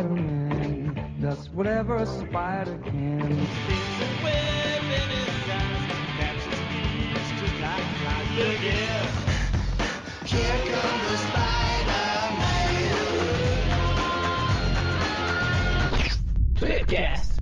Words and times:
Spider-Man 0.00 0.96
does 1.20 1.50
whatever 1.50 1.96
a 1.96 2.06
spider 2.06 2.78
can. 2.78 3.20
Spins 3.20 4.00
a 4.00 4.24
web 4.24 4.82
in 4.82 5.10
his 5.12 5.28
eyes, 5.52 5.92
catches 6.16 6.58
thieves 6.70 7.28
just 7.38 7.56
like 7.60 7.84
flies. 8.00 8.30
Look 8.38 8.64
out! 8.80 9.12
Here 10.26 10.58
comes 10.72 11.04
the 11.10 11.16
Spider-Man. 11.28 11.60
Tweepcast. 16.54 17.36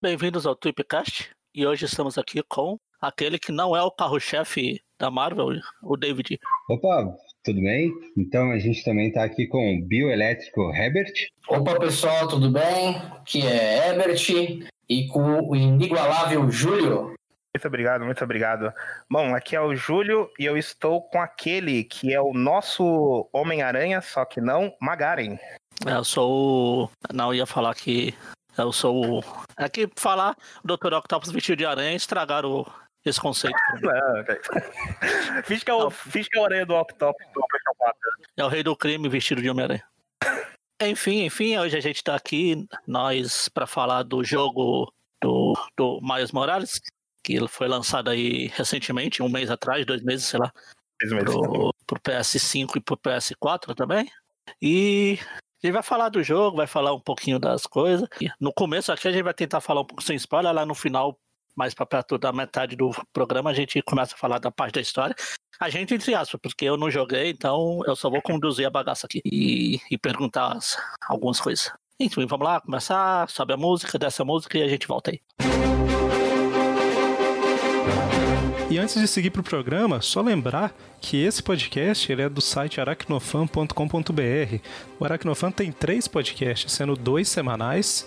Bem-vindos 0.00 0.46
ao 0.46 0.54
Tweepcast 0.54 1.30
e 1.52 1.66
hoje 1.66 1.86
estamos 1.86 2.16
aqui 2.16 2.40
com 2.44 2.78
aquele 3.00 3.36
que 3.36 3.50
não 3.50 3.74
é 3.74 3.82
o 3.82 3.90
carro-chefe 3.90 4.80
da 4.96 5.10
Marvel, 5.10 5.60
o 5.82 5.96
David. 5.96 6.38
Opa, 6.68 7.16
tudo 7.44 7.60
bem? 7.60 7.92
Então 8.16 8.50
a 8.50 8.58
gente 8.58 8.84
também 8.84 9.08
está 9.08 9.24
aqui 9.24 9.46
com 9.46 9.76
o 9.76 9.82
bioelétrico 9.82 10.70
Herbert. 10.74 11.12
Opa 11.48 11.78
pessoal, 11.78 12.28
tudo 12.28 12.50
bem? 12.50 12.96
Aqui 13.12 13.46
é 13.46 13.88
Herbert 13.88 14.68
e 14.88 15.06
com 15.08 15.48
o 15.48 15.56
inigualável 15.56 16.50
Júlio. 16.50 17.14
Muito 17.54 17.66
obrigado, 17.66 18.04
muito 18.04 18.22
obrigado. 18.22 18.72
Bom, 19.10 19.34
aqui 19.34 19.56
é 19.56 19.60
o 19.60 19.74
Júlio 19.74 20.30
e 20.38 20.44
eu 20.44 20.56
estou 20.56 21.02
com 21.02 21.20
aquele 21.20 21.82
que 21.82 22.14
é 22.14 22.20
o 22.20 22.32
nosso 22.32 23.28
Homem-Aranha, 23.32 24.00
só 24.00 24.24
que 24.24 24.40
não 24.40 24.72
Magaren. 24.80 25.36
É, 25.86 25.92
Eu 25.92 26.04
sou 26.04 26.84
o. 26.84 26.90
Não, 27.12 27.34
ia 27.34 27.46
falar 27.46 27.74
que. 27.74 28.14
Eu 28.56 28.72
sou 28.72 29.18
o. 29.18 29.24
É 29.56 29.68
que 29.68 29.88
falar 29.96 30.36
o 30.62 30.66
Dr. 30.66 30.92
Octopus 30.94 31.32
vestido 31.32 31.58
de 31.58 31.66
aranha 31.66 31.96
estragaram 31.96 32.66
esse 33.04 33.20
conceito. 33.20 33.56
Não, 33.80 34.24
que 35.44 35.70
é 35.70 35.74
o, 35.74 35.90
finge 35.90 36.28
que 36.28 36.38
é 36.38 36.40
o 36.40 36.44
aranha 36.44 36.66
do 36.66 36.74
Octopus 36.74 37.26
do 37.28 37.46
Pessoal 37.46 37.74
Quatro. 37.78 38.00
É 38.36 38.44
o 38.44 38.48
rei 38.48 38.62
do 38.62 38.76
crime 38.76 39.08
vestido 39.08 39.40
de 39.40 39.48
Homem-Aranha. 39.48 39.84
Enfim, 40.82 41.24
enfim, 41.24 41.58
hoje 41.58 41.76
a 41.76 41.80
gente 41.80 42.02
tá 42.02 42.14
aqui, 42.14 42.66
nós, 42.86 43.50
para 43.50 43.66
falar 43.66 44.02
do 44.02 44.24
jogo 44.24 44.90
do, 45.20 45.52
do 45.76 46.00
Miles 46.00 46.32
Morales, 46.32 46.80
que 47.22 47.46
foi 47.48 47.68
lançado 47.68 48.08
aí 48.08 48.46
recentemente, 48.46 49.22
um 49.22 49.28
mês 49.28 49.50
atrás, 49.50 49.84
dois 49.84 50.02
meses, 50.02 50.24
sei 50.24 50.40
lá, 50.40 50.50
meses. 51.02 51.22
pro, 51.22 51.74
pro 51.86 52.00
PS5 52.00 52.76
e 52.76 52.80
pro 52.80 52.96
PS4 52.96 53.74
também. 53.74 54.10
E 54.60 55.18
a 55.62 55.66
gente 55.66 55.74
vai 55.74 55.82
falar 55.82 56.08
do 56.08 56.22
jogo, 56.22 56.56
vai 56.56 56.66
falar 56.66 56.94
um 56.94 57.00
pouquinho 57.00 57.38
das 57.38 57.66
coisas. 57.66 58.08
No 58.40 58.50
começo 58.50 58.90
aqui 58.90 59.06
a 59.06 59.12
gente 59.12 59.22
vai 59.22 59.34
tentar 59.34 59.60
falar 59.60 59.82
um 59.82 59.86
pouco 59.86 60.02
sem 60.02 60.16
spoiler, 60.16 60.50
lá 60.50 60.64
no 60.64 60.74
final, 60.74 61.18
mais 61.60 61.74
pra 61.74 61.84
perto 61.84 62.16
da 62.16 62.32
metade 62.32 62.74
do 62.74 62.90
programa, 63.12 63.50
a 63.50 63.52
gente 63.54 63.82
começa 63.82 64.14
a 64.14 64.18
falar 64.18 64.38
da 64.38 64.50
parte 64.50 64.76
da 64.76 64.80
história. 64.80 65.14
A 65.60 65.68
gente, 65.68 65.92
entre 65.94 66.14
aspas, 66.14 66.40
porque 66.42 66.64
eu 66.64 66.78
não 66.78 66.90
joguei, 66.90 67.28
então 67.28 67.80
eu 67.86 67.94
só 67.94 68.08
vou 68.08 68.22
conduzir 68.22 68.66
a 68.66 68.70
bagaça 68.70 69.06
aqui 69.06 69.20
e, 69.26 69.78
e 69.90 69.98
perguntar 69.98 70.56
as- 70.56 70.78
algumas 71.06 71.38
coisas. 71.38 71.70
Enfim, 72.00 72.24
vamos 72.24 72.46
lá, 72.46 72.62
começar, 72.62 73.28
sobe 73.28 73.52
a 73.52 73.58
música, 73.58 73.98
desce 73.98 74.22
a 74.22 74.24
música 74.24 74.56
e 74.56 74.62
a 74.62 74.68
gente 74.68 74.88
volta 74.88 75.10
aí. 75.10 75.20
E 78.70 78.78
antes 78.78 78.98
de 78.98 79.06
seguir 79.06 79.30
para 79.30 79.40
o 79.40 79.44
programa, 79.44 80.00
só 80.00 80.22
lembrar 80.22 80.72
que 81.00 81.22
esse 81.22 81.42
podcast 81.42 82.10
ele 82.10 82.22
é 82.22 82.28
do 82.28 82.40
site 82.40 82.80
aracnofan.com.br. 82.80 84.58
O 84.98 85.04
Aracnofan 85.04 85.50
tem 85.50 85.70
três 85.72 86.08
podcasts, 86.08 86.72
sendo 86.72 86.94
dois 86.96 87.28
semanais. 87.28 88.06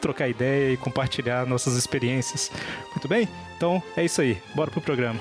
trocar 0.00 0.28
ideia 0.28 0.72
e 0.72 0.76
compartilhar 0.76 1.46
nossas 1.46 1.76
experiências. 1.76 2.50
Muito 2.90 3.06
bem? 3.06 3.28
Então 3.56 3.82
é 3.96 4.04
isso 4.04 4.20
aí. 4.20 4.38
Bora 4.54 4.70
pro 4.70 4.80
programa. 4.80 5.20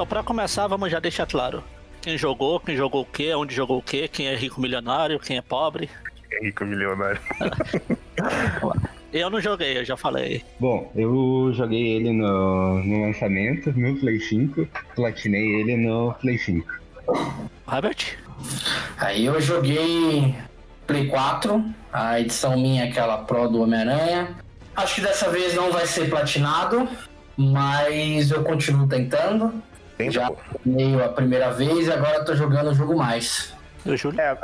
Então, 0.00 0.06
pra 0.06 0.22
começar, 0.22 0.66
vamos 0.66 0.90
já 0.90 0.98
deixar 0.98 1.26
claro. 1.26 1.62
Quem 2.00 2.16
jogou, 2.16 2.58
quem 2.58 2.74
jogou 2.74 3.02
o 3.02 3.04
quê, 3.04 3.34
onde 3.34 3.54
jogou 3.54 3.76
o 3.76 3.82
quê, 3.82 4.08
quem 4.08 4.28
é 4.28 4.34
rico 4.34 4.58
milionário, 4.58 5.20
quem 5.20 5.36
é 5.36 5.42
pobre. 5.42 5.90
É 6.32 6.44
rico 6.44 6.64
milionário. 6.64 7.20
Eu 9.12 9.28
não 9.28 9.40
joguei, 9.40 9.76
eu 9.76 9.84
já 9.84 9.96
falei. 9.96 10.44
Bom, 10.60 10.92
eu 10.94 11.50
joguei 11.52 11.96
ele 11.96 12.12
no, 12.12 12.80
no 12.84 13.06
lançamento, 13.06 13.72
no 13.76 13.96
Play 13.96 14.20
5, 14.20 14.68
platinei 14.94 15.60
ele 15.60 15.76
no 15.76 16.14
Play 16.14 16.38
5. 16.38 16.64
Herbert? 17.72 18.16
Aí 18.98 19.26
eu 19.26 19.40
joguei 19.40 20.32
Play 20.86 21.08
4, 21.08 21.64
a 21.92 22.20
edição 22.20 22.56
minha, 22.56 22.84
aquela 22.84 23.18
Pro 23.18 23.48
do 23.48 23.62
Homem-Aranha. 23.62 24.28
Acho 24.76 24.94
que 24.94 25.00
dessa 25.00 25.28
vez 25.28 25.54
não 25.54 25.72
vai 25.72 25.86
ser 25.86 26.08
platinado, 26.08 26.88
mas 27.36 28.30
eu 28.30 28.44
continuo 28.44 28.86
tentando. 28.86 29.52
Já 30.08 30.30
terminei 30.30 31.02
a 31.02 31.08
primeira 31.08 31.50
vez 31.50 31.88
e 31.88 31.92
agora 31.92 32.24
tô 32.24 32.34
jogando 32.36 32.70
o 32.70 32.74
jogo 32.74 32.96
mais. 32.96 33.52
O 33.84 33.96
Júlio? 33.96 34.20
É, 34.20 34.36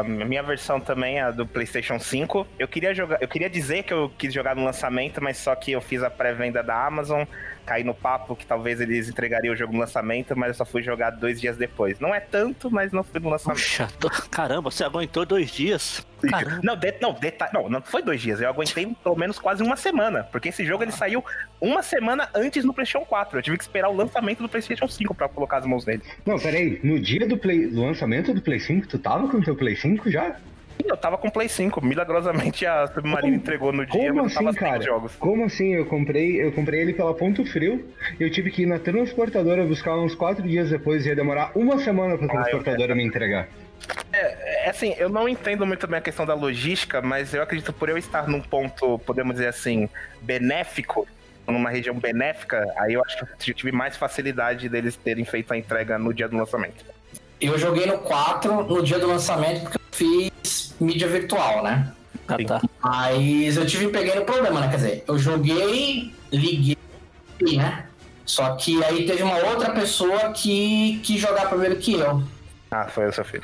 a 0.00 0.02
minha 0.04 0.42
versão 0.42 0.80
também 0.80 1.18
é 1.18 1.22
a 1.22 1.30
do 1.30 1.46
PlayStation 1.46 1.98
5. 1.98 2.46
Eu 2.58 2.68
queria 2.68 2.94
jogar, 2.94 3.22
eu 3.22 3.28
queria 3.28 3.48
dizer 3.48 3.82
que 3.84 3.92
eu 3.92 4.10
quis 4.18 4.32
jogar 4.32 4.54
no 4.54 4.64
lançamento, 4.64 5.22
mas 5.22 5.38
só 5.38 5.54
que 5.54 5.72
eu 5.72 5.80
fiz 5.80 6.02
a 6.02 6.10
pré-venda 6.10 6.62
da 6.62 6.86
Amazon, 6.86 7.24
caí 7.64 7.84
no 7.84 7.94
papo 7.94 8.34
que 8.36 8.44
talvez 8.46 8.80
eles 8.80 9.08
entregariam 9.08 9.54
o 9.54 9.56
jogo 9.56 9.72
no 9.72 9.78
lançamento, 9.80 10.36
mas 10.36 10.48
eu 10.48 10.54
só 10.54 10.64
fui 10.64 10.82
jogar 10.82 11.10
dois 11.10 11.40
dias 11.40 11.56
depois. 11.56 11.98
Não 12.00 12.14
é 12.14 12.20
tanto, 12.20 12.70
mas 12.70 12.92
não 12.92 13.02
fui 13.02 13.20
no 13.20 13.28
lançamento. 13.30 13.58
Puxa, 13.58 13.88
tô- 13.98 14.10
caramba, 14.30 14.70
você 14.70 14.84
aguentou 14.84 15.24
dois 15.24 15.50
dias. 15.50 16.06
Caramba. 16.28 16.60
Não, 16.62 16.76
de, 16.76 16.94
não, 17.00 17.12
deta- 17.12 17.50
não, 17.52 17.68
não 17.68 17.82
foi 17.82 18.02
dois 18.02 18.20
dias. 18.20 18.40
Eu 18.40 18.48
aguentei 18.48 18.86
pelo 19.02 19.16
menos 19.16 19.38
quase 19.38 19.62
uma 19.62 19.76
semana. 19.76 20.22
Porque 20.30 20.50
esse 20.50 20.64
jogo 20.64 20.84
ele 20.84 20.92
saiu 20.92 21.24
uma 21.60 21.82
semana 21.82 22.28
antes 22.34 22.64
no 22.64 22.72
PlayStation 22.72 23.04
4. 23.06 23.38
Eu 23.38 23.42
tive 23.42 23.56
que 23.56 23.64
esperar 23.64 23.88
o 23.88 23.96
lançamento 23.96 24.40
do 24.42 24.48
PlayStation 24.48 24.86
5 24.86 25.14
pra 25.14 25.28
colocar 25.28 25.58
as 25.58 25.66
mãos 25.66 25.84
nele. 25.84 26.02
Não, 26.24 26.38
peraí, 26.38 26.78
no 26.84 27.00
dia 27.00 27.26
do, 27.26 27.36
play, 27.36 27.66
do 27.66 27.82
lançamento 27.82 28.32
do 28.32 28.40
Play 28.40 28.60
5, 28.60 28.86
tu 28.86 28.98
tava 28.98 29.28
com 29.28 29.38
o 29.38 29.42
teu 29.42 29.56
Play 29.56 29.74
5 29.76 30.10
já? 30.10 30.36
Eu 30.86 30.96
tava 30.96 31.16
com 31.18 31.28
o 31.28 31.30
Play 31.32 31.48
5. 31.48 31.84
Milagrosamente 31.84 32.64
a 32.66 32.86
Submarino 32.88 33.36
entregou 33.36 33.72
no 33.72 33.84
dia, 33.86 34.08
Como 34.08 34.22
mas 34.24 34.34
tava 34.34 34.50
assim, 34.50 34.58
sem 34.58 34.68
cara? 34.68 34.82
jogos. 34.82 35.14
Como 35.16 35.44
assim? 35.44 35.74
Eu 35.74 35.86
comprei, 35.86 36.42
eu 36.42 36.52
comprei 36.52 36.80
ele 36.80 36.92
pela 36.92 37.14
Ponto 37.14 37.44
Frio. 37.44 37.88
Eu 38.18 38.30
tive 38.30 38.50
que 38.50 38.62
ir 38.62 38.66
na 38.66 38.78
transportadora 38.78 39.64
buscar 39.64 39.96
uns 39.98 40.14
quatro 40.14 40.46
dias 40.46 40.70
depois. 40.70 41.06
Ia 41.06 41.14
demorar 41.16 41.52
uma 41.54 41.78
semana 41.78 42.16
pra 42.16 42.26
Ah, 42.26 42.42
transportadora 42.42 42.94
me 42.94 43.04
entregar. 43.04 43.48
É 44.12 44.68
assim, 44.70 44.94
eu 44.98 45.08
não 45.08 45.28
entendo 45.28 45.66
muito 45.66 45.86
bem 45.86 45.98
a 45.98 46.02
questão 46.02 46.24
da 46.24 46.34
logística, 46.34 47.00
mas 47.02 47.34
eu 47.34 47.42
acredito 47.42 47.72
por 47.72 47.88
eu 47.88 47.98
estar 47.98 48.28
num 48.28 48.40
ponto, 48.40 48.98
podemos 49.00 49.34
dizer 49.34 49.48
assim, 49.48 49.88
benéfico, 50.20 51.06
numa 51.46 51.68
região 51.70 51.94
benéfica, 51.98 52.64
aí 52.76 52.92
eu 52.92 53.02
acho 53.04 53.16
que 53.38 53.50
eu 53.50 53.54
tive 53.54 53.72
mais 53.72 53.96
facilidade 53.96 54.68
deles 54.68 54.96
terem 54.96 55.24
feito 55.24 55.52
a 55.52 55.58
entrega 55.58 55.98
no 55.98 56.14
dia 56.14 56.28
do 56.28 56.36
lançamento. 56.36 56.84
Eu 57.42 57.58
joguei 57.58 57.86
no 57.86 57.98
4 57.98 58.64
no 58.68 58.82
dia 58.82 59.00
do 59.00 59.08
lançamento 59.08 59.62
porque 59.62 59.76
eu 59.76 59.82
fiz 59.90 60.74
mídia 60.80 61.08
virtual, 61.08 61.64
né? 61.64 61.92
Ah, 62.28 62.36
tá. 62.46 62.62
Mas 62.80 63.56
eu 63.56 63.66
tive 63.66 63.88
um 63.88 63.90
pequeno 63.92 64.24
problema, 64.24 64.60
né? 64.60 64.68
Quer 64.68 64.76
dizer, 64.76 65.04
eu 65.08 65.18
joguei, 65.18 66.14
liguei, 66.30 66.78
né? 67.56 67.86
Só 68.24 68.54
que 68.54 68.82
aí 68.84 69.04
teve 69.06 69.24
uma 69.24 69.36
outra 69.38 69.72
pessoa 69.72 70.30
que 70.30 71.00
quis 71.02 71.20
jogar 71.20 71.48
primeiro 71.48 71.76
que 71.76 71.94
eu. 71.94 72.22
Ah, 72.70 72.86
foi 72.86 73.08
o 73.08 73.12
seu 73.12 73.24
filho. 73.24 73.42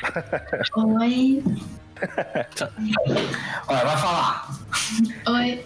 Oi. 1.01 1.43
Olha, 3.67 3.85
vai 3.85 3.97
falar. 3.97 4.49
Oi. 5.27 5.65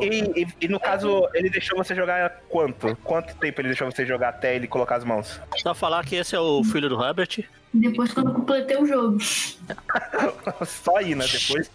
E, 0.00 0.42
e- 0.42 0.48
e 0.62 0.68
no 0.68 0.78
caso, 0.80 1.28
ele 1.34 1.48
deixou 1.50 1.76
você 1.78 1.94
jogar 1.94 2.40
quanto? 2.48 2.96
Quanto 3.02 3.34
tempo 3.36 3.60
ele 3.60 3.68
deixou 3.68 3.90
você 3.90 4.04
jogar 4.04 4.30
até 4.30 4.54
ele 4.56 4.66
colocar 4.66 4.96
as 4.96 5.04
mãos? 5.04 5.40
Só 5.58 5.74
falar 5.74 6.04
que 6.04 6.16
esse 6.16 6.34
é 6.34 6.40
o 6.40 6.62
filho 6.64 6.88
do 6.88 7.02
Herbert. 7.02 7.44
Depois 7.72 8.12
quando 8.12 8.28
eu 8.30 8.34
completei 8.34 8.76
o 8.76 8.86
jogo. 8.86 9.18
Só 10.64 10.96
aí, 10.96 11.14
né? 11.14 11.24
Depois. 11.30 11.70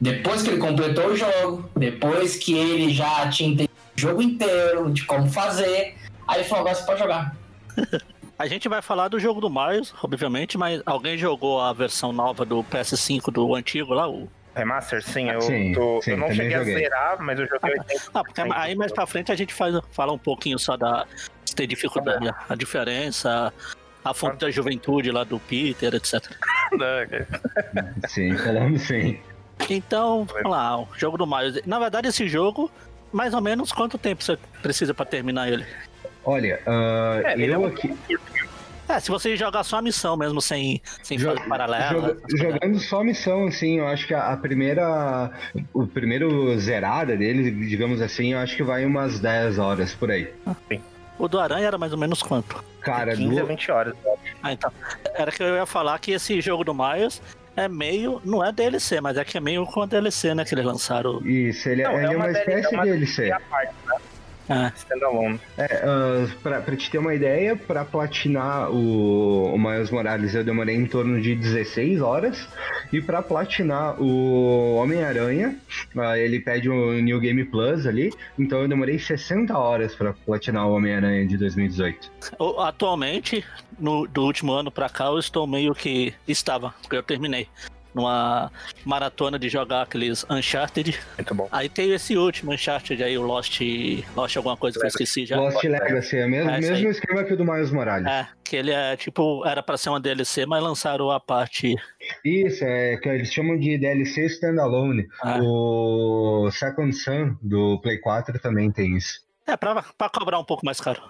Depois 0.00 0.42
que 0.42 0.50
ele 0.50 0.58
completou 0.58 1.06
o 1.08 1.16
jogo, 1.16 1.68
depois 1.76 2.36
que 2.36 2.56
ele 2.56 2.92
já 2.92 3.28
tinha 3.28 3.48
entendido 3.50 3.72
o 3.96 4.00
jogo 4.00 4.22
inteiro, 4.22 4.90
de 4.92 5.04
como 5.04 5.28
fazer, 5.28 5.96
aí 6.26 6.40
ele 6.40 6.44
falou, 6.44 6.60
agora 6.62 6.74
você 6.76 6.86
pode 6.86 6.98
jogar. 7.00 7.36
A 8.38 8.46
gente 8.46 8.68
vai 8.68 8.80
falar 8.80 9.08
do 9.08 9.18
jogo 9.18 9.40
do 9.40 9.50
Miles, 9.50 9.92
obviamente, 10.00 10.56
mas 10.56 10.80
alguém 10.86 11.18
jogou 11.18 11.60
a 11.60 11.72
versão 11.72 12.12
nova 12.12 12.44
do 12.44 12.62
PS5 12.62 13.32
do 13.32 13.52
antigo 13.52 13.92
lá? 13.92 14.08
O... 14.08 14.28
Remaster, 14.62 15.00
sim, 15.02 15.30
eu, 15.30 15.40
Sim, 15.40 15.72
tô- 15.72 16.02
sim, 16.02 16.10
eu 16.12 16.16
não 16.16 16.32
cheguei 16.32 16.50
joguei. 16.58 16.74
a 16.74 16.78
zerar, 16.78 17.16
mas 17.20 17.38
eu 17.38 17.46
joguei 17.46 17.70
80. 17.78 18.10
Ah, 18.12 18.24
porque 18.24 18.40
aí 18.40 18.74
mais 18.74 18.92
pra 18.92 19.06
frente 19.06 19.30
a 19.30 19.36
gente 19.36 19.54
faz, 19.54 19.74
fala 19.92 20.12
um 20.12 20.18
pouquinho 20.18 20.58
só 20.58 20.76
da 20.76 21.06
se 21.44 21.54
tem 21.54 21.66
dificuldade, 21.68 22.28
a 22.48 22.54
diferença, 22.56 23.52
a 24.04 24.12
fonte 24.14 24.38
da 24.38 24.50
juventude 24.50 25.10
lá 25.12 25.22
do 25.24 25.38
Peter, 25.38 25.94
etc. 25.94 26.24
Sim, 28.08 28.36
falando 28.36 28.78
sim. 28.78 29.18
Então, 29.70 30.24
vamos 30.24 30.50
lá, 30.50 30.80
o 30.80 30.88
jogo 30.96 31.16
do 31.18 31.26
Miles. 31.26 31.60
Na 31.66 31.78
verdade, 31.78 32.08
esse 32.08 32.28
jogo, 32.28 32.70
mais 33.12 33.34
ou 33.34 33.40
menos 33.40 33.72
quanto 33.72 33.96
tempo 33.98 34.22
você 34.22 34.36
precisa 34.62 34.92
pra 34.94 35.04
terminar 35.04 35.48
ele? 35.50 35.64
Olha, 36.24 36.60
ah, 36.66 37.20
É, 37.24 37.32
ele 37.34 37.52
é 37.52 37.54
eu 37.54 37.60
um- 37.62 37.66
aqui. 37.66 37.96
É, 38.88 38.98
se 39.00 39.10
você 39.10 39.36
jogar 39.36 39.62
só 39.64 39.76
a 39.78 39.82
missão 39.82 40.16
mesmo, 40.16 40.40
sem, 40.40 40.80
sem 41.02 41.18
Jo- 41.18 41.34
fazer 41.34 41.48
paralela. 41.48 41.90
joga- 41.92 42.16
jogando 42.34 42.78
só 42.80 43.04
missão, 43.04 43.46
assim, 43.46 43.78
eu 43.78 43.86
acho 43.86 44.06
que 44.06 44.14
a, 44.14 44.32
a 44.32 44.36
primeira. 44.36 45.30
O 45.74 45.86
primeiro 45.86 46.58
zerada 46.58 47.16
dele, 47.16 47.50
digamos 47.68 48.00
assim, 48.00 48.32
eu 48.32 48.38
acho 48.38 48.56
que 48.56 48.62
vai 48.62 48.84
umas 48.86 49.20
10 49.20 49.58
horas 49.58 49.94
por 49.94 50.10
aí. 50.10 50.32
O 51.18 51.26
do 51.28 51.38
Aranha 51.40 51.66
era 51.66 51.76
mais 51.76 51.92
ou 51.92 51.98
menos 51.98 52.22
quanto? 52.22 52.64
Cara, 52.80 53.14
15 53.16 53.38
a 53.38 53.42
do, 53.42 53.46
20 53.48 53.70
horas. 53.72 53.94
Ah, 54.42 54.52
então. 54.52 54.72
Era 55.14 55.32
que 55.32 55.42
eu 55.42 55.56
ia 55.56 55.66
falar 55.66 55.98
que 55.98 56.12
esse 56.12 56.40
jogo 56.40 56.62
do 56.64 56.72
Miles 56.72 57.20
é 57.56 57.68
meio. 57.68 58.22
Não 58.24 58.42
é 58.44 58.52
DLC, 58.52 59.00
mas 59.00 59.16
é 59.16 59.24
que 59.24 59.36
é 59.36 59.40
meio 59.40 59.66
com 59.66 59.82
a 59.82 59.86
DLC, 59.86 60.32
né? 60.34 60.44
Que 60.44 60.54
eles 60.54 60.64
lançaram. 60.64 61.20
isso, 61.26 61.68
ele, 61.68 61.82
Não, 61.82 61.92
ele 61.98 62.06
é 62.06 62.16
uma, 62.16 62.26
DL 62.28 62.38
espécie 62.38 62.66
é 62.66 62.68
uma 62.78 62.84
de 62.84 62.90
DLC. 62.92 63.32
à 63.32 63.40
parte, 63.40 63.66
né? 63.66 63.77
Standalone. 64.76 65.40
É, 65.56 65.82
ah, 65.84 66.26
pra, 66.42 66.60
pra 66.60 66.76
te 66.76 66.90
ter 66.90 66.98
uma 66.98 67.14
ideia, 67.14 67.54
pra 67.56 67.84
platinar 67.84 68.70
o, 68.70 69.52
o 69.54 69.58
Miles 69.58 69.90
Morales 69.90 70.34
eu 70.34 70.42
demorei 70.44 70.76
em 70.76 70.86
torno 70.86 71.20
de 71.20 71.34
16 71.34 72.00
horas. 72.00 72.48
E 72.92 73.00
pra 73.02 73.20
platinar 73.22 74.00
o 74.00 74.76
Homem-Aranha, 74.76 75.56
ah, 75.96 76.18
ele 76.18 76.40
pede 76.40 76.68
o 76.70 76.92
New 77.00 77.20
Game 77.20 77.44
Plus 77.44 77.86
ali. 77.86 78.10
Então 78.38 78.62
eu 78.62 78.68
demorei 78.68 78.98
60 78.98 79.56
horas 79.56 79.94
pra 79.94 80.12
platinar 80.12 80.66
o 80.66 80.72
Homem-Aranha 80.74 81.26
de 81.26 81.36
2018. 81.36 82.10
O- 82.38 82.60
Atualmente, 82.60 83.44
no, 83.78 84.06
do 84.06 84.22
último 84.24 84.52
ano 84.52 84.70
pra 84.70 84.88
cá, 84.88 85.06
eu 85.06 85.18
estou 85.18 85.46
meio 85.46 85.74
que. 85.74 86.14
Estava, 86.26 86.74
porque 86.82 86.96
eu 86.96 87.02
terminei. 87.02 87.46
Numa 87.94 88.52
maratona 88.84 89.38
de 89.38 89.48
jogar 89.48 89.82
aqueles 89.82 90.24
Uncharted. 90.30 90.98
Muito 91.16 91.34
bom. 91.34 91.48
Aí 91.50 91.68
tem 91.68 91.92
esse 91.92 92.16
último 92.16 92.52
Uncharted 92.52 93.02
aí, 93.02 93.16
o 93.16 93.22
Lost. 93.22 93.60
Lost 94.14 94.36
alguma 94.36 94.56
coisa 94.56 94.78
que 94.78 94.84
eu 94.84 94.88
esqueci 94.88 95.26
já. 95.26 95.36
Lost 95.36 95.62
Legacy 95.64 96.18
é 96.18 96.26
o 96.26 96.28
mesmo, 96.28 96.50
É, 96.50 96.60
mesmo 96.60 96.88
esquema 96.88 97.24
que 97.24 97.32
o 97.32 97.36
do 97.36 97.44
Miles 97.44 97.70
Morales. 97.70 98.06
É, 98.06 98.28
que 98.44 98.56
ele 98.56 98.70
é 98.70 98.96
tipo, 98.96 99.46
era 99.46 99.62
pra 99.62 99.76
ser 99.76 99.88
uma 99.90 100.00
DLC, 100.00 100.46
mas 100.46 100.62
lançaram 100.62 101.10
a 101.10 101.18
parte. 101.18 101.74
Isso, 102.24 102.64
é 102.64 102.96
que 102.96 103.08
eles 103.08 103.32
chamam 103.32 103.58
de 103.58 103.78
DLC 103.78 104.26
Standalone. 104.26 105.06
Ah. 105.22 105.38
O 105.42 106.50
Second 106.50 106.94
Sun 106.94 107.36
do 107.42 107.80
Play 107.80 107.98
4 107.98 108.38
também 108.38 108.70
tem 108.70 108.96
isso. 108.96 109.20
É, 109.46 109.56
pra, 109.56 109.82
pra 109.96 110.08
cobrar 110.10 110.38
um 110.38 110.44
pouco 110.44 110.64
mais 110.64 110.80
caro. 110.80 111.00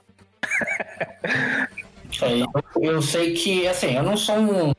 É, 2.22 2.40
eu, 2.40 2.82
eu 2.82 3.02
sei 3.02 3.34
que, 3.34 3.66
assim, 3.66 3.96
eu 3.96 4.02
não 4.02 4.16
sou 4.16 4.36
um 4.36 4.72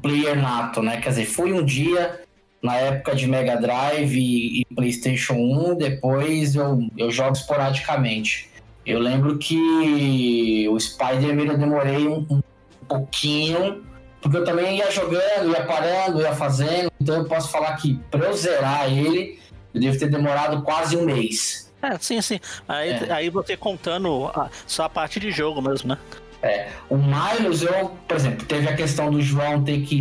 player 0.00 0.36
nato, 0.40 0.82
né? 0.82 1.00
Quer 1.00 1.10
dizer, 1.10 1.26
fui 1.26 1.52
um 1.52 1.64
dia 1.64 2.20
na 2.62 2.76
época 2.76 3.14
de 3.14 3.26
Mega 3.26 3.56
Drive 3.56 4.14
e, 4.16 4.60
e 4.60 4.64
PlayStation 4.74 5.34
1, 5.34 5.76
depois 5.76 6.54
eu, 6.54 6.86
eu 6.96 7.10
jogo 7.10 7.32
esporadicamente. 7.32 8.50
Eu 8.84 8.98
lembro 8.98 9.38
que 9.38 10.66
o 10.68 10.78
Spider-Man 10.78 11.52
eu 11.52 11.58
demorei 11.58 12.06
um, 12.06 12.26
um 12.30 12.42
pouquinho, 12.88 13.84
porque 14.20 14.36
eu 14.36 14.44
também 14.44 14.78
ia 14.78 14.90
jogando, 14.90 15.50
ia 15.50 15.64
parando, 15.64 16.20
ia 16.20 16.34
fazendo, 16.34 16.90
então 17.00 17.16
eu 17.16 17.24
posso 17.24 17.50
falar 17.50 17.74
que 17.76 17.98
pra 18.10 18.26
eu 18.26 18.36
zerar 18.36 18.92
ele, 18.92 19.38
eu 19.72 19.80
devo 19.80 19.98
ter 19.98 20.10
demorado 20.10 20.62
quase 20.62 20.96
um 20.96 21.04
mês. 21.04 21.70
É, 21.82 21.96
sim, 21.98 22.20
sim. 22.20 22.38
Aí, 22.68 22.90
É. 22.90 23.12
aí 23.12 23.30
você 23.30 23.56
contando 23.56 24.30
só 24.66 24.84
a 24.84 24.88
parte 24.88 25.18
de 25.18 25.30
jogo 25.30 25.62
mesmo, 25.62 25.88
né? 25.88 25.98
O 26.88 26.96
Miles, 26.96 27.62
eu, 27.62 27.96
por 28.08 28.16
exemplo, 28.16 28.46
teve 28.46 28.68
a 28.68 28.74
questão 28.74 29.10
do 29.10 29.20
João 29.20 29.62
ter 29.62 29.82
que 29.82 30.00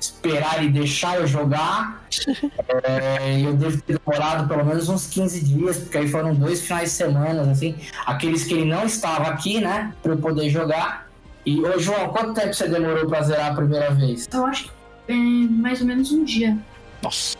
esperar 0.00 0.64
e 0.64 0.68
deixar 0.68 1.16
eu 1.16 1.26
jogar. 1.26 2.02
É, 2.84 3.40
eu 3.40 3.54
devo 3.54 3.80
ter 3.82 3.98
demorado 3.98 4.48
pelo 4.48 4.64
menos 4.64 4.88
uns 4.88 5.06
15 5.06 5.44
dias, 5.44 5.78
porque 5.78 5.98
aí 5.98 6.08
foram 6.08 6.34
dois 6.34 6.62
finais 6.62 6.90
de 6.90 6.96
semana, 6.96 7.50
assim, 7.50 7.76
aqueles 8.06 8.44
que 8.44 8.54
ele 8.54 8.64
não 8.64 8.84
estava 8.84 9.28
aqui, 9.28 9.60
né, 9.60 9.92
pra 10.02 10.12
eu 10.12 10.18
poder 10.18 10.48
jogar. 10.48 11.08
E, 11.44 11.60
ô 11.60 11.78
João, 11.78 12.08
quanto 12.08 12.34
tempo 12.34 12.54
você 12.54 12.68
demorou 12.68 13.06
pra 13.06 13.22
zerar 13.22 13.52
a 13.52 13.54
primeira 13.54 13.90
vez? 13.90 14.28
Eu 14.32 14.46
acho 14.46 14.64
que 14.64 14.70
é 15.08 15.14
mais 15.14 15.80
ou 15.80 15.86
menos 15.86 16.12
um 16.12 16.24
dia. 16.24 16.56
Nossa. 17.02 17.36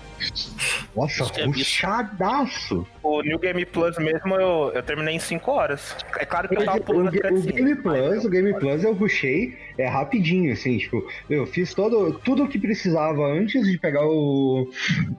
Nossa, 0.97 1.25
é 1.41 1.45
puxadaço! 1.45 2.87
O 3.03 3.21
New 3.23 3.39
Game 3.39 3.65
Plus 3.67 3.99
mesmo 3.99 4.35
eu, 4.37 4.71
eu 4.75 4.83
terminei 4.83 5.15
em 5.15 5.19
5 5.19 5.51
horas. 5.51 5.97
É 6.19 6.25
claro 6.25 6.49
que 6.49 6.57
eu 6.57 6.65
tava 6.65 6.79
O, 6.79 6.83
pulando 6.83 7.11
Ga- 7.11 7.29
o 7.29 7.35
cutscene, 7.35 7.53
Game 7.53 7.75
mas 7.75 7.83
Plus, 7.83 8.25
o 8.25 8.31
Game 8.31 8.55
Plus 8.59 8.85
eu 8.85 8.95
puxei 8.95 9.57
é 9.79 9.89
rapidinho, 9.89 10.53
assim, 10.53 10.79
tipo, 10.79 11.05
eu 11.29 11.47
fiz 11.47 11.75
todo, 11.75 12.13
tudo 12.21 12.45
o 12.45 12.49
que 12.49 12.59
precisava 12.59 13.27
antes 13.27 13.67
de 13.67 13.79
pegar 13.79 14.07
o. 14.07 14.69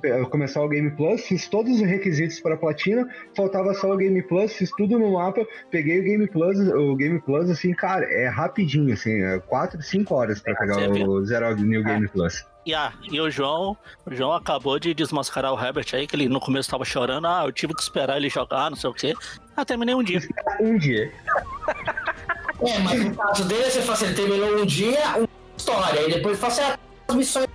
pe- 0.01 0.25
começar 0.29 0.61
o 0.61 0.69
Game 0.69 0.91
Plus, 0.91 1.25
fiz 1.25 1.47
todos 1.47 1.81
os 1.81 1.81
requisitos 1.87 2.39
para 2.39 2.55
platina, 2.55 3.07
faltava 3.35 3.73
só 3.73 3.91
o 3.91 3.97
Game 3.97 4.21
Plus, 4.23 4.53
fiz 4.53 4.71
tudo 4.77 4.97
no 4.97 5.13
mapa, 5.13 5.45
peguei 5.71 5.99
o 5.99 6.03
Game 6.03 6.27
Plus, 6.27 6.57
o 6.59 6.95
Game 6.95 7.19
Plus, 7.21 7.49
assim, 7.49 7.73
cara, 7.73 8.05
é 8.05 8.27
rapidinho, 8.27 8.93
assim, 8.93 9.21
é 9.21 9.39
4, 9.39 9.81
5 9.81 10.13
horas 10.15 10.39
para 10.41 10.55
pegar 10.55 10.75
Você 10.75 10.91
viu? 10.91 11.07
o 11.09 11.25
Zero 11.25 11.55
New 11.57 11.83
Game 11.83 12.07
Plus. 12.07 12.45
E, 12.65 12.73
ah, 12.73 12.93
e 13.11 13.19
o 13.19 13.29
João, 13.29 13.75
o 14.05 14.15
João 14.15 14.31
acabou 14.31 14.79
de 14.79 14.93
desmascarar 14.93 15.53
o 15.53 15.59
Herbert 15.59 15.87
aí, 15.93 16.07
que 16.07 16.15
ele 16.15 16.29
no 16.29 16.39
começo 16.39 16.69
tava 16.69 16.85
chorando, 16.85 17.27
ah, 17.27 17.43
eu 17.45 17.51
tive 17.51 17.73
que 17.73 17.81
esperar 17.81 18.15
ele 18.15 18.29
jogar, 18.29 18.69
não 18.69 18.77
sei 18.77 18.89
o 18.89 18.93
quê. 18.93 19.13
Ah, 19.55 19.65
terminei 19.65 19.93
um 19.93 20.03
dia. 20.03 20.21
Um 20.61 20.77
dia. 20.77 21.11
É, 22.61 22.79
mas 22.79 23.03
no 23.03 23.15
caso 23.15 23.43
dele, 23.45 23.69
você 23.69 23.81
fala 23.81 23.93
assim, 23.93 24.05
ele 24.05 24.15
terminou 24.15 24.61
um 24.61 24.65
dia, 24.65 25.17
uma 25.17 25.27
história, 25.57 25.99
aí 25.99 26.13
depois 26.13 26.39
fala 26.39 26.53
assim, 26.53 26.61
ah, 26.61 26.79
as 27.09 27.15
missões. 27.15 27.47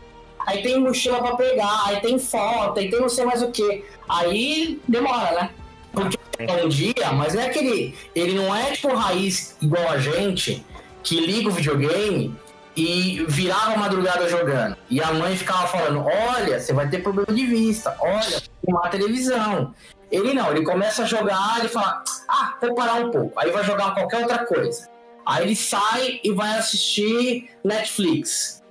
Aí 0.47 0.63
tem 0.63 0.81
mochila 0.81 1.19
pra 1.19 1.37
pegar, 1.37 1.87
aí 1.87 2.01
tem 2.01 2.19
foto, 2.19 2.79
aí 2.79 2.91
tem 2.91 3.01
não 3.01 3.09
sei 3.09 3.25
mais 3.25 3.43
o 3.43 3.51
que. 3.51 3.85
Aí 4.09 4.81
demora, 4.87 5.33
né? 5.33 5.51
Porque 5.93 6.19
é 6.39 6.65
um 6.65 6.69
dia, 6.69 7.13
mas 7.15 7.35
não 7.35 7.43
é 7.43 7.47
aquele. 7.47 7.95
Ele 8.15 8.35
não 8.35 8.55
é 8.55 8.73
tipo 8.73 8.95
raiz 8.95 9.57
igual 9.61 9.89
a 9.89 9.99
gente, 9.99 10.65
que 11.03 11.21
liga 11.21 11.49
o 11.49 11.53
videogame 11.53 12.35
e 12.79 13.25
virava 13.27 13.73
a 13.73 13.77
madrugada 13.77 14.29
jogando. 14.29 14.77
E 14.89 15.03
a 15.03 15.13
mãe 15.13 15.37
ficava 15.37 15.67
falando: 15.67 16.05
Olha, 16.07 16.61
você 16.61 16.73
vai 16.73 16.89
ter 16.89 17.03
problema 17.03 17.33
de 17.33 17.45
vista, 17.45 17.97
olha, 17.99 18.41
filmar 18.65 18.87
a 18.87 18.89
televisão. 18.89 19.75
Ele 20.13 20.33
não, 20.33 20.53
ele 20.53 20.65
começa 20.65 21.03
a 21.03 21.05
jogar 21.05 21.65
e 21.65 21.69
fala: 21.69 22.05
Ah, 22.29 22.57
vou 22.61 22.77
parar 22.77 22.95
um 22.95 23.11
pouco. 23.11 23.33
Aí 23.41 23.51
vai 23.51 23.65
jogar 23.65 23.95
qualquer 23.95 24.21
outra 24.21 24.47
coisa. 24.47 24.89
Aí 25.27 25.45
ele 25.45 25.57
sai 25.57 26.21
e 26.23 26.33
vai 26.33 26.57
assistir 26.57 27.51
Netflix. 27.65 28.63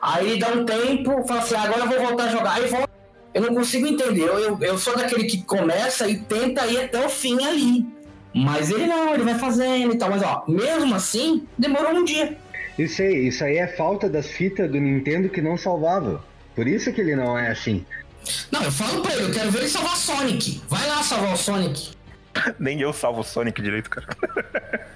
Aí 0.00 0.30
ele 0.30 0.40
dá 0.40 0.48
um 0.48 0.64
tempo, 0.64 1.22
fala 1.28 1.40
assim: 1.40 1.54
Agora 1.54 1.80
eu 1.80 1.88
vou 1.88 2.00
voltar 2.08 2.24
a 2.24 2.28
jogar. 2.28 2.52
Aí 2.54 2.66
volta. 2.68 2.90
Eu 3.34 3.42
não 3.42 3.54
consigo 3.54 3.86
entender. 3.86 4.28
Eu, 4.28 4.38
eu, 4.38 4.58
eu 4.62 4.78
sou 4.78 4.96
daquele 4.96 5.24
que 5.24 5.42
começa 5.42 6.08
e 6.08 6.18
tenta 6.20 6.66
ir 6.66 6.84
até 6.84 7.04
o 7.04 7.08
fim 7.10 7.44
ali. 7.44 7.86
Mas 8.34 8.70
ele 8.70 8.86
não, 8.86 9.12
ele 9.12 9.24
vai 9.24 9.38
fazendo 9.38 9.92
e 9.92 9.98
tal. 9.98 10.08
Mas 10.08 10.22
ó, 10.22 10.42
mesmo 10.48 10.94
assim, 10.94 11.46
demorou 11.58 11.92
um 11.92 12.04
dia. 12.04 12.38
Isso 12.82 13.00
aí, 13.00 13.28
isso 13.28 13.44
aí 13.44 13.58
é 13.58 13.66
falta 13.66 14.08
das 14.08 14.26
fitas 14.26 14.68
do 14.70 14.80
Nintendo 14.80 15.28
que 15.28 15.40
não 15.40 15.56
salvava. 15.56 16.24
Por 16.54 16.66
isso 16.66 16.92
que 16.92 17.00
ele 17.00 17.14
não 17.14 17.38
é 17.38 17.50
assim. 17.50 17.86
Não, 18.50 18.62
eu 18.62 18.72
falo 18.72 19.02
pra 19.02 19.14
ele, 19.14 19.24
eu 19.24 19.32
quero 19.32 19.50
ver 19.50 19.60
ele 19.60 19.68
salvar 19.68 19.96
Sonic. 19.96 20.60
Vai 20.68 20.86
lá 20.88 21.02
salvar 21.02 21.32
o 21.32 21.36
Sonic. 21.36 21.92
Nem 22.58 22.80
eu 22.80 22.92
salvo 22.92 23.20
o 23.20 23.24
Sonic 23.24 23.62
direito, 23.62 23.88
cara. 23.88 24.08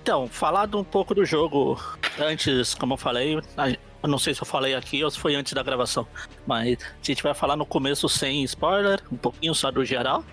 Então, 0.00 0.26
falado 0.28 0.78
um 0.78 0.84
pouco 0.84 1.14
do 1.14 1.26
jogo 1.26 1.78
antes, 2.18 2.74
como 2.74 2.94
eu 2.94 2.96
falei, 2.96 3.36
eu 3.36 4.08
não 4.08 4.18
sei 4.18 4.34
se 4.34 4.40
eu 4.40 4.46
falei 4.46 4.74
aqui 4.74 5.04
ou 5.04 5.10
se 5.10 5.18
foi 5.18 5.34
antes 5.34 5.52
da 5.52 5.62
gravação, 5.62 6.08
mas 6.46 6.78
a 6.82 7.04
gente 7.04 7.22
vai 7.22 7.34
falar 7.34 7.54
no 7.54 7.66
começo 7.66 8.08
sem 8.08 8.42
spoiler, 8.44 9.02
um 9.12 9.16
pouquinho 9.16 9.54
só 9.54 9.70
do 9.70 9.84
geral, 9.84 10.24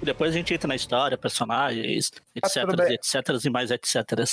e 0.00 0.06
depois 0.06 0.30
a 0.30 0.38
gente 0.38 0.54
entra 0.54 0.66
na 0.66 0.74
história, 0.74 1.18
personagens, 1.18 2.12
etc, 2.34 2.74
bem. 2.74 2.94
etc 2.94 3.44
e 3.44 3.50
mais 3.50 3.70
etc. 3.70 4.24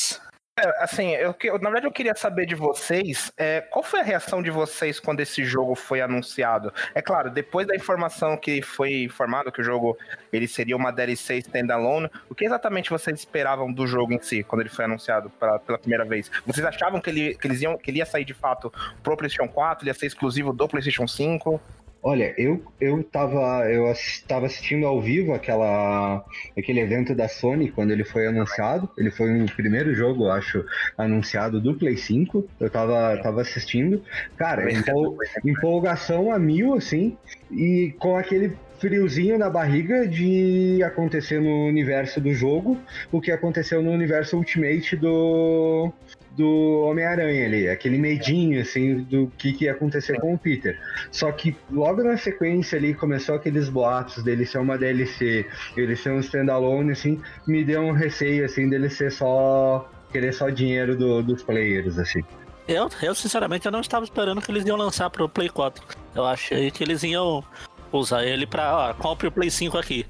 É, 0.59 0.83
assim, 0.83 1.11
eu, 1.11 1.33
na 1.59 1.69
verdade 1.69 1.87
eu 1.87 1.91
queria 1.91 2.13
saber 2.13 2.45
de 2.45 2.53
vocês, 2.53 3.31
é, 3.37 3.61
qual 3.61 3.81
foi 3.81 4.01
a 4.01 4.03
reação 4.03 4.43
de 4.43 4.51
vocês 4.51 4.99
quando 4.99 5.21
esse 5.21 5.45
jogo 5.45 5.73
foi 5.73 6.01
anunciado? 6.01 6.73
É 6.93 7.01
claro, 7.01 7.29
depois 7.29 7.65
da 7.65 7.75
informação 7.75 8.35
que 8.35 8.61
foi 8.61 9.03
informado 9.03 9.53
que 9.53 9.61
o 9.61 9.63
jogo 9.63 9.97
ele 10.33 10.49
seria 10.49 10.75
uma 10.75 10.91
DLC 10.91 11.37
standalone, 11.37 12.09
o 12.29 12.35
que 12.35 12.43
exatamente 12.43 12.89
vocês 12.89 13.19
esperavam 13.19 13.71
do 13.71 13.87
jogo 13.87 14.11
em 14.11 14.21
si, 14.21 14.43
quando 14.43 14.61
ele 14.61 14.69
foi 14.69 14.83
anunciado 14.83 15.29
pela, 15.29 15.59
pela 15.59 15.77
primeira 15.77 16.03
vez? 16.03 16.29
Vocês 16.45 16.65
achavam 16.65 16.99
que 16.99 17.09
ele, 17.09 17.35
que, 17.35 17.47
eles 17.47 17.61
iam, 17.61 17.77
que 17.77 17.89
ele 17.89 17.99
ia 17.99 18.05
sair 18.05 18.25
de 18.25 18.33
fato 18.33 18.71
pro 19.01 19.15
PlayStation 19.15 19.49
4, 19.49 19.83
ele 19.83 19.91
ia 19.91 19.93
ser 19.93 20.07
exclusivo 20.07 20.51
do 20.51 20.67
PlayStation 20.67 21.07
5? 21.07 21.61
Olha, 22.01 22.33
eu, 22.37 22.63
eu 22.79 23.03
tava 23.03 23.69
eu 23.69 23.87
ass- 23.87 24.23
tava 24.27 24.45
assistindo 24.45 24.85
ao 24.87 25.01
vivo 25.01 25.33
aquela 25.33 26.23
aquele 26.57 26.79
evento 26.79 27.13
da 27.13 27.27
Sony 27.27 27.69
quando 27.69 27.91
ele 27.91 28.05
foi 28.05 28.25
anunciado. 28.27 28.89
Ele 28.97 29.11
foi 29.11 29.41
o 29.41 29.45
primeiro 29.53 29.93
jogo, 29.93 30.25
eu 30.25 30.31
acho, 30.31 30.65
anunciado 30.97 31.59
do 31.59 31.73
Play 31.77 31.97
5. 31.97 32.47
Eu 32.59 32.69
tava, 32.69 33.17
tava 33.21 33.41
assistindo. 33.41 34.01
Cara, 34.37 34.63
empol- 34.71 35.17
empolgação 35.45 36.31
a 36.31 36.39
mil, 36.39 36.73
assim, 36.73 37.17
e 37.51 37.93
com 37.99 38.15
aquele 38.15 38.53
friozinho 38.79 39.37
na 39.37 39.49
barriga 39.49 40.07
de 40.07 40.81
acontecer 40.83 41.41
no 41.41 41.65
universo 41.67 42.21
do 42.21 42.33
jogo 42.33 42.77
o 43.11 43.19
que 43.19 43.29
aconteceu 43.29 43.83
no 43.83 43.91
universo 43.91 44.37
Ultimate 44.37 44.95
do 44.95 45.91
do 46.39 46.81
Homem-Aranha 46.87 47.45
ali, 47.45 47.67
aquele 47.67 47.97
medinho 47.97 48.61
assim 48.61 49.03
do 49.03 49.27
que, 49.37 49.51
que 49.51 49.65
ia 49.65 49.73
acontecer 49.73 50.17
com 50.21 50.33
o 50.33 50.37
Peter. 50.37 50.79
Só 51.11 51.29
que 51.33 51.55
logo 51.69 52.01
na 52.01 52.15
sequência 52.15 52.77
ali 52.77 52.93
começou 52.93 53.35
aqueles 53.35 53.67
boatos 53.67 54.23
dele 54.23 54.45
ser 54.45 54.59
uma 54.59 54.77
DLC, 54.77 55.45
ele 55.75 55.95
ser 55.97 56.11
um 56.11 56.19
standalone, 56.19 56.91
assim, 56.93 57.21
me 57.45 57.63
deu 57.63 57.81
um 57.81 57.91
receio 57.91 58.45
assim 58.45 58.69
dele 58.69 58.89
ser 58.89 59.11
só. 59.11 59.89
querer 60.11 60.33
só 60.33 60.49
dinheiro 60.49 60.97
do- 60.97 61.21
dos 61.21 61.43
players, 61.43 61.99
assim. 61.99 62.23
Eu, 62.67 62.89
eu, 63.03 63.13
sinceramente, 63.13 63.67
eu 63.67 63.71
não 63.71 63.81
estava 63.81 64.03
esperando 64.03 64.41
que 64.41 64.49
eles 64.51 64.65
iam 64.65 64.75
lançar 64.75 65.07
pro 65.11 65.29
Play 65.29 65.49
4. 65.49 65.83
Eu 66.15 66.25
achei 66.25 66.71
que 66.71 66.83
eles 66.83 67.03
iam 67.03 67.43
usar 67.91 68.23
ele 68.25 68.47
pra, 68.47 68.75
ó, 68.75 68.93
compre 68.95 69.27
o 69.27 69.31
Play 69.31 69.51
5 69.51 69.77
aqui. 69.77 70.05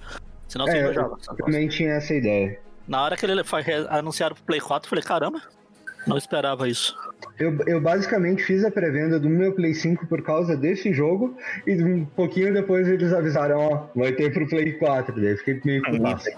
Senão 0.47 0.65
você 0.67 0.77
É, 0.77 0.83
não 0.83 0.93
joga. 0.93 1.15
eu 1.31 1.35
também 1.45 1.67
tinha 1.67 1.93
essa 1.95 2.13
ideia. 2.13 2.57
Na 2.87 3.03
hora 3.03 3.17
que 3.17 3.25
ele 3.25 3.43
foi 3.43 3.61
anunciado 3.89 4.35
pro 4.35 4.43
Play 4.45 4.61
4, 4.61 4.85
eu 4.85 4.89
falei, 4.89 5.03
caramba, 5.03 5.41
não 6.07 6.17
esperava 6.17 6.67
isso. 6.67 6.95
Eu, 7.37 7.57
eu 7.67 7.79
basicamente 7.79 8.43
fiz 8.43 8.65
a 8.65 8.71
pré-venda 8.71 9.19
do 9.19 9.29
meu 9.29 9.53
Play 9.53 9.73
5 9.73 10.07
por 10.07 10.21
causa 10.21 10.57
desse 10.57 10.93
jogo, 10.93 11.37
e 11.65 11.81
um 11.81 12.05
pouquinho 12.05 12.53
depois 12.53 12.87
eles 12.87 13.13
avisaram, 13.13 13.57
ó, 13.57 13.87
vai 13.95 14.11
ter 14.11 14.33
pro 14.33 14.47
Play 14.47 14.73
4, 14.73 15.15
daí 15.15 15.31
eu 15.31 15.37
fiquei 15.37 15.61
meio 15.63 15.81
com 15.83 15.91
putaço. 15.91 16.29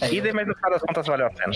É, 0.00 0.12
E 0.12 0.20
daí, 0.20 0.32
mas 0.32 0.46
no 0.46 0.54
final 0.54 0.70
das 0.70 0.82
contas 0.82 1.06
valeu 1.06 1.26
a 1.26 1.30
pena. 1.30 1.52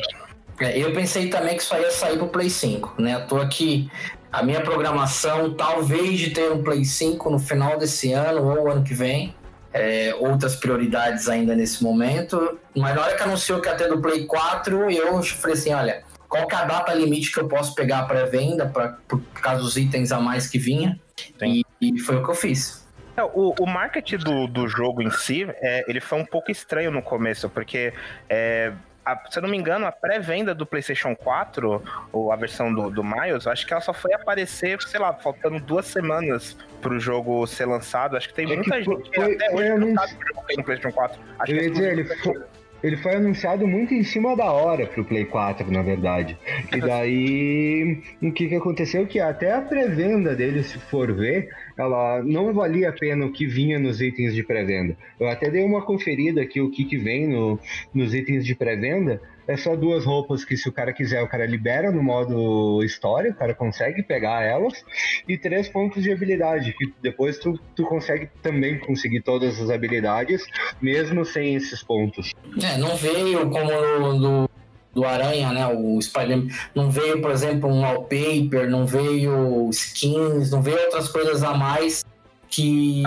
É, 0.58 0.78
eu 0.78 0.92
pensei 0.92 1.28
também 1.28 1.56
que 1.56 1.62
isso 1.62 1.74
aí 1.74 1.82
ia 1.82 1.90
sair 1.90 2.16
pro 2.16 2.28
Play 2.28 2.48
5, 2.48 3.00
né? 3.00 3.16
À 3.16 3.20
toa 3.20 3.46
que 3.46 3.90
a 4.32 4.42
minha 4.42 4.60
programação, 4.60 5.54
talvez 5.54 6.18
de 6.18 6.30
ter 6.30 6.50
um 6.50 6.62
Play 6.62 6.84
5 6.84 7.30
no 7.30 7.38
final 7.38 7.78
desse 7.78 8.12
ano 8.12 8.42
ou 8.42 8.70
ano 8.70 8.82
que 8.82 8.94
vem. 8.94 9.34
É, 9.72 10.14
outras 10.14 10.56
prioridades 10.56 11.28
ainda 11.28 11.54
nesse 11.54 11.82
momento. 11.82 12.58
Mas 12.74 12.94
na 12.94 13.02
hora 13.02 13.14
que 13.14 13.22
anunciou 13.22 13.60
que 13.60 13.68
ia 13.68 13.74
ter 13.74 13.88
do 13.88 14.00
Play 14.00 14.24
4, 14.24 14.90
eu 14.90 15.22
falei 15.22 15.54
assim: 15.54 15.74
olha, 15.74 16.02
qual 16.36 16.46
que 16.48 16.54
é 16.54 16.58
a 16.58 16.64
data 16.64 16.94
limite 16.94 17.32
que 17.32 17.38
eu 17.40 17.48
posso 17.48 17.74
pegar 17.74 18.04
para 18.04 18.26
venda, 18.26 18.66
pra, 18.66 18.96
por 19.08 19.20
causa 19.34 19.62
dos 19.62 19.76
itens 19.76 20.12
a 20.12 20.20
mais 20.20 20.46
que 20.48 20.58
vinha? 20.58 20.98
E, 21.42 21.62
e 21.80 21.98
foi 22.00 22.16
o 22.16 22.22
que 22.24 22.30
eu 22.30 22.34
fiz. 22.34 22.86
É, 23.16 23.22
O, 23.22 23.54
o 23.58 23.66
marketing 23.66 24.18
do, 24.18 24.46
do 24.46 24.68
jogo 24.68 25.02
em 25.02 25.10
si, 25.10 25.46
é, 25.62 25.84
ele 25.88 26.00
foi 26.00 26.18
um 26.18 26.24
pouco 26.24 26.50
estranho 26.50 26.90
no 26.90 27.00
começo, 27.02 27.48
porque, 27.48 27.92
é, 28.28 28.72
a- 29.04 29.18
se 29.30 29.38
eu 29.38 29.42
não 29.42 29.48
me 29.48 29.56
engano, 29.56 29.86
a 29.86 29.92
pré-venda 29.92 30.54
do 30.54 30.66
PlayStation 30.66 31.16
4, 31.16 31.82
ou 32.12 32.30
a 32.30 32.36
versão 32.36 32.74
do, 32.74 32.90
do 32.90 33.02
Miles, 33.02 33.46
acho 33.46 33.66
que 33.66 33.72
ela 33.72 33.80
só 33.80 33.94
foi 33.94 34.12
aparecer, 34.12 34.82
sei 34.82 35.00
lá, 35.00 35.14
faltando 35.14 35.58
duas 35.60 35.86
semanas 35.86 36.56
pro 36.82 37.00
jogo 37.00 37.46
ser 37.46 37.64
lançado. 37.64 38.16
Acho 38.18 38.28
que 38.28 38.34
tem 38.34 38.44
É 38.44 38.48
que 38.50 38.56
muita 38.56 38.82
gente 38.82 39.08
que 39.10 39.14
foi- 39.16 39.34
até 39.34 39.50
foi 39.50 39.72
hoje 39.72 39.78
não 39.86 39.94
sabe 39.94 40.14
que 40.16 40.24
o 40.24 40.28
jogo 40.28 40.46
tem 40.46 40.56
no 40.58 40.64
PlayStation 40.64 40.94
4. 40.94 41.20
Acho 41.38 41.52
Eu 41.52 41.58
que 41.58 41.64
ia 41.64 41.70
dizer, 41.70 41.92
ele 41.92 42.04
foi, 42.04 42.42
ele 42.82 42.96
foi 42.96 43.16
anunciado 43.16 43.66
muito 43.66 43.94
em 43.94 44.02
cima 44.02 44.36
da 44.36 44.50
hora 44.50 44.86
pro 44.86 45.04
Play 45.04 45.24
4, 45.24 45.70
na 45.70 45.82
verdade. 45.82 46.38
E 46.74 46.80
daí, 46.80 48.02
o 48.22 48.32
que 48.32 48.48
que 48.48 48.54
aconteceu? 48.54 49.06
Que 49.06 49.20
até 49.20 49.52
a 49.52 49.60
pré-venda 49.60 50.34
dele, 50.34 50.62
se 50.62 50.78
for 50.78 51.12
ver, 51.12 51.48
ela 51.78 52.22
não 52.22 52.52
valia 52.54 52.88
a 52.88 52.92
pena 52.92 53.26
o 53.26 53.32
que 53.32 53.46
vinha 53.46 53.78
nos 53.78 54.00
itens 54.00 54.34
de 54.34 54.42
pré-venda. 54.42 54.96
Eu 55.20 55.28
até 55.28 55.50
dei 55.50 55.64
uma 55.64 55.82
conferida 55.82 56.40
aqui, 56.40 56.60
o 56.60 56.70
que 56.70 56.84
que 56.84 56.96
vem 56.96 57.28
no, 57.28 57.58
nos 57.92 58.14
itens 58.14 58.44
de 58.44 58.54
pré-venda. 58.54 59.20
É 59.48 59.56
só 59.56 59.76
duas 59.76 60.04
roupas 60.04 60.44
que, 60.44 60.56
se 60.56 60.68
o 60.68 60.72
cara 60.72 60.92
quiser, 60.92 61.22
o 61.22 61.28
cara 61.28 61.46
libera 61.46 61.92
no 61.92 62.02
modo 62.02 62.82
história, 62.82 63.30
o 63.30 63.34
cara 63.34 63.54
consegue 63.54 64.02
pegar 64.02 64.42
elas, 64.42 64.84
e 65.28 65.38
três 65.38 65.68
pontos 65.68 66.02
de 66.02 66.10
habilidade, 66.10 66.74
que 66.76 66.92
depois 67.00 67.38
tu, 67.38 67.56
tu 67.76 67.84
consegue 67.84 68.28
também 68.42 68.76
conseguir 68.80 69.20
todas 69.20 69.60
as 69.60 69.70
habilidades, 69.70 70.44
mesmo 70.82 71.24
sem 71.24 71.54
esses 71.54 71.80
pontos. 71.80 72.32
É, 72.60 72.76
não 72.76 72.96
veio 72.96 73.48
como 73.48 73.70
no, 74.00 74.18
do, 74.18 74.50
do 74.96 75.04
Aranha, 75.04 75.52
né? 75.52 75.66
O 75.66 76.00
Spider-Man. 76.00 76.48
Não 76.74 76.90
veio, 76.90 77.20
por 77.20 77.30
exemplo, 77.30 77.68
um 77.70 77.82
wallpaper, 77.82 78.68
não 78.68 78.86
veio 78.86 79.68
skins, 79.68 80.50
não 80.50 80.62
veio 80.62 80.80
outras 80.80 81.06
coisas 81.08 81.42
a 81.42 81.52
mais 81.52 82.02
que. 82.48 83.02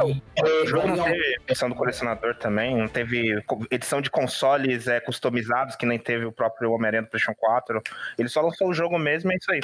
O 0.64 0.66
jogo 0.68 0.88
não 0.90 0.98
não- 0.98 1.04
teve 1.06 1.38
edição 1.48 1.68
do 1.68 1.74
colecionador 1.74 2.36
também, 2.36 2.78
não 2.78 2.88
teve 2.88 3.42
edição 3.72 4.02
de 4.02 4.12
consoles 4.12 4.88
é, 4.88 5.00
customizados, 5.00 5.76
que 5.76 5.86
nem 5.88 5.98
teve 5.98 6.26
o 6.26 6.32
próprio 6.32 6.72
Homem-Aranha 6.72 7.02
do 7.02 7.08
PlayStation 7.10 7.36
4. 7.40 7.82
Ele 8.20 8.30
só 8.30 8.42
lançou 8.42 8.70
o 8.70 8.74
jogo 8.74 9.00
mesmo 9.00 9.32
e 9.32 9.34
é 9.34 9.38
isso 9.38 9.52
aí. 9.52 9.62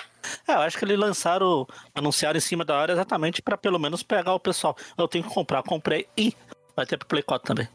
É, 0.47 0.53
eu 0.53 0.61
acho 0.61 0.79
que 0.79 0.83
eles 0.85 0.97
lançaram, 0.97 1.67
anunciaram 1.93 2.37
em 2.37 2.41
cima 2.41 2.65
da 2.65 2.75
hora 2.75 2.93
exatamente 2.93 3.39
pra 3.39 3.55
pelo 3.55 3.77
menos 3.77 4.01
pegar 4.01 4.33
o 4.33 4.39
pessoal. 4.39 4.75
Eu 4.97 5.07
tenho 5.07 5.23
que 5.23 5.31
comprar, 5.31 5.61
comprei 5.61 6.07
e 6.17 6.33
vai 6.75 6.85
ter 6.85 6.97
pro 6.97 7.07
Play 7.07 7.23
4 7.23 7.47
também. 7.55 7.67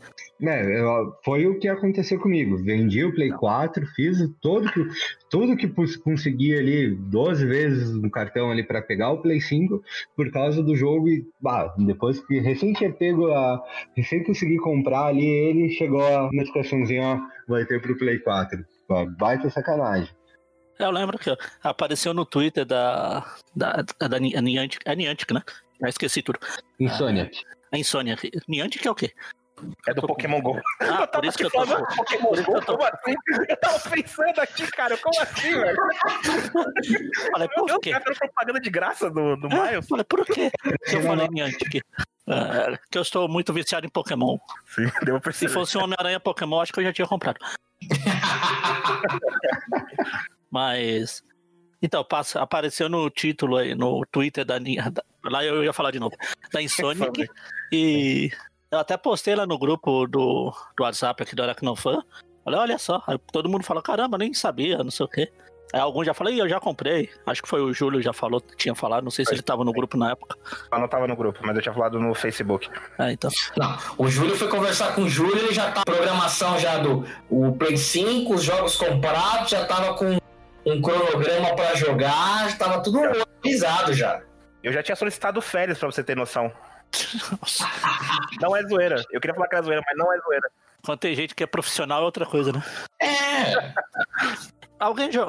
É, 0.43 0.81
eu- 0.81 1.15
foi 1.25 1.47
o 1.47 1.59
que 1.59 1.69
aconteceu 1.69 2.19
comigo. 2.19 2.57
Vendi 2.63 3.05
o 3.05 3.15
Play 3.15 3.31
4, 3.31 3.85
fiz 3.95 4.19
todo 4.41 4.71
que, 4.73 4.87
tudo 5.31 5.57
que 5.57 5.69
consegui 6.03 6.57
ali 6.57 6.95
12 6.95 7.45
vezes 7.47 7.91
no 7.95 8.11
cartão 8.11 8.51
ali 8.51 8.63
para 8.63 8.81
pegar 8.81 9.11
o 9.11 9.21
Play 9.21 9.41
5 9.41 9.83
por 10.17 10.31
causa 10.31 10.63
do 10.63 10.75
jogo 10.75 11.09
e 11.09 11.27
bah, 11.41 11.75
depois 11.79 12.21
que 12.27 12.39
recém 12.41 12.73
tinha 12.73 12.91
pego 12.93 13.31
a. 13.33 13.63
Recém 13.97 14.25
consegui 14.25 14.57
comprar 14.59 15.07
ali, 15.07 15.27
ele 15.27 15.71
chegou 15.71 16.03
a 16.07 16.31
notificaçãozinha, 16.33 17.03
ó, 17.03 17.19
vai 17.53 17.65
ter 17.67 17.81
pro 17.83 17.97
Play 17.99 18.19
4. 18.21 18.65
Ó, 18.89 19.07
Baita 19.19 19.51
sacanagem. 19.51 20.09
Eu 20.79 20.91
lembro 20.91 21.19
que 21.19 21.31
apareceu 21.63 22.15
no 22.15 22.25
Twitter 22.25 22.65
da. 22.65 23.23
da, 23.55 23.85
da 24.09 24.19
Ni- 24.19 24.35
a 24.35 24.41
Niantic, 24.41 24.81
é 24.87 24.97
Niantic, 24.97 25.31
né? 25.35 25.43
Já 25.83 25.89
esqueci 25.91 26.23
tudo. 26.23 26.39
Insônia. 26.79 27.31
A 27.73 27.79
Insônia. 27.79 28.17
Niantic 28.49 28.85
é 28.87 28.91
o 28.91 28.95
quê? 28.95 29.13
É 29.87 29.93
do 29.93 30.01
Pokémon 30.07 30.41
GO. 30.41 30.59
Ah, 30.81 30.85
Eu 30.85 30.97
por 31.01 31.07
tava 31.09 31.27
isso 31.27 31.37
que 31.37 31.45
eu 31.45 31.49
aqui 31.49 31.59
tô. 31.59 31.67
falando 31.67 31.87
Pokémon 31.97 32.31
GO, 32.31 32.37
eu 32.57 32.63
tô- 32.63 32.79
como 32.79 32.85
assim? 32.85 33.15
Eu 33.49 33.57
tava 33.59 33.91
pensando 33.91 34.39
aqui, 34.41 34.67
cara, 34.73 34.97
como 34.97 35.21
assim, 35.21 35.51
velho? 35.53 35.77
Falei, 37.31 37.49
por 37.49 37.67
Deus, 37.67 37.79
quê? 37.83 37.93
fazendo 37.93 38.17
propaganda 38.19 38.59
de 38.61 38.71
graça 38.71 39.11
do, 39.11 39.37
do 39.37 39.49
É, 39.49 39.71
Miles. 39.73 39.87
falei, 39.87 40.05
por 40.05 40.25
quê 40.25 40.51
que 40.87 40.97
eu 40.97 41.03
falei. 41.03 41.29
Niantic? 41.29 41.83
É, 42.27 42.79
que 42.91 42.97
eu 42.97 43.03
estou 43.03 43.29
muito 43.29 43.53
viciado 43.53 43.87
em 43.87 43.91
Pokémon. 43.91 44.39
Sim, 44.67 44.91
deu 45.05 45.21
pra 45.21 45.31
Se 45.33 45.47
fosse 45.49 45.77
um 45.77 45.83
Homem-Aranha 45.83 46.19
Pokémon, 46.21 46.61
acho 46.61 46.73
que 46.73 46.81
eu 46.81 46.85
já 46.85 46.93
tinha 46.95 47.07
comprado. 47.07 47.39
Mas. 50.51 51.23
Então, 51.83 52.05
passa, 52.05 52.41
apareceu 52.41 52.89
no 52.89 53.09
título 53.09 53.57
aí, 53.57 53.75
no 53.75 54.05
Twitter 54.11 54.45
da, 54.45 54.59
da- 54.59 55.03
Lá 55.25 55.45
eu 55.45 55.63
ia 55.65 55.73
falar 55.73 55.91
de 55.91 56.01
novo. 56.01 56.17
Da 56.53 56.63
Insonic. 56.63 57.27
e 57.73 58.31
eu 58.71 58.79
até 58.79 58.97
postei 58.97 59.35
lá 59.35 59.47
no 59.47 59.59
grupo 59.59 60.07
do, 60.07 60.53
do 60.77 60.83
WhatsApp 60.83 61.23
aqui 61.23 61.35
do 61.35 61.43
Aracnofan. 61.43 62.03
Falei, 62.45 62.61
olha 62.61 62.79
só. 62.79 63.03
Aí 63.07 63.19
todo 63.33 63.49
mundo 63.49 63.65
falou, 63.65 63.83
caramba, 63.83 64.17
nem 64.17 64.33
sabia, 64.33 64.79
não 64.79 64.91
sei 64.91 65.05
o 65.07 65.09
quê. 65.09 65.31
Aí 65.73 65.79
algum 65.81 66.03
já 66.03 66.13
falou, 66.13 66.33
"Ih, 66.33 66.41
eu 66.41 66.49
já 66.49 66.59
comprei. 66.59 67.09
Acho 67.25 67.43
que 67.43 67.49
foi 67.49 67.61
o 67.61 67.73
Júlio 67.73 68.03
já 68.03 68.13
falou, 68.13 68.41
tinha 68.57 68.75
falado. 68.75 69.05
Não 69.05 69.11
sei 69.11 69.25
se 69.25 69.33
ele 69.33 69.43
tava 69.43 69.63
no 69.65 69.73
grupo 69.73 69.97
na 69.97 70.11
época. 70.11 70.37
Eu 70.73 70.79
não 70.81 70.89
tava 70.89 71.07
no 71.07 71.15
grupo, 71.15 71.39
mas 71.43 71.55
eu 71.55 71.63
tinha 71.63 71.73
falado 71.73 72.01
no 72.01 72.13
Facebook. 72.13 72.69
É, 72.99 73.13
então. 73.13 73.31
Não, 73.57 73.79
o 73.97 74.09
Júlio 74.09 74.37
foi 74.37 74.49
conversar 74.49 74.95
com 74.97 75.03
o 75.03 75.09
Júlio, 75.09 75.39
ele 75.39 75.55
já 75.55 75.71
tá 75.71 75.83
programação 75.85 76.59
já 76.59 76.79
do 76.79 77.07
o 77.29 77.53
Play 77.53 77.77
5, 77.77 78.35
os 78.35 78.43
jogos 78.43 78.75
comprados, 78.77 79.51
já 79.51 79.65
tava 79.65 79.95
com 79.95 80.19
um 80.67 80.81
cronograma 80.83 81.55
pra 81.57 81.75
jogar, 81.75 82.49
já 82.51 82.57
tava 82.57 82.83
tudo 82.83 83.01
organizado 83.01 83.93
já. 83.95 84.23
Eu 84.63 84.73
já 84.73 84.83
tinha 84.83 84.97
solicitado 84.97 85.41
férias 85.41 85.79
pra 85.79 85.91
você 85.91 86.03
ter 86.05 86.17
noção. 86.17 86.53
Não 88.41 88.55
é 88.57 88.63
zoeira. 88.67 89.03
Eu 89.11 89.21
queria 89.21 89.35
falar 89.35 89.49
que 89.49 89.55
era 89.55 89.65
zoeira, 89.65 89.83
mas 89.87 89.97
não 89.97 90.13
é 90.13 90.19
zoeira. 90.21 90.51
Quando 90.85 90.99
tem 90.99 91.15
gente 91.15 91.35
que 91.35 91.43
é 91.43 91.47
profissional 91.47 92.03
é 92.03 92.05
outra 92.05 92.27
coisa, 92.27 92.53
né? 92.53 92.63
É, 93.01 93.73
Alguém 94.79 95.11
jo- 95.11 95.27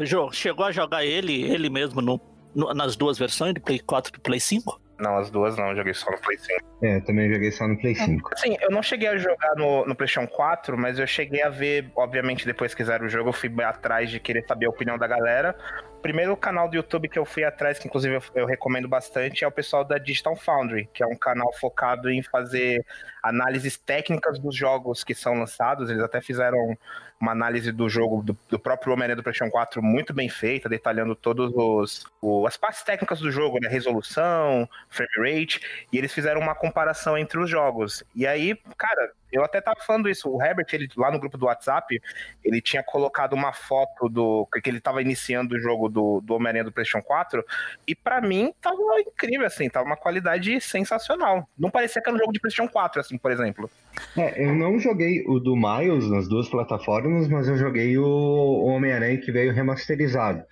jo- 0.00 0.32
chegou 0.32 0.64
a 0.64 0.72
jogar 0.72 1.04
ele, 1.04 1.42
ele 1.42 1.68
mesmo, 1.68 2.00
no, 2.00 2.20
no- 2.54 2.72
nas 2.74 2.96
duas 2.96 3.18
versões, 3.18 3.54
do 3.54 3.60
Play 3.60 3.78
4 3.78 4.10
e 4.10 4.12
do 4.14 4.20
Play 4.20 4.40
5? 4.40 4.80
Não, 4.98 5.16
as 5.16 5.28
duas 5.28 5.56
não, 5.56 5.70
eu 5.70 5.76
joguei 5.76 5.94
só 5.94 6.10
no 6.10 6.18
Play 6.18 6.38
5. 6.38 6.60
É, 6.82 7.00
também 7.00 7.32
joguei 7.32 7.50
só 7.50 7.66
no 7.66 7.76
Play 7.76 7.94
5. 7.94 8.30
Sim, 8.36 8.56
eu 8.60 8.70
não 8.70 8.82
cheguei 8.82 9.08
a 9.08 9.16
jogar 9.16 9.54
no, 9.56 9.84
no 9.86 9.94
PlayStation 9.94 10.28
4, 10.28 10.78
mas 10.78 10.98
eu 10.98 11.06
cheguei 11.06 11.42
a 11.42 11.48
ver, 11.48 11.90
obviamente, 11.96 12.46
depois 12.46 12.72
que 12.74 12.82
fizeram 12.82 13.06
o 13.06 13.08
jogo, 13.08 13.30
eu 13.30 13.32
fui 13.32 13.50
atrás 13.64 14.10
de 14.10 14.20
querer 14.20 14.44
saber 14.46 14.66
a 14.66 14.70
opinião 14.70 14.96
da 14.96 15.06
galera. 15.06 15.56
O 15.98 16.00
primeiro 16.00 16.36
canal 16.36 16.68
do 16.68 16.76
YouTube 16.76 17.08
que 17.08 17.18
eu 17.18 17.24
fui 17.24 17.42
atrás, 17.42 17.78
que 17.78 17.88
inclusive 17.88 18.14
eu, 18.16 18.22
eu 18.34 18.46
recomendo 18.46 18.86
bastante, 18.86 19.42
é 19.42 19.48
o 19.48 19.52
pessoal 19.52 19.84
da 19.84 19.98
Digital 19.98 20.36
Foundry, 20.36 20.88
que 20.92 21.02
é 21.02 21.06
um 21.06 21.16
canal 21.16 21.52
focado 21.54 22.10
em 22.10 22.22
fazer 22.22 22.84
análises 23.22 23.76
técnicas 23.76 24.38
dos 24.38 24.54
jogos 24.54 25.02
que 25.02 25.14
são 25.14 25.34
lançados. 25.34 25.90
Eles 25.90 26.02
até 26.02 26.20
fizeram 26.20 26.76
uma 27.24 27.32
análise 27.32 27.72
do 27.72 27.88
jogo 27.88 28.22
do, 28.22 28.36
do 28.48 28.58
próprio 28.58 28.92
Homem-Aranha 28.92 29.16
do 29.16 29.22
PlayStation 29.22 29.50
4 29.50 29.82
muito 29.82 30.12
bem 30.12 30.28
feita, 30.28 30.68
detalhando 30.68 31.14
todos 31.16 31.50
os, 31.54 32.04
o- 32.20 32.46
as 32.46 32.56
partes 32.56 32.82
técnicas 32.82 33.18
do 33.20 33.30
jogo, 33.30 33.58
né? 33.60 33.68
Resolução, 33.68 34.68
frame 34.88 35.10
rate, 35.40 35.60
e 35.92 35.98
eles 35.98 36.12
fizeram 36.12 36.40
uma 36.40 36.54
comparação 36.54 37.16
entre 37.18 37.38
os 37.38 37.48
jogos. 37.50 38.04
E 38.14 38.26
aí, 38.26 38.56
cara, 38.76 39.12
eu 39.34 39.44
até 39.44 39.60
tava 39.60 39.80
falando 39.84 40.08
isso, 40.08 40.30
o 40.30 40.40
Herbert, 40.42 40.66
ele, 40.72 40.88
lá 40.96 41.10
no 41.10 41.18
grupo 41.18 41.36
do 41.36 41.46
WhatsApp, 41.46 42.00
ele 42.44 42.60
tinha 42.60 42.82
colocado 42.82 43.32
uma 43.32 43.52
foto 43.52 44.08
do 44.08 44.46
que 44.62 44.70
ele 44.70 44.80
tava 44.80 45.02
iniciando 45.02 45.56
o 45.56 45.60
jogo 45.60 45.88
do, 45.88 46.20
do 46.20 46.34
Homem-Aranha 46.34 46.64
do 46.64 46.72
PlayStation 46.72 47.04
4, 47.04 47.44
e 47.86 47.94
pra 47.94 48.20
mim 48.20 48.54
tava 48.60 48.76
incrível, 49.00 49.46
assim, 49.46 49.68
tava 49.68 49.86
uma 49.86 49.96
qualidade 49.96 50.60
sensacional. 50.60 51.48
Não 51.58 51.70
parecia 51.70 52.00
que 52.00 52.08
era 52.08 52.16
um 52.16 52.20
jogo 52.20 52.32
de 52.32 52.40
PlayStation 52.40 52.70
4, 52.70 53.00
assim, 53.00 53.18
por 53.18 53.32
exemplo. 53.32 53.68
É, 54.16 54.44
eu 54.44 54.54
não 54.54 54.78
joguei 54.78 55.24
o 55.26 55.40
do 55.40 55.56
Miles 55.56 56.08
nas 56.08 56.28
duas 56.28 56.48
plataformas, 56.48 57.28
mas 57.28 57.48
eu 57.48 57.56
joguei 57.56 57.98
o 57.98 58.64
Homem-Aranha 58.66 59.18
que 59.18 59.32
veio 59.32 59.52
remasterizado. 59.52 60.44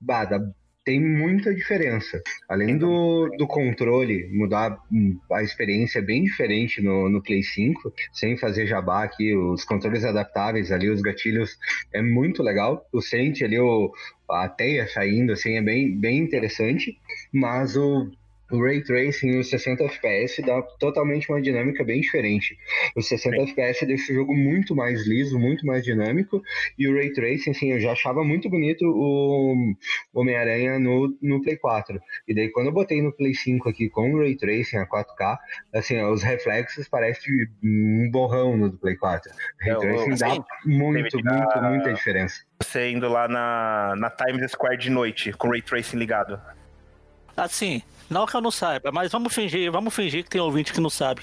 Bah, 0.00 0.24
dá- 0.24 0.40
tem 0.88 0.98
muita 0.98 1.54
diferença. 1.54 2.22
Além 2.48 2.78
do, 2.78 3.28
do 3.36 3.46
controle 3.46 4.26
mudar, 4.32 4.78
a 5.30 5.42
experiência 5.42 5.98
é 5.98 6.02
bem 6.02 6.24
diferente 6.24 6.80
no, 6.80 7.10
no 7.10 7.22
Play 7.22 7.42
5, 7.42 7.92
sem 8.10 8.38
fazer 8.38 8.66
jabá 8.66 9.04
aqui, 9.04 9.36
os 9.36 9.64
controles 9.64 10.02
adaptáveis 10.02 10.72
ali, 10.72 10.88
os 10.88 11.02
gatilhos, 11.02 11.58
é 11.92 12.00
muito 12.00 12.42
legal. 12.42 12.86
Tu 12.90 13.02
sente 13.02 13.44
ali 13.44 13.60
o, 13.60 13.92
a 14.30 14.48
teia 14.48 14.88
saindo, 14.88 15.34
assim, 15.34 15.58
é 15.58 15.62
bem, 15.62 15.94
bem 15.94 16.20
interessante, 16.20 16.98
mas 17.34 17.76
o 17.76 18.10
o 18.50 18.62
Ray 18.62 18.82
Tracing 18.82 19.28
e 19.28 19.38
os 19.38 19.50
60 19.50 19.84
FPS 19.84 20.40
dá 20.42 20.62
totalmente 20.78 21.28
uma 21.30 21.40
dinâmica 21.40 21.84
bem 21.84 22.00
diferente. 22.00 22.56
Os 22.96 23.06
60 23.08 23.36
FPS 23.42 23.84
deixa 23.86 24.12
o 24.12 24.14
jogo 24.16 24.34
muito 24.34 24.74
mais 24.74 25.06
liso, 25.06 25.38
muito 25.38 25.66
mais 25.66 25.84
dinâmico, 25.84 26.42
e 26.78 26.88
o 26.88 26.94
Ray 26.94 27.12
Tracing, 27.12 27.50
assim, 27.50 27.72
eu 27.72 27.80
já 27.80 27.92
achava 27.92 28.24
muito 28.24 28.48
bonito 28.48 28.84
o 28.86 29.74
Homem-Aranha 30.14 30.78
no, 30.78 31.16
no 31.20 31.42
Play 31.42 31.56
4. 31.56 32.00
E 32.26 32.34
daí 32.34 32.48
quando 32.50 32.66
eu 32.68 32.72
botei 32.72 33.02
no 33.02 33.12
Play 33.12 33.34
5 33.34 33.68
aqui 33.68 33.88
com 33.88 34.12
o 34.14 34.18
Ray 34.18 34.36
Tracing 34.36 34.78
a 34.78 34.86
4K, 34.86 35.38
assim, 35.74 36.00
ó, 36.00 36.10
os 36.12 36.22
reflexos 36.22 36.88
parecem 36.88 37.32
um 37.62 38.08
borrão 38.10 38.56
no 38.56 38.70
do 38.70 38.78
Play 38.78 38.96
4. 38.96 39.30
Ray 39.60 39.72
É, 39.72 39.76
o- 39.76 39.80
Tracing 39.80 40.10
dá 40.16 40.30
sim, 40.30 40.44
muito, 40.64 41.18
muito, 41.22 41.62
muita 41.62 41.92
diferença. 41.92 42.42
Você 42.62 42.90
indo 42.90 43.08
lá 43.08 43.28
na, 43.28 43.94
na 43.96 44.10
Times 44.10 44.50
Square 44.52 44.76
de 44.78 44.90
noite, 44.90 45.32
com 45.32 45.48
o 45.48 45.50
Ray 45.50 45.62
Tracing 45.62 45.96
ligado. 45.98 46.40
Assim, 47.36 47.82
não 48.10 48.26
que 48.26 48.34
eu 48.36 48.40
não 48.40 48.50
saiba, 48.50 48.90
mas 48.92 49.12
vamos 49.12 49.34
fingir, 49.34 49.70
vamos 49.70 49.94
fingir 49.94 50.24
que 50.24 50.30
tem 50.30 50.40
ouvinte 50.40 50.72
que 50.72 50.80
não 50.80 50.90
sabe. 50.90 51.22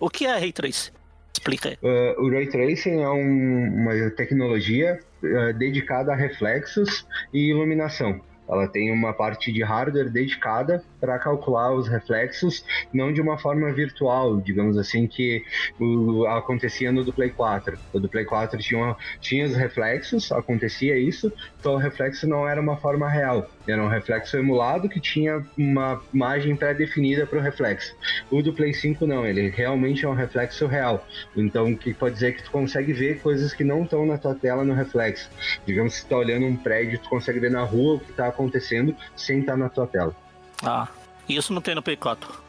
O 0.00 0.08
que 0.10 0.26
é 0.26 0.36
Ray 0.38 0.52
Trace? 0.52 0.90
Explica 1.32 1.70
aí. 1.70 1.78
Uh, 1.82 2.22
o 2.24 2.30
Ray 2.30 2.46
Tracing 2.48 3.00
é 3.02 3.08
um- 3.08 3.74
uma 3.74 4.10
tecnologia 4.10 5.00
uh, 5.22 5.52
dedicada 5.54 6.12
a 6.12 6.16
reflexos 6.16 7.06
e 7.32 7.50
iluminação. 7.50 8.20
Ela 8.48 8.68
tem 8.68 8.92
uma 8.92 9.12
parte 9.12 9.50
de 9.52 9.62
hardware 9.62 10.10
dedicada 10.10 10.84
para 11.04 11.18
calcular 11.18 11.70
os 11.74 11.86
reflexos, 11.86 12.64
não 12.92 13.12
de 13.12 13.20
uma 13.20 13.36
forma 13.36 13.70
virtual, 13.74 14.40
digamos 14.40 14.78
assim, 14.78 15.06
que 15.06 15.42
o, 15.78 16.24
acontecia 16.26 16.90
no 16.90 17.04
do 17.04 17.12
Play 17.12 17.28
4. 17.28 17.78
O 17.92 18.00
do 18.00 18.08
Play 18.08 18.24
4 18.24 18.58
tinha, 18.58 18.80
uma- 18.82 18.96
tinha 19.20 19.44
os 19.44 19.54
reflexos, 19.54 20.32
acontecia 20.32 20.96
isso, 20.96 21.30
então 21.60 21.74
o 21.74 21.76
reflexo 21.76 22.26
não 22.26 22.48
era 22.48 22.58
uma 22.58 22.78
forma 22.78 23.06
real, 23.06 23.46
era 23.68 23.82
um 23.82 23.88
reflexo 23.88 24.38
emulado 24.38 24.88
que 24.88 24.98
tinha 24.98 25.44
uma 25.58 26.00
imagem 26.12 26.56
pré-definida 26.56 27.26
para 27.26 27.38
o 27.38 27.42
reflexo. 27.42 27.94
O 28.30 28.40
do 28.40 28.54
Play 28.54 28.72
5 28.72 29.06
não, 29.06 29.26
ele 29.26 29.50
realmente 29.50 30.06
é 30.06 30.08
um 30.08 30.14
reflexo 30.14 30.66
real. 30.66 31.06
Então, 31.36 31.70
o 31.72 31.76
que 31.76 31.92
pode 31.92 32.14
dizer 32.14 32.34
que 32.34 32.42
tu 32.44 32.50
consegue 32.50 32.94
ver 32.94 33.20
coisas 33.20 33.52
que 33.52 33.62
não 33.62 33.82
estão 33.84 34.06
na 34.06 34.16
tua 34.16 34.34
tela 34.34 34.64
no 34.64 34.72
reflexo. 34.72 35.28
Digamos 35.66 35.98
que 35.98 36.06
tu 36.06 36.08
tá 36.08 36.16
olhando 36.16 36.46
um 36.46 36.56
prédio, 36.56 36.98
tu 36.98 37.10
consegue 37.10 37.40
ver 37.40 37.50
na 37.50 37.62
rua 37.62 37.96
o 37.96 38.00
que 38.00 38.12
tá 38.14 38.28
acontecendo 38.28 38.96
sem 39.14 39.40
estar 39.40 39.56
na 39.56 39.68
tua 39.68 39.86
tela. 39.86 40.16
Ah, 40.64 40.88
isso 41.28 41.52
não 41.52 41.60
tem 41.60 41.74
no 41.74 41.82
Play 41.82 41.96
4. 41.96 42.44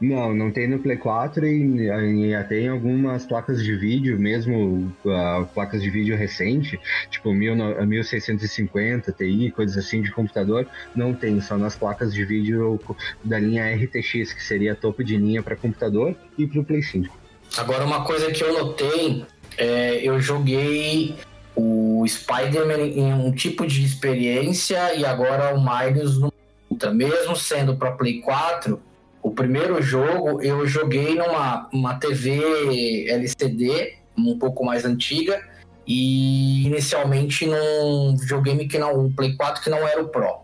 Não, 0.00 0.34
não 0.34 0.50
tem 0.50 0.68
no 0.68 0.78
Play 0.78 0.98
4 0.98 1.46
e, 1.46 1.86
e 1.86 2.34
até 2.34 2.60
em 2.60 2.68
algumas 2.68 3.24
placas 3.24 3.64
de 3.64 3.74
vídeo, 3.74 4.18
mesmo 4.18 4.92
ah, 5.06 5.46
placas 5.54 5.82
de 5.82 5.88
vídeo 5.88 6.16
recente, 6.16 6.78
tipo 7.10 7.30
19- 7.30 7.86
1650 7.86 9.12
Ti, 9.12 9.52
coisas 9.54 9.78
assim 9.78 10.02
de 10.02 10.10
computador, 10.10 10.66
não 10.94 11.14
tem, 11.14 11.40
só 11.40 11.56
nas 11.56 11.74
placas 11.74 12.12
de 12.12 12.24
vídeo 12.24 12.78
da 13.24 13.38
linha 13.38 13.74
RTX, 13.74 14.32
que 14.32 14.42
seria 14.42 14.74
topo 14.74 15.02
de 15.02 15.16
linha 15.16 15.42
para 15.42 15.56
computador 15.56 16.14
e 16.36 16.46
para 16.46 16.60
o 16.60 16.64
Play 16.64 16.82
5. 16.82 17.22
Agora, 17.56 17.84
uma 17.84 18.04
coisa 18.04 18.30
que 18.30 18.42
eu 18.42 18.52
notei, 18.52 19.24
é, 19.56 20.00
eu 20.02 20.20
joguei 20.20 21.16
o 21.54 22.04
Spider-Man 22.06 22.86
em 22.86 23.12
um 23.12 23.32
tipo 23.32 23.66
de 23.66 23.84
experiência 23.84 24.94
e 24.94 25.04
agora 25.04 25.54
o 25.54 25.62
Miles 25.62 26.18
no 26.18 26.31
Ultra. 26.72 26.92
Mesmo 26.92 27.36
sendo 27.36 27.76
para 27.76 27.92
Play 27.92 28.20
4, 28.20 28.80
o 29.22 29.30
primeiro 29.30 29.80
jogo 29.82 30.42
eu 30.42 30.66
joguei 30.66 31.14
numa 31.14 31.68
uma 31.72 31.94
TV 31.94 33.06
LCD 33.08 33.94
um 34.16 34.38
pouco 34.38 34.64
mais 34.64 34.84
antiga 34.84 35.40
e 35.86 36.66
inicialmente 36.66 37.46
num 37.46 38.16
videogame 38.16 38.66
que 38.66 38.78
não, 38.78 39.06
um 39.06 39.12
Play 39.12 39.36
4 39.36 39.62
que 39.62 39.70
não 39.70 39.86
era 39.86 40.02
o 40.02 40.08
Pro. 40.08 40.42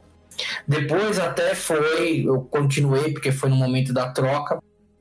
Depois 0.66 1.18
até 1.18 1.54
foi, 1.54 2.24
eu 2.26 2.42
continuei 2.42 3.12
porque 3.12 3.32
foi 3.32 3.48
no 3.48 3.56
momento 3.56 3.92
da 3.92 4.10
troca 4.10 4.58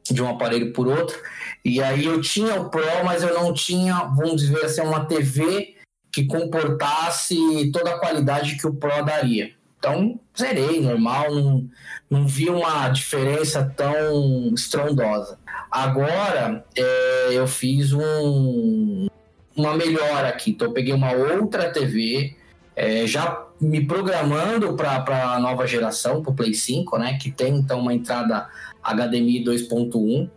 de 0.09 0.23
um 0.23 0.29
aparelho 0.29 0.71
por 0.71 0.87
outro. 0.87 1.17
E 1.63 1.83
aí 1.83 2.05
eu 2.05 2.21
tinha 2.21 2.59
o 2.59 2.69
Pro, 2.69 2.83
mas 3.03 3.21
eu 3.21 3.33
não 3.33 3.53
tinha, 3.53 4.05
vamos 4.15 4.41
dizer 4.41 4.63
assim, 4.63 4.81
uma 4.81 5.05
TV 5.05 5.75
que 6.11 6.25
comportasse 6.25 7.69
toda 7.71 7.91
a 7.91 7.99
qualidade 7.99 8.55
que 8.55 8.65
o 8.65 8.73
Pro 8.73 9.03
daria. 9.03 9.56
Então, 9.79 10.19
zerei, 10.37 10.81
normal, 10.81 11.33
não, 11.33 11.69
não 12.09 12.27
vi 12.27 12.49
uma 12.49 12.89
diferença 12.89 13.63
tão 13.75 14.51
estrondosa. 14.53 15.37
Agora, 15.69 16.65
é, 16.75 17.29
eu 17.31 17.47
fiz 17.47 17.93
um, 17.93 19.07
uma 19.55 19.75
melhora 19.75 20.29
aqui. 20.29 20.51
Então, 20.51 20.73
peguei 20.73 20.93
uma 20.93 21.11
outra 21.11 21.71
TV, 21.71 22.35
é, 22.75 23.05
já 23.05 23.45
me 23.61 23.85
programando 23.85 24.75
para 24.75 25.33
a 25.33 25.39
nova 25.39 25.67
geração, 25.67 26.21
para 26.21 26.31
o 26.31 26.35
Play 26.35 26.53
5, 26.53 26.97
né? 26.97 27.17
Que 27.21 27.31
tem, 27.31 27.55
então, 27.55 27.79
uma 27.79 27.93
entrada 27.93 28.47
HDMI 28.83 29.43
2.1. 29.43 30.29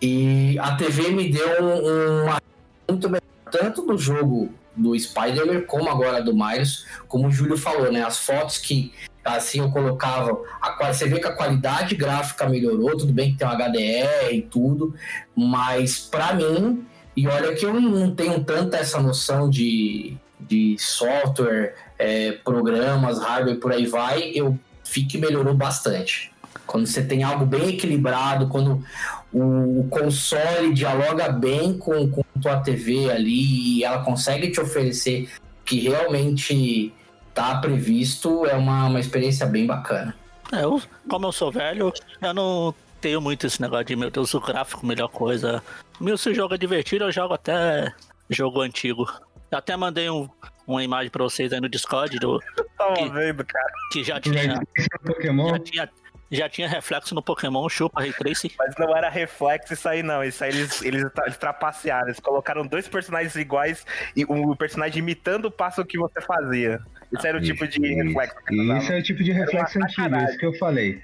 E 0.00 0.58
a 0.60 0.76
TV 0.76 1.10
me 1.10 1.30
deu 1.30 1.62
um- 1.64 2.24
uma 2.24 2.40
muito 2.88 3.08
melhor, 3.08 3.22
tanto 3.50 3.82
do 3.82 3.98
jogo 3.98 4.50
do 4.78 4.98
Spider-Man 4.98 5.62
como 5.62 5.90
agora 5.90 6.22
do 6.22 6.34
Miles, 6.34 6.86
como 7.06 7.28
o 7.28 7.30
Júlio 7.30 7.56
falou, 7.56 7.92
né? 7.92 8.02
As 8.02 8.18
fotos 8.18 8.58
que 8.58 8.92
assim 9.24 9.58
eu 9.60 9.70
colocava, 9.70 10.40
a, 10.60 10.92
você 10.92 11.06
vê 11.06 11.18
que 11.18 11.26
a 11.26 11.32
qualidade 11.32 11.94
gráfica 11.94 12.48
melhorou, 12.48 12.96
tudo 12.96 13.12
bem 13.12 13.32
que 13.32 13.38
tem 13.38 13.46
um 13.46 13.50
HDR 13.50 14.32
e 14.32 14.42
tudo, 14.42 14.94
mas 15.36 15.98
para 15.98 16.32
mim, 16.32 16.86
e 17.16 17.26
olha 17.26 17.54
que 17.54 17.66
eu 17.66 17.78
não 17.78 18.14
tenho 18.14 18.42
tanta 18.44 18.78
essa 18.78 19.00
noção 19.00 19.50
de, 19.50 20.16
de 20.40 20.76
software, 20.78 21.74
é, 21.98 22.32
programas, 22.32 23.18
hardware, 23.18 23.58
por 23.58 23.72
aí 23.72 23.86
vai, 23.86 24.30
eu 24.34 24.58
vi 24.90 25.04
que 25.04 25.18
melhorou 25.18 25.52
bastante. 25.52 26.32
Quando 26.66 26.86
você 26.86 27.02
tem 27.02 27.22
algo 27.22 27.46
bem 27.46 27.70
equilibrado, 27.70 28.48
quando 28.48 28.84
o 29.32 29.86
console 29.90 30.72
dialoga 30.72 31.30
bem 31.30 31.76
com, 31.76 32.10
com 32.10 32.22
tua 32.40 32.58
TV 32.60 33.10
ali 33.10 33.78
e 33.78 33.84
ela 33.84 34.02
consegue 34.04 34.50
te 34.50 34.60
oferecer 34.60 35.28
que 35.64 35.80
realmente 35.80 36.92
tá 37.34 37.58
previsto, 37.58 38.46
é 38.46 38.54
uma, 38.54 38.86
uma 38.86 39.00
experiência 39.00 39.46
bem 39.46 39.66
bacana. 39.66 40.14
É, 40.52 40.64
eu, 40.64 40.80
como 41.08 41.26
eu 41.26 41.32
sou 41.32 41.52
velho, 41.52 41.92
eu 42.22 42.34
não 42.34 42.74
tenho 43.00 43.20
muito 43.20 43.46
esse 43.46 43.60
negócio 43.60 43.84
de, 43.84 43.94
meu 43.96 44.10
Deus, 44.10 44.32
o 44.34 44.40
gráfico, 44.40 44.84
melhor 44.86 45.08
coisa. 45.08 45.62
Meu, 46.00 46.16
se 46.18 46.30
o 46.30 46.34
jogo 46.34 46.54
é 46.54 46.58
divertido, 46.58 47.04
eu 47.04 47.12
jogo 47.12 47.34
até 47.34 47.92
jogo 48.30 48.60
antigo. 48.62 49.06
Eu 49.50 49.58
até 49.58 49.76
mandei 49.76 50.08
um, 50.10 50.28
uma 50.66 50.82
imagem 50.82 51.10
pra 51.10 51.22
vocês 51.24 51.52
aí 51.52 51.60
no 51.60 51.68
Discord 51.68 52.18
do, 52.18 52.40
Tava 52.78 52.94
Que- 52.94 53.08
vendo, 53.10 53.44
cara. 53.44 53.72
que 53.92 54.02
já 54.04 54.20
tinha, 54.20 54.42
já 54.44 55.58
tinha, 55.58 55.88
já 56.30 56.48
tinha 56.48 56.68
reflexo 56.68 57.14
no 57.14 57.22
Pokémon 57.22 57.68
Chupa 57.68 58.00
Ray 58.00 58.12
Tracing. 58.12 58.50
Mas 58.58 58.74
não 58.78 58.94
era 58.96 59.08
reflexo 59.08 59.72
isso 59.72 59.88
aí, 59.88 60.02
não. 60.02 60.22
Isso 60.22 60.42
aí 60.44 60.50
eles, 60.50 60.82
eles, 60.82 61.04
eles 61.24 61.36
trapacearam. 61.36 62.08
Eles 62.08 62.20
colocaram 62.20 62.66
dois 62.66 62.86
personagens 62.88 63.34
iguais 63.36 63.86
e 64.16 64.24
o 64.24 64.54
personagem 64.56 64.98
imitando 64.98 65.46
o 65.46 65.50
passo 65.50 65.84
que 65.84 65.98
você 65.98 66.20
fazia. 66.20 66.80
Isso 67.16 67.26
era 67.26 67.38
o 67.38 67.40
tipo 67.40 67.66
de 67.66 67.80
Isso, 67.80 68.04
reflexo 68.04 68.36
Isso 68.50 68.92
é 68.92 68.98
o 68.98 69.02
tipo 69.02 69.24
de 69.24 69.32
reflexo 69.32 69.78
antigo, 69.78 69.90
sacanagem. 70.02 70.28
isso 70.28 70.38
que 70.38 70.46
eu 70.46 70.54
falei. 70.54 71.02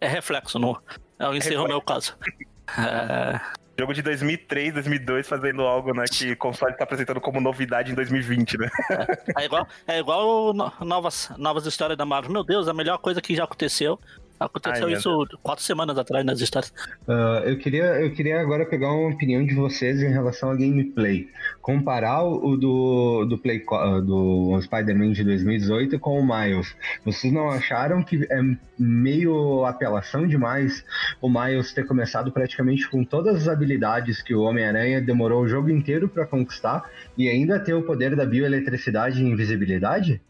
É 0.00 0.06
reflexo, 0.06 0.58
no, 0.58 0.80
eu 1.18 1.34
encerro 1.34 1.64
o 1.64 1.68
meu 1.68 1.80
caso. 1.80 2.16
É, 2.78 3.40
Jogo 3.80 3.94
de 3.94 4.02
2003, 4.02 4.74
2002, 4.74 5.28
fazendo 5.28 5.62
algo, 5.62 5.94
né, 5.94 6.04
que 6.12 6.32
o 6.32 6.36
console 6.36 6.76
tá 6.76 6.82
apresentando 6.82 7.20
como 7.20 7.40
novidade 7.40 7.92
em 7.92 7.94
2020, 7.94 8.58
né? 8.58 8.68
é 9.38 9.44
igual, 9.44 9.68
é 9.86 9.98
igual 10.00 10.52
no- 10.52 10.72
novas, 10.80 11.30
novas 11.38 11.64
histórias 11.64 11.96
da 11.96 12.04
Marvel. 12.04 12.32
Meu 12.32 12.42
Deus, 12.44 12.66
a 12.66 12.74
melhor 12.74 12.98
coisa 12.98 13.20
que 13.22 13.36
já 13.36 13.44
aconteceu. 13.44 13.98
Aconteceu 14.38 14.86
Ai, 14.86 14.92
isso 14.92 15.26
quatro 15.42 15.64
semanas 15.64 15.98
atrás 15.98 16.24
nas 16.24 16.40
histórias. 16.40 16.72
Ah, 17.08 17.42
eu, 17.44 17.58
queria, 17.58 18.00
eu 18.00 18.12
queria 18.12 18.40
agora 18.40 18.64
pegar 18.64 18.92
uma 18.92 19.10
opinião 19.10 19.44
de 19.44 19.54
vocês 19.54 20.02
em 20.02 20.10
relação 20.10 20.50
ao 20.50 20.56
gameplay. 20.56 21.28
Comparar 21.60 22.22
o 22.24 22.56
do, 22.56 23.24
do, 23.24 23.38
Play, 23.38 23.64
ah, 23.72 24.00
do 24.00 24.58
Spider-Man 24.60 25.12
de 25.12 25.24
2018 25.24 25.98
com 25.98 26.20
o 26.20 26.24
Miles. 26.24 26.76
Vocês 27.04 27.32
não 27.32 27.50
acharam 27.50 28.02
que 28.02 28.26
é 28.30 28.40
meio 28.78 29.64
apelação 29.64 30.26
demais 30.26 30.84
o 31.20 31.28
Miles 31.28 31.72
ter 31.72 31.84
começado 31.86 32.30
praticamente 32.30 32.88
com 32.88 33.04
todas 33.04 33.42
as 33.42 33.48
habilidades 33.48 34.22
que 34.22 34.34
o 34.34 34.42
Homem-Aranha 34.42 35.00
demorou 35.00 35.42
o 35.42 35.48
jogo 35.48 35.68
inteiro 35.70 36.08
para 36.08 36.26
conquistar 36.26 36.88
e 37.16 37.28
ainda 37.28 37.58
ter 37.58 37.74
o 37.74 37.82
poder 37.82 38.14
da 38.14 38.24
bioeletricidade 38.24 39.22
e 39.22 39.26
invisibilidade? 39.26 40.20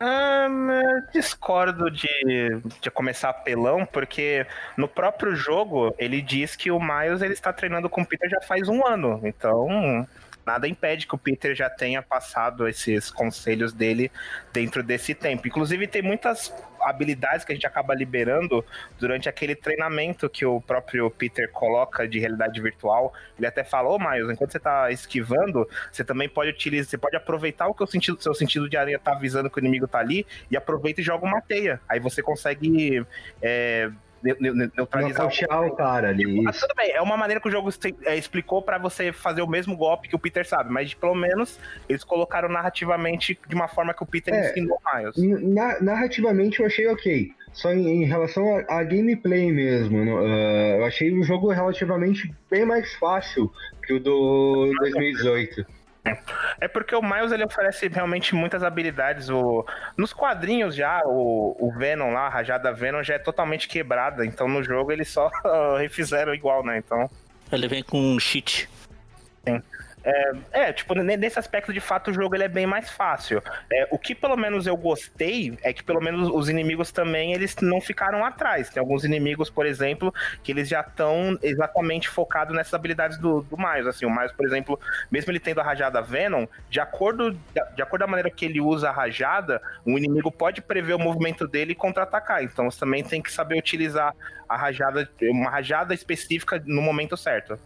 Eu 0.00 1.10
discordo 1.12 1.90
de, 1.90 2.60
de 2.80 2.90
começar 2.90 3.30
apelão, 3.30 3.84
porque 3.84 4.46
no 4.76 4.86
próprio 4.86 5.34
jogo 5.34 5.94
ele 5.98 6.22
diz 6.22 6.54
que 6.54 6.70
o 6.70 6.78
Miles 6.80 7.20
ele 7.20 7.32
está 7.32 7.52
treinando 7.52 7.88
com 7.88 8.02
o 8.02 8.06
Peter 8.06 8.30
já 8.30 8.40
faz 8.40 8.68
um 8.68 8.86
ano. 8.86 9.20
Então, 9.24 10.06
nada 10.48 10.66
impede 10.66 11.06
que 11.06 11.14
o 11.14 11.18
Peter 11.18 11.54
já 11.54 11.68
tenha 11.68 12.00
passado 12.00 12.66
esses 12.66 13.10
conselhos 13.10 13.70
dele 13.70 14.10
dentro 14.50 14.82
desse 14.82 15.14
tempo. 15.14 15.46
Inclusive, 15.46 15.86
tem 15.86 16.00
muitas 16.00 16.52
habilidades 16.80 17.44
que 17.44 17.52
a 17.52 17.54
gente 17.54 17.66
acaba 17.66 17.94
liberando 17.94 18.64
durante 18.98 19.28
aquele 19.28 19.54
treinamento 19.54 20.28
que 20.30 20.46
o 20.46 20.58
próprio 20.58 21.10
Peter 21.10 21.50
coloca 21.52 22.08
de 22.08 22.18
realidade 22.18 22.60
virtual. 22.62 23.12
Ele 23.36 23.46
até 23.46 23.62
fala, 23.62 23.90
ô 23.90 23.98
Miles, 23.98 24.30
enquanto 24.30 24.52
você 24.52 24.58
tá 24.58 24.90
esquivando, 24.90 25.68
você 25.92 26.02
também 26.02 26.28
pode 26.28 26.50
utilizar, 26.50 26.88
você 26.88 26.98
pode 26.98 27.16
aproveitar 27.16 27.68
o 27.68 27.74
que 27.74 27.84
o 27.84 27.86
sentido, 27.86 28.22
seu 28.22 28.32
sentido 28.32 28.70
de 28.70 28.76
aranha 28.76 28.98
tá 28.98 29.12
avisando 29.12 29.50
que 29.50 29.58
o 29.58 29.60
inimigo 29.60 29.86
tá 29.86 29.98
ali 29.98 30.26
e 30.50 30.56
aproveita 30.56 31.02
e 31.02 31.04
joga 31.04 31.26
uma 31.26 31.42
teia. 31.42 31.78
Aí 31.86 32.00
você 32.00 32.22
consegue 32.22 33.04
é, 33.42 33.90
neutralizar 34.22 35.24
Nocautear 35.24 35.62
o 35.66 35.76
cara 35.76 36.08
ali. 36.08 36.42
mas 36.42 36.56
Isso. 36.56 36.66
tudo 36.66 36.76
bem, 36.76 36.90
é 36.92 37.00
uma 37.00 37.16
maneira 37.16 37.40
que 37.40 37.48
o 37.48 37.50
jogo 37.50 37.70
é, 38.04 38.16
explicou 38.16 38.62
pra 38.62 38.78
você 38.78 39.12
fazer 39.12 39.42
o 39.42 39.46
mesmo 39.46 39.76
golpe 39.76 40.08
que 40.08 40.16
o 40.16 40.18
Peter 40.18 40.46
sabe, 40.46 40.70
mas 40.72 40.92
pelo 40.94 41.14
menos 41.14 41.58
eles 41.88 42.04
colocaram 42.04 42.48
narrativamente 42.48 43.38
de 43.48 43.54
uma 43.54 43.68
forma 43.68 43.94
que 43.94 44.02
o 44.02 44.06
Peter 44.06 44.32
É. 44.34 44.50
ensinou 44.50 44.78
Miles. 44.94 45.16
Na- 45.54 45.80
narrativamente 45.80 46.60
eu 46.60 46.66
achei 46.66 46.86
ok. 46.88 47.30
Só 47.52 47.72
em, 47.72 48.02
em 48.02 48.04
relação 48.04 48.44
a, 48.68 48.82
gameplay 48.84 49.50
mesmo, 49.50 50.04
no- 50.04 50.18
ah, 50.18 50.76
eu 50.78 50.84
achei 50.84 51.12
o 51.12 51.22
jogo 51.22 51.50
relativamente 51.50 52.32
bem 52.50 52.64
mais 52.64 52.92
fácil 52.94 53.50
que 53.86 53.94
o 53.94 54.00
do 54.00 54.70
2018. 54.80 55.64
É 56.60 56.68
porque 56.68 56.94
o 56.94 57.02
Miles 57.02 57.32
ele 57.32 57.44
oferece 57.44 57.88
realmente 57.88 58.34
muitas 58.34 58.62
habilidades. 58.62 59.28
O... 59.28 59.64
Nos 59.96 60.12
quadrinhos 60.12 60.74
já, 60.74 61.02
o, 61.04 61.56
o 61.58 61.72
Venom 61.76 62.12
lá, 62.12 62.26
a 62.26 62.28
rajada 62.28 62.72
Venom 62.72 63.02
já 63.02 63.14
é 63.14 63.18
totalmente 63.18 63.68
quebrada. 63.68 64.24
Então 64.24 64.48
no 64.48 64.62
jogo 64.62 64.92
eles 64.92 65.08
só 65.08 65.30
refizeram 65.78 66.34
igual, 66.34 66.64
né? 66.64 66.78
Então. 66.78 67.08
Ele 67.50 67.68
vem 67.68 67.82
com 67.82 67.98
um 67.98 68.18
cheat. 68.18 68.68
É, 70.52 70.72
tipo, 70.72 70.94
ne- 70.94 71.16
nesse 71.16 71.38
aspecto, 71.38 71.72
de 71.72 71.80
fato, 71.80 72.10
o 72.10 72.14
jogo 72.14 72.34
ele 72.34 72.44
é 72.44 72.48
bem 72.48 72.66
mais 72.66 72.90
fácil. 72.90 73.42
É, 73.70 73.88
o 73.90 73.98
que 73.98 74.14
pelo 74.14 74.36
menos 74.36 74.66
eu 74.66 74.76
gostei 74.76 75.56
é 75.62 75.72
que 75.72 75.82
pelo 75.82 76.00
menos 76.00 76.28
os 76.28 76.48
inimigos 76.48 76.90
também 76.90 77.32
eles 77.32 77.56
não 77.60 77.80
ficaram 77.80 78.24
atrás. 78.24 78.70
Tem 78.70 78.80
alguns 78.80 79.04
inimigos, 79.04 79.50
por 79.50 79.66
exemplo, 79.66 80.12
que 80.42 80.52
eles 80.52 80.68
já 80.68 80.80
estão 80.80 81.38
exatamente 81.42 82.08
focados 82.08 82.54
nessas 82.54 82.74
habilidades 82.74 83.18
do, 83.18 83.42
do 83.42 83.56
Miles. 83.56 83.86
Assim, 83.86 84.06
o 84.06 84.10
Miles, 84.10 84.32
por 84.32 84.46
exemplo, 84.46 84.78
mesmo 85.10 85.30
ele 85.30 85.40
tendo 85.40 85.60
a 85.60 85.64
rajada 85.64 86.00
Venom, 86.00 86.46
de 86.70 86.80
acordo, 86.80 87.32
de 87.32 87.82
acordo 87.82 88.02
com 88.02 88.08
a 88.08 88.10
maneira 88.10 88.30
que 88.30 88.44
ele 88.44 88.60
usa 88.60 88.88
a 88.88 88.92
rajada, 88.92 89.60
o 89.84 89.98
inimigo 89.98 90.30
pode 90.30 90.62
prever 90.62 90.94
o 90.94 90.98
movimento 90.98 91.46
dele 91.46 91.72
e 91.72 91.74
contra-atacar. 91.74 92.42
Então 92.42 92.70
você 92.70 92.78
também 92.80 93.02
tem 93.04 93.20
que 93.20 93.30
saber 93.32 93.58
utilizar 93.58 94.14
a 94.48 94.56
rajada, 94.56 95.08
uma 95.22 95.50
rajada 95.50 95.92
específica 95.92 96.62
no 96.64 96.80
momento 96.80 97.16
certo. 97.16 97.58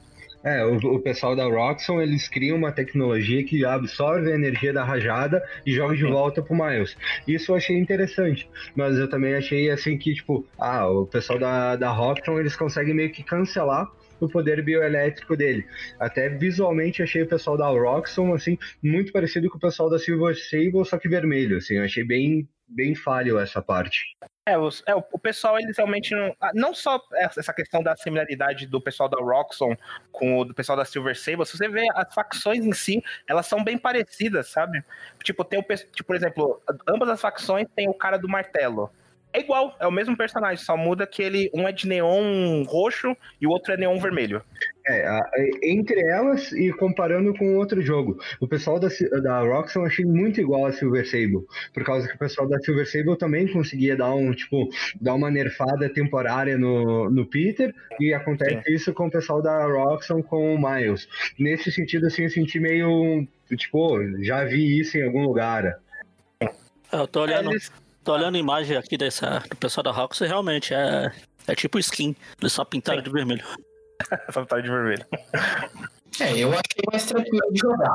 É, 0.44 0.64
o, 0.64 0.76
o 0.76 1.00
pessoal 1.00 1.37
da 1.37 1.44
Roxxon, 1.44 2.00
eles 2.00 2.28
criam 2.28 2.57
uma 2.57 2.72
tecnologia 2.72 3.44
que 3.44 3.64
absorve 3.64 4.33
a 4.33 4.35
energia 4.35 4.72
da 4.72 4.83
rajada 4.85 5.42
e 5.64 5.72
joga 5.72 5.94
de 5.94 6.05
volta 6.05 6.42
pro 6.42 6.55
Miles. 6.55 6.96
Isso 7.26 7.52
eu 7.52 7.57
achei 7.57 7.76
interessante, 7.76 8.48
mas 8.74 8.98
eu 8.98 9.09
também 9.09 9.35
achei 9.35 9.70
assim 9.70 9.96
que, 9.96 10.14
tipo, 10.14 10.44
ah, 10.59 10.88
o 10.88 11.07
pessoal 11.07 11.38
da, 11.38 11.76
da 11.76 11.90
Roxxon, 11.90 12.40
eles 12.40 12.57
conseguem 12.57 12.94
meio 12.94 13.12
que 13.12 13.22
cancelar 13.22 13.88
o 14.20 14.28
poder 14.28 14.62
bioelétrico 14.62 15.37
dele. 15.37 15.64
Até 15.98 16.28
visualmente 16.28 17.02
achei 17.02 17.22
o 17.22 17.28
pessoal 17.28 17.57
da 17.57 17.68
Roxxon, 17.68 18.35
assim, 18.35 18.59
muito 18.83 19.12
parecido 19.12 19.48
com 19.50 19.59
o 19.59 19.61
pessoal 19.61 19.90
da 19.90 19.98
Silver 19.98 20.37
Sable, 20.37 20.85
só 20.85 20.98
que 20.98 21.09
vermelho, 21.09 21.57
assim, 21.57 21.76
eu 21.76 21.85
achei 21.85 22.05
bem, 22.05 22.48
bem 22.75 22.95
falho 22.95 23.39
essa 23.39 23.61
parte. 23.63 24.17
É, 24.47 24.59
os- 24.59 24.83
é, 24.87 24.95
o, 24.95 25.03
pessoal, 25.19 25.59
eles 25.59 25.77
realmente 25.77 26.15
não. 26.15 26.35
ah, 26.41 26.51
Não 26.53 26.75
só 26.75 27.01
essa 27.15 27.53
questão 27.53 27.83
da 27.83 27.95
similaridade 27.97 28.67
do 28.67 28.81
pessoal 28.81 29.09
da 29.09 29.17
Roxxon 29.19 29.77
com 30.11 30.39
o 30.41 30.45
do 30.45 30.53
pessoal 30.55 30.77
da 30.77 30.85
Silver 30.85 31.17
Sable, 31.17 31.47
se 31.47 31.57
você 31.57 31.69
vê 31.69 31.87
as 31.95 32.13
facções 32.13 32.65
em 32.65 32.73
si, 32.73 33.03
elas 33.29 33.47
são 33.47 33.63
bem 33.63 33.79
parecidas, 33.79 34.49
sabe? 34.49 34.83
Tipo, 35.23 35.45
tem 35.45 35.61
o. 35.61 35.63
Tipo, 35.63 36.05
por 36.05 36.17
exemplo, 36.17 36.61
ambas 36.89 37.09
as 37.09 37.21
facções 37.21 37.69
têm 37.77 37.89
o 37.89 37.95
cara 37.95 38.17
do 38.19 38.29
martelo. 38.29 38.91
É 39.33 39.40
igual, 39.40 39.75
é 39.81 39.87
o 39.87 39.90
mesmo 39.90 40.16
personagem, 40.16 40.62
só 40.62 40.77
muda 40.77 41.07
que 41.07 41.23
ele 41.23 41.51
um 41.55 41.66
é 41.66 41.73
de 41.73 41.88
neon 41.88 42.62
roxo 42.64 43.16
e 43.40 43.47
o 43.47 43.51
outro 43.51 43.73
é 43.73 43.77
neon 43.79 43.99
vermelho. 43.99 44.42
É, 44.87 45.18
é, 45.37 45.51
entre 45.62 46.01
elas 46.01 46.53
e 46.53 46.73
comparando 46.73 47.33
com 47.35 47.57
outro 47.57 47.81
jogo. 47.81 48.18
O 48.40 48.49
pessoal 48.49 48.81
da, 48.81 48.88
da 49.23 49.40
Roxxon 49.40 49.81
eu 49.81 49.87
achei 49.87 50.05
muito 50.05 50.40
igual 50.40 50.66
a 50.66 50.73
Silver 50.73 51.07
Sable, 51.07 51.47
por 51.73 51.85
causa 51.85 52.09
que 52.09 52.14
o 52.14 52.18
pessoal 52.18 52.49
da 52.49 52.59
Silver 52.59 52.87
Sable 52.87 53.16
também 53.16 53.47
conseguia 53.51 53.97
dar 53.97 54.12
um, 54.14 54.33
tipo, 54.33 54.68
dar 55.01 55.14
uma 55.14 55.31
nerfada 55.31 55.88
temporária 55.88 56.59
no, 56.59 57.09
no 57.09 57.25
Peter, 57.25 57.73
e 58.01 58.12
acontece 58.12 58.61
isso 58.71 58.92
com 58.92 59.07
o 59.07 59.11
pessoal 59.11 59.40
da 59.40 59.64
Roxxon 59.66 60.23
com 60.23 60.55
o 60.55 60.59
Miles. 60.59 61.09
Nesse 61.38 61.71
sentido, 61.71 62.09
assim, 62.09 62.25
eu 62.25 62.31
senti 62.31 62.59
meio, 62.59 63.27
tipo, 63.57 63.99
já 64.23 64.45
vi 64.45 64.81
isso 64.81 64.99
em 64.99 65.05
algum 65.05 65.23
lugar. 65.23 65.79
Eu 66.92 67.07
tô 67.07 67.23
olhando, 67.23 67.53
Eles- 67.53 67.71
tô 68.05 68.12
olhando 68.12 68.37
a 68.37 68.38
imagem 68.38 68.77
aqui 68.77 68.97
dessa, 68.97 69.43
do 69.49 69.57
pessoal 69.57 69.85
da 69.85 69.91
Rox 69.91 70.21
e 70.21 70.27
realmente 70.27 70.75
é, 70.75 71.12
é 71.47 71.55
tipo 71.55 71.79
skin. 71.79 72.15
Eles 72.41 72.53
só 72.53 72.65
pintaram 72.65 73.03
de 73.03 73.11
vermelho. 73.11 73.45
Só 74.33 74.45
tá 74.45 74.61
de 74.61 74.69
vermelho. 74.69 75.07
É, 76.19 76.37
eu 76.37 76.49
achei 76.51 76.83
mais 76.91 77.07
tranquilo 77.07 77.53
de 77.53 77.61
jogar. 77.61 77.95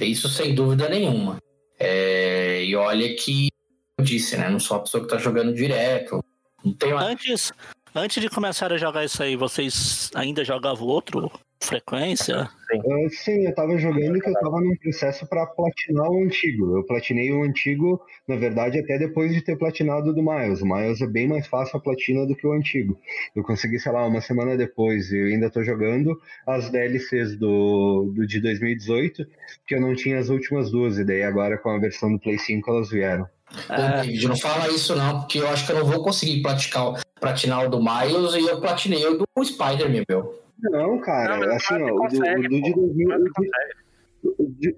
Isso 0.00 0.28
sem 0.28 0.54
dúvida 0.54 0.88
nenhuma. 0.88 1.38
É, 1.78 2.64
e 2.64 2.74
olha 2.74 3.14
que 3.14 3.48
eu 3.96 4.04
disse, 4.04 4.36
né? 4.36 4.48
Não 4.48 4.58
sou 4.58 4.76
uma 4.76 4.82
pessoa 4.82 5.04
que 5.04 5.08
tá 5.08 5.18
jogando 5.18 5.54
direto. 5.54 6.20
Não 6.64 6.74
tenho. 6.74 6.98
Antes, 6.98 7.52
antes 7.94 8.20
de 8.20 8.28
começar 8.28 8.72
a 8.72 8.76
jogar 8.76 9.04
isso 9.04 9.22
aí, 9.22 9.36
vocês 9.36 10.10
ainda 10.14 10.44
jogavam 10.44 10.88
outro? 10.88 11.30
Frequência. 11.60 12.48
Uh, 12.74 13.08
sim, 13.10 13.46
eu 13.46 13.54
tava 13.54 13.78
jogando 13.78 14.20
que 14.20 14.28
eu 14.28 14.34
tava 14.34 14.60
num 14.60 14.76
processo 14.76 15.26
pra 15.26 15.46
platinar 15.46 16.10
o 16.10 16.24
antigo. 16.24 16.76
Eu 16.76 16.84
platinei 16.84 17.32
o 17.32 17.42
antigo, 17.42 18.00
na 18.26 18.36
verdade, 18.36 18.78
até 18.78 18.98
depois 18.98 19.32
de 19.32 19.40
ter 19.40 19.56
platinado 19.56 20.10
o 20.10 20.12
do 20.12 20.22
Miles. 20.22 20.60
O 20.60 20.66
Miles 20.66 21.00
é 21.00 21.06
bem 21.06 21.28
mais 21.28 21.46
fácil 21.46 21.78
a 21.78 21.80
platina 21.80 22.26
do 22.26 22.34
que 22.34 22.46
o 22.46 22.52
antigo. 22.52 22.98
Eu 23.34 23.42
consegui, 23.42 23.78
sei 23.78 23.92
lá, 23.92 24.06
uma 24.06 24.20
semana 24.20 24.56
depois. 24.56 25.10
E 25.10 25.18
eu 25.18 25.26
ainda 25.26 25.50
tô 25.50 25.62
jogando 25.62 26.20
as 26.46 26.70
DLCs 26.70 27.36
do, 27.36 28.12
do 28.14 28.26
de 28.26 28.40
2018, 28.40 29.26
que 29.66 29.74
eu 29.74 29.80
não 29.80 29.94
tinha 29.94 30.18
as 30.18 30.28
últimas 30.28 30.70
duas, 30.70 30.98
e 30.98 31.04
daí 31.04 31.22
agora 31.22 31.56
com 31.56 31.70
a 31.70 31.78
versão 31.78 32.12
do 32.12 32.18
Play 32.18 32.38
5 32.38 32.70
elas 32.70 32.90
vieram. 32.90 33.28
Ô, 33.70 34.02
David, 34.02 34.28
não 34.28 34.36
fala 34.36 34.68
isso 34.68 34.94
não, 34.96 35.20
porque 35.20 35.38
eu 35.38 35.48
acho 35.48 35.64
que 35.64 35.72
eu 35.72 35.78
não 35.78 35.86
vou 35.86 36.02
conseguir 36.02 36.42
platicar, 36.42 37.00
platinar 37.20 37.64
o 37.64 37.70
do 37.70 37.78
Miles 37.78 38.34
e 38.34 38.40
eu 38.40 38.60
platinei 38.60 39.06
o 39.06 39.18
do 39.18 39.44
Spider-Man, 39.44 40.02
meu. 40.08 40.45
Não, 40.58 40.98
cara, 41.00 41.36
Não, 41.38 41.54
assim, 41.54 41.74
ó, 41.82 41.86
o 41.94 42.08
do, 42.08 42.16
o 42.18 42.42
do 42.42 42.48
de 42.48 42.72
pô. 42.72 42.80
2000, 42.80 43.08
Mas 43.08 43.20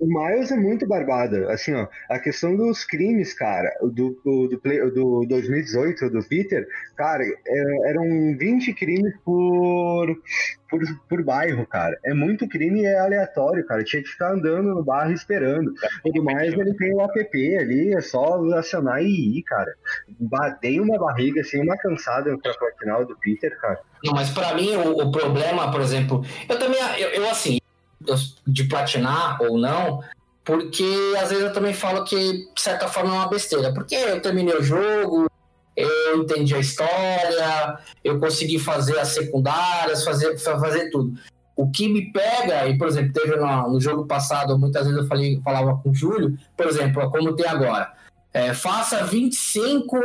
o 0.00 0.06
Miles 0.06 0.50
é 0.50 0.56
muito 0.56 0.87
barbada. 0.87 1.50
Assim, 1.52 1.74
ó, 1.74 1.87
a 2.08 2.18
questão 2.18 2.56
dos 2.56 2.84
crimes, 2.84 3.32
cara, 3.32 3.70
do, 3.82 4.20
do, 4.24 4.48
do, 4.48 4.58
play- 4.61 4.80
do 4.90 5.24
2018, 5.28 6.11
do 6.11 6.22
Peter, 6.28 6.66
cara, 6.96 7.22
é- 7.24 7.90
eram 7.90 8.37
20 8.37 8.72
crimes 8.74 9.14
por, 9.24 10.06
por, 10.70 10.80
por 11.08 11.24
bairro, 11.24 11.66
cara. 11.66 11.98
É 12.04 12.12
muito 12.14 12.48
crime 12.48 12.82
e 12.82 12.87
é 12.87 12.98
aleatório, 12.98 13.64
cara. 13.66 13.84
Tinha 13.84 14.02
que 14.02 14.08
ficar 14.08 14.32
andando 14.32 14.74
no 14.74 14.84
bairro 14.84 15.12
esperando. 15.12 15.72
O 16.04 16.12
do 16.12 16.22
Miles, 16.24 16.54
ele 16.58 16.74
tem 16.74 16.94
o 16.94 17.00
app 17.00 17.56
ali, 17.56 17.94
é 17.94 18.00
só 18.00 18.42
acionar 18.54 19.02
e 19.02 19.38
ir, 19.38 19.42
cara. 19.42 19.72
Batei 20.20 20.80
uma 20.80 20.98
barriga, 20.98 21.40
assim, 21.40 21.61
uma 21.62 21.76
cansada 21.76 22.37
pra 22.38 22.54
platinar 22.54 23.00
o 23.02 23.04
do 23.06 23.16
Peter, 23.18 23.56
cara. 23.61 23.80
Não, 24.04 24.14
mas 24.14 24.30
pra 24.30 24.54
mim 24.54 24.76
o, 24.76 24.90
o 25.06 25.11
problema, 25.11 25.70
por 25.72 25.80
exemplo, 25.80 26.22
eu 26.48 26.58
também, 26.58 26.78
eu, 26.98 27.08
eu, 27.11 27.28
assim, 27.30 27.58
de 28.46 28.64
platinar 28.64 29.40
ou 29.42 29.58
não, 29.58 30.00
porque 30.44 30.84
às 31.20 31.28
vezes 31.30 31.44
eu 31.44 31.52
também 31.52 31.74
falo 31.74 32.04
que 32.04 32.16
de 32.54 32.61
certa 32.61 32.88
forma 32.88 33.11
é 33.11 33.18
uma 33.18 33.28
besteira, 33.28 33.72
porque 33.74 33.94
eu 33.94 34.20
terminei 34.20 34.56
o 34.56 34.62
jogo, 34.62 35.30
eu 35.76 36.22
entendi 36.22 36.54
a 36.54 36.58
história, 36.58 37.78
eu 38.02 38.18
consegui 38.18 38.58
fazer 38.58 38.98
as 38.98 39.08
secundárias, 39.08 40.04
fazer, 40.04 40.37
fa- 40.38 40.58
fazer 40.58 40.90
tudo. 40.90 41.18
O 41.54 41.70
que 41.70 41.88
me 41.88 42.12
pega, 42.12 42.68
e 42.68 42.78
por 42.78 42.87
exemplo, 42.88 43.12
teve 43.12 43.37
no, 43.37 43.72
no 43.72 43.80
jogo 43.80 44.06
passado, 44.06 44.58
muitas 44.58 44.84
vezes 44.87 45.00
eu 45.02 45.06
falei, 45.06 45.40
falava 45.44 45.76
com 45.82 45.90
o 45.90 45.94
Júlio, 45.94 46.38
por 46.56 46.66
exemplo, 46.66 47.11
como 47.11 47.34
tem 47.34 47.46
agora, 47.46 47.92
é, 48.32 48.54
faça 48.54 49.04
25 49.04 49.96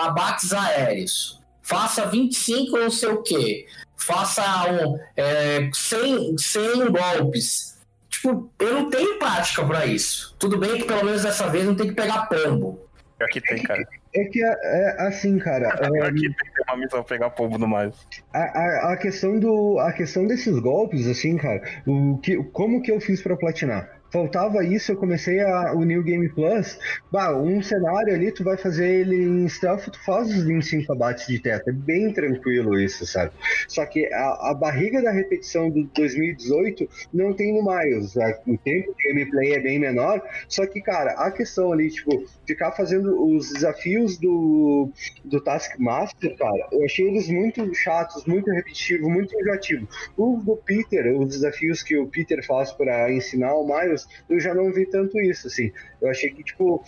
abates 0.00 0.52
aéreos, 0.52 1.40
faça 1.62 2.06
25 2.06 2.78
não 2.78 2.90
sei 2.90 3.08
o 3.10 3.22
quê, 3.22 3.66
faça 3.96 4.42
um, 4.70 4.98
é, 5.16 5.68
100, 5.72 6.38
100 6.38 6.90
golpes. 6.90 7.76
Tipo, 8.08 8.50
eu 8.58 8.74
não 8.74 8.90
tenho 8.90 9.18
prática 9.18 9.64
pra 9.64 9.86
isso. 9.86 10.34
Tudo 10.38 10.58
bem 10.58 10.78
que 10.78 10.84
pelo 10.84 11.04
menos 11.04 11.22
dessa 11.22 11.48
vez 11.48 11.64
não 11.64 11.74
tem 11.74 11.88
que 11.88 11.94
pegar 11.94 12.26
pombo. 12.26 12.80
Pior 13.18 13.28
que 13.28 13.40
tem, 13.40 13.62
cara. 13.62 13.86
É 14.14 14.24
que, 14.24 14.42
é, 14.42 14.56
é 14.62 15.02
assim, 15.02 15.38
cara. 15.38 15.76
Pior 15.76 16.08
é, 16.08 16.12
que 16.12 16.20
tem 16.20 16.64
uma 16.68 16.76
missão 16.76 17.02
pegar 17.02 17.30
pombo 17.30 17.58
no 17.58 17.66
mais. 17.66 17.94
A, 18.32 18.38
a, 18.38 18.92
a 18.92 18.96
questão 18.96 19.38
do 19.38 19.78
a 19.78 19.92
questão 19.92 20.26
desses 20.26 20.58
golpes 20.58 21.06
assim 21.06 21.36
cara 21.36 21.62
o 21.86 22.18
que 22.18 22.36
como 22.52 22.82
que 22.82 22.90
eu 22.90 23.00
fiz 23.00 23.22
pra 23.22 23.36
platinar 23.36 23.95
faltava 24.12 24.64
isso 24.64 24.92
eu 24.92 24.96
comecei 24.96 25.40
a, 25.40 25.72
o 25.74 25.84
New 25.84 26.02
Game 26.02 26.28
Plus 26.34 26.78
bah, 27.10 27.36
um 27.36 27.62
cenário 27.62 28.14
ali 28.14 28.32
tu 28.32 28.44
vai 28.44 28.56
fazer 28.56 28.86
ele 28.86 29.16
em 29.16 29.48
stealth 29.48 29.88
tu 29.90 29.98
faz 30.04 30.28
os 30.28 30.42
25 30.44 30.92
abates 30.92 31.26
de 31.26 31.38
teto. 31.40 31.68
É 31.68 31.72
bem 31.72 32.12
tranquilo 32.12 32.78
isso 32.78 33.04
sabe? 33.06 33.32
Só 33.68 33.84
que 33.86 34.06
a, 34.12 34.50
a 34.50 34.54
barriga 34.54 35.02
da 35.02 35.10
repetição 35.10 35.70
do 35.70 35.84
2018 35.94 36.88
não 37.12 37.32
tem 37.34 37.52
no 37.54 37.62
Miles 37.64 38.16
a- 38.16 38.38
o 38.46 38.56
tempo 38.58 38.94
de 38.96 39.08
gameplay 39.08 39.52
é 39.54 39.60
bem 39.60 39.78
menor 39.78 40.20
só 40.48 40.66
que 40.66 40.80
cara 40.80 41.12
a 41.12 41.30
questão 41.30 41.72
ali 41.72 41.88
tipo 41.90 42.10
ficar 42.46 42.72
fazendo 42.72 43.34
os 43.34 43.52
desafios 43.52 44.18
do 44.18 44.90
do 45.24 45.40
Taskmaster, 45.40 46.36
cara, 46.36 46.68
eu 46.72 46.84
achei 46.84 47.06
eles 47.06 47.28
muito 47.28 47.74
chatos, 47.74 48.24
muito 48.24 48.50
repetitivos, 48.50 49.08
muito 49.08 49.34
enjoativos. 49.34 49.88
O 50.16 50.36
do 50.42 50.56
Peter, 50.56 51.18
os 51.18 51.28
desafios 51.28 51.82
que 51.82 51.96
o 51.96 52.06
Peter 52.06 52.44
faz 52.46 52.72
para 52.72 53.12
ensinar 53.12 53.54
o 53.54 53.66
Miles, 53.66 54.06
eu 54.28 54.38
já 54.40 54.54
não 54.54 54.72
vi 54.72 54.86
tanto 54.86 55.20
isso, 55.20 55.46
assim. 55.46 55.72
Eu 56.00 56.10
achei 56.10 56.30
que, 56.30 56.42
tipo, 56.42 56.82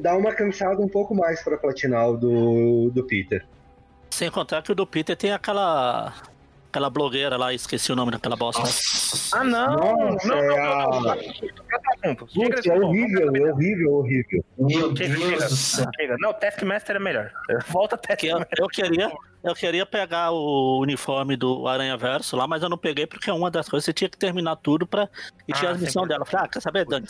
dá 0.00 0.16
uma 0.16 0.34
cansada 0.34 0.80
um 0.80 0.88
pouco 0.88 1.14
mais 1.14 1.42
para 1.42 1.56
platinar 1.56 2.10
o 2.10 2.16
do, 2.16 2.90
do 2.90 3.04
Peter. 3.04 3.44
Sem 4.10 4.30
contar 4.30 4.62
que 4.62 4.72
o 4.72 4.74
do 4.74 4.86
Peter 4.86 5.16
tem 5.16 5.32
aquela. 5.32 6.14
Aquela 6.70 6.90
blogueira 6.90 7.36
lá, 7.38 7.52
esqueci 7.54 7.90
o 7.90 7.96
nome 7.96 8.12
daquela 8.12 8.36
bosta. 8.36 8.62
Ah, 9.32 9.42
não! 9.42 9.76
Nossa, 10.12 10.28
não, 10.28 10.36
é 10.36 10.46
não, 10.46 10.56
a- 10.56 10.90
não, 10.90 11.00
não. 12.04 12.14
Putz, 12.14 12.66
é 12.66 12.74
horrível, 12.78 13.34
é 13.36 13.50
horrível, 13.52 13.92
horrível. 13.94 14.44
Meu 14.58 14.94
Chega, 14.94 15.08
Deus 15.16 15.18
chega, 15.30 15.44
do 15.46 15.56
céu. 15.56 15.86
chega. 15.96 16.16
Não, 16.20 16.32
Taskmaster 16.34 16.96
é 16.96 16.98
melhor. 16.98 17.30
Volta 17.68 17.96
Que 17.96 18.26
eu, 18.26 18.38
Taskmaster. 18.38 18.58
eu 18.60 18.66
queria, 18.68 19.12
eu 19.42 19.54
queria 19.54 19.86
pegar 19.86 20.30
o 20.30 20.78
uniforme 20.80 21.36
do 21.36 21.66
Aranha 21.66 21.96
Verso 21.96 22.36
lá, 22.36 22.46
mas 22.46 22.62
eu 22.62 22.68
não 22.68 22.76
peguei 22.78 23.06
porque 23.06 23.30
uma 23.30 23.50
das 23.50 23.66
coisas 23.66 23.86
você 23.86 23.92
tinha 23.94 24.10
que 24.10 24.18
terminar 24.18 24.56
tudo 24.56 24.86
pra. 24.86 25.08
E 25.48 25.52
tinha 25.54 25.70
Ah, 25.70 25.74
a 25.74 25.78
missão 25.78 26.06
dela. 26.06 26.20
Eu 26.22 26.26
Falei, 26.26 26.44
ah, 26.44 26.48
quer 26.48 26.60
saber, 26.60 26.84
Dani? 26.84 27.06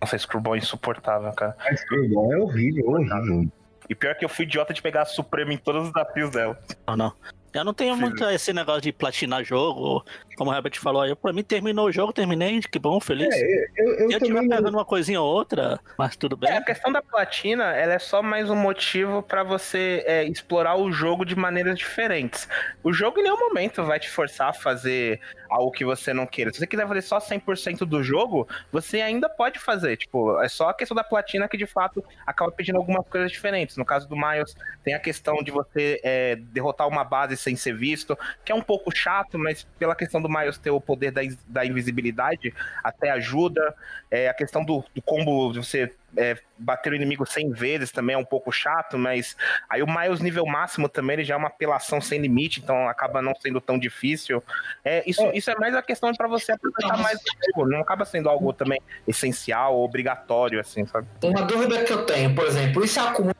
Nossa, 0.00 0.18
Screwball 0.18 0.54
é 0.54 0.58
insuportável, 0.58 1.32
cara. 1.32 1.56
A 1.58 1.74
Screwball 1.74 2.32
é 2.34 2.36
horrível, 2.36 2.90
horrível. 2.90 3.50
E 3.88 3.94
pior 3.94 4.14
que 4.16 4.24
eu 4.24 4.28
fui 4.28 4.44
idiota 4.44 4.74
de 4.74 4.82
pegar 4.82 5.02
a 5.02 5.06
Suprema 5.06 5.50
em 5.52 5.56
todos 5.56 5.86
os 5.86 5.92
desafios 5.94 6.30
dela. 6.30 6.58
Não, 6.86 6.94
não. 6.94 7.12
Eu 7.52 7.64
não 7.64 7.72
tenho 7.72 7.94
Sim. 7.94 8.00
muito 8.00 8.24
esse 8.24 8.52
negócio 8.52 8.82
de 8.82 8.92
platinar 8.92 9.44
jogo, 9.44 10.04
como 10.38 10.52
o 10.52 10.54
Herbert 10.54 10.78
falou 10.78 11.02
aí. 11.02 11.14
Pra 11.16 11.32
mim, 11.32 11.42
terminou 11.42 11.88
o 11.88 11.92
jogo, 11.92 12.12
terminei, 12.12 12.60
que 12.60 12.78
bom, 12.78 13.00
feliz. 13.00 13.34
É, 13.34 13.66
eu, 13.76 13.94
eu 13.94 14.10
eu 14.12 14.18
também 14.20 14.48
pegando 14.48 14.76
uma 14.76 14.84
coisinha 14.84 15.20
ou 15.20 15.28
outra, 15.28 15.80
mas 15.98 16.16
tudo 16.16 16.36
bem. 16.36 16.48
É, 16.48 16.58
a 16.58 16.64
questão 16.64 16.92
da 16.92 17.02
platina, 17.02 17.64
ela 17.64 17.94
é 17.94 17.98
só 17.98 18.22
mais 18.22 18.48
um 18.48 18.54
motivo 18.54 19.20
pra 19.20 19.42
você 19.42 20.04
é, 20.06 20.24
explorar 20.24 20.76
o 20.76 20.92
jogo 20.92 21.24
de 21.24 21.34
maneiras 21.34 21.76
diferentes. 21.76 22.48
O 22.84 22.92
jogo 22.92 23.18
em 23.18 23.24
nenhum 23.24 23.38
momento 23.38 23.82
vai 23.82 23.98
te 23.98 24.08
forçar 24.08 24.50
a 24.50 24.52
fazer 24.52 25.20
algo 25.50 25.72
que 25.72 25.84
você 25.84 26.12
não 26.12 26.26
queira. 26.26 26.52
Se 26.52 26.58
você 26.58 26.66
quiser 26.66 26.86
fazer 26.86 27.02
só 27.02 27.18
100% 27.18 27.78
do 27.80 28.02
jogo, 28.02 28.46
você 28.70 29.00
ainda 29.00 29.28
pode 29.28 29.58
fazer. 29.58 29.96
Tipo, 29.96 30.40
é 30.40 30.48
só 30.48 30.68
a 30.68 30.74
questão 30.74 30.94
da 30.94 31.02
platina 31.02 31.48
que 31.48 31.56
de 31.56 31.66
fato 31.66 32.04
acaba 32.26 32.52
pedindo 32.52 32.76
algumas 32.76 33.06
coisas 33.08 33.32
diferentes. 33.32 33.76
No 33.76 33.84
caso 33.84 34.08
do 34.08 34.16
Miles, 34.16 34.54
tem 34.84 34.94
a 34.94 35.00
questão 35.00 35.42
de 35.42 35.50
você 35.50 36.00
é, 36.04 36.36
derrotar 36.36 36.86
uma 36.86 37.02
base 37.02 37.36
sem 37.36 37.56
ser 37.56 37.74
visto, 37.74 38.16
que 38.44 38.52
é 38.52 38.54
um 38.54 38.62
pouco 38.62 38.94
chato, 38.94 39.38
mas 39.38 39.64
pela 39.78 39.94
questão 39.94 40.20
do 40.20 40.27
Miles 40.28 40.58
ter 40.58 40.70
o 40.70 40.80
poder 40.80 41.10
da, 41.10 41.22
da 41.46 41.64
invisibilidade, 41.64 42.54
até 42.82 43.10
ajuda. 43.10 43.74
É, 44.10 44.28
a 44.28 44.34
questão 44.34 44.64
do, 44.64 44.84
do 44.94 45.02
combo 45.02 45.52
de 45.52 45.58
você 45.58 45.92
é, 46.16 46.38
bater 46.58 46.92
o 46.92 46.96
inimigo 46.96 47.26
100 47.26 47.52
vezes 47.52 47.90
também 47.90 48.14
é 48.14 48.18
um 48.18 48.24
pouco 48.24 48.50
chato, 48.50 48.96
mas 48.96 49.36
aí 49.68 49.82
o 49.82 49.86
Miles 49.86 50.20
nível 50.20 50.46
máximo 50.46 50.88
também 50.88 51.14
ele 51.14 51.24
já 51.24 51.34
é 51.34 51.36
uma 51.36 51.48
apelação 51.48 52.00
sem 52.00 52.20
limite, 52.20 52.60
então 52.60 52.88
acaba 52.88 53.20
não 53.20 53.34
sendo 53.34 53.60
tão 53.60 53.78
difícil. 53.78 54.42
É, 54.84 55.02
isso, 55.08 55.24
isso 55.34 55.50
é 55.50 55.54
mais 55.56 55.74
a 55.74 55.82
questão 55.82 56.12
para 56.12 56.28
você 56.28 56.52
aproveitar 56.52 56.96
mais 56.98 57.18
o 57.18 57.56
jogo, 57.56 57.70
não 57.70 57.80
acaba 57.80 58.04
sendo 58.04 58.28
algo 58.28 58.52
também 58.52 58.80
essencial 59.06 59.76
ou 59.76 59.84
obrigatório, 59.84 60.60
assim, 60.60 60.86
sabe? 60.86 61.06
Uma 61.22 61.42
dúvida 61.42 61.84
que 61.84 61.92
eu 61.92 62.04
tenho, 62.04 62.34
por 62.34 62.46
exemplo, 62.46 62.84
isso 62.84 63.00
acumula 63.00 63.34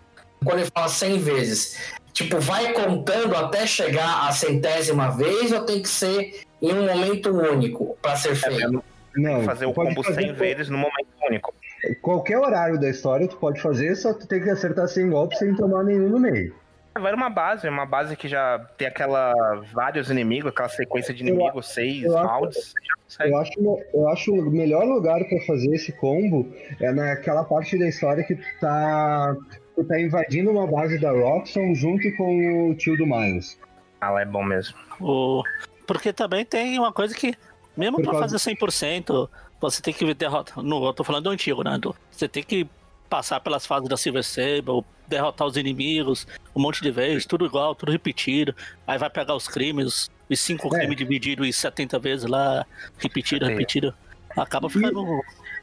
quando 0.44 0.60
ele 0.60 0.70
fala 0.70 0.88
100 0.88 1.18
vezes? 1.18 1.98
Tipo, 2.12 2.40
vai 2.40 2.72
contando 2.72 3.36
até 3.36 3.66
chegar 3.66 4.26
a 4.26 4.32
centésima 4.32 5.10
vez 5.10 5.52
ou 5.52 5.64
tem 5.64 5.80
que 5.80 5.88
ser 5.88 6.47
em 6.62 6.72
um 6.72 6.86
momento 6.86 7.30
único 7.30 7.96
para 8.02 8.16
ser 8.16 8.34
feito? 8.34 8.82
Não, 9.16 9.42
fazer 9.42 9.66
o 9.66 9.72
combo 9.72 10.02
fazer 10.02 10.22
100 10.22 10.32
vezes 10.34 10.68
no 10.68 10.78
momento 10.78 11.08
único. 11.28 11.54
Qualquer 12.02 12.38
horário 12.38 12.78
da 12.78 12.88
história 12.88 13.26
tu 13.26 13.36
pode 13.36 13.60
fazer, 13.60 13.94
só 13.96 14.12
tu 14.14 14.26
tem 14.26 14.42
que 14.42 14.50
acertar 14.50 14.86
100 14.88 15.10
golpes 15.10 15.38
sem 15.38 15.54
tomar 15.54 15.82
nenhum 15.84 16.08
no 16.08 16.18
meio. 16.18 16.54
Vai 17.00 17.12
numa 17.12 17.30
base, 17.30 17.68
uma 17.68 17.86
base 17.86 18.16
que 18.16 18.26
já 18.26 18.58
tem 18.76 18.88
aquela 18.88 19.32
vários 19.72 20.10
inimigos, 20.10 20.50
aquela 20.50 20.68
sequência 20.68 21.14
de 21.14 21.22
Eu- 21.22 21.28
inimigos, 21.34 21.68
seis 21.72 22.02
eu 22.02 22.12
rounds. 22.12 22.74
Eu 23.20 23.38
acho, 23.38 23.52
eu 23.94 24.08
acho 24.08 24.32
o 24.34 24.50
melhor 24.50 24.84
lugar 24.84 25.18
pra 25.24 25.40
fazer 25.46 25.72
esse 25.74 25.92
combo 25.92 26.52
é 26.80 26.90
naquela 26.92 27.44
parte 27.44 27.78
da 27.78 27.86
história 27.88 28.24
que 28.24 28.34
tu 28.34 28.44
tá, 28.60 29.34
tu 29.76 29.84
tá 29.84 30.00
invadindo 30.00 30.50
uma 30.50 30.66
base 30.66 30.98
da 30.98 31.12
Roxxon 31.12 31.72
junto 31.74 32.02
com 32.16 32.70
o 32.70 32.74
tio 32.74 32.96
do 32.96 33.06
Miles. 33.06 33.58
Ah, 34.00 34.10
lá 34.10 34.22
é 34.22 34.26
bom 34.26 34.42
mesmo. 34.44 34.76
O... 35.00 35.42
Porque 35.88 36.12
também 36.12 36.44
tem 36.44 36.78
uma 36.78 36.92
coisa 36.92 37.14
que, 37.14 37.34
mesmo 37.74 37.96
Por 37.96 38.02
pra 38.02 38.12
causa- 38.20 38.38
fazer 38.38 38.50
100%, 38.54 39.26
você 39.58 39.80
tem 39.80 39.94
que 39.94 40.12
derrotar. 40.12 40.62
No, 40.62 40.84
eu 40.84 40.92
tô 40.92 41.02
falando 41.02 41.24
do 41.24 41.30
antigo, 41.30 41.64
né? 41.64 41.78
Do- 41.78 41.96
Você 42.10 42.28
tem 42.28 42.42
que 42.42 42.68
passar 43.08 43.40
pelas 43.40 43.64
fases 43.64 43.88
da 43.88 43.96
Silver 43.96 44.22
Sable, 44.22 44.84
derrotar 45.08 45.46
os 45.46 45.56
inimigos, 45.56 46.26
um 46.54 46.60
monte 46.60 46.82
de 46.82 46.90
vezes, 46.90 47.24
tudo 47.24 47.46
igual, 47.46 47.74
tudo 47.74 47.90
repetido. 47.90 48.54
Aí 48.86 48.98
vai 48.98 49.08
pegar 49.08 49.34
os 49.34 49.48
crimes, 49.48 50.10
os 50.28 50.38
cinco 50.40 50.66
É. 50.76 50.80
crimes 50.80 50.96
divididos 50.98 51.48
em 51.48 51.52
70 51.52 51.98
vezes 51.98 52.26
lá, 52.28 52.66
repetido, 52.98 53.46
É. 53.46 53.48
repetido. 53.48 53.94
Acaba 54.36 54.68
ficando. 54.68 55.02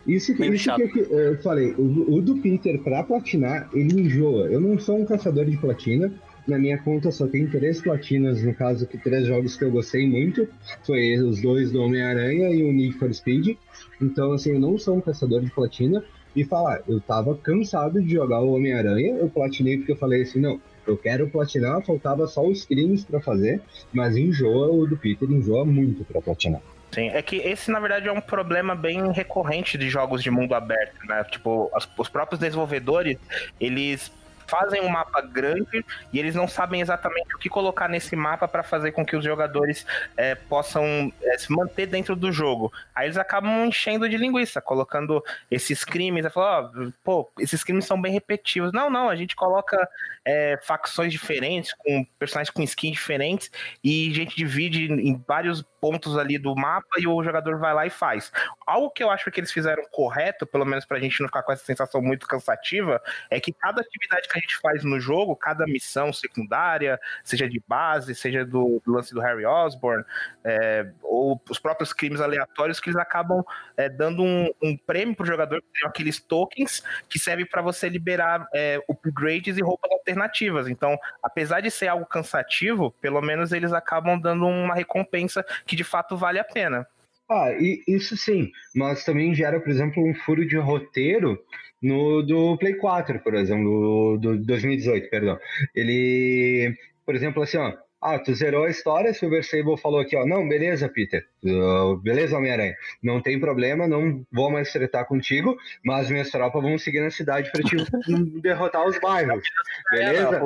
Isso, 0.08 0.36
que- 0.36 0.44
isso 0.48 0.76
que 0.92 1.00
eu 1.12 1.40
falei, 1.44 1.74
o, 1.78 2.16
o 2.16 2.22
do 2.22 2.38
Peter 2.38 2.82
pra 2.82 3.04
platinar, 3.04 3.70
ele 3.74 4.02
enjoa. 4.02 4.48
Eu 4.48 4.60
não 4.60 4.80
sou 4.80 5.00
um 5.00 5.06
caçador 5.06 5.46
de 5.46 5.56
platina, 5.58 6.12
na 6.48 6.58
minha 6.58 6.78
conta 6.78 7.12
só 7.12 7.28
tem 7.28 7.48
três 7.48 7.82
platinas, 7.82 8.44
no 8.44 8.54
caso 8.54 8.86
que 8.88 8.98
três 8.98 9.26
jogos 9.28 9.56
que 9.58 9.64
eu 9.64 9.72
gostei 9.72 10.08
muito, 10.08 10.48
foi 10.86 11.18
os 11.18 11.42
dois 11.42 11.72
do 11.72 11.82
Homem-Aranha 11.82 12.50
e 12.50 12.64
o 12.64 12.72
Need 12.72 12.98
for 12.98 13.14
Speed. 13.14 13.58
Então, 14.02 14.32
assim, 14.34 14.54
eu 14.54 14.60
não 14.60 14.78
sou 14.78 14.96
um 14.98 15.02
caçador 15.02 15.42
de 15.42 15.52
platina. 15.52 16.04
E 16.36 16.44
falar, 16.44 16.82
eu 16.86 17.00
tava 17.00 17.34
cansado 17.38 18.02
de 18.02 18.12
jogar 18.12 18.42
o 18.42 18.54
Homem-Aranha, 18.56 19.16
eu 19.16 19.30
platinei 19.30 19.78
porque 19.78 19.94
eu 19.94 19.96
falei 19.96 20.24
assim, 20.24 20.42
não, 20.42 20.60
eu 20.86 20.98
quero 20.98 21.30
platinar, 21.30 21.82
faltava 21.86 22.28
só 22.28 22.46
os 22.46 22.66
crimes 22.66 23.06
para 23.06 23.22
fazer, 23.22 23.62
mas 23.94 24.18
enjoa 24.18 24.68
o 24.70 24.86
do 24.86 24.98
Peter, 24.98 25.32
enjoa 25.32 25.64
muito 25.64 26.04
para 26.04 26.22
platinar. 26.22 26.62
Sim, 26.92 27.08
é 27.08 27.22
que 27.22 27.38
esse, 27.38 27.72
na 27.72 27.80
verdade, 27.80 28.10
é 28.10 28.12
um 28.12 28.20
problema 28.20 28.76
bem 28.76 29.14
recorrente 29.14 29.78
de 29.78 29.90
jogos 29.90 30.22
de 30.22 30.30
mundo 30.30 30.54
aberto, 30.54 31.06
né? 31.08 31.24
Tipo, 31.32 31.72
as- 31.74 31.88
os 31.98 32.10
próprios 32.10 32.38
desenvolvedores, 32.40 33.18
eles 33.58 34.12
fazem 34.48 34.82
um 34.82 34.90
mapa 34.90 35.22
grande 35.22 35.86
e 36.12 36.20
eles 36.20 36.36
não 36.36 36.48
sabem 36.48 36.82
exatamente 36.82 37.36
o 37.36 37.40
que 37.40 37.50
colocar 37.50 37.88
nesse 37.88 38.16
mapa 38.16 38.48
para 38.48 38.64
fazer 38.64 38.92
com 38.92 39.06
que 39.06 39.16
os 39.16 39.24
jogadores 39.24 39.86
é, 40.18 40.36
possam 40.36 41.12
é, 41.22 41.38
se 41.38 41.52
manter 41.52 41.86
dentro 41.88 42.16
do 42.16 42.32
jogo. 42.32 42.72
Aí 42.94 43.08
eles 43.08 43.18
acabam 43.18 43.66
enchendo 43.66 44.08
de 44.08 44.18
linguiça, 44.18 44.62
colocando 44.62 45.24
esses 45.50 45.84
crimes. 45.84 46.26
Fala, 46.34 46.72
ó, 46.74 46.92
pô, 47.04 47.32
esses 47.40 47.64
crimes 47.64 47.86
são 47.86 48.02
bem 48.02 48.12
repetitivos. 48.12 48.72
Não, 48.72 48.90
não, 48.90 49.10
a 49.10 49.16
gente 49.16 49.36
coloca 49.36 49.88
é, 50.24 50.60
facções 50.64 51.12
diferentes, 51.12 51.74
com 51.74 52.06
personagens 52.18 52.50
com 52.50 52.64
skins 52.64 52.94
diferentes, 52.94 53.52
e 53.84 54.10
a 54.12 54.14
gente 54.14 54.36
divide 54.36 54.92
em 54.92 55.22
vários 55.28 55.64
pontos 55.86 56.18
ali 56.18 56.40
do 56.40 56.56
mapa 56.56 56.88
e 56.98 57.06
o 57.06 57.24
jogador 57.24 57.60
vai 57.60 57.72
lá 57.72 57.86
e 57.86 57.92
faz. 57.92 58.32
Algo 58.66 58.90
que 58.90 59.04
eu 59.04 59.12
acho 59.12 59.30
que 59.30 59.40
eles 59.40 59.52
fizeram 59.52 59.84
correto, 59.92 60.44
pelo 60.44 60.66
menos 60.66 60.84
pra 60.84 60.98
gente 60.98 61.22
não 61.22 61.28
ficar 61.28 61.44
com 61.44 61.52
essa 61.52 61.64
sensação 61.64 62.02
muito 62.02 62.26
cansativa, 62.26 63.00
é 63.30 63.40
que 63.40 63.54
cada 63.54 63.82
atividade 63.82 64.28
que 64.28 64.36
a 64.36 64.42
gente 64.42 64.58
faz 64.58 64.84
no 64.84 65.00
jogo, 65.00 65.36
cada 65.36 65.64
missão 65.68 66.12
secundária, 66.12 67.00
seja 67.24 67.48
de 67.48 67.62
base, 67.68 68.16
seja 68.16 68.44
do, 68.44 68.82
do 68.84 68.94
lance 68.94 69.14
do 69.14 69.22
Harry 69.22 69.46
Osborn, 69.46 70.04
é, 70.44 70.88
ou 71.04 71.40
os 71.48 71.60
próprios 71.60 71.94
crimes 71.94 72.20
aleatórios, 72.20 72.80
que 72.80 72.90
eles 72.90 73.00
acabam 73.00 73.44
é, 73.78 73.88
dando 73.88 74.24
um, 74.24 74.50
um 74.64 74.76
prêmio 74.76 75.16
pro 75.16 75.24
jogador, 75.24 75.62
que 75.62 75.80
são 75.80 75.90
aqueles 75.90 76.20
tokens 76.20 76.82
que 77.08 77.20
servem 77.20 77.46
para 77.46 77.62
você 77.62 77.88
liberar 77.88 78.48
é, 78.56 78.80
upgrades 78.90 79.56
e 79.56 79.62
roupas 79.62 79.92
alternativas. 79.92 80.68
Então, 80.68 80.98
apesar 81.22 81.62
de 81.62 81.70
ser 81.70 81.90
algo 81.90 82.08
cansativo, 82.08 82.90
pelo 83.00 83.22
menos 83.22 83.52
eles 83.52 83.72
acabam 83.72 84.20
dando 84.20 84.48
uma 84.48 84.74
recompensa 84.74 85.46
que 85.66 85.75
de 85.76 85.84
fato 85.84 86.18
vale 86.18 86.40
a 86.40 86.44
pena. 86.44 86.88
Ah, 87.30 87.52
e 87.60 87.84
isso 87.88 88.16
sim, 88.16 88.52
mas 88.76 89.04
também 89.04 89.34
gera, 89.34 89.60
por 89.60 89.70
exemplo, 89.70 90.04
um 90.04 90.14
furo 90.14 90.48
de 90.48 90.58
roteiro 90.58 91.40
no 91.82 92.22
do 92.22 92.58
Play 92.58 92.76
4, 92.76 93.20
por 93.20 93.34
exemplo, 93.34 94.18
do 94.20 94.38
2018, 94.38 95.10
perdão. 95.10 95.40
Ele, 95.74 96.76
por 97.06 97.16
exemplo, 97.16 97.42
assim, 97.42 97.58
ó, 97.58 97.74
ah, 98.02 98.20
tu 98.20 98.34
zerou 98.34 98.66
a 98.66 98.70
história, 98.70 99.14
Silver 99.14 99.44
Sable 99.44 99.78
falou 99.78 100.00
aqui, 100.00 100.16
ó, 100.16 100.26
não, 100.26 100.48
beleza, 100.48 100.88
Peter, 100.88 101.26
uh, 101.44 101.98
beleza, 101.98 102.38
Homem-Aranha, 102.38 102.76
não 103.02 103.22
tem 103.22 103.40
problema, 103.40 103.88
não 103.88 104.24
vou 104.32 104.52
mais 104.52 104.72
tretar 104.72 105.06
contigo, 105.06 105.58
mas 105.84 106.10
minhas 106.10 106.30
tropas 106.30 106.62
vão 106.62 106.78
seguir 106.78 107.02
na 107.02 107.10
cidade 107.10 107.52
pra 107.52 107.62
te 107.64 107.76
derrotar 108.42 108.86
os 108.86 109.00
bairros, 109.00 109.44
beleza? 109.92 110.42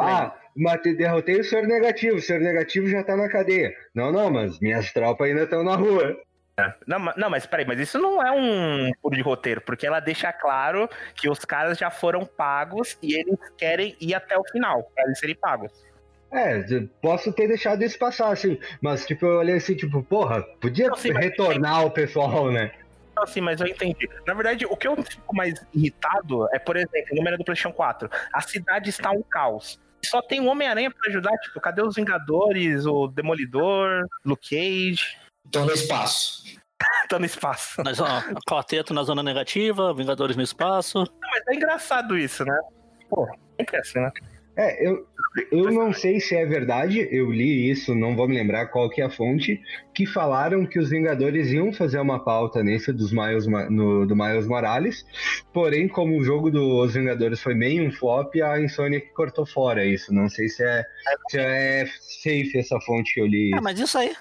Ah, 0.00 0.36
mas 0.56 0.80
te- 0.82 0.94
derrotei 0.94 1.40
o 1.40 1.44
senhor 1.44 1.66
negativo, 1.66 2.16
o 2.16 2.20
senhor 2.20 2.40
negativo 2.40 2.86
já 2.88 3.02
tá 3.02 3.16
na 3.16 3.28
cadeia. 3.28 3.72
Não, 3.94 4.12
não, 4.12 4.30
mas 4.30 4.58
minhas 4.60 4.92
tropas 4.92 5.28
ainda 5.28 5.44
estão 5.44 5.62
na 5.64 5.76
rua. 5.76 6.16
Não, 6.86 6.98
ma- 6.98 7.14
não, 7.16 7.30
mas 7.30 7.46
peraí, 7.46 7.64
mas 7.66 7.78
isso 7.80 7.98
não 7.98 8.22
é 8.22 8.30
um 8.30 8.90
furo 9.00 9.16
de 9.16 9.22
roteiro, 9.22 9.60
porque 9.62 9.86
ela 9.86 9.98
deixa 10.00 10.30
claro 10.32 10.88
que 11.14 11.30
os 11.30 11.38
caras 11.44 11.78
já 11.78 11.90
foram 11.90 12.26
pagos 12.26 12.98
e 13.02 13.14
eles 13.14 13.38
querem 13.56 13.96
ir 14.00 14.14
até 14.14 14.36
o 14.36 14.44
final, 14.44 14.82
pra 14.94 15.04
eles 15.04 15.18
serem 15.18 15.36
pagos. 15.36 15.72
É, 16.32 16.62
posso 17.02 17.32
ter 17.32 17.48
deixado 17.48 17.82
isso 17.82 17.98
passar, 17.98 18.32
assim, 18.32 18.58
mas 18.80 19.04
tipo, 19.04 19.26
eu 19.26 19.38
olhei 19.38 19.56
assim, 19.56 19.74
tipo, 19.74 20.02
porra, 20.02 20.42
podia 20.60 20.88
Não, 20.88 20.96
sim, 20.96 21.12
retornar 21.12 21.84
o 21.84 21.90
pessoal, 21.90 22.50
né? 22.52 22.72
Não, 23.16 23.24
Assim, 23.24 23.40
mas 23.40 23.60
eu 23.60 23.66
entendi. 23.66 24.08
Na 24.26 24.34
verdade, 24.34 24.64
o 24.64 24.76
que 24.76 24.86
eu 24.86 24.96
fico 25.02 25.34
mais 25.34 25.54
irritado 25.74 26.48
é, 26.54 26.58
por 26.58 26.76
exemplo, 26.76 27.08
no 27.10 27.16
número 27.16 27.36
do 27.36 27.44
PlayStation 27.44 27.74
4, 27.74 28.08
a 28.32 28.40
cidade 28.40 28.90
está 28.90 29.10
um 29.10 29.22
caos. 29.22 29.78
Só 30.04 30.22
tem 30.22 30.40
o 30.40 30.46
Homem-Aranha 30.46 30.90
pra 30.90 31.10
ajudar, 31.10 31.36
tipo, 31.38 31.60
cadê 31.60 31.82
os 31.82 31.96
Vingadores, 31.96 32.86
o 32.86 33.08
Demolidor, 33.08 34.06
Luke 34.24 34.50
Cage? 34.50 35.18
Estão 35.44 35.66
no 35.66 35.72
espaço. 35.72 36.42
Tá 37.10 37.18
no 37.18 37.26
espaço. 37.26 37.82
Mas, 37.84 38.00
ó, 38.00 38.06
quarteto 38.48 38.94
na 38.94 39.02
zona 39.02 39.22
negativa, 39.22 39.92
Vingadores 39.92 40.34
no 40.34 40.42
espaço. 40.42 41.00
Não, 41.00 41.30
mas 41.30 41.46
é 41.48 41.54
engraçado 41.54 42.16
isso, 42.16 42.42
né? 42.42 42.58
Pô, 43.10 43.28
sempre 43.58 43.76
é 43.76 43.80
assim, 43.80 44.00
né? 44.00 44.10
É, 44.56 44.86
eu, 44.86 45.06
eu 45.52 45.70
não 45.70 45.92
sei 45.92 46.18
se 46.20 46.34
é 46.34 46.44
verdade, 46.44 47.08
eu 47.10 47.30
li 47.30 47.70
isso, 47.70 47.94
não 47.94 48.16
vou 48.16 48.28
me 48.28 48.34
lembrar 48.34 48.66
qual 48.66 48.90
que 48.90 49.00
é 49.00 49.04
a 49.04 49.10
fonte, 49.10 49.60
que 49.94 50.04
falaram 50.04 50.66
que 50.66 50.78
os 50.78 50.90
Vingadores 50.90 51.50
iam 51.52 51.72
fazer 51.72 52.00
uma 52.00 52.22
pauta 52.22 52.62
nesse 52.62 52.92
dos 52.92 53.12
Miles, 53.12 53.46
no, 53.46 54.06
do 54.06 54.16
Miles 54.16 54.46
Morales, 54.46 55.06
porém, 55.52 55.88
como 55.88 56.18
o 56.18 56.24
jogo 56.24 56.50
dos 56.50 56.94
Vingadores 56.94 57.40
foi 57.40 57.54
meio 57.54 57.86
um 57.86 57.92
flop, 57.92 58.34
a 58.42 58.60
Insomnia 58.60 59.00
que 59.00 59.12
cortou 59.14 59.46
fora 59.46 59.84
isso. 59.84 60.12
Não 60.12 60.28
sei 60.28 60.48
se 60.48 60.64
é, 60.64 60.84
se 61.28 61.38
é 61.38 61.86
safe 61.86 62.58
essa 62.58 62.80
fonte 62.80 63.14
que 63.14 63.20
eu 63.20 63.26
li. 63.26 63.54
É, 63.54 63.60
mas 63.60 63.78
isso 63.78 63.96
aí. 63.96 64.14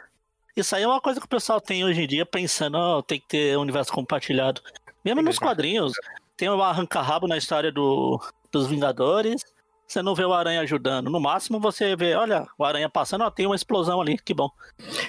Isso 0.56 0.76
aí 0.76 0.84
é 0.84 0.88
uma 0.88 1.02
coisa 1.02 1.20
que 1.20 1.26
o 1.26 1.30
pessoal 1.30 1.60
tem 1.60 1.84
hoje 1.86 2.02
em 2.02 2.08
dia, 2.08 2.26
pensando, 2.26 2.78
ó, 2.78 3.02
tem 3.02 3.20
que 3.20 3.28
ter 3.28 3.58
universo 3.58 3.92
compartilhado. 3.92 4.62
Mesmo 5.04 5.22
nos 5.22 5.40
quadrinhos, 5.40 5.94
tem 6.36 6.50
o 6.50 6.62
arranca-rabo 6.62 7.28
na 7.28 7.38
história 7.38 7.72
do, 7.72 8.22
dos 8.52 8.68
Vingadores. 8.68 9.42
Você 9.90 10.04
não 10.04 10.14
vê 10.14 10.24
o 10.24 10.32
Aranha 10.34 10.62
ajudando. 10.62 11.10
No 11.10 11.20
máximo 11.20 11.60
você 11.60 11.96
vê, 11.96 12.14
olha, 12.14 12.46
o 12.60 12.64
Aranha 12.64 12.88
passando, 12.88 13.24
ó, 13.24 13.32
tem 13.32 13.48
uma 13.48 13.56
explosão 13.56 14.00
ali, 14.00 14.20
que 14.20 14.36
bom. 14.36 14.48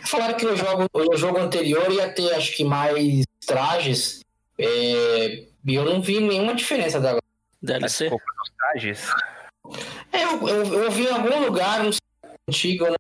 Falaram 0.07 0.35
que 0.35 0.47
no 0.47 0.57
jogo, 0.57 0.89
no 0.95 1.17
jogo 1.19 1.37
anterior 1.39 1.93
ia 1.93 2.11
ter, 2.11 2.33
acho 2.33 2.57
que, 2.57 2.65
mais 2.65 3.27
trajes. 3.47 4.21
é, 4.59 5.45
E 5.67 5.75
eu 5.75 5.85
não 5.85 6.01
vi 6.01 6.19
nenhuma 6.19 6.55
diferença 6.55 6.99
da. 6.99 7.19
DLC. 7.61 8.11
Trajes. 8.73 9.07
É, 10.13 10.25
eu, 10.25 10.49
eu, 10.49 10.65
eu 10.65 10.85
ouvi 10.87 11.03
em 11.05 11.11
algum 11.13 11.45
lugar, 11.45 11.85
não 11.85 11.93
sei 11.93 12.01
se 12.01 12.27
é 12.27 12.35
antigo 12.49 12.85
ou 12.85 12.91
não 12.93 12.97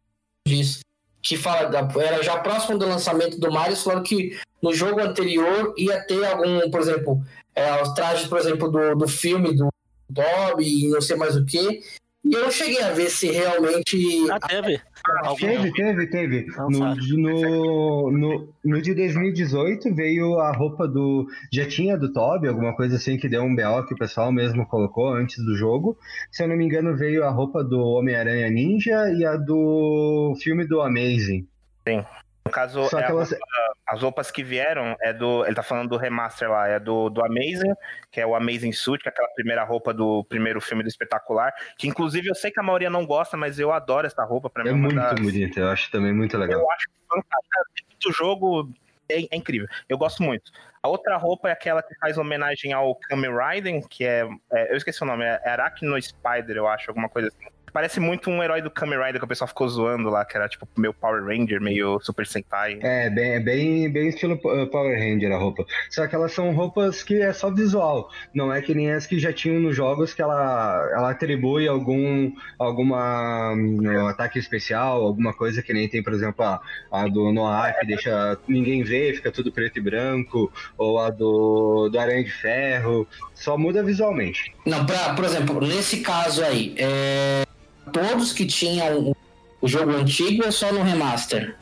disso, 0.46 0.80
que 1.22 1.36
fala, 1.38 1.66
da- 1.70 1.88
era 1.98 2.22
já 2.22 2.38
próximo 2.40 2.78
do 2.78 2.86
lançamento 2.86 3.40
do 3.40 3.50
Mario, 3.50 3.74
falaram 3.76 4.02
que 4.02 4.38
no 4.60 4.74
jogo 4.74 5.00
anterior 5.00 5.72
ia 5.78 5.98
ter 6.06 6.22
algum, 6.26 6.70
por 6.70 6.80
exemplo, 6.80 7.24
é, 7.54 7.80
os 7.82 7.94
trajes, 7.94 8.26
por 8.28 8.38
exemplo, 8.38 8.70
do, 8.70 8.94
do 8.96 9.08
filme 9.08 9.54
do 9.56 9.70
Bob 10.10 10.62
e 10.62 10.88
não 10.88 11.00
sei 11.00 11.16
mais 11.16 11.36
o 11.36 11.44
que. 11.44 11.80
E 12.22 12.34
eu 12.34 12.42
não 12.44 12.50
cheguei 12.50 12.82
a 12.82 12.92
ver 12.92 13.08
se 13.08 13.30
realmente. 13.30 13.96
Ah, 14.30 14.38
teve. 14.46 14.78
Algum- 15.24 15.38
Teve, 15.38 15.72
teve, 15.72 16.06
teve. 16.08 16.46
No, 16.68 16.94
no, 16.94 18.10
no, 18.12 18.54
no 18.62 18.82
de 18.82 18.94
2018 18.94 19.94
veio 19.94 20.38
a 20.38 20.52
roupa 20.52 20.86
do. 20.86 21.26
Já 21.50 21.66
tinha 21.66 21.96
do 21.96 22.12
Toby, 22.12 22.48
alguma 22.48 22.76
coisa 22.76 22.96
assim 22.96 23.16
que 23.16 23.26
deu 23.28 23.42
um 23.42 23.56
BO 23.56 23.86
que 23.86 23.94
o 23.94 23.98
pessoal 23.98 24.30
mesmo 24.30 24.66
colocou 24.66 25.08
antes 25.14 25.42
do 25.42 25.56
jogo. 25.56 25.96
Se 26.30 26.42
eu 26.44 26.48
não 26.48 26.56
me 26.56 26.66
engano, 26.66 26.94
veio 26.94 27.24
a 27.24 27.30
roupa 27.30 27.64
do 27.64 27.80
Homem-Aranha 27.80 28.50
Ninja 28.50 29.10
e 29.14 29.24
a 29.24 29.36
do 29.36 30.34
filme 30.42 30.66
do 30.66 30.82
Amazing. 30.82 31.48
No 31.86 32.52
caso, 32.52 32.86
Só 32.88 32.98
é 32.98 33.02
que 33.02 33.08
a 33.08 33.14
elas. 33.14 33.34
As 33.90 34.00
roupas 34.02 34.30
que 34.30 34.44
vieram 34.44 34.96
é 35.02 35.12
do. 35.12 35.44
Ele 35.44 35.54
tá 35.54 35.62
falando 35.64 35.88
do 35.88 35.96
remaster 35.96 36.48
lá, 36.48 36.68
é 36.68 36.78
do, 36.78 37.10
do 37.10 37.24
Amazing, 37.24 37.74
que 38.10 38.20
é 38.20 38.26
o 38.26 38.36
Amazing 38.36 38.70
Suit, 38.72 39.02
que 39.02 39.08
é 39.08 39.10
aquela 39.12 39.28
primeira 39.34 39.64
roupa 39.64 39.92
do 39.92 40.22
primeiro 40.24 40.60
filme 40.60 40.84
do 40.84 40.88
espetacular. 40.88 41.52
Que 41.76 41.88
inclusive 41.88 42.28
eu 42.28 42.34
sei 42.36 42.52
que 42.52 42.60
a 42.60 42.62
maioria 42.62 42.88
não 42.88 43.04
gosta, 43.04 43.36
mas 43.36 43.58
eu 43.58 43.72
adoro 43.72 44.06
essa 44.06 44.22
roupa. 44.24 44.48
Pra 44.48 44.62
mim 44.62 44.70
É 44.70 44.72
muito 44.74 44.94
das- 44.94 45.18
bonita, 45.20 45.58
eu 45.58 45.68
acho 45.68 45.90
também 45.90 46.12
muito 46.12 46.38
legal. 46.38 46.60
Eu 46.60 46.70
acho 46.70 46.86
fantástica. 47.08 47.60
Do 48.04 48.12
jogo 48.12 48.70
é, 49.08 49.22
é 49.28 49.36
incrível. 49.36 49.66
Eu 49.88 49.98
gosto 49.98 50.22
muito. 50.22 50.52
A 50.82 50.88
outra 50.88 51.16
roupa 51.16 51.48
é 51.48 51.52
aquela 51.52 51.82
que 51.82 51.94
faz 51.96 52.16
homenagem 52.16 52.72
ao 52.72 52.94
Kamen 52.94 53.32
Rider, 53.36 53.86
que 53.88 54.04
é, 54.04 54.24
é- 54.52 54.72
Eu 54.72 54.76
esqueci 54.76 55.02
o 55.02 55.06
nome, 55.06 55.24
é 55.24 55.48
Arachno 55.48 56.00
Spider, 56.00 56.56
eu 56.56 56.68
acho, 56.68 56.90
alguma 56.90 57.08
coisa 57.08 57.26
assim. 57.28 57.46
Parece 57.72 58.00
muito 58.00 58.30
um 58.30 58.42
herói 58.42 58.62
do 58.62 58.70
Kamen 58.70 58.98
Rider 58.98 59.18
que 59.18 59.24
o 59.24 59.28
pessoal 59.28 59.48
ficou 59.48 59.68
zoando 59.68 60.08
lá, 60.08 60.24
que 60.24 60.36
era 60.36 60.48
tipo 60.48 60.68
meio 60.76 60.92
Power 60.92 61.24
Ranger, 61.24 61.60
meio 61.60 62.00
Super 62.00 62.26
Sentai. 62.26 62.78
É, 62.82 63.10
bem, 63.10 63.32
é 63.32 63.40
bem, 63.40 63.90
bem 63.90 64.08
estilo 64.08 64.34
uh, 64.34 64.66
Power 64.66 64.98
Ranger 64.98 65.32
a 65.32 65.38
roupa. 65.38 65.64
Só 65.90 66.06
que 66.06 66.14
elas 66.14 66.32
são 66.32 66.52
roupas 66.52 67.02
que 67.02 67.20
é 67.20 67.32
só 67.32 67.50
visual. 67.50 68.10
Não 68.34 68.52
é 68.52 68.60
que 68.60 68.74
nem 68.74 68.90
as 68.92 69.06
que 69.06 69.18
já 69.18 69.32
tinham 69.32 69.60
nos 69.60 69.76
jogos 69.76 70.14
que 70.14 70.22
ela, 70.22 70.90
ela 70.94 71.10
atribui 71.10 71.68
algum 71.68 72.32
alguma 72.58 73.52
um, 73.52 74.06
ataque 74.06 74.38
especial, 74.38 75.02
alguma 75.02 75.32
coisa 75.32 75.62
que 75.62 75.72
nem 75.72 75.88
tem, 75.88 76.02
por 76.02 76.12
exemplo, 76.12 76.44
a, 76.44 76.60
a 76.90 77.08
do 77.08 77.32
Noah 77.32 77.72
que 77.72 77.86
deixa 77.86 78.38
ninguém 78.48 78.82
ver, 78.82 79.14
fica 79.16 79.30
tudo 79.30 79.52
preto 79.52 79.78
e 79.78 79.82
branco, 79.82 80.52
ou 80.76 80.98
a 80.98 81.10
do, 81.10 81.88
do 81.88 81.98
Aranha 81.98 82.24
de 82.24 82.32
Ferro. 82.32 83.06
Só 83.34 83.56
muda 83.56 83.82
visualmente. 83.82 84.52
Não, 84.66 84.84
pra, 84.84 85.14
por 85.14 85.24
exemplo, 85.24 85.60
nesse 85.60 86.00
caso 86.00 86.44
aí, 86.44 86.74
é, 86.78 87.44
todos 87.92 88.32
que 88.32 88.46
tinham 88.46 89.10
o- 89.60 89.68
jogo 89.68 89.92
antigo 89.92 90.44
ou 90.46 90.52
só 90.52 90.72
no 90.72 90.82
remaster? 90.82 91.54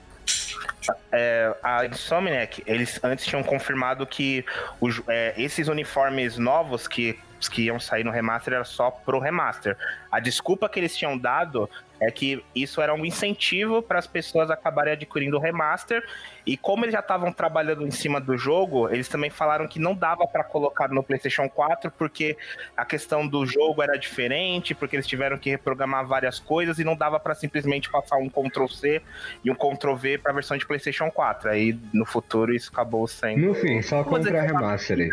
É, 1.13 1.55
a 1.63 1.85
Insomniac, 1.87 2.63
eles 2.67 2.99
antes 3.03 3.27
tinham 3.27 3.43
confirmado 3.43 4.07
que 4.07 4.45
os- 4.81 5.03
é, 5.09 5.35
esses 5.37 5.69
uniformes 5.69 6.39
novos 6.39 6.87
que 6.89 7.19
que 7.47 7.63
iam 7.67 7.79
sair 7.79 8.03
no 8.03 8.11
remaster 8.11 8.55
era 8.55 8.65
só 8.65 8.91
pro 8.91 9.19
remaster. 9.19 9.77
A 10.11 10.19
desculpa 10.19 10.69
que 10.69 10.81
eles 10.81 10.97
tinham 10.97 11.19
dado 11.19 11.69
é 12.01 12.11
que 12.11 12.43
isso 12.55 12.81
era 12.81 12.95
um 12.95 13.05
incentivo 13.05 13.83
para 13.83 13.99
as 13.99 14.07
pessoas 14.07 14.51
acabarem 14.51 14.93
adquirindo 14.93 15.37
o 15.37 15.41
remaster. 15.41 16.03
E 16.47 16.57
como 16.57 16.85
eles 16.85 16.93
já 16.93 17.01
estavam 17.01 17.33
trabalhando 17.33 17.87
em 17.87 17.91
cima 17.91 18.21
do 18.21 18.37
jogo, 18.37 18.89
eles 18.89 19.09
também 19.09 19.31
falaram 19.31 19.67
que 19.67 19.79
não 19.79 19.95
dava 19.95 20.27
para 20.27 20.45
colocar 20.45 20.89
no 20.89 21.03
PlayStation 21.03 21.49
4 21.49 21.91
porque 21.91 22.37
a 22.77 22.85
questão 22.85 23.27
do 23.27 23.45
jogo 23.45 23.83
era 23.83 23.99
diferente, 23.99 24.75
porque 24.75 24.97
eles 24.97 25.07
tiveram 25.07 25.37
que 25.37 25.51
reprogramar 25.51 26.07
várias 26.07 26.39
coisas 26.39 26.79
e 26.79 26.85
não 26.85 26.97
dava 26.97 27.19
para 27.19 27.35
simplesmente 27.35 27.91
passar 27.91 28.17
um 28.17 28.29
Ctrl 28.29 28.67
C 28.69 29.03
e 29.45 29.51
um 29.51 29.55
Ctrl 29.55 29.95
V 29.95 30.19
para 30.19 30.31
a 30.31 30.35
versão 30.35 30.57
de 30.57 30.67
PlayStation 30.67 31.11
4. 31.11 31.51
Aí 31.51 31.79
no 31.93 32.07
futuro 32.07 32.55
isso 32.55 32.71
acabou 32.73 33.07
sendo. 33.07 33.49
No 33.49 33.55
fim, 33.55 33.83
só 33.83 34.03
dizer 34.03 34.09
comprar 34.09 34.47
é 34.47 34.53
uma 34.53 34.61
remaster. 34.61 35.11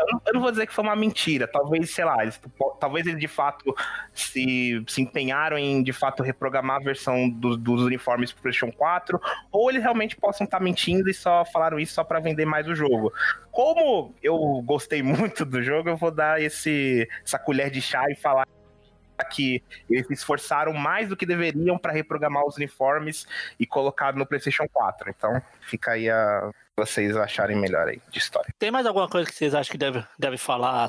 Eu 0.00 0.06
não, 0.12 0.20
eu 0.26 0.32
não 0.34 0.40
vou 0.40 0.50
dizer 0.50 0.66
que 0.66 0.72
foi 0.74 0.84
uma 0.84 0.96
mentira. 0.96 1.46
Talvez, 1.46 1.90
sei 1.90 2.04
lá, 2.04 2.22
eles, 2.22 2.40
talvez 2.80 3.06
eles 3.06 3.18
de 3.20 3.28
fato 3.28 3.74
se, 4.12 4.82
se 4.86 5.02
empenharam 5.02 5.58
em 5.58 5.82
de 5.82 5.92
fato 5.92 6.22
reprogramar 6.22 6.76
a 6.76 6.84
versão 6.84 7.28
do- 7.28 7.56
dos 7.56 7.82
uniformes 7.82 8.32
pro 8.32 8.42
PlayStation 8.42 8.72
4, 8.76 9.20
ou 9.50 9.70
eles 9.70 9.82
realmente 9.82 10.16
possam 10.16 10.44
estar 10.44 10.60
mentindo 10.60 11.08
e 11.10 11.14
só 11.14 11.44
falaram 11.44 11.78
isso 11.78 11.94
só 11.94 12.04
para 12.04 12.20
vender 12.20 12.46
mais 12.46 12.66
o 12.68 12.74
jogo. 12.74 13.12
Como 13.50 14.14
eu 14.22 14.36
gostei 14.64 15.02
muito 15.02 15.44
do 15.44 15.62
jogo, 15.62 15.88
eu 15.88 15.96
vou 15.96 16.10
dar 16.10 16.40
esse, 16.40 17.08
essa 17.24 17.38
colher 17.38 17.70
de 17.70 17.80
chá 17.82 18.04
e 18.10 18.14
falar 18.14 18.46
que 19.24 19.62
eles 19.88 20.06
se 20.06 20.12
esforçaram 20.12 20.72
mais 20.72 21.08
do 21.08 21.16
que 21.16 21.26
deveriam 21.26 21.78
para 21.78 21.92
reprogramar 21.92 22.46
os 22.46 22.56
uniformes 22.56 23.26
e 23.58 23.66
colocar 23.66 24.14
no 24.14 24.26
PlayStation 24.26 24.66
4. 24.72 25.10
Então, 25.10 25.40
fica 25.60 25.92
aí 25.92 26.08
a 26.08 26.50
vocês 26.76 27.16
acharem 27.16 27.56
melhor 27.56 27.88
aí 27.88 28.00
de 28.10 28.18
história. 28.18 28.52
Tem 28.58 28.70
mais 28.70 28.86
alguma 28.86 29.08
coisa 29.08 29.28
que 29.28 29.34
vocês 29.34 29.54
acham 29.54 29.72
que 29.72 29.78
deve, 29.78 30.04
deve 30.18 30.36
falar? 30.36 30.86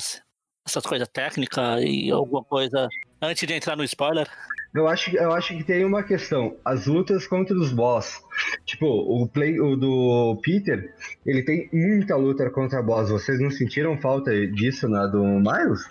Essas 0.65 0.85
coisas 0.85 1.07
técnicas 1.07 1.81
e 1.81 2.11
alguma 2.11 2.43
coisa 2.43 2.89
antes 3.21 3.47
de 3.47 3.53
entrar 3.53 3.77
no 3.77 3.85
spoiler? 3.85 4.27
Eu 4.75 4.87
acho, 4.87 5.15
eu 5.15 5.31
acho 5.31 5.55
que 5.55 5.63
tem 5.63 5.85
uma 5.85 6.03
questão. 6.03 6.57
As 6.63 6.85
lutas 6.85 7.25
contra 7.25 7.55
os 7.57 7.71
boss. 7.71 8.21
Tipo, 8.65 8.85
o 8.85 9.27
play 9.27 9.59
o 9.59 9.75
do 9.75 10.39
Peter, 10.43 10.93
ele 11.25 11.41
tem 11.41 11.69
muita 11.71 12.15
luta 12.15 12.49
contra 12.49 12.83
boss. 12.83 13.09
Vocês 13.09 13.39
não 13.39 13.49
sentiram 13.49 13.97
falta 13.99 14.31
disso 14.47 14.87
na 14.87 15.07
do 15.07 15.23
Miles? 15.23 15.87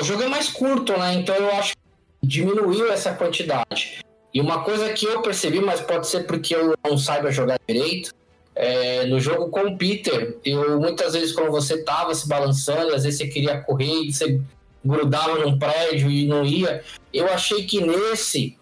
O 0.00 0.04
jogo 0.04 0.22
é 0.22 0.28
mais 0.28 0.48
curto, 0.48 0.96
né? 0.98 1.14
Então 1.14 1.34
eu 1.34 1.52
acho 1.54 1.74
que 1.74 2.26
diminuiu 2.26 2.90
essa 2.92 3.12
quantidade. 3.12 4.04
E 4.32 4.40
uma 4.40 4.62
coisa 4.62 4.92
que 4.92 5.04
eu 5.06 5.22
percebi, 5.22 5.60
mas 5.60 5.80
pode 5.80 6.06
ser 6.06 6.26
porque 6.26 6.54
eu 6.54 6.74
não 6.84 6.96
saiba 6.96 7.32
jogar 7.32 7.58
direito, 7.68 8.14
é, 8.54 9.06
no 9.06 9.18
jogo 9.18 9.48
com 9.48 9.60
o 9.60 9.78
Peter, 9.78 10.38
eu 10.44 10.78
muitas 10.78 11.14
vezes 11.14 11.32
quando 11.32 11.50
você 11.50 11.82
tava 11.82 12.14
se 12.14 12.28
balançando, 12.28 12.94
às 12.94 13.04
vezes 13.04 13.18
você 13.18 13.26
queria 13.26 13.60
correr 13.60 14.10
você 14.12 14.40
grudava 14.84 15.38
num 15.38 15.58
prédio 15.58 16.10
e 16.10 16.26
não 16.26 16.44
ia. 16.44 16.82
Eu 17.12 17.26
achei 17.32 17.64
que 17.64 17.80
nesse 17.80 18.58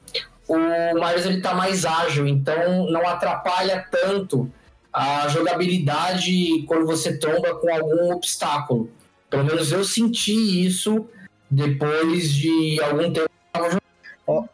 o 0.47 0.57
Miles 0.57 1.27
ele 1.27 1.41
tá 1.41 1.55
mais 1.55 1.85
ágil, 1.85 2.27
então 2.27 2.91
não 2.91 3.07
atrapalha 3.07 3.87
tanto 3.91 4.51
a 4.93 5.29
jogabilidade 5.29 6.65
quando 6.67 6.87
você 6.87 7.19
tromba 7.19 7.55
com 7.57 7.73
algum 7.73 8.13
obstáculo. 8.13 8.91
Pelo 9.31 9.45
menos 9.45 9.71
eu 9.73 9.85
senti 9.85 10.67
isso 10.67 11.07
depois 11.51 12.33
de 12.33 12.81
algum 12.83 13.13
tempo. 13.13 13.29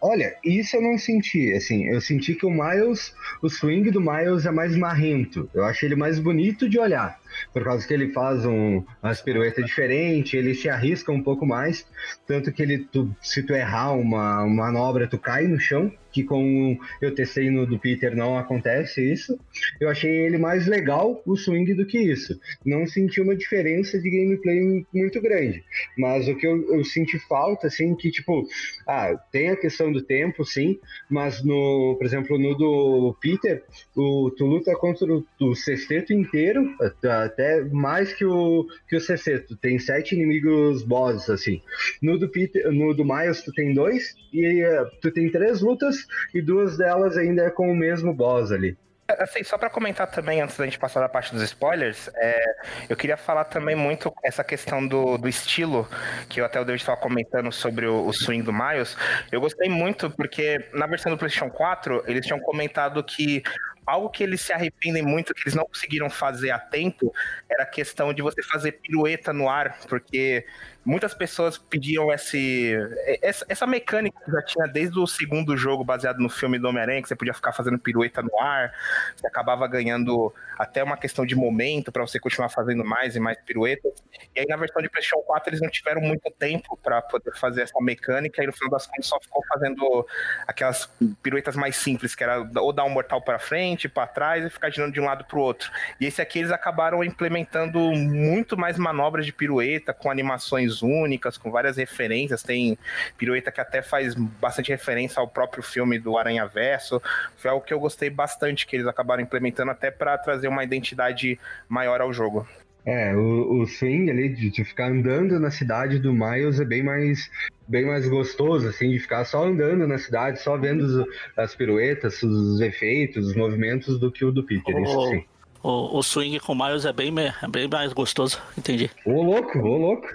Olha, 0.00 0.36
isso 0.44 0.76
eu 0.76 0.82
não 0.82 0.96
senti, 0.96 1.52
assim, 1.52 1.86
eu 1.88 2.00
senti 2.00 2.34
que 2.34 2.46
o 2.46 2.50
Miles, 2.50 3.12
o 3.42 3.48
swing 3.50 3.90
do 3.90 4.00
Miles 4.00 4.46
é 4.46 4.50
mais 4.52 4.76
marrento. 4.76 5.50
Eu 5.52 5.64
acho 5.64 5.84
ele 5.84 5.96
mais 5.96 6.20
bonito 6.20 6.68
de 6.68 6.78
olhar, 6.78 7.18
por 7.52 7.64
causa 7.64 7.84
que 7.84 7.92
ele 7.92 8.12
faz 8.12 8.46
um, 8.46 8.84
umas 9.02 9.20
piruetas 9.20 9.64
diferentes, 9.66 10.32
ele 10.34 10.54
se 10.54 10.68
arrisca 10.68 11.10
um 11.10 11.20
pouco 11.20 11.44
mais, 11.44 11.84
tanto 12.24 12.52
que 12.52 12.62
ele, 12.62 12.78
tu- 12.84 13.10
se 13.20 13.42
tu 13.42 13.52
errar 13.52 13.90
uma 13.94 14.46
manobra, 14.46 15.08
tu 15.08 15.18
cai 15.18 15.48
no 15.48 15.58
chão, 15.58 15.90
que 16.14 16.22
com 16.24 16.78
eu 17.02 17.14
testei 17.14 17.50
no 17.50 17.66
do 17.66 17.78
Peter 17.78 18.14
não 18.16 18.38
acontece 18.38 19.02
isso. 19.12 19.36
Eu 19.80 19.88
achei 19.88 20.10
ele 20.10 20.38
mais 20.38 20.66
legal 20.66 21.20
o 21.26 21.36
swing 21.36 21.74
do 21.74 21.84
que 21.84 21.98
isso. 21.98 22.38
Não 22.64 22.86
senti 22.86 23.20
uma 23.20 23.34
diferença 23.36 23.98
de 24.00 24.08
gameplay 24.08 24.86
muito 24.94 25.20
grande, 25.20 25.64
mas 25.98 26.28
o 26.28 26.36
que 26.36 26.46
eu, 26.46 26.72
eu 26.72 26.84
senti 26.84 27.18
falta, 27.28 27.66
assim, 27.66 27.94
que 27.96 28.10
tipo, 28.10 28.46
ah, 28.86 29.14
tem 29.32 29.50
a 29.50 29.56
questão 29.56 29.92
do 29.92 30.00
tempo, 30.00 30.44
sim, 30.44 30.78
mas 31.10 31.42
no, 31.44 31.96
por 31.98 32.06
exemplo, 32.06 32.38
no 32.38 32.54
do 32.54 33.16
Peter, 33.20 33.64
o, 33.96 34.30
tu 34.36 34.46
luta 34.46 34.74
contra 34.76 35.06
o, 35.12 35.24
o 35.40 35.54
sexteto 35.54 36.12
inteiro, 36.12 36.64
até- 36.80 37.10
até 37.10 37.64
mais 37.64 38.12
que 38.12 38.24
o, 38.24 38.66
que 38.88 38.96
o 38.96 39.00
sexteto. 39.00 39.56
Tem 39.56 39.78
sete 39.78 40.14
inimigos 40.14 40.82
bosses, 40.84 41.28
assim. 41.28 41.60
No 42.02 42.18
do 42.18 42.28
Peter, 42.28 42.70
no 42.70 42.94
do 42.94 43.04
Miles, 43.04 43.42
tu 43.42 43.52
tem 43.52 43.72
dois, 43.74 44.14
e 44.32 44.44
eh, 44.62 44.84
tu 45.00 45.10
tem 45.10 45.30
três 45.30 45.60
lutas, 45.60 46.03
e 46.34 46.40
duas 46.40 46.76
delas 46.76 47.16
ainda 47.16 47.42
é 47.42 47.50
com 47.50 47.70
o 47.70 47.76
mesmo 47.76 48.12
boss 48.12 48.52
ali. 48.52 48.76
Assim, 49.06 49.44
só 49.44 49.58
pra 49.58 49.68
comentar 49.68 50.10
também, 50.10 50.40
antes 50.40 50.56
da 50.56 50.64
gente 50.64 50.78
passar 50.78 51.00
da 51.00 51.08
parte 51.10 51.30
dos 51.30 51.42
spoilers, 51.42 52.08
é, 52.14 52.42
eu 52.88 52.96
queria 52.96 53.18
falar 53.18 53.44
também 53.44 53.76
muito 53.76 54.10
essa 54.22 54.42
questão 54.42 54.86
do, 54.86 55.18
do 55.18 55.28
estilo, 55.28 55.86
que 56.26 56.40
eu 56.40 56.44
até 56.44 56.58
o 56.58 56.64
David 56.64 56.80
estava 56.80 56.98
comentando 56.98 57.52
sobre 57.52 57.86
o, 57.86 58.06
o 58.06 58.12
swing 58.14 58.42
do 58.42 58.52
Miles. 58.52 58.96
Eu 59.30 59.42
gostei 59.42 59.68
muito 59.68 60.10
porque 60.10 60.70
na 60.72 60.86
versão 60.86 61.12
do 61.12 61.18
PlayStation 61.18 61.50
4, 61.50 62.04
eles 62.06 62.24
tinham 62.24 62.40
comentado 62.40 63.04
que 63.04 63.42
algo 63.86 64.08
que 64.08 64.22
eles 64.22 64.40
se 64.40 64.54
arrependem 64.54 65.02
muito, 65.02 65.34
que 65.34 65.42
eles 65.42 65.54
não 65.54 65.66
conseguiram 65.66 66.08
fazer 66.08 66.50
a 66.50 66.58
tempo, 66.58 67.12
era 67.50 67.64
a 67.64 67.66
questão 67.66 68.12
de 68.14 68.22
você 68.22 68.42
fazer 68.42 68.72
pirueta 68.72 69.34
no 69.34 69.50
ar, 69.50 69.78
porque 69.86 70.46
muitas 70.84 71.14
pessoas 71.14 71.56
pediam 71.56 72.12
esse, 72.12 72.74
essa, 73.22 73.44
essa 73.48 73.66
mecânica 73.66 74.20
que 74.24 74.30
já 74.30 74.42
tinha 74.42 74.66
desde 74.66 74.98
o 74.98 75.06
segundo 75.06 75.56
jogo 75.56 75.82
baseado 75.84 76.18
no 76.18 76.28
filme 76.28 76.58
do 76.58 76.68
Homem-Aranha, 76.68 77.02
que 77.02 77.08
você 77.08 77.16
podia 77.16 77.34
ficar 77.34 77.52
fazendo 77.52 77.78
pirueta 77.78 78.22
no 78.22 78.38
ar, 78.40 78.72
você 79.16 79.26
acabava 79.26 79.66
ganhando 79.66 80.32
até 80.58 80.82
uma 80.82 80.96
questão 80.96 81.24
de 81.24 81.34
momento 81.34 81.90
para 81.90 82.06
você 82.06 82.20
continuar 82.20 82.48
fazendo 82.48 82.84
mais 82.84 83.16
e 83.16 83.20
mais 83.20 83.38
piruetas. 83.40 83.92
E 84.34 84.40
aí 84.40 84.46
na 84.46 84.56
versão 84.56 84.82
de 84.82 84.88
PlayStation 84.88 85.22
4 85.26 85.50
eles 85.50 85.60
não 85.60 85.70
tiveram 85.70 86.00
muito 86.00 86.30
tempo 86.38 86.78
para 86.82 87.00
poder 87.02 87.34
fazer 87.36 87.62
essa 87.62 87.80
mecânica 87.80 88.42
e 88.42 88.46
no 88.46 88.52
final 88.52 88.70
das 88.70 88.86
contas 88.86 89.06
só 89.06 89.18
ficou 89.20 89.42
fazendo 89.52 90.06
aquelas 90.46 90.88
piruetas 91.22 91.56
mais 91.56 91.76
simples, 91.76 92.14
que 92.14 92.22
era 92.22 92.46
ou 92.56 92.72
dar 92.72 92.84
um 92.84 92.90
mortal 92.90 93.22
para 93.22 93.38
frente, 93.38 93.88
para 93.88 94.06
trás 94.06 94.44
e 94.44 94.50
ficar 94.50 94.70
girando 94.70 94.92
de 94.92 95.00
um 95.00 95.04
lado 95.04 95.24
para 95.24 95.38
o 95.38 95.42
outro. 95.42 95.70
E 96.00 96.06
esse 96.06 96.20
aqui 96.20 96.40
eles 96.40 96.50
acabaram 96.50 97.02
implementando 97.02 97.78
muito 97.92 98.56
mais 98.56 98.78
manobras 98.78 99.24
de 99.24 99.32
pirueta 99.32 99.92
com 99.92 100.10
animações 100.10 100.73
únicas, 100.82 101.36
com 101.38 101.50
várias 101.50 101.76
referências. 101.76 102.42
Tem 102.42 102.78
pirueta 103.16 103.50
que 103.52 103.60
até 103.60 103.82
faz 103.82 104.14
bastante 104.14 104.70
referência 104.70 105.20
ao 105.20 105.28
próprio 105.28 105.62
filme 105.62 105.98
do 105.98 106.16
Aranha 106.18 106.46
Verso. 106.46 107.00
Foi 107.36 107.50
algo 107.50 107.64
que 107.64 107.72
eu 107.74 107.80
gostei 107.80 108.10
bastante 108.10 108.66
que 108.66 108.76
eles 108.76 108.86
acabaram 108.86 109.22
implementando 109.22 109.70
até 109.70 109.90
para 109.90 110.16
trazer 110.18 110.48
uma 110.48 110.64
identidade 110.64 111.38
maior 111.68 112.00
ao 112.00 112.12
jogo. 112.12 112.46
É, 112.86 113.16
o, 113.16 113.62
o 113.62 113.66
swing 113.66 114.10
ali 114.10 114.28
de, 114.28 114.50
de 114.50 114.62
ficar 114.62 114.90
andando 114.90 115.40
na 115.40 115.50
cidade 115.50 115.98
do 115.98 116.12
Miles 116.12 116.60
é 116.60 116.66
bem 116.66 116.82
mais, 116.82 117.30
bem 117.66 117.86
mais 117.86 118.06
gostoso, 118.06 118.68
assim, 118.68 118.90
de 118.90 118.98
ficar 118.98 119.24
só 119.24 119.42
andando 119.46 119.86
na 119.88 119.96
cidade, 119.96 120.38
só 120.42 120.54
vendo 120.58 120.82
os- 120.82 121.06
as 121.34 121.54
piruetas, 121.54 122.22
os 122.22 122.60
efeitos, 122.60 123.28
os 123.28 123.34
movimentos 123.34 123.98
do 123.98 124.12
que 124.12 124.22
o 124.22 124.30
do 124.30 124.44
Peter, 124.44 124.76
isso 124.82 124.98
O, 124.98 125.08
sim. 125.08 125.24
o, 125.62 125.98
o 125.98 126.02
swing 126.02 126.38
com 126.40 126.52
o 126.52 126.54
Miles 126.62 126.84
é 126.84 126.92
bem, 126.92 127.10
é 127.18 127.48
bem 127.48 127.66
mais 127.66 127.90
gostoso, 127.94 128.38
entendi. 128.58 128.90
Ô 129.06 129.22
louco, 129.22 129.58
ô 129.60 129.78
louco. 129.78 130.06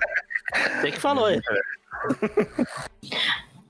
Tem 0.82 0.92
que 0.92 1.00
falou 1.00 1.26
aí. 1.26 1.40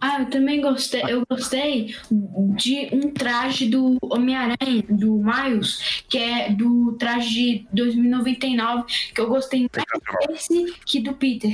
Ah, 0.02 0.22
eu 0.22 0.30
também 0.30 0.62
gostei. 0.62 1.04
Eu 1.10 1.24
gostei 1.30 1.94
de 2.10 2.90
um 2.94 3.12
traje 3.12 3.68
do 3.70 3.98
Homem-Aranha, 4.02 4.82
do 4.90 5.22
Miles, 5.22 6.04
que 6.08 6.18
é 6.18 6.50
do 6.52 6.94
traje 6.94 7.30
de 7.34 7.68
2099, 7.74 8.86
que 9.14 9.20
eu 9.20 9.28
gostei 9.28 9.68
mais 9.76 10.28
desse 10.30 10.74
que 10.86 11.02
do 11.02 11.14
Peter. 11.14 11.52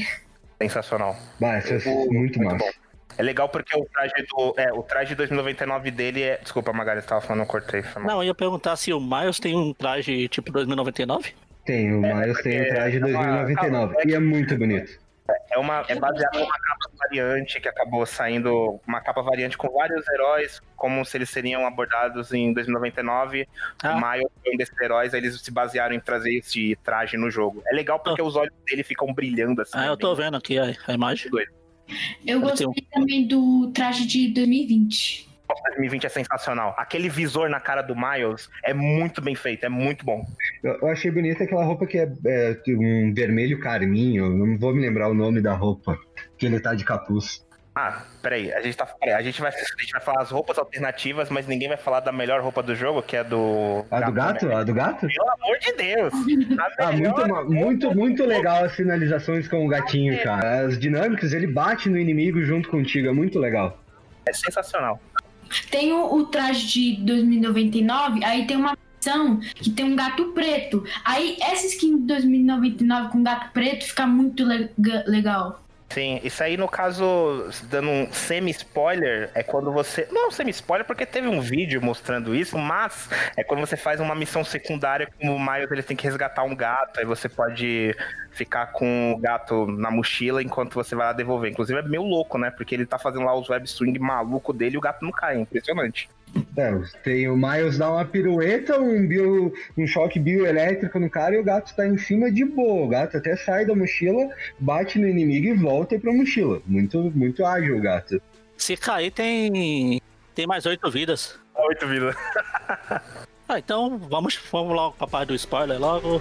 Sensacional. 0.62 1.16
Vai, 1.40 1.58
isso 1.58 1.90
é 1.90 2.06
muito 2.06 2.40
massa. 2.40 2.58
bom. 2.58 2.70
É 3.18 3.24
legal 3.24 3.50
porque 3.50 3.76
o 3.76 3.84
traje 3.86 4.14
do. 4.30 4.54
É, 4.58 4.72
o 4.72 4.84
traje 4.84 5.10
de 5.10 5.16
2099 5.16 5.90
dele 5.90 6.22
é. 6.22 6.38
Desculpa, 6.38 6.72
Magali, 6.72 7.02
você 7.02 7.08
tava 7.08 7.22
falando, 7.22 7.42
eu 7.42 7.48
cortei. 7.48 7.82
Mal. 7.96 8.04
Não, 8.04 8.18
eu 8.22 8.28
ia 8.28 8.36
perguntar 8.36 8.76
se 8.76 8.94
o 8.94 9.00
Miles 9.00 9.40
tem 9.40 9.56
um 9.56 9.74
traje 9.74 10.28
tipo 10.28 10.52
2099? 10.52 11.34
Tem, 11.66 11.92
o 11.96 12.00
Miles 12.02 12.40
tem 12.44 12.62
o 12.62 12.68
traje 12.68 12.98
é 12.98 13.06
uma- 13.06 13.44
2099 13.44 13.96
e 14.06 14.14
é 14.14 14.20
muito 14.20 14.56
bonito. 14.56 15.04
É, 15.50 15.58
uma, 15.58 15.84
é 15.88 15.96
baseado 15.96 16.38
numa 16.38 16.60
capa 16.60 16.92
variante 16.98 17.60
que 17.60 17.68
acabou 17.68 18.06
saindo. 18.06 18.80
Uma 18.88 19.02
capa 19.02 19.22
variante 19.22 19.58
com 19.58 19.70
vários 19.70 20.08
heróis, 20.08 20.62
como 20.76 21.04
se 21.04 21.18
eles 21.18 21.30
seriam 21.30 21.66
abordados 21.66 22.34
em 22.34 22.54
2099. 22.54 23.48
Ah. 23.82 23.96
O 23.96 23.96
Miles 23.96 24.32
foi 24.44 24.54
um 24.54 24.58
desses 24.58 24.80
heróis, 24.80 25.14
eles 25.14 25.42
se 25.42 25.52
basearam 25.52 25.96
em 25.96 26.00
trazer 26.00 26.36
esse 26.36 26.78
traje 26.84 27.18
no 27.18 27.32
jogo. 27.32 27.64
É 27.68 27.74
legal 27.74 28.00
porque 28.00 28.22
os 28.22 28.36
olhos 28.36 28.54
dele 28.66 28.84
ficam 28.84 29.12
brilhando 29.14 29.62
assim. 29.62 29.74
Ah, 29.74 29.88
é 29.88 29.90
eu 29.90 29.98
tô 29.98 30.14
bem 30.16 30.26
vendo 30.26 30.38
aqui 30.38 30.60
a, 30.60 30.74
a 30.88 30.94
imagem. 30.94 31.32
doido. 31.32 31.52
Eu 32.26 32.42
gostei 32.42 32.68
também 32.92 33.28
do 33.28 33.72
traje 33.72 34.06
de 34.06 34.34
2020. 34.34 35.35
Nossa, 35.48 35.62
2020 35.70 36.06
é 36.06 36.10
sensacional. 36.10 36.76
Aquele 36.78 37.10
visor 37.10 37.50
na 37.50 37.60
cara 37.60 37.82
do 37.82 37.96
Miles 37.96 38.50
é 38.64 38.74
muito 38.74 39.22
bem 39.22 39.36
feito, 39.36 39.66
é 39.66 39.70
muito 39.70 40.06
bom. 40.06 40.26
Eu, 40.64 40.88
achei 40.88 41.12
bonita 41.12 41.44
aquela 41.44 41.64
roupa 41.64 41.86
que 41.86 41.98
é, 41.98 42.10
é 42.26 42.58
um 42.70 43.14
vermelho 43.14 43.60
carminho, 43.60 44.30
não 44.30 44.58
vou 44.58 44.74
me 44.74 44.82
lembrar 44.82 45.10
o 45.10 45.14
nome 45.14 45.42
da 45.42 45.54
roupa, 45.54 45.98
que 46.38 46.46
ele 46.46 46.60
tá 46.60 46.74
de 46.74 46.84
capuz. 46.84 47.46
Ah, 47.78 48.04
peraí, 48.22 48.54
a 48.54 48.62
gente 48.62 48.78
tá. 48.78 48.86
Peraí, 48.86 49.16
a 49.16 49.22
gente 49.22 49.42
vai, 49.42 49.52
a 49.52 49.82
gente 49.82 49.92
vai 49.92 50.00
falar 50.00 50.22
as 50.22 50.32
roupas 50.32 50.58
alternativas, 50.58 51.30
mas 51.30 51.46
ninguém 51.46 51.68
vai 51.68 51.76
falar 51.76 52.00
da 52.00 52.10
melhor 52.10 52.42
roupa 52.42 52.64
do 52.64 52.74
jogo, 52.74 53.04
que 53.04 53.18
é 53.18 53.24
do. 53.24 53.86
A 53.92 54.00
do 54.00 54.14
gato? 54.14 54.46
né? 54.46 54.56
A 54.56 54.64
do 54.64 54.74
gato? 54.74 55.06
Pelo 55.08 55.30
amor 55.30 55.60
de 55.60 55.74
Deus! 55.74 56.14
Ah, 56.80 56.94
muito, 56.94 57.52
muito, 57.52 57.94
muito 57.94 58.26
legal 58.26 58.64
as 58.64 58.74
finalizações 58.74 59.50
com 59.50 59.66
o 59.66 59.68
gatinho, 59.68 60.24
cara. 60.24 60.62
As 60.62 60.80
dinâmicas, 60.80 61.34
ele 61.34 61.48
bate 61.48 61.90
no 61.90 61.98
inimigo 61.98 62.42
junto 62.44 62.70
contigo, 62.70 63.10
é 63.10 63.12
muito 63.12 63.38
legal. 63.40 63.78
É 64.26 64.32
sensacional. 64.32 64.98
Tem 65.70 65.94
o, 65.94 66.14
o 66.16 66.26
traje 66.26 66.68
de 66.68 66.96
2099, 67.04 68.24
aí 68.24 68.46
tem 68.48 68.58
uma 68.58 68.76
que 69.56 69.70
tem 69.70 69.86
um 69.86 69.96
gato 69.96 70.32
preto. 70.32 70.84
Aí 71.04 71.38
essa 71.40 71.68
skin 71.68 72.00
de 72.00 72.08
2099 72.08 73.10
com 73.12 73.22
gato 73.22 73.52
preto 73.54 73.86
fica 73.86 74.08
muito 74.08 74.44
lega- 74.44 75.04
legal. 75.06 75.62
Sim, 75.90 76.20
isso 76.24 76.44
aí 76.44 76.58
no 76.58 76.68
caso, 76.68 77.48
dando 77.70 77.88
um 77.88 78.12
semi-spoiler, 78.12 79.30
é 79.36 79.44
quando 79.44 79.72
você. 79.72 80.08
Não 80.12 80.32
semi-spoiler, 80.32 80.86
porque 80.86 81.06
teve 81.06 81.28
um 81.28 81.40
vídeo 81.40 81.80
mostrando 81.82 82.34
isso, 82.36 82.58
mas 82.58 83.08
é 83.38 83.44
quando 83.44 83.60
você 83.60 83.78
faz 83.78 84.00
uma 84.00 84.16
missão 84.16 84.44
secundária 84.44 85.08
como 85.20 85.36
o 85.36 85.40
Miles 85.40 85.72
ele 85.72 85.84
tem 85.84 85.96
que 85.96 86.04
resgatar 86.04 86.44
um 86.44 86.56
gato, 86.56 87.00
aí 87.00 87.06
você 87.06 87.30
pode 87.30 87.96
ficar 88.36 88.68
com 88.68 89.14
o 89.14 89.18
gato 89.18 89.66
na 89.66 89.90
mochila 89.90 90.44
enquanto 90.44 90.74
você 90.74 90.96
vai 90.96 91.08
lá 91.08 91.14
devolver. 91.14 91.52
Inclusive 91.52 91.80
é 91.80 91.84
meio 91.84 92.04
louco, 92.04 92.38
né? 92.38 92.52
Porque 92.52 92.76
ele 92.76 92.86
tá 92.86 93.00
fazendo 93.00 93.26
lá 93.26 93.38
os 93.38 93.50
web 93.50 93.68
swing 93.68 93.98
maluco 93.98 94.52
dele 94.54 94.76
e 94.76 94.78
o 94.78 94.82
gato 94.82 95.04
não 95.04 95.12
cai. 95.12 95.38
é 95.38 95.40
Impressionante. 95.40 96.10
É, 96.58 96.74
tem 97.04 97.30
o 97.30 97.38
Miles 97.38 97.78
dá 97.78 97.90
uma 97.90 98.04
pirueta, 98.04 98.78
um, 98.80 99.08
bio, 99.08 99.54
um 99.78 99.88
choque 99.88 100.20
bioelétrico 100.20 101.00
no 101.00 101.10
cara 101.10 101.36
e 101.36 101.40
o 101.40 101.44
gato 101.44 101.74
tá 101.74 101.88
em 101.88 101.98
cima 101.98 102.30
de 102.30 102.44
boa. 102.44 102.86
O 102.86 102.90
gato 102.90 103.18
até 103.18 103.36
sai 103.38 103.66
da 103.66 103.74
mochila, 103.74 104.30
bate 104.60 105.00
no 105.00 105.08
inimigo 105.08 105.48
e 105.48 105.54
volta 105.54 105.98
pra 105.98 106.12
mochila. 106.12 106.62
Muito, 106.66 107.12
muito 107.16 107.46
ágil 107.46 107.78
o 107.78 107.82
gato. 107.82 108.22
Se 108.58 108.76
cair, 108.76 109.12
tem. 109.12 110.02
Tem 110.34 110.46
mais 110.46 110.66
oito 110.66 110.90
vidas. 110.92 111.40
Oito 111.56 111.88
vidas. 111.88 112.16
Ah, 113.48 113.60
então 113.60 114.00
vamos, 114.10 114.40
vamos 114.52 114.76
logo 114.76 114.96
pra 114.98 115.06
parte 115.06 115.28
do 115.28 115.36
spoiler 115.36 115.80
logo. 115.80 116.20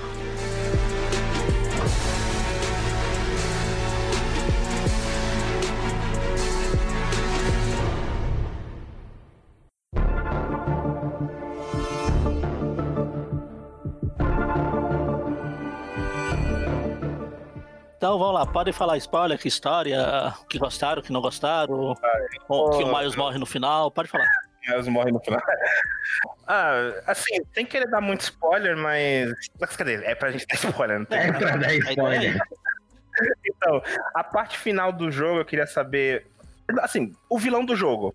Então 18.15 18.27
vamos 18.27 18.41
lá, 18.41 18.47
podem 18.47 18.73
falar 18.73 18.97
spoiler, 18.99 19.37
que 19.37 19.49
história, 19.49 20.33
que 20.49 20.57
gostaram, 20.57 21.03
que 21.03 21.12
não 21.12 21.21
gostaram, 21.21 21.97
ou 22.49 22.71
que 22.71 22.85
o 22.85 22.97
Miles 22.97 23.17
morre 23.17 23.41
no 23.41 23.45
final, 23.45 23.91
pode 23.91 24.09
falar. 24.09 24.25
Miles 24.69 24.87
morre 24.87 25.11
no 25.11 25.19
final. 25.19 25.41
Ah, 26.47 26.93
assim, 27.07 27.41
sem 27.53 27.67
querer 27.67 27.89
dar 27.89 28.01
muito 28.01 28.21
spoiler, 28.21 28.77
mas. 28.77 29.33
Mas 29.59 29.75
cadê? 29.77 29.95
É 30.05 30.15
pra 30.15 30.31
gente 30.31 30.47
dar 30.47 30.55
spoiler, 30.55 30.99
não 30.99 31.07
tem 31.07 31.19
É 31.19 31.33
pra 31.33 31.57
dar 31.57 31.75
spoiler. 31.75 32.41
Então, 33.47 33.83
a 34.15 34.23
parte 34.23 34.59
final 34.59 34.93
do 34.93 35.11
jogo 35.11 35.41
eu 35.41 35.45
queria 35.45 35.67
saber. 35.67 36.27
Assim, 36.81 37.12
o 37.29 37.39
vilão 37.39 37.65
do 37.65 37.75
jogo. 37.75 38.15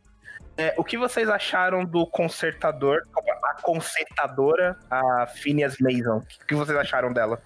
É, 0.58 0.74
o 0.78 0.84
que 0.84 0.98
vocês 0.98 1.28
acharam 1.28 1.84
do 1.84 2.06
consertador, 2.06 3.02
a 3.44 3.62
consertadora, 3.62 4.78
a 4.90 5.26
Phineas 5.26 5.78
Mason? 5.80 6.18
O 6.42 6.46
que 6.46 6.56
vocês 6.56 6.78
acharam 6.78 7.12
dela? 7.12 7.42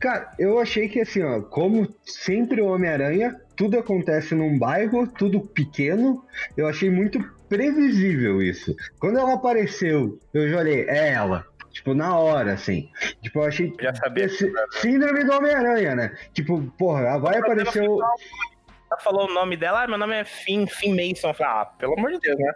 Cara, 0.00 0.32
eu 0.38 0.58
achei 0.58 0.88
que 0.88 1.00
assim, 1.00 1.22
ó, 1.22 1.42
como 1.42 1.86
sempre 2.04 2.62
o 2.62 2.68
Homem-Aranha, 2.68 3.38
tudo 3.54 3.78
acontece 3.78 4.34
num 4.34 4.58
bairro, 4.58 5.06
tudo 5.06 5.42
pequeno. 5.42 6.24
Eu 6.56 6.66
achei 6.66 6.90
muito 6.90 7.22
previsível 7.50 8.40
isso. 8.40 8.74
Quando 8.98 9.18
ela 9.18 9.34
apareceu, 9.34 10.18
eu 10.32 10.48
já 10.48 10.58
olhei, 10.58 10.88
é 10.88 11.12
ela. 11.12 11.44
Tipo, 11.70 11.92
na 11.92 12.18
hora, 12.18 12.54
assim. 12.54 12.88
Tipo, 13.22 13.40
eu 13.40 13.44
achei. 13.44 13.72
Já 13.80 13.94
sabia. 13.94 14.24
Esse 14.24 14.50
síndrome 14.80 15.22
do 15.24 15.32
Homem-Aranha, 15.32 15.94
né? 15.94 16.16
Tipo, 16.32 16.62
porra, 16.78 17.18
vai 17.18 17.38
aparecer. 17.38 17.84
Ela 17.84 18.98
falou 18.98 19.28
o 19.28 19.32
nome 19.32 19.56
dela, 19.56 19.84
ah, 19.84 19.86
meu 19.86 19.98
nome 19.98 20.16
é 20.16 20.24
Finn, 20.24 20.66
Finn 20.66 20.96
Mason. 20.96 21.28
Eu 21.28 21.34
falei, 21.34 21.52
ah, 21.52 21.64
pelo 21.78 21.98
amor 21.98 22.10
de 22.12 22.18
Deus, 22.20 22.38
né? 22.38 22.52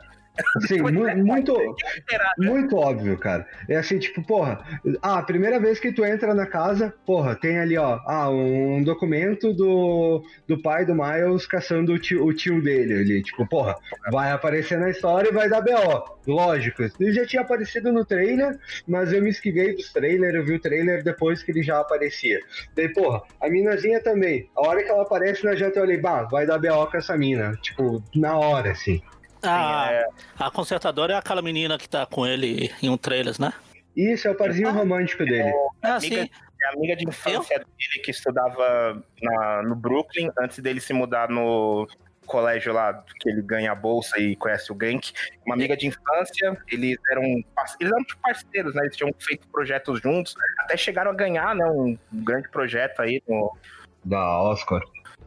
Sim, 0.67 0.81
mu- 0.83 1.17
muito, 1.25 1.55
Será? 2.09 2.33
muito 2.39 2.77
óbvio, 2.77 3.17
cara. 3.19 3.47
É 3.69 3.77
assim, 3.77 3.99
tipo, 3.99 4.23
porra, 4.27 4.65
ah, 5.01 5.19
a 5.19 5.23
primeira 5.23 5.61
vez 5.61 5.79
que 5.79 5.93
tu 5.93 6.05
entra 6.05 6.35
na 6.35 6.47
casa, 6.47 6.93
porra, 7.07 7.37
tem 7.37 7.59
ali, 7.59 7.77
ó, 7.77 8.01
ah, 8.07 8.29
um 8.31 8.83
documento 8.83 9.53
do, 9.53 10.25
do 10.49 10.61
pai 10.61 10.85
do 10.85 10.95
Miles 10.95 11.47
caçando 11.47 11.93
o 11.93 11.99
tio, 11.99 12.25
o 12.25 12.33
tio 12.35 12.63
dele 12.63 12.95
ali. 12.95 13.23
Tipo, 13.23 13.47
porra, 13.49 13.77
vai 14.11 14.33
aparecer 14.33 14.79
na 14.79 14.91
história 14.91 15.29
e 15.29 15.33
vai 15.33 15.49
dar 15.49 15.61
BO. 15.61 16.15
Lógico. 16.27 16.83
Ele 16.99 17.13
já 17.13 17.27
tinha 17.27 17.43
aparecido 17.43 17.93
no 17.93 18.05
trailer, 18.05 18.59
mas 18.89 19.13
eu 19.13 19.23
me 19.23 19.31
esquivei 19.31 19.75
dos 19.77 19.93
trailers, 19.93 20.35
eu 20.35 20.45
vi 20.45 20.55
o 20.55 20.61
trailer 20.61 21.05
depois 21.05 21.43
que 21.43 21.53
ele 21.53 21.63
já 21.63 21.79
aparecia. 21.81 22.41
Daí, 22.75 22.89
porra, 22.93 23.23
a 23.41 23.49
minazinha 23.49 24.01
também. 24.03 24.49
A 24.57 24.67
hora 24.67 24.83
que 24.83 24.91
ela 24.91 25.03
aparece 25.03 25.45
na 25.45 25.55
janta, 25.55 25.79
eu 25.79 25.83
olhei, 25.85 25.99
bah, 25.99 26.23
vai 26.25 26.47
dar 26.47 26.59
BO 26.59 26.87
com 26.91 26.97
essa 26.97 27.17
mina. 27.17 27.53
Tipo, 27.63 28.03
na 28.15 28.37
hora, 28.39 28.73
assim. 28.73 29.01
Ah, 29.47 29.89
é. 29.91 30.07
a 30.39 30.51
consertadora 30.51 31.15
é 31.15 31.17
aquela 31.17 31.43
menina 31.43 31.79
que 31.79 31.89
tá 31.89 32.07
com 32.07 32.27
ele 32.27 32.71
em 32.83 32.89
um 32.89 32.97
trailer, 32.97 33.35
né? 33.41 33.53
Isso 33.97 34.27
é 34.27 34.31
o 34.31 34.35
parzinho 34.35 34.73
romântico 34.73 35.25
dele. 35.25 35.53
Ah, 35.83 35.97
amiga, 35.97 36.23
sim. 36.23 36.31
é 36.63 36.69
amiga 36.75 36.97
de 36.97 37.09
infância 37.09 37.59
dele 37.59 38.03
que 38.05 38.11
estudava 38.11 39.03
na- 39.23 39.63
no 39.63 39.75
Brooklyn 39.77 40.31
antes 40.39 40.59
dele 40.59 40.81
se 40.81 40.93
mudar 40.93 41.29
no 41.29 41.87
colégio 42.27 42.73
lá 42.73 43.05
que 43.21 43.29
ele 43.29 43.43
ganha 43.43 43.71
a 43.71 43.75
bolsa 43.75 44.19
e 44.19 44.35
conhece 44.37 44.73
o 44.73 44.75
Gank. 44.75 45.13
Uma 45.45 45.55
amiga 45.55 45.77
de 45.77 45.87
infância, 45.87 46.57
eles 46.73 46.97
eram, 47.11 47.23
eles 47.23 47.45
eram 47.93 48.03
tipo 48.05 48.21
parceiros, 48.23 48.75
né? 48.75 48.83
Eles 48.85 48.97
tinham 48.97 49.13
feito 49.19 49.47
projetos 49.49 50.01
juntos, 50.01 50.35
até 50.59 50.77
chegaram 50.77 51.11
a 51.11 51.15
ganhar, 51.15 51.55
né? 51.55 51.65
Um 51.67 51.97
grande 52.13 52.49
projeto 52.49 53.01
aí 53.01 53.23
no, 53.29 53.55
Da 54.03 54.43
Oscar. 54.43 54.81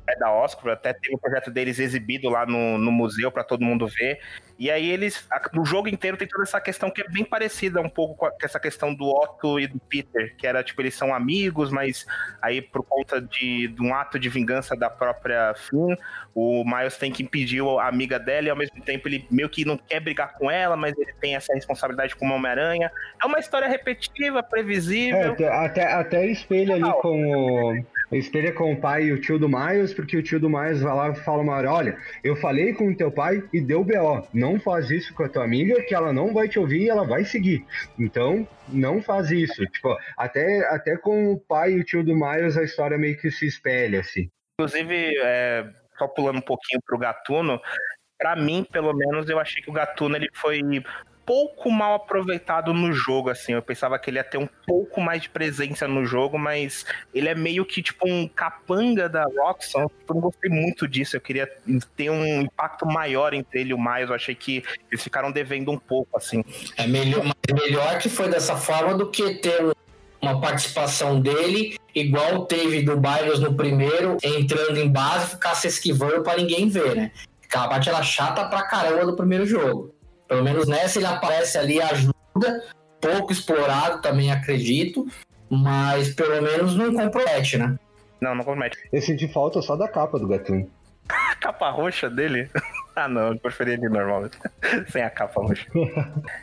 É 0.10 0.16
da 0.18 0.32
Oscar, 0.32 0.74
até 0.74 0.93
teve 0.93 1.16
o 1.16 1.18
projeto 1.18 1.51
deles 1.51 1.80
exibido 1.80 2.30
lá 2.30 2.45
no, 2.45 2.78
no 2.78 2.91
museu 2.91 3.32
para 3.32 3.43
todo 3.43 3.64
mundo 3.64 3.88
ver. 3.88 4.20
E 4.60 4.72
aí 4.72 4.89
eles, 4.89 5.28
no 5.53 5.64
jogo 5.66 5.88
inteiro 5.88 6.18
tem 6.18 6.28
toda 6.28 6.43
essa 6.43 6.60
questão 6.60 6.89
que 6.89 7.01
é 7.01 7.08
bem 7.10 7.24
parecida 7.24 7.80
um 7.82 7.89
pouco 7.89 8.16
com, 8.16 8.26
a- 8.26 8.32
com 8.32 8.43
essa 8.43 8.60
questão 8.60 8.93
do 8.93 9.05
Otto 9.05 9.60
e 9.60 9.68
do 9.68 9.80
Peter, 9.80 10.36
que 10.36 10.47
era 10.47 10.64
tipo, 10.64 10.82
eles 10.82 10.95
são 10.95 11.14
amigos, 11.14 11.70
mas 11.72 12.05
aí 12.41 12.62
por 12.62 12.84
conta 12.84 13.22
de, 13.22 13.68
de 13.68 13.82
um 13.84 13.93
ato 13.93 14.18
de 14.18 14.30
vingança 14.30 14.76
da 14.76 14.89
própria 14.89 15.53
Finn, 15.55 15.95
o 16.34 16.64
Miles 16.66 16.97
tem 16.97 17.12
que 17.12 17.22
impedir 17.22 17.62
a 17.80 17.88
amiga 17.88 18.18
dela 18.20 18.47
e 18.47 18.49
ao 18.49 18.55
mesmo 18.58 18.82
tempo 18.82 19.08
ele 19.08 19.28
meio 19.30 19.49
que 19.49 19.64
não 19.66 19.78
quer 19.78 19.99
brigar 19.99 20.34
com 20.34 20.49
ela, 20.49 20.76
mas 20.76 20.97
ele 20.97 21.14
tem 21.20 21.36
essa 21.36 21.53
responsabilidade 21.53 22.16
como 22.16 22.34
Homem-Aranha. 22.34 22.91
É 23.22 23.26
uma 23.28 23.39
história 23.39 23.68
repetitiva, 23.68 24.39
É, 24.39 24.41
previsível. 24.43 25.34
até- 25.34 25.47
até, 25.49 25.93
até 25.93 26.26
espelha 26.28 26.76
ali 26.76 26.91
com 27.01 27.22
o. 27.74 27.86
Espelha 28.12 28.53
com 28.53 28.72
o 28.72 28.80
pai 28.80 29.05
e 29.05 29.12
o 29.12 29.20
tio 29.20 29.38
do 29.38 29.49
Miles, 29.49 29.93
porque 29.93 30.16
o 30.16 30.24
tio 30.24 30.39
do 30.39 30.49
Miles 30.49 30.82
vai 30.82 30.95
lá 30.95 31.10
e 31.10 31.16
fala 31.16 31.41
uma 31.41 31.53
hora: 31.53 31.72
olha, 31.72 31.97
eu 32.24 32.36
falei 32.36 32.74
com 32.74 32.89
o 32.89 32.95
teu 32.95 33.12
pai 33.12 33.43
e 33.51 33.60
deu 33.60 33.84
BO. 33.84 34.26
Não 34.34 34.60
faz 34.60 34.89
isso 34.89 35.14
com 35.14 35.24
a 35.24 35.30
tua 35.30 35.43
amiga, 35.43 35.82
que 35.84 35.93
ela 35.93 36.14
não 36.14 36.34
vai 36.34 36.47
te 36.47 36.58
ouvir 36.58 36.84
e 36.84 36.89
ela 36.89 37.05
vai 37.05 37.26
seguir. 37.26 37.66
Então, 37.99 38.47
não 38.70 39.01
faz 39.01 39.30
isso. 39.30 39.66
Tipo, 39.66 39.97
até, 40.18 40.66
até 40.70 40.95
com 40.95 41.34
o 41.34 41.39
pai 41.39 41.74
e 41.74 41.80
o 41.80 41.84
tio 41.84 42.03
do 42.03 42.16
Miles, 42.16 42.58
a 42.58 42.64
história 42.64 42.97
meio 42.97 43.18
que 43.18 43.30
se 43.30 43.45
espelha, 43.45 43.99
assim. 43.99 44.30
Inclusive, 44.60 45.14
é, 45.22 45.70
só 45.97 46.08
pulando 46.08 46.38
um 46.38 46.41
pouquinho 46.41 46.82
pro 46.86 46.97
Gatuno, 46.97 47.60
pra 48.18 48.36
mim, 48.36 48.66
pelo 48.72 48.93
menos, 48.93 49.30
eu 49.30 49.39
achei 49.39 49.62
que 49.62 49.70
o 49.70 49.74
Gatuno 49.74 50.16
ele 50.16 50.30
foi 50.34 50.62
pouco 51.28 51.70
mal 51.70 51.96
aproveitado 51.96 52.74
no 52.74 52.94
jogo, 52.94 53.30
assim. 53.30 53.52
Eu 53.52 53.62
pensava 53.62 54.00
que 54.00 54.10
ele 54.10 54.18
ia 54.18 54.24
ter 54.24 54.38
um 54.38 54.48
pouco 54.66 55.02
mais 55.02 55.22
de 55.22 55.30
presença 55.30 55.86
no 55.86 56.06
jogo, 56.06 56.40
mas 56.40 56.86
ele 57.14 57.28
é 57.28 57.36
meio 57.36 57.66
que 57.66 57.84
tipo 57.84 58.08
um 58.08 58.28
capanga 58.30 59.10
da 59.10 59.26
Roxxon. 59.26 59.82
Eu 59.82 60.16
não 60.16 60.22
gostei 60.22 60.50
muito 60.50 60.88
disso. 60.88 61.18
Eu 61.18 61.22
queria 61.22 61.46
ter 61.98 62.10
um 62.10 62.42
impacto 62.44 62.86
maior 62.86 63.34
entre 63.34 63.60
ele 63.60 63.72
e 63.72 63.74
o 63.74 63.78
Miles. 63.78 64.08
Eu 64.10 64.16
achei 64.16 64.34
que 64.34 64.64
eles 64.90 65.04
ficaram 65.04 65.30
devendo 65.30 65.70
um 65.70 65.78
pouco, 65.78 66.16
assim. 66.18 66.46
É 66.78 66.88
melhor, 66.88 67.26
mas 67.26 67.62
melhor 67.62 68.00
que 68.00 68.08
foi 68.08 68.30
dessa 68.30 68.56
forma 68.56 68.96
do 68.96 69.12
que 69.12 69.36
ter 69.36 69.62
um- 69.66 69.74
uma 70.22 70.40
participação 70.40 71.20
dele, 71.20 71.78
igual 71.94 72.46
teve 72.46 72.82
do 72.84 72.96
Byros 72.98 73.40
no 73.42 73.54
primeiro, 73.54 74.18
entrando 74.24 74.80
em 74.80 74.90
base 74.90 75.32
ficar 75.32 75.56
se 75.56 75.68
esquivando 75.68 76.24
pra 76.24 76.38
ninguém 76.38 76.70
ver, 76.70 76.96
né? 76.96 77.12
Aquela 77.44 77.68
parte 77.68 77.90
era 77.90 78.02
chata 78.02 78.46
pra 78.46 78.64
caramba 78.64 79.06
do 79.06 79.16
primeiro 79.16 79.46
jogo. 79.46 79.94
Pelo 80.28 80.44
menos 80.44 80.68
nessa 80.68 81.00
ele 81.00 81.06
aparece 81.06 81.58
ali, 81.58 81.82
ajuda, 81.82 82.64
pouco 83.00 83.32
explorado 83.32 84.02
também 84.02 84.32
acredito, 84.32 85.08
mas 85.50 86.14
pelo 86.14 86.42
menos 86.42 86.76
não 86.76 86.94
compromete, 86.94 87.58
né? 87.58 87.78
Não, 88.20 88.36
não 88.36 88.44
comete. 88.44 88.78
Eu 88.92 89.02
senti 89.02 89.28
falta 89.28 89.62
só 89.62 89.76
da 89.76 89.88
capa 89.88 90.20
do 90.20 90.28
Gatuno. 90.28 90.70
A 91.10 91.36
capa 91.36 91.70
roxa 91.70 92.10
dele. 92.10 92.50
Ah, 92.98 93.08
não, 93.08 93.28
eu 93.28 93.38
preferia 93.38 93.76
ele 93.76 93.88
normal. 93.90 94.24
Sem 94.90 95.04
a 95.04 95.10
capa 95.12 95.40
roxa. 95.40 95.68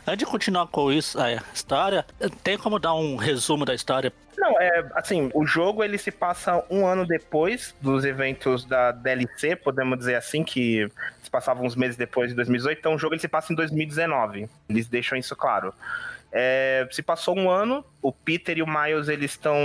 Antes 0.06 0.18
de 0.18 0.24
continuar 0.24 0.68
com 0.68 0.92
isso, 0.92 1.20
a 1.20 1.32
história, 1.52 2.06
tem 2.44 2.56
como 2.56 2.78
dar 2.78 2.94
um 2.94 3.16
resumo 3.16 3.64
da 3.64 3.74
história? 3.74 4.12
Não, 4.38 4.60
é 4.60 4.86
assim, 4.94 5.32
o 5.34 5.44
jogo 5.44 5.82
ele 5.82 5.98
se 5.98 6.12
passa 6.12 6.64
um 6.70 6.86
ano 6.86 7.04
depois 7.04 7.74
dos 7.80 8.04
eventos 8.04 8.64
da 8.64 8.92
DLC, 8.92 9.56
podemos 9.56 9.98
dizer 9.98 10.14
assim, 10.14 10.44
que 10.44 10.88
passavam 11.34 11.66
uns 11.66 11.74
meses 11.74 11.96
depois 11.96 12.28
de 12.30 12.36
2018, 12.36 12.78
então 12.78 12.94
o 12.94 12.98
jogo 12.98 13.14
ele 13.14 13.20
se 13.20 13.26
passa 13.26 13.52
em 13.52 13.56
2019. 13.56 14.48
Eles 14.68 14.86
deixam 14.86 15.18
isso 15.18 15.34
claro. 15.34 15.74
É, 16.30 16.86
se 16.92 17.02
passou 17.02 17.36
um 17.36 17.50
ano, 17.50 17.84
o 18.00 18.12
Peter 18.12 18.56
e 18.56 18.62
o 18.62 18.66
Miles 18.66 19.08
eles 19.08 19.32
estão 19.32 19.56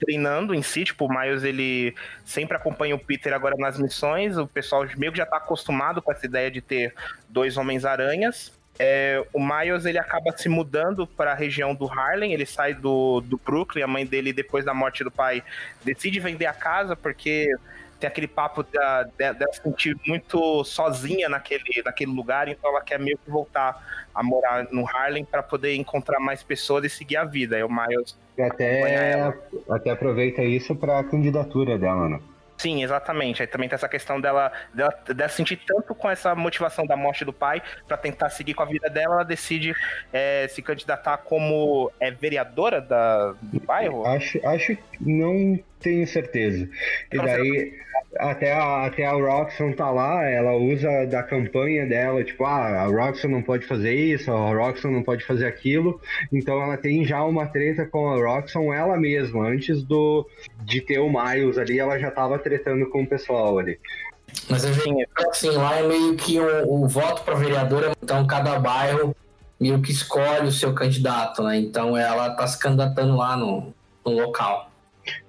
treinando 0.00 0.52
em 0.52 0.62
si, 0.62 0.84
tipo, 0.84 1.06
o 1.06 1.08
Miles 1.08 1.44
ele 1.44 1.94
sempre 2.24 2.56
acompanha 2.56 2.96
o 2.96 2.98
Peter 2.98 3.32
agora 3.32 3.54
nas 3.56 3.78
missões, 3.78 4.36
o 4.36 4.48
pessoal 4.48 4.84
meio 4.96 5.12
que 5.12 5.18
já 5.18 5.26
tá 5.26 5.36
acostumado 5.36 6.02
com 6.02 6.10
essa 6.10 6.26
ideia 6.26 6.50
de 6.50 6.60
ter 6.60 6.92
dois 7.28 7.56
Homens-Aranhas. 7.56 8.52
É, 8.78 9.24
o 9.32 9.40
Miles 9.40 9.84
ele 9.84 9.98
acaba 9.98 10.36
se 10.36 10.48
mudando 10.48 11.06
para 11.06 11.30
a 11.30 11.34
região 11.36 11.72
do 11.72 11.86
Harlem, 11.86 12.32
ele 12.32 12.44
sai 12.44 12.74
do, 12.74 13.20
do 13.20 13.38
Brooklyn, 13.38 13.84
a 13.84 13.86
mãe 13.86 14.04
dele, 14.04 14.32
depois 14.32 14.64
da 14.64 14.74
morte 14.74 15.04
do 15.04 15.10
pai, 15.10 15.42
decide 15.84 16.18
vender 16.18 16.46
a 16.46 16.52
casa 16.52 16.96
porque 16.96 17.48
tem 17.98 18.08
aquele 18.08 18.28
papo 18.28 18.62
da, 18.62 19.04
dela 19.04 19.52
se 19.52 19.62
sentir 19.62 19.96
muito 20.06 20.64
sozinha 20.64 21.28
naquele, 21.28 21.82
naquele 21.84 22.12
lugar, 22.12 22.48
então 22.48 22.70
ela 22.70 22.80
quer 22.80 22.98
meio 22.98 23.18
que 23.18 23.30
voltar 23.30 24.06
a 24.14 24.22
morar 24.22 24.66
no 24.70 24.86
Harlem 24.86 25.24
para 25.24 25.42
poder 25.42 25.74
encontrar 25.74 26.20
mais 26.20 26.42
pessoas 26.42 26.84
e 26.84 26.90
seguir 26.90 27.16
a 27.16 27.24
vida. 27.24 27.56
Aí 27.56 27.62
o 27.62 27.68
Miles. 27.68 28.18
E 28.36 28.42
até, 28.42 29.34
até 29.68 29.90
aproveita 29.90 30.42
isso 30.42 30.74
para 30.74 30.98
a 30.98 31.04
candidatura 31.04 31.78
dela, 31.78 32.08
né? 32.08 32.20
Sim, 32.56 32.82
exatamente. 32.82 33.42
Aí 33.42 33.46
também 33.46 33.68
tem 33.68 33.74
essa 33.74 33.88
questão 33.88 34.20
dela, 34.20 34.50
dela, 34.72 34.94
dela 35.06 35.28
sentir 35.28 35.60
tanto 35.66 35.94
com 35.94 36.08
essa 36.08 36.34
motivação 36.34 36.86
da 36.86 36.96
morte 36.96 37.24
do 37.24 37.32
pai 37.32 37.62
para 37.86 37.96
tentar 37.96 38.30
seguir 38.30 38.54
com 38.54 38.62
a 38.62 38.66
vida 38.66 38.88
dela, 38.88 39.16
ela 39.16 39.24
decide 39.24 39.74
é, 40.12 40.46
se 40.48 40.62
candidatar 40.62 41.18
como 41.18 41.90
é, 42.00 42.10
vereadora 42.10 42.80
da, 42.80 43.32
do 43.42 43.60
bairro? 43.60 44.06
Acho, 44.06 44.40
acho 44.46 44.76
que 44.76 44.82
não 45.00 45.58
tenho 45.80 46.06
certeza. 46.06 46.68
E 47.12 47.16
daí 47.16 47.74
até 48.18 48.52
a, 48.52 48.86
até 48.86 49.04
a 49.04 49.12
Roxxon 49.12 49.72
tá 49.72 49.90
lá, 49.90 50.24
ela 50.24 50.54
usa 50.54 51.06
da 51.06 51.22
campanha 51.22 51.86
dela, 51.86 52.24
tipo, 52.24 52.44
ah, 52.44 52.82
a 52.82 52.86
Roxxon 52.86 53.28
não 53.28 53.42
pode 53.42 53.66
fazer 53.66 53.94
isso, 53.94 54.30
a 54.30 54.54
Roxxon 54.54 54.90
não 54.90 55.02
pode 55.02 55.24
fazer 55.24 55.46
aquilo. 55.46 56.00
Então 56.32 56.60
ela 56.62 56.76
tem 56.76 57.04
já 57.04 57.22
uma 57.24 57.46
treta 57.46 57.86
com 57.86 58.08
a 58.08 58.16
Roxxon 58.16 58.72
ela 58.72 58.96
mesma. 58.96 59.48
Antes 59.48 59.82
do 59.82 60.26
de 60.64 60.80
ter 60.80 60.98
o 60.98 61.10
Miles 61.10 61.58
ali, 61.58 61.78
ela 61.78 61.98
já 61.98 62.10
tava 62.10 62.38
tretando 62.38 62.88
com 62.88 63.02
o 63.02 63.06
pessoal 63.06 63.58
ali. 63.58 63.78
Mas 64.48 64.64
assim, 64.64 65.04
assim 65.28 65.50
lá 65.50 65.78
é 65.78 65.86
meio 65.86 66.14
que 66.16 66.38
o, 66.38 66.84
o 66.84 66.88
voto 66.88 67.22
para 67.22 67.34
vereadora, 67.34 67.92
então 68.02 68.26
cada 68.26 68.58
bairro 68.58 69.14
meio 69.58 69.80
que 69.80 69.90
escolhe 69.90 70.48
o 70.48 70.52
seu 70.52 70.74
candidato, 70.74 71.42
né? 71.42 71.58
Então 71.58 71.96
ela 71.96 72.30
tá 72.30 72.46
se 72.46 72.58
candidatando 72.58 73.16
lá 73.16 73.36
no, 73.36 73.72
no 74.04 74.12
local. 74.12 74.70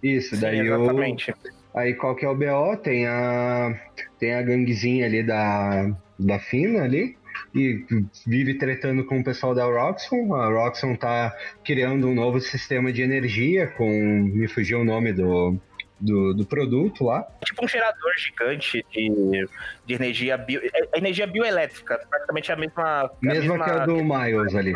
Isso, 0.01 0.39
daí 0.39 0.57
Sim, 0.57 0.65
exatamente. 0.65 1.31
O 1.31 1.35
Aí 1.77 1.93
qual 1.93 2.15
que 2.15 2.25
é 2.25 2.29
o 2.29 2.35
BO? 2.35 2.77
Tem 2.77 3.05
a, 3.05 3.79
tem 4.19 4.33
a 4.33 4.41
ganguezinha 4.41 5.05
ali 5.05 5.21
da, 5.21 5.95
da 6.17 6.39
Fina 6.39 6.83
ali, 6.83 7.15
e 7.53 7.85
vive 8.25 8.55
tretando 8.55 9.05
com 9.05 9.19
o 9.19 9.23
pessoal 9.23 9.53
da 9.53 9.65
Roxxon. 9.65 10.33
A 10.33 10.47
Roxxon 10.47 10.95
tá 10.95 11.35
criando 11.63 12.07
um 12.07 12.15
novo 12.15 12.39
sistema 12.39 12.91
de 12.91 13.01
energia 13.01 13.67
com. 13.67 13.89
Me 13.89 14.47
fugiu 14.47 14.81
o 14.81 14.83
nome 14.83 15.13
do, 15.13 15.59
do, 15.99 16.33
do 16.33 16.45
produto 16.45 17.03
lá. 17.03 17.27
Tipo 17.43 17.65
um 17.65 17.67
gerador 17.67 18.11
gigante 18.17 18.85
de, 18.91 19.47
de 19.85 19.93
energia 19.93 20.37
bio, 20.37 20.61
é, 20.63 20.97
energia 20.97 21.27
bioelétrica, 21.27 21.99
praticamente 22.09 22.51
a 22.51 22.55
mesma. 22.55 22.83
A 22.83 23.11
mesma, 23.21 23.57
mesma 23.57 23.65
que 23.65 23.71
a 23.71 23.85
do 23.85 24.03
Miles 24.03 24.55
ali. 24.55 24.73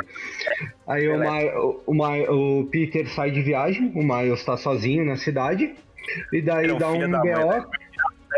Aí 0.87 1.07
o, 1.07 1.83
o, 1.85 1.93
o, 1.93 2.59
o 2.61 2.65
Peter 2.67 3.07
sai 3.09 3.31
de 3.31 3.41
viagem, 3.41 3.91
o 3.95 4.03
Miles 4.03 4.43
tá 4.43 4.57
sozinho 4.57 5.05
na 5.05 5.15
cidade. 5.15 5.75
E 6.33 6.41
daí 6.41 6.67
dá 6.77 6.89
um 6.89 7.11
BO. 7.11 7.69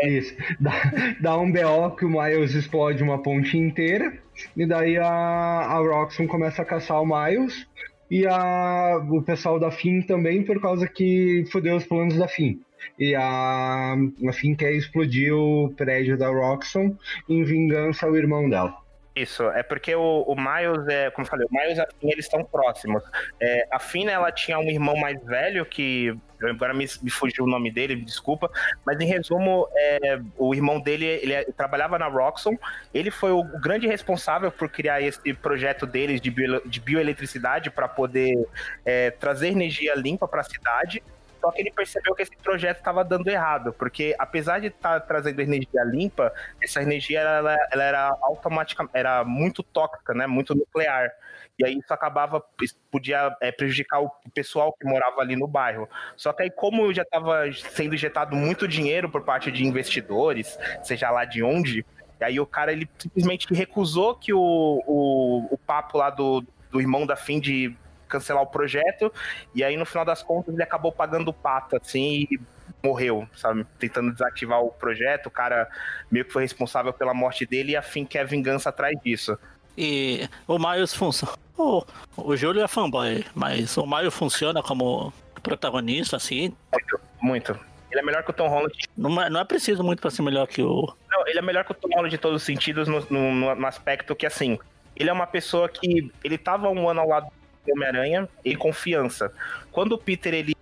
Isso. 0.02 0.34
Dá, 0.60 0.72
dá 1.20 1.38
um 1.38 1.50
BO 1.50 1.96
que 1.96 2.04
o 2.04 2.10
Miles 2.10 2.54
explode 2.54 3.02
uma 3.02 3.22
ponte 3.22 3.56
inteira. 3.56 4.12
E 4.56 4.66
daí 4.66 4.98
a, 4.98 5.06
a 5.06 5.78
Roxxon 5.78 6.26
começa 6.26 6.62
a 6.62 6.64
caçar 6.64 7.00
o 7.00 7.06
Miles. 7.06 7.66
E 8.10 8.26
a, 8.26 9.00
o 9.10 9.22
pessoal 9.22 9.58
da 9.58 9.70
FIM 9.70 10.02
também, 10.02 10.42
por 10.42 10.60
causa 10.60 10.86
que 10.86 11.44
fodeu 11.50 11.76
os 11.76 11.84
planos 11.84 12.16
da 12.16 12.28
FIM. 12.28 12.60
E 12.98 13.14
a, 13.14 13.94
a 14.28 14.32
FIM 14.32 14.54
quer 14.54 14.72
explodir 14.72 15.34
o 15.34 15.72
prédio 15.76 16.16
da 16.16 16.28
Roxxon 16.28 16.96
em 17.28 17.44
vingança 17.44 18.06
ao 18.06 18.16
irmão 18.16 18.48
dela. 18.48 18.84
Isso, 19.14 19.44
é 19.50 19.62
porque 19.62 19.94
o, 19.94 20.22
o 20.22 20.34
Miles, 20.34 20.88
é, 20.88 21.08
como 21.10 21.24
eu 21.24 21.30
falei, 21.30 21.46
o 21.48 21.54
Miles 21.54 21.78
e 21.78 21.80
a 21.80 21.86
Finn, 21.86 22.10
eles 22.10 22.24
estão 22.24 22.42
próximos. 22.44 23.00
É, 23.40 23.64
a 23.70 23.78
Finn, 23.78 24.08
ela 24.08 24.32
tinha 24.32 24.58
um 24.58 24.68
irmão 24.68 24.96
mais 24.96 25.22
velho, 25.24 25.64
que 25.64 26.18
agora 26.42 26.74
me, 26.74 26.84
me 27.00 27.10
fugiu 27.10 27.44
o 27.44 27.46
nome 27.46 27.70
dele, 27.70 27.94
desculpa, 27.94 28.50
mas 28.84 28.98
em 29.00 29.06
resumo, 29.06 29.68
é, 29.72 30.20
o 30.36 30.52
irmão 30.52 30.80
dele, 30.80 31.04
ele, 31.04 31.32
ele, 31.32 31.52
trabalhava 31.52 31.96
na 31.96 32.08
Roxxon, 32.08 32.58
ele 32.92 33.10
foi 33.12 33.30
o 33.30 33.44
grande 33.60 33.86
responsável 33.86 34.50
por 34.50 34.68
criar 34.68 35.00
esse 35.00 35.32
projeto 35.34 35.86
deles 35.86 36.20
de, 36.20 36.32
bio, 36.32 36.60
de 36.66 36.80
bioeletricidade 36.80 37.70
para 37.70 37.86
poder 37.86 38.44
é, 38.84 39.12
trazer 39.12 39.46
energia 39.48 39.94
limpa 39.94 40.26
para 40.26 40.40
a 40.40 40.44
cidade, 40.44 41.00
só 41.44 41.50
que 41.50 41.60
ele 41.60 41.70
percebeu 41.70 42.14
que 42.14 42.22
esse 42.22 42.34
projeto 42.38 42.78
estava 42.78 43.04
dando 43.04 43.28
errado, 43.28 43.74
porque 43.74 44.16
apesar 44.18 44.60
de 44.60 44.68
estar 44.68 44.98
tá 44.98 45.06
trazendo 45.06 45.40
energia 45.40 45.84
limpa, 45.84 46.32
essa 46.62 46.80
energia 46.80 47.20
ela, 47.20 47.54
ela 47.70 47.84
era 47.84 48.16
automática, 48.22 48.88
era 48.94 49.22
muito 49.24 49.62
tóxica, 49.62 50.14
né? 50.14 50.26
Muito 50.26 50.54
nuclear. 50.54 51.12
E 51.58 51.66
aí 51.66 51.78
isso 51.78 51.92
acabava, 51.92 52.42
podia 52.90 53.36
é, 53.42 53.52
prejudicar 53.52 54.00
o 54.00 54.10
pessoal 54.32 54.72
que 54.72 54.86
morava 54.86 55.20
ali 55.20 55.36
no 55.36 55.46
bairro. 55.46 55.86
Só 56.16 56.32
que 56.32 56.44
aí, 56.44 56.50
como 56.50 56.94
já 56.94 57.02
estava 57.02 57.44
sendo 57.52 57.94
injetado 57.94 58.34
muito 58.34 58.66
dinheiro 58.66 59.10
por 59.10 59.20
parte 59.20 59.52
de 59.52 59.66
investidores, 59.66 60.58
seja 60.82 61.10
lá 61.10 61.26
de 61.26 61.42
onde, 61.42 61.84
e 62.18 62.24
aí 62.24 62.40
o 62.40 62.46
cara 62.46 62.72
ele 62.72 62.88
simplesmente 62.96 63.52
recusou 63.52 64.14
que 64.14 64.32
o, 64.32 64.82
o, 64.86 65.48
o 65.50 65.58
papo 65.58 65.98
lá 65.98 66.08
do, 66.08 66.42
do 66.70 66.80
irmão 66.80 67.04
da 67.04 67.16
fim 67.16 67.38
de 67.38 67.76
cancelar 68.14 68.42
o 68.42 68.46
projeto, 68.46 69.12
e 69.54 69.64
aí 69.64 69.76
no 69.76 69.84
final 69.84 70.04
das 70.04 70.22
contas 70.22 70.54
ele 70.54 70.62
acabou 70.62 70.92
pagando 70.92 71.28
o 71.28 71.34
pato, 71.34 71.76
assim, 71.76 72.26
e 72.30 72.40
morreu, 72.82 73.26
sabe? 73.34 73.66
Tentando 73.78 74.12
desativar 74.12 74.60
o 74.60 74.70
projeto, 74.70 75.26
o 75.26 75.30
cara 75.30 75.68
meio 76.10 76.24
que 76.24 76.32
foi 76.32 76.42
responsável 76.42 76.92
pela 76.92 77.12
morte 77.12 77.44
dele 77.44 77.72
e 77.72 77.76
a 77.76 77.82
fim 77.82 78.04
quer 78.04 78.26
vingança 78.26 78.68
atrás 78.68 78.96
disso. 79.02 79.36
E 79.76 80.28
o 80.46 80.58
Miles 80.58 80.94
funciona. 80.94 81.34
O, 81.56 81.84
o 82.16 82.36
Júlio 82.36 82.62
é 82.62 82.68
fanboy, 82.68 83.24
mas 83.34 83.76
o 83.76 83.86
Miles 83.86 84.14
funciona 84.14 84.62
como 84.62 85.12
protagonista, 85.42 86.16
assim. 86.16 86.54
Muito, 86.72 87.00
muito. 87.20 87.60
Ele 87.90 88.00
é 88.00 88.04
melhor 88.04 88.22
que 88.24 88.30
o 88.30 88.34
Tom 88.34 88.48
Holland. 88.48 88.74
Não 88.96 89.22
é, 89.22 89.30
não 89.30 89.40
é 89.40 89.44
preciso 89.44 89.82
muito 89.82 90.00
para 90.00 90.10
ser 90.10 90.22
melhor 90.22 90.46
que 90.46 90.62
o. 90.62 90.92
Não, 91.10 91.26
ele 91.26 91.38
é 91.38 91.42
melhor 91.42 91.64
que 91.64 91.72
o 91.72 91.74
Tom 91.74 91.88
Holland 91.88 92.10
de 92.10 92.18
todos 92.18 92.42
os 92.42 92.46
sentidos, 92.46 92.88
no, 92.88 93.04
no, 93.08 93.54
no 93.54 93.66
aspecto 93.66 94.14
que, 94.14 94.26
assim, 94.26 94.58
ele 94.96 95.10
é 95.10 95.12
uma 95.12 95.26
pessoa 95.26 95.68
que. 95.68 96.12
Ele 96.22 96.36
tava 96.36 96.68
um 96.68 96.88
ano 96.88 97.00
ao 97.00 97.08
lado 97.08 97.26
Homem-Aranha 97.72 98.28
e 98.44 98.54
confiança. 98.56 99.32
Quando 99.70 99.92
o 99.92 99.98
Peter 99.98 100.34
ele 100.34 100.54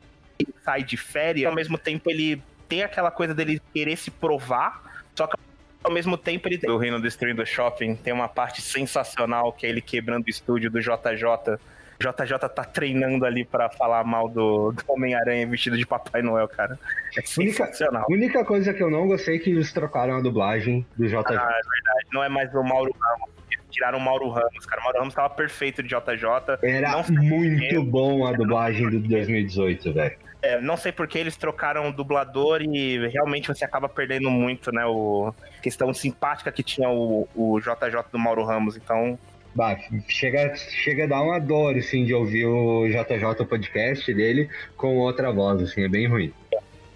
sai 0.64 0.82
de 0.82 0.96
férias, 0.96 1.48
ao 1.48 1.54
mesmo 1.54 1.78
tempo 1.78 2.10
ele 2.10 2.42
tem 2.68 2.82
aquela 2.82 3.10
coisa 3.10 3.34
dele 3.34 3.60
querer 3.72 3.96
se 3.96 4.10
provar, 4.10 5.04
só 5.14 5.26
que 5.26 5.36
ao 5.82 5.92
mesmo 5.92 6.16
tempo 6.16 6.48
ele 6.48 6.58
tem... 6.58 6.70
O 6.70 6.78
Reino 6.78 7.00
Destruindo 7.00 7.44
Shopping 7.44 7.96
tem 7.96 8.12
uma 8.12 8.28
parte 8.28 8.62
sensacional 8.62 9.52
que 9.52 9.66
é 9.66 9.68
ele 9.68 9.80
quebrando 9.80 10.26
o 10.26 10.30
estúdio 10.30 10.70
do 10.70 10.80
JJ. 10.80 11.58
JJ 11.98 12.38
tá 12.48 12.64
treinando 12.64 13.24
ali 13.24 13.44
para 13.44 13.68
falar 13.70 14.02
mal 14.04 14.28
do, 14.28 14.72
do 14.72 14.82
Homem-Aranha 14.88 15.46
vestido 15.46 15.76
de 15.76 15.86
Papai 15.86 16.22
Noel, 16.22 16.48
cara. 16.48 16.78
É 17.16 17.22
sensacional. 17.22 18.02
A 18.02 18.12
única, 18.12 18.38
única 18.38 18.44
coisa 18.44 18.72
que 18.72 18.82
eu 18.82 18.90
não 18.90 19.06
gostei 19.06 19.36
é 19.36 19.38
que 19.38 19.50
eles 19.50 19.72
trocaram 19.72 20.16
a 20.16 20.20
dublagem 20.20 20.86
do 20.96 21.06
JJ. 21.06 21.16
Ah, 21.16 21.32
é 21.32 21.36
verdade. 21.36 22.06
Não 22.12 22.24
é 22.24 22.28
mais 22.28 22.52
o 22.54 22.62
Mauro 22.62 22.94
Ramos 22.98 23.41
tiraram 23.72 23.98
o 23.98 24.00
Mauro 24.00 24.28
Ramos, 24.28 24.64
cara. 24.66 24.80
O 24.80 24.84
Mauro 24.84 24.98
Ramos 24.98 25.14
tava 25.14 25.30
perfeito 25.30 25.82
de 25.82 25.88
JJ. 25.88 26.58
Era 26.62 27.02
muito 27.08 27.82
bom 27.82 28.26
a 28.26 28.32
dublagem 28.32 28.88
do 28.88 29.00
2018, 29.00 29.92
velho. 29.92 30.16
É, 30.42 30.60
não 30.60 30.76
sei 30.76 30.90
porque 30.90 31.18
eles 31.18 31.36
trocaram 31.36 31.88
o 31.88 31.92
dublador 31.92 32.62
e 32.62 33.08
realmente 33.08 33.46
você 33.46 33.64
acaba 33.64 33.88
perdendo 33.88 34.28
muito, 34.28 34.72
né? 34.72 34.84
O 34.84 35.32
questão 35.62 35.94
simpática 35.94 36.50
que 36.50 36.64
tinha 36.64 36.88
o, 36.88 37.28
o 37.34 37.60
JJ 37.60 38.04
do 38.10 38.18
Mauro 38.18 38.44
Ramos. 38.44 38.76
Então, 38.76 39.16
Bah, 39.54 39.78
chega, 40.08 40.54
chega 40.56 41.04
a 41.04 41.06
dar 41.06 41.22
uma 41.22 41.38
dor, 41.38 41.76
assim, 41.76 42.04
de 42.04 42.14
ouvir 42.14 42.46
o 42.46 42.88
JJ 42.88 43.44
podcast 43.46 44.12
dele 44.14 44.48
com 44.76 44.96
outra 44.96 45.30
voz, 45.30 45.62
assim, 45.62 45.84
é 45.84 45.88
bem 45.88 46.08
ruim. 46.08 46.32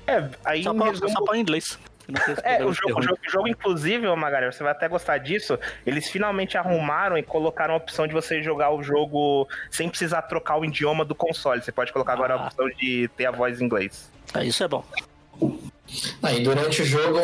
É, 0.06 0.28
aí 0.44 0.62
só, 0.62 0.72
pra, 0.72 0.86
resumo... 0.86 1.10
só 1.10 1.24
pra 1.24 1.36
inglês. 1.36 1.78
É, 2.42 2.64
o 2.64 2.72
jogo, 2.72 3.00
o 3.00 3.02
jogo, 3.02 3.18
o 3.26 3.30
jogo, 3.30 3.48
inclusive, 3.48 4.06
Magalhães, 4.14 4.54
você 4.54 4.62
vai 4.62 4.72
até 4.72 4.88
gostar 4.88 5.18
disso. 5.18 5.58
Eles 5.84 6.08
finalmente 6.08 6.56
arrumaram 6.56 7.18
e 7.18 7.22
colocaram 7.22 7.74
a 7.74 7.76
opção 7.76 8.06
de 8.06 8.14
você 8.14 8.42
jogar 8.42 8.70
o 8.70 8.82
jogo 8.82 9.48
sem 9.70 9.88
precisar 9.88 10.22
trocar 10.22 10.56
o 10.58 10.64
idioma 10.64 11.04
do 11.04 11.14
console. 11.14 11.62
Você 11.62 11.72
pode 11.72 11.92
colocar 11.92 12.12
agora 12.12 12.34
ah. 12.34 12.42
a 12.42 12.46
opção 12.46 12.68
de 12.68 13.08
ter 13.16 13.26
a 13.26 13.30
voz 13.30 13.60
em 13.60 13.64
inglês. 13.64 14.10
Ah, 14.32 14.44
isso 14.44 14.62
é 14.62 14.68
bom. 14.68 14.84
Aí 16.22 16.42
durante 16.42 16.82
o 16.82 16.84
jogo, 16.84 17.20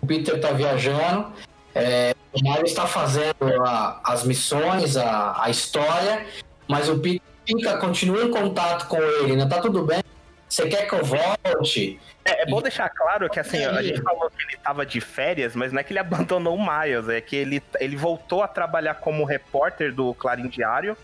o 0.00 0.06
Peter 0.06 0.40
tá 0.40 0.52
viajando. 0.52 1.32
É, 1.74 2.14
O 2.32 2.42
Miles 2.42 2.70
está 2.70 2.86
fazendo 2.86 3.34
a- 3.64 4.00
as 4.04 4.24
missões, 4.24 4.96
a, 4.96 5.42
a 5.42 5.50
história, 5.50 6.26
mas 6.68 6.88
o 6.88 6.98
Peter 6.98 7.22
fica, 7.46 7.76
continua 7.78 8.22
em 8.24 8.30
contato 8.30 8.88
com 8.88 8.96
ele, 8.96 9.36
né? 9.36 9.46
Tá 9.46 9.60
tudo 9.60 9.82
bem? 9.84 10.02
Você 10.48 10.68
quer 10.68 10.88
que 10.88 10.94
eu 10.94 11.04
volte? 11.04 12.00
É, 12.24 12.42
é 12.42 12.46
bom 12.46 12.62
deixar 12.62 12.88
claro 12.88 13.28
que 13.28 13.38
assim, 13.38 13.64
a 13.64 13.82
gente 13.82 14.00
falou 14.02 14.30
que 14.30 14.42
ele 14.42 14.56
tava 14.56 14.86
de 14.86 15.00
férias, 15.00 15.54
mas 15.54 15.72
não 15.72 15.80
é 15.80 15.84
que 15.84 15.92
ele 15.92 15.98
abandonou 16.00 16.56
o 16.56 16.60
Miles, 16.60 17.08
é 17.08 17.20
que 17.20 17.36
ele, 17.36 17.62
ele 17.78 17.96
voltou 17.96 18.42
a 18.42 18.48
trabalhar 18.48 18.94
como 18.94 19.24
repórter 19.24 19.94
do 19.94 20.14
Clarim 20.14 20.48
Diário. 20.48 20.96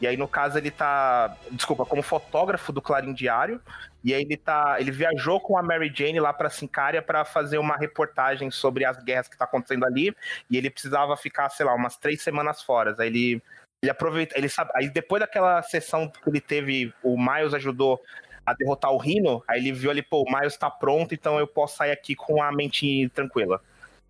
E 0.00 0.06
aí, 0.06 0.16
no 0.16 0.28
caso, 0.28 0.56
ele 0.56 0.70
tá. 0.70 1.36
Desculpa, 1.50 1.84
como 1.84 2.02
fotógrafo 2.02 2.72
do 2.72 2.80
Clarim 2.80 3.12
Diário. 3.12 3.60
E 4.04 4.14
aí 4.14 4.22
ele 4.22 4.36
tá. 4.36 4.76
Ele 4.78 4.90
viajou 4.90 5.40
com 5.40 5.58
a 5.58 5.62
Mary 5.62 5.92
Jane 5.94 6.20
lá 6.20 6.32
pra 6.32 6.48
Sincária 6.48 7.02
para 7.02 7.24
fazer 7.24 7.58
uma 7.58 7.76
reportagem 7.76 8.50
sobre 8.50 8.84
as 8.84 9.02
guerras 9.02 9.26
que 9.26 9.36
tá 9.36 9.44
acontecendo 9.44 9.84
ali. 9.84 10.14
E 10.48 10.56
ele 10.56 10.70
precisava 10.70 11.16
ficar, 11.16 11.48
sei 11.48 11.66
lá, 11.66 11.74
umas 11.74 11.96
três 11.96 12.22
semanas 12.22 12.62
fora. 12.62 12.94
Aí 12.98 13.08
ele. 13.08 13.42
Ele 13.80 13.92
aproveita, 13.92 14.36
ele 14.36 14.48
sabe, 14.48 14.72
aí 14.74 14.90
depois 14.90 15.20
daquela 15.20 15.62
sessão 15.62 16.08
que 16.08 16.28
ele 16.28 16.40
teve, 16.40 16.92
o 17.00 17.16
Miles 17.16 17.54
ajudou 17.54 18.02
a 18.50 18.54
derrotar 18.54 18.92
o 18.92 18.98
Rino, 18.98 19.42
aí 19.48 19.60
ele 19.60 19.72
viu 19.72 19.90
ali, 19.90 20.02
pô, 20.02 20.22
o 20.22 20.32
Miles 20.32 20.56
tá 20.56 20.70
pronto, 20.70 21.14
então 21.14 21.38
eu 21.38 21.46
posso 21.46 21.76
sair 21.76 21.90
aqui 21.90 22.14
com 22.14 22.42
a 22.42 22.50
mente 22.52 23.08
tranquila. 23.10 23.60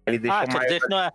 Ele 0.07 0.19
deixa 0.19 0.41
Ah, 0.41 0.45
o 0.45 0.49
Miles. 0.49 0.63
dizer 0.75 0.89
não 0.89 1.01
é. 1.01 1.13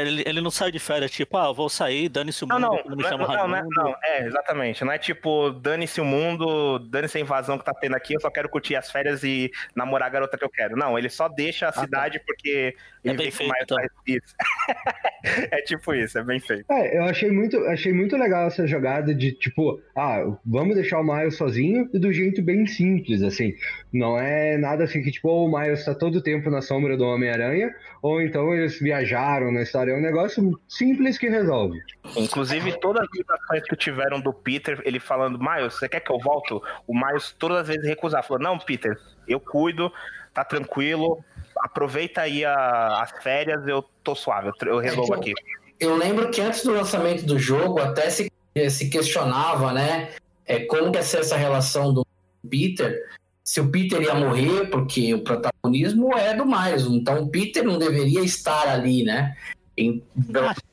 Ele, 0.00 0.22
ele 0.26 0.40
não 0.40 0.50
sai 0.50 0.70
de 0.72 0.78
férias, 0.78 1.10
tipo, 1.10 1.36
ah, 1.36 1.52
vou 1.52 1.68
sair, 1.68 2.08
dane-se 2.08 2.44
o 2.44 2.46
Não, 2.46 2.58
mundo, 2.60 2.66
não, 2.68 2.76
não 2.76 2.90
não, 2.90 2.96
me 2.96 3.04
é- 3.04 3.08
chama 3.08 3.26
não, 3.26 3.48
não, 3.48 3.56
é- 3.56 3.62
não, 3.70 3.96
é, 4.02 4.26
exatamente. 4.26 4.84
Não 4.84 4.92
é 4.92 4.98
tipo, 4.98 5.50
dane-se 5.50 6.00
o 6.00 6.04
mundo, 6.04 6.78
dane-se 6.78 7.18
a 7.18 7.20
invasão 7.20 7.58
que 7.58 7.64
tá 7.64 7.74
tendo 7.74 7.94
aqui, 7.96 8.14
eu 8.14 8.20
só 8.20 8.30
quero 8.30 8.48
curtir 8.48 8.76
as 8.76 8.90
férias 8.90 9.22
e 9.22 9.50
namorar 9.74 10.08
a 10.08 10.12
garota 10.12 10.38
que 10.38 10.44
eu 10.44 10.50
quero. 10.50 10.76
Não, 10.76 10.98
ele 10.98 11.08
só 11.08 11.28
deixa 11.28 11.68
a 11.68 11.72
tá. 11.72 11.80
cidade 11.82 12.20
porque 12.26 12.74
ele 13.04 13.14
É 13.14 13.16
bem 13.16 13.30
feito, 13.30 13.52
Miles 13.52 13.64
então. 13.64 13.78
isso. 14.06 14.34
é 15.50 15.62
tipo 15.62 15.94
isso, 15.94 16.18
é 16.18 16.22
bem 16.24 16.40
feito. 16.40 16.64
É, 16.70 16.98
eu 16.98 17.04
achei 17.04 17.30
muito, 17.30 17.56
achei 17.66 17.92
muito 17.92 18.16
legal 18.16 18.46
essa 18.46 18.66
jogada 18.66 19.14
de 19.14 19.32
tipo, 19.32 19.80
ah, 19.96 20.18
vamos 20.44 20.74
deixar 20.74 21.00
o 21.00 21.04
Miles 21.04 21.36
sozinho 21.36 21.88
e 21.92 21.98
do 21.98 22.12
jeito 22.12 22.42
bem 22.42 22.66
simples, 22.66 23.22
assim. 23.22 23.54
Não 23.92 24.18
é 24.18 24.56
nada 24.56 24.84
assim 24.84 25.02
que, 25.02 25.10
tipo, 25.10 25.28
ou 25.28 25.48
o 25.48 25.58
Miles 25.60 25.84
tá 25.84 25.94
todo 25.94 26.16
o 26.16 26.22
tempo 26.22 26.50
na 26.50 26.62
sombra 26.62 26.96
do 26.96 27.04
Homem-Aranha, 27.04 27.74
ou 28.00 28.20
então 28.22 28.54
eles 28.54 28.78
viajaram 28.78 29.52
na 29.52 29.62
história. 29.82 29.92
É 29.92 29.96
um 29.96 30.00
negócio 30.00 30.60
simples 30.68 31.18
que 31.18 31.28
resolve. 31.28 31.80
Inclusive, 32.16 32.78
todas 32.80 33.02
as 33.02 33.08
ligações 33.14 33.62
que 33.64 33.76
tiveram 33.76 34.20
do 34.20 34.32
Peter, 34.32 34.80
ele 34.84 35.00
falando, 35.00 35.38
Miles, 35.38 35.74
você 35.74 35.88
quer 35.88 36.00
que 36.00 36.10
eu 36.10 36.18
volto? 36.18 36.62
O 36.86 36.94
Miles 36.94 37.34
todas 37.38 37.58
as 37.58 37.68
vezes 37.68 37.84
recusar. 37.86 38.22
Falou, 38.24 38.42
não, 38.42 38.58
Peter, 38.58 38.98
eu 39.26 39.40
cuido, 39.40 39.92
tá 40.32 40.44
tranquilo, 40.44 41.22
aproveita 41.56 42.22
aí 42.22 42.44
a- 42.44 43.02
as 43.02 43.10
férias, 43.22 43.66
eu 43.66 43.82
tô 44.02 44.14
suave, 44.14 44.48
eu, 44.62 44.68
eu 44.68 44.78
resolvo 44.78 45.14
aqui. 45.14 45.32
Eu 45.78 45.96
lembro 45.96 46.30
que 46.30 46.40
antes 46.40 46.62
do 46.64 46.72
lançamento 46.72 47.24
do 47.26 47.38
jogo 47.38 47.80
até 47.80 48.08
se, 48.08 48.30
se 48.70 48.88
questionava, 48.88 49.72
né? 49.72 50.10
É, 50.46 50.60
como 50.60 50.90
que 50.92 50.98
ia 50.98 51.02
ser 51.02 51.18
essa 51.20 51.36
relação 51.36 51.92
do 51.92 52.06
Peter. 52.48 53.00
Se 53.44 53.60
o 53.60 53.68
Peter 53.70 54.00
ia 54.00 54.14
morrer, 54.14 54.66
porque 54.70 55.12
o 55.14 55.22
protagonismo 55.24 56.16
é 56.16 56.34
do 56.34 56.46
Miles, 56.46 56.82
então 56.84 57.22
o 57.22 57.28
Peter 57.28 57.64
não 57.64 57.76
deveria 57.78 58.20
estar 58.20 58.68
ali, 58.68 59.02
né? 59.02 59.36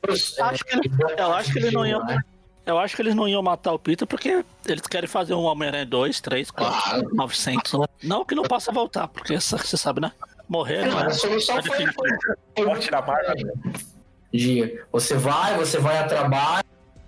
Acho- 0.08 0.42
acho 0.42 0.64
que 0.64 0.74
ele- 0.76 0.88
em- 0.88 1.20
eu 1.20 1.32
acho 1.34 1.52
que 1.52 1.58
ele 1.58 1.70
não 1.70 1.86
ia- 1.86 1.98
né? 2.00 2.20
Eu 2.66 2.78
acho 2.78 2.94
que 2.94 3.02
eles 3.02 3.14
não 3.14 3.26
iam 3.26 3.42
matar 3.42 3.72
o 3.72 3.78
Peter 3.78 4.06
porque 4.06 4.44
eles 4.66 4.82
querem 4.86 5.08
fazer 5.08 5.34
um 5.34 5.42
Homem-Aranha 5.42 5.86
2, 5.86 6.20
3, 6.20 6.50
4, 6.50 6.80
Claro. 6.82 7.14
900. 7.14 7.72
né? 7.80 7.86
Não 8.04 8.24
que 8.24 8.34
não 8.34 8.42
possa 8.44 8.70
voltar, 8.70 9.08
porque 9.08 9.34
essa- 9.34 9.56
você 9.58 9.76
sabe, 9.76 10.00
né? 10.00 10.12
Morrer 10.48 10.86
não 10.86 10.98
A 10.98 11.06
é. 11.06 11.10
solução 11.10 11.58
é 11.58 11.62
foi, 11.62 11.70
definitivo. 11.70 11.94
foi, 12.02 12.34
foi 12.56 12.66
Morte 12.66 12.90
da 12.90 13.00
Marvel. 13.02 13.52
de 14.32 14.78
você 14.92 15.14
vai, 15.16 15.56
você 15.56 15.78
vai 15.78 15.98
a 15.98 16.04
trabalho, 16.06 16.64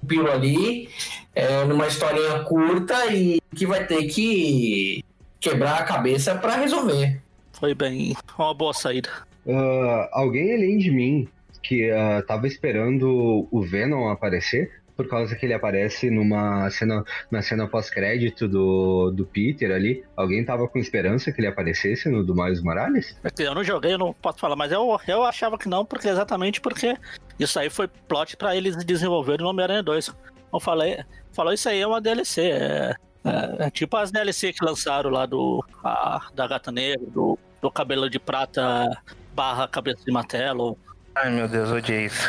piro 0.08 0.30
ali, 0.32 0.88
é, 1.34 1.64
numa 1.64 1.86
historinha 1.86 2.40
curta 2.44 3.06
e 3.14 3.40
que 3.54 3.64
vai 3.66 3.86
ter 3.86 4.04
que 4.06 5.04
quebrar 5.38 5.78
a 5.78 5.84
cabeça 5.84 6.34
pra 6.34 6.56
resolver. 6.56 7.20
Foi 7.52 7.74
bem. 7.74 8.16
Uma 8.36 8.52
boa 8.54 8.72
saída. 8.74 9.08
Ah, 9.48 10.08
alguém 10.12 10.52
além 10.54 10.78
de 10.78 10.90
mim 10.90 11.28
que 11.62 11.90
ah, 11.90 12.22
tava 12.26 12.46
esperando 12.46 13.46
o 13.50 13.62
Venom 13.62 14.08
aparecer, 14.08 14.70
por 14.96 15.08
causa 15.08 15.34
que 15.34 15.46
ele 15.46 15.54
aparece 15.54 16.10
numa 16.10 16.68
cena, 16.70 17.02
na 17.30 17.40
cena 17.40 17.66
pós-crédito 17.66 18.46
do, 18.46 19.10
do 19.10 19.24
Peter 19.24 19.70
ali. 19.74 20.04
Alguém 20.14 20.44
tava 20.44 20.68
com 20.68 20.78
esperança 20.78 21.32
que 21.32 21.40
ele 21.40 21.46
aparecesse 21.46 22.08
no 22.10 22.22
do 22.22 22.34
Miles 22.34 22.62
Morales? 22.62 23.16
Eu 23.38 23.54
não 23.54 23.64
joguei, 23.64 23.94
eu 23.94 23.98
não 23.98 24.12
posso 24.12 24.38
falar, 24.38 24.54
mas 24.54 24.70
eu, 24.70 24.98
eu 25.08 25.22
achava 25.24 25.56
que 25.56 25.66
não, 25.68 25.84
porque 25.84 26.08
exatamente 26.08 26.60
porque 26.60 26.94
isso 27.38 27.58
aí 27.58 27.70
foi 27.70 27.88
plot 28.06 28.36
pra 28.36 28.54
eles 28.54 28.76
desenvolverem 28.84 29.42
no 29.44 29.50
Homem-Aranha 29.50 29.82
2. 29.82 30.14
Eu 30.52 30.60
falei, 30.60 30.98
falou 31.32 31.52
isso 31.54 31.68
aí 31.68 31.80
é 31.80 31.86
uma 31.86 32.00
DLC. 32.00 32.42
É, 32.42 32.94
é- 33.24 33.66
é 33.66 33.70
tipo 33.70 33.96
as 33.96 34.10
DLC 34.10 34.52
que 34.52 34.64
lançaram 34.64 35.08
lá 35.10 35.24
do 35.24 35.64
a- 35.82 36.28
da 36.34 36.46
Gata 36.46 36.70
Negra, 36.70 37.06
do, 37.10 37.38
do 37.62 37.70
cabelo 37.70 38.10
de 38.10 38.18
prata 38.18 38.90
barra 39.34 39.66
cabeça 39.66 40.04
de 40.04 40.12
martelo. 40.12 40.76
Ai, 41.14 41.30
meu 41.30 41.46
Deus, 41.46 41.70
odiei 41.70 42.06
isso. 42.06 42.28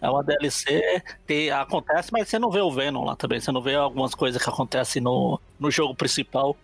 É 0.00 0.08
uma 0.08 0.22
DLC 0.22 1.02
que 1.26 1.50
acontece, 1.50 2.12
mas 2.12 2.28
você 2.28 2.38
não 2.38 2.50
vê 2.50 2.60
o 2.60 2.70
Venom 2.70 3.04
lá 3.04 3.16
também. 3.16 3.40
Você 3.40 3.50
não 3.50 3.60
vê 3.60 3.74
algumas 3.74 4.14
coisas 4.14 4.40
que 4.42 4.48
acontecem 4.48 5.02
no, 5.02 5.40
no 5.58 5.70
jogo 5.70 5.94
principal. 5.94 6.56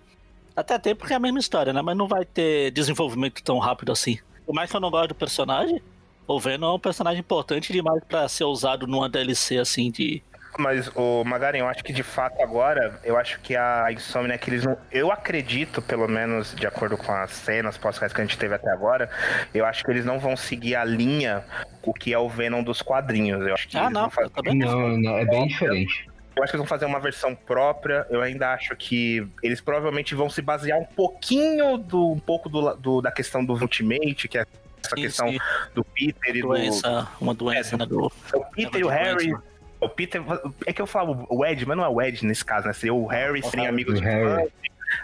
Até 0.54 0.78
tem 0.78 0.94
porque 0.94 1.12
é 1.12 1.16
a 1.16 1.20
mesma 1.20 1.40
história, 1.40 1.72
né? 1.72 1.82
Mas 1.82 1.96
não 1.96 2.06
vai 2.06 2.24
ter 2.24 2.70
desenvolvimento 2.70 3.42
tão 3.42 3.58
rápido 3.58 3.90
assim. 3.90 4.18
Por 4.46 4.54
mais 4.54 4.70
que 4.70 4.76
eu 4.76 4.80
não 4.80 4.90
goste 4.90 5.08
do 5.08 5.14
personagem, 5.16 5.82
o 6.26 6.38
Venom 6.38 6.68
é 6.68 6.74
um 6.74 6.78
personagem 6.78 7.20
importante 7.20 7.72
demais 7.72 8.02
pra 8.04 8.28
ser 8.28 8.44
usado 8.44 8.86
numa 8.86 9.08
DLC 9.08 9.58
assim 9.58 9.90
de. 9.90 10.22
Mas, 10.58 10.88
o 10.94 11.24
Magaren, 11.24 11.58
eu 11.58 11.66
acho 11.68 11.82
que 11.82 11.92
de 11.92 12.02
fato 12.02 12.40
agora, 12.42 12.98
eu 13.02 13.16
acho 13.16 13.40
que 13.40 13.56
a 13.56 13.86
Insomniac, 13.90 14.48
eles 14.48 14.64
não. 14.64 14.78
Eu 14.92 15.10
acredito, 15.10 15.82
pelo 15.82 16.06
menos 16.08 16.54
de 16.54 16.66
acordo 16.66 16.96
com 16.96 17.12
as 17.12 17.30
cenas 17.32 17.76
pós 17.76 17.98
que 17.98 18.04
a 18.04 18.08
gente 18.24 18.38
teve 18.38 18.54
até 18.54 18.70
agora, 18.70 19.10
eu 19.52 19.64
acho 19.66 19.84
que 19.84 19.90
eles 19.90 20.04
não 20.04 20.18
vão 20.18 20.36
seguir 20.36 20.76
a 20.76 20.84
linha 20.84 21.44
o 21.82 21.92
que 21.92 22.12
é 22.12 22.18
o 22.18 22.28
Venom 22.28 22.62
dos 22.62 22.80
quadrinhos. 22.82 23.46
Eu 23.46 23.54
acho 23.54 23.68
que 23.68 23.76
Ah, 23.76 23.90
não, 23.90 24.08
fazer. 24.10 24.30
tá 24.30 24.42
bem. 24.42 24.54
Não, 24.58 24.96
não, 24.96 25.18
é 25.18 25.24
bem 25.24 25.46
diferente. 25.48 26.08
Eu 26.36 26.42
acho 26.42 26.50
que 26.50 26.56
eles 26.56 26.66
vão 26.66 26.66
fazer 26.66 26.86
uma 26.86 26.98
versão 27.00 27.34
própria. 27.34 28.06
Eu 28.10 28.20
ainda 28.22 28.52
acho 28.52 28.74
que 28.76 29.26
eles 29.42 29.60
provavelmente 29.60 30.14
vão 30.14 30.28
se 30.28 30.40
basear 30.42 30.78
um 30.78 30.84
pouquinho 30.84 31.76
do 31.78 32.10
um 32.12 32.18
pouco 32.18 32.48
do, 32.48 32.74
do- 32.74 33.00
da 33.02 33.12
questão 33.12 33.44
do 33.44 33.52
Ultimate, 33.52 34.26
que 34.28 34.38
é 34.38 34.40
essa 34.82 34.96
Sim, 34.96 35.02
questão 35.02 35.28
sim, 35.30 35.38
do 35.74 35.84
Peter 35.84 36.34
e 36.36 36.42
do. 36.42 36.48
doença, 36.48 37.08
uma 37.20 37.32
doença, 37.34 37.74
É, 37.76 37.78
né? 37.78 37.86
Do, 37.86 38.06
O 38.34 38.44
Peter 38.52 38.80
e 38.80 38.84
o 38.84 38.88
Harry. 38.88 39.34
O 39.84 39.88
Peter. 39.88 40.22
É 40.66 40.72
que 40.72 40.80
eu 40.82 40.86
falo 40.86 41.26
o 41.28 41.44
Ed, 41.44 41.64
mas 41.66 41.76
não 41.76 41.84
é 41.84 41.88
o 41.88 42.00
Ed 42.02 42.24
nesse 42.26 42.44
caso, 42.44 42.66
né? 42.66 42.72
Seria 42.72 42.94
o 42.94 43.06
Harry, 43.06 43.40
O 43.40 43.44
seriam 43.44 43.64
Harry. 43.64 43.68
amigos 43.74 43.98
de 44.00 44.04
Harry. 44.04 44.50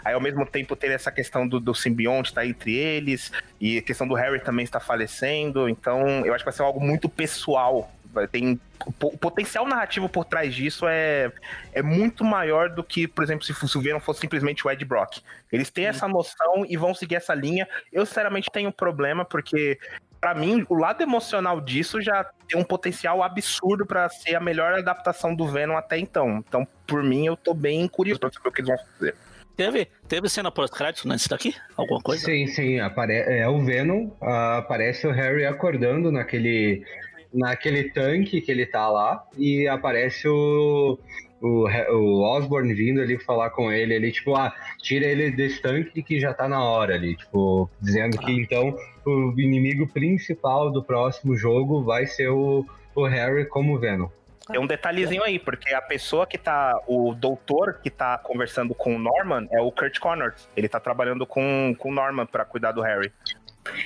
Aí 0.05 0.13
ao 0.13 0.21
mesmo 0.21 0.45
tempo 0.45 0.75
ter 0.75 0.89
essa 0.91 1.11
questão 1.11 1.45
do, 1.47 1.59
do 1.59 1.73
simbionte 1.75 2.33
tá 2.33 2.45
entre 2.45 2.73
eles. 2.75 3.31
E 3.59 3.77
a 3.77 3.81
questão 3.81 4.07
do 4.07 4.13
Harry 4.15 4.39
também 4.39 4.63
está 4.63 4.79
falecendo. 4.79 5.67
Então, 5.67 6.25
eu 6.25 6.33
acho 6.33 6.43
que 6.43 6.49
vai 6.49 6.53
ser 6.53 6.61
algo 6.63 6.79
muito 6.79 7.09
pessoal. 7.09 7.91
Tem, 8.31 8.59
o 8.85 8.91
po- 8.91 9.07
o 9.07 9.17
potencial 9.17 9.65
narrativo 9.65 10.09
por 10.09 10.25
trás 10.25 10.53
disso 10.53 10.85
é, 10.87 11.31
é 11.73 11.81
muito 11.81 12.25
maior 12.25 12.69
do 12.69 12.83
que, 12.83 13.07
por 13.07 13.23
exemplo, 13.23 13.45
se, 13.45 13.53
fosse- 13.53 13.77
o 13.77 13.81
Venom 13.81 14.01
fosse 14.01 14.19
simplesmente 14.19 14.67
o 14.67 14.71
Ed 14.71 14.83
Brock. 14.83 15.19
Eles 15.51 15.69
têm 15.69 15.85
essa 15.85 16.07
noção 16.09 16.65
e 16.67 16.75
vão 16.75 16.93
seguir 16.93 17.15
essa 17.15 17.33
linha. 17.33 17.67
Eu, 17.91 18.05
sinceramente, 18.05 18.49
tenho 18.51 18.67
um 18.69 18.71
problema, 18.73 19.23
porque 19.23 19.79
Pra 20.21 20.35
mim, 20.35 20.63
o 20.69 20.75
lado 20.75 21.01
emocional 21.01 21.59
disso 21.59 21.99
já 21.99 22.23
tem 22.47 22.59
um 22.59 22.63
potencial 22.63 23.23
absurdo 23.23 23.87
pra 23.87 24.07
ser 24.07 24.35
a 24.35 24.39
melhor 24.39 24.73
adaptação 24.73 25.35
do 25.35 25.47
Venom 25.47 25.75
até 25.75 25.97
então. 25.97 26.43
Então, 26.47 26.67
por 26.85 27.01
mim, 27.03 27.25
eu 27.25 27.35
tô 27.35 27.55
bem 27.55 27.87
curioso 27.87 28.19
pra 28.19 28.31
saber 28.31 28.49
o 28.49 28.51
que 28.51 28.61
eles 28.61 28.69
vão 28.69 28.77
fazer. 28.77 29.15
Teve, 29.57 29.87
teve 30.07 30.29
cena 30.29 30.51
pós-crédito 30.51 31.07
nesse 31.07 31.27
daqui? 31.27 31.55
Alguma 31.75 31.99
coisa? 32.01 32.23
Sim, 32.23 32.45
sim, 32.45 32.79
apare... 32.79 33.13
é 33.13 33.47
o 33.47 33.59
Venom, 33.63 34.11
ah, 34.21 34.59
aparece 34.59 35.07
o 35.07 35.11
Harry 35.11 35.45
acordando 35.45 36.11
naquele, 36.11 36.85
naquele 37.33 37.89
tanque 37.89 38.41
que 38.41 38.51
ele 38.51 38.67
tá 38.67 38.87
lá, 38.87 39.25
e 39.35 39.67
aparece 39.67 40.27
o, 40.27 40.99
o, 41.41 41.67
o 41.67 42.21
Osborn 42.21 42.73
vindo 42.73 43.01
ali 43.01 43.17
falar 43.17 43.49
com 43.49 43.71
ele, 43.71 43.95
ele, 43.95 44.11
tipo, 44.11 44.35
ah, 44.35 44.53
tira 44.77 45.05
ele 45.05 45.31
desse 45.31 45.61
tanque 45.61 46.03
que 46.03 46.19
já 46.19 46.33
tá 46.33 46.47
na 46.47 46.63
hora 46.63 46.93
ali, 46.93 47.15
tipo, 47.15 47.69
dizendo 47.81 48.17
que 48.17 48.31
então 48.31 48.77
o 49.05 49.33
inimigo 49.39 49.87
principal 49.87 50.71
do 50.71 50.83
próximo 50.83 51.35
jogo 51.35 51.83
vai 51.83 52.05
ser 52.05 52.29
o, 52.29 52.65
o 52.95 53.05
Harry 53.05 53.45
como 53.45 53.79
Venom. 53.79 54.09
Tem 54.51 54.59
um 54.59 54.67
detalhezinho 54.67 55.23
aí, 55.23 55.39
porque 55.39 55.73
a 55.73 55.81
pessoa 55.81 56.25
que 56.27 56.37
tá. 56.37 56.77
O 56.87 57.13
doutor 57.13 57.79
que 57.81 57.89
tá 57.89 58.17
conversando 58.17 58.73
com 58.73 58.95
o 58.95 58.99
Norman 58.99 59.47
é 59.51 59.61
o 59.61 59.71
Kurt 59.71 59.99
Connors. 59.99 60.49
Ele 60.57 60.67
tá 60.67 60.79
trabalhando 60.79 61.25
com, 61.25 61.73
com 61.77 61.89
o 61.89 61.93
Norman 61.93 62.25
pra 62.25 62.43
cuidar 62.43 62.71
do 62.71 62.81
Harry. 62.81 63.11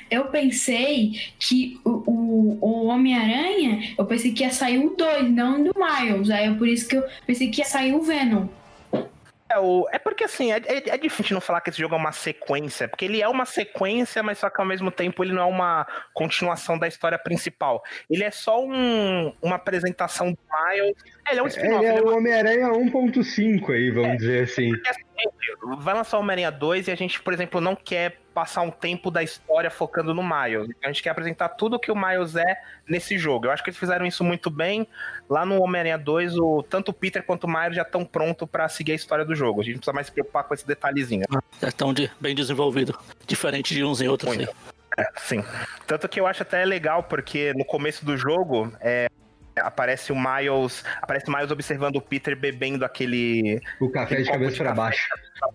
Eu 0.09 0.25
pensei 0.25 1.11
que 1.39 1.79
o, 1.83 1.89
o, 1.89 2.57
o 2.61 2.85
Homem-Aranha, 2.85 3.93
eu 3.97 4.05
pensei 4.05 4.31
que 4.31 4.43
ia 4.43 4.51
sair 4.51 4.79
o 4.79 4.95
2, 4.95 5.31
não 5.31 5.63
do 5.63 5.73
Miles. 5.75 6.29
Aí 6.29 6.47
é 6.47 6.53
por 6.53 6.67
isso 6.67 6.87
que 6.87 6.97
eu 6.97 7.03
pensei 7.25 7.49
que 7.49 7.61
ia 7.61 7.65
sair 7.65 7.93
o 7.93 8.01
Venom. 8.01 8.47
É, 9.49 9.59
o, 9.59 9.87
é 9.91 9.99
porque 9.99 10.23
assim, 10.23 10.51
é, 10.51 10.57
é, 10.57 10.89
é 10.89 10.97
difícil 10.97 11.35
não 11.35 11.41
falar 11.41 11.61
que 11.61 11.69
esse 11.69 11.79
jogo 11.79 11.93
é 11.93 11.97
uma 11.97 12.11
sequência, 12.11 12.87
porque 12.87 13.05
ele 13.05 13.21
é 13.21 13.27
uma 13.27 13.45
sequência, 13.45 14.23
mas 14.23 14.39
só 14.39 14.49
que 14.49 14.59
ao 14.59 14.65
mesmo 14.65 14.89
tempo 14.89 15.23
ele 15.23 15.33
não 15.33 15.43
é 15.43 15.45
uma 15.45 15.87
continuação 16.13 16.79
da 16.79 16.87
história 16.87 17.17
principal. 17.17 17.83
Ele 18.09 18.23
é 18.23 18.31
só 18.31 18.63
um, 18.63 19.33
uma 19.41 19.55
apresentação 19.55 20.31
do 20.31 20.39
Miles. 20.51 20.97
Ele 21.29 21.39
é 21.39 21.43
um 21.43 21.47
spin-off. 21.47 21.83
Ele 21.83 21.87
é 21.87 21.97
ele 21.97 22.07
é 22.07 22.11
o 22.11 22.17
Homem-Aranha 22.17 22.67
1.5 22.69 23.73
aí, 23.73 23.91
vamos 23.91 24.17
dizer 24.17 24.43
assim. 24.43 24.71
Assim, 24.87 25.03
vai 25.79 25.93
lançar 25.93 26.17
o 26.17 26.19
Homem-Aranha 26.19 26.51
2 26.51 26.87
e 26.87 26.91
a 26.91 26.95
gente, 26.95 27.21
por 27.21 27.33
exemplo, 27.33 27.59
não 27.59 27.75
quer 27.75 28.19
passar 28.33 28.61
um 28.61 28.69
tempo 28.69 29.09
da 29.09 29.23
história 29.23 29.71
focando 29.71 30.13
no 30.13 30.21
Miles. 30.21 30.69
A 30.83 30.87
gente 30.87 31.01
quer 31.01 31.09
apresentar 31.09 31.49
tudo 31.49 31.79
que 31.79 31.91
o 31.91 31.95
Miles 31.95 32.35
é 32.35 32.57
nesse 32.87 33.17
jogo. 33.17 33.45
Eu 33.45 33.51
acho 33.51 33.63
que 33.63 33.69
eles 33.69 33.79
fizeram 33.79 34.05
isso 34.05 34.23
muito 34.23 34.49
bem. 34.49 34.87
Lá 35.29 35.45
no 35.45 35.61
Homem-Aranha 35.63 35.97
2, 35.97 36.37
o, 36.37 36.61
tanto 36.61 36.89
o 36.89 36.93
Peter 36.93 37.23
quanto 37.23 37.45
o 37.45 37.47
Miles 37.47 37.75
já 37.75 37.81
estão 37.81 38.05
prontos 38.05 38.47
pra 38.47 38.67
seguir 38.67 38.91
a 38.91 38.95
história 38.95 39.25
do 39.25 39.33
jogo. 39.33 39.61
A 39.61 39.63
gente 39.63 39.75
não 39.75 39.79
precisa 39.79 39.93
mais 39.93 40.07
se 40.07 40.13
preocupar 40.13 40.43
com 40.43 40.53
esse 40.53 40.67
detalhezinho. 40.67 41.23
Já 41.61 41.69
estão 41.69 41.93
de, 41.93 42.11
bem 42.19 42.35
desenvolvido. 42.35 42.97
Diferente 43.25 43.73
de 43.73 43.83
uns 43.83 44.01
e 44.01 44.07
outros 44.07 44.37
aí. 44.37 44.47
É, 44.97 45.05
sim. 45.17 45.43
Tanto 45.87 46.07
que 46.07 46.19
eu 46.19 46.27
acho 46.27 46.43
até 46.43 46.63
legal, 46.63 47.03
porque 47.03 47.53
no 47.53 47.65
começo 47.65 48.05
do 48.05 48.15
jogo. 48.15 48.71
é, 48.79 49.07
Aparece 49.57 50.11
o 50.11 50.15
Miles. 50.15 50.83
Aparece 51.01 51.29
o 51.29 51.31
Miles 51.31 51.51
observando 51.51 51.97
o 51.97 52.01
Peter 52.01 52.35
bebendo 52.35 52.83
aquele. 52.85 53.61
O 53.79 53.89
café 53.89 54.17
de 54.17 54.25
copo 54.25 54.33
cabeça 54.33 54.57
pra 54.57 54.65
café. 54.65 54.75
baixo. 54.75 55.09
Fala, 55.39 55.53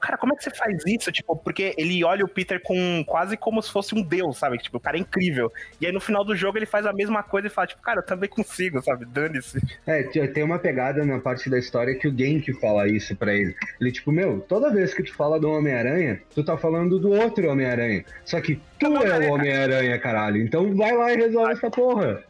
Cara, 0.00 0.16
como 0.16 0.32
é 0.32 0.36
que 0.36 0.44
você 0.44 0.50
faz 0.50 0.82
isso? 0.86 1.10
Tipo, 1.10 1.36
porque 1.36 1.74
ele 1.76 2.04
olha 2.04 2.24
o 2.24 2.28
Peter 2.28 2.60
com 2.62 3.04
quase 3.04 3.36
como 3.36 3.60
se 3.60 3.70
fosse 3.70 3.94
um 3.94 4.02
deus, 4.02 4.38
sabe? 4.38 4.58
Tipo, 4.58 4.76
o 4.76 4.80
cara 4.80 4.96
é 4.96 5.00
incrível. 5.00 5.52
E 5.80 5.86
aí 5.86 5.92
no 5.92 6.00
final 6.00 6.24
do 6.24 6.36
jogo 6.36 6.58
ele 6.58 6.66
faz 6.66 6.86
a 6.86 6.92
mesma 6.92 7.22
coisa 7.22 7.48
e 7.48 7.50
fala, 7.50 7.66
tipo, 7.66 7.82
cara, 7.82 8.00
eu 8.00 8.04
também 8.04 8.28
consigo, 8.28 8.80
sabe? 8.82 9.04
Dane-se. 9.06 9.60
É, 9.86 10.02
tem 10.02 10.44
uma 10.44 10.58
pegada 10.58 11.04
na 11.04 11.18
parte 11.18 11.50
da 11.50 11.58
história 11.58 11.94
que 11.96 12.06
o 12.06 12.16
Genki 12.16 12.52
fala 12.60 12.88
isso 12.88 13.16
pra 13.16 13.34
ele. 13.34 13.54
Ele, 13.80 13.90
tipo, 13.90 14.12
meu, 14.12 14.40
toda 14.40 14.72
vez 14.72 14.94
que 14.94 15.02
tu 15.02 15.14
fala 15.14 15.40
do 15.40 15.50
Homem-Aranha, 15.50 16.20
tu 16.34 16.44
tá 16.44 16.56
falando 16.56 16.98
do 16.98 17.10
outro 17.10 17.50
Homem-Aranha. 17.50 18.04
Só 18.24 18.40
que 18.40 18.60
tu 18.78 18.86
é 18.86 19.28
o 19.28 19.32
Homem-Aranha, 19.32 19.98
caralho. 19.98 20.42
Então 20.42 20.74
vai 20.76 20.96
lá 20.96 21.12
e 21.12 21.16
resolve 21.16 21.52
essa 21.52 21.70
porra. 21.70 22.22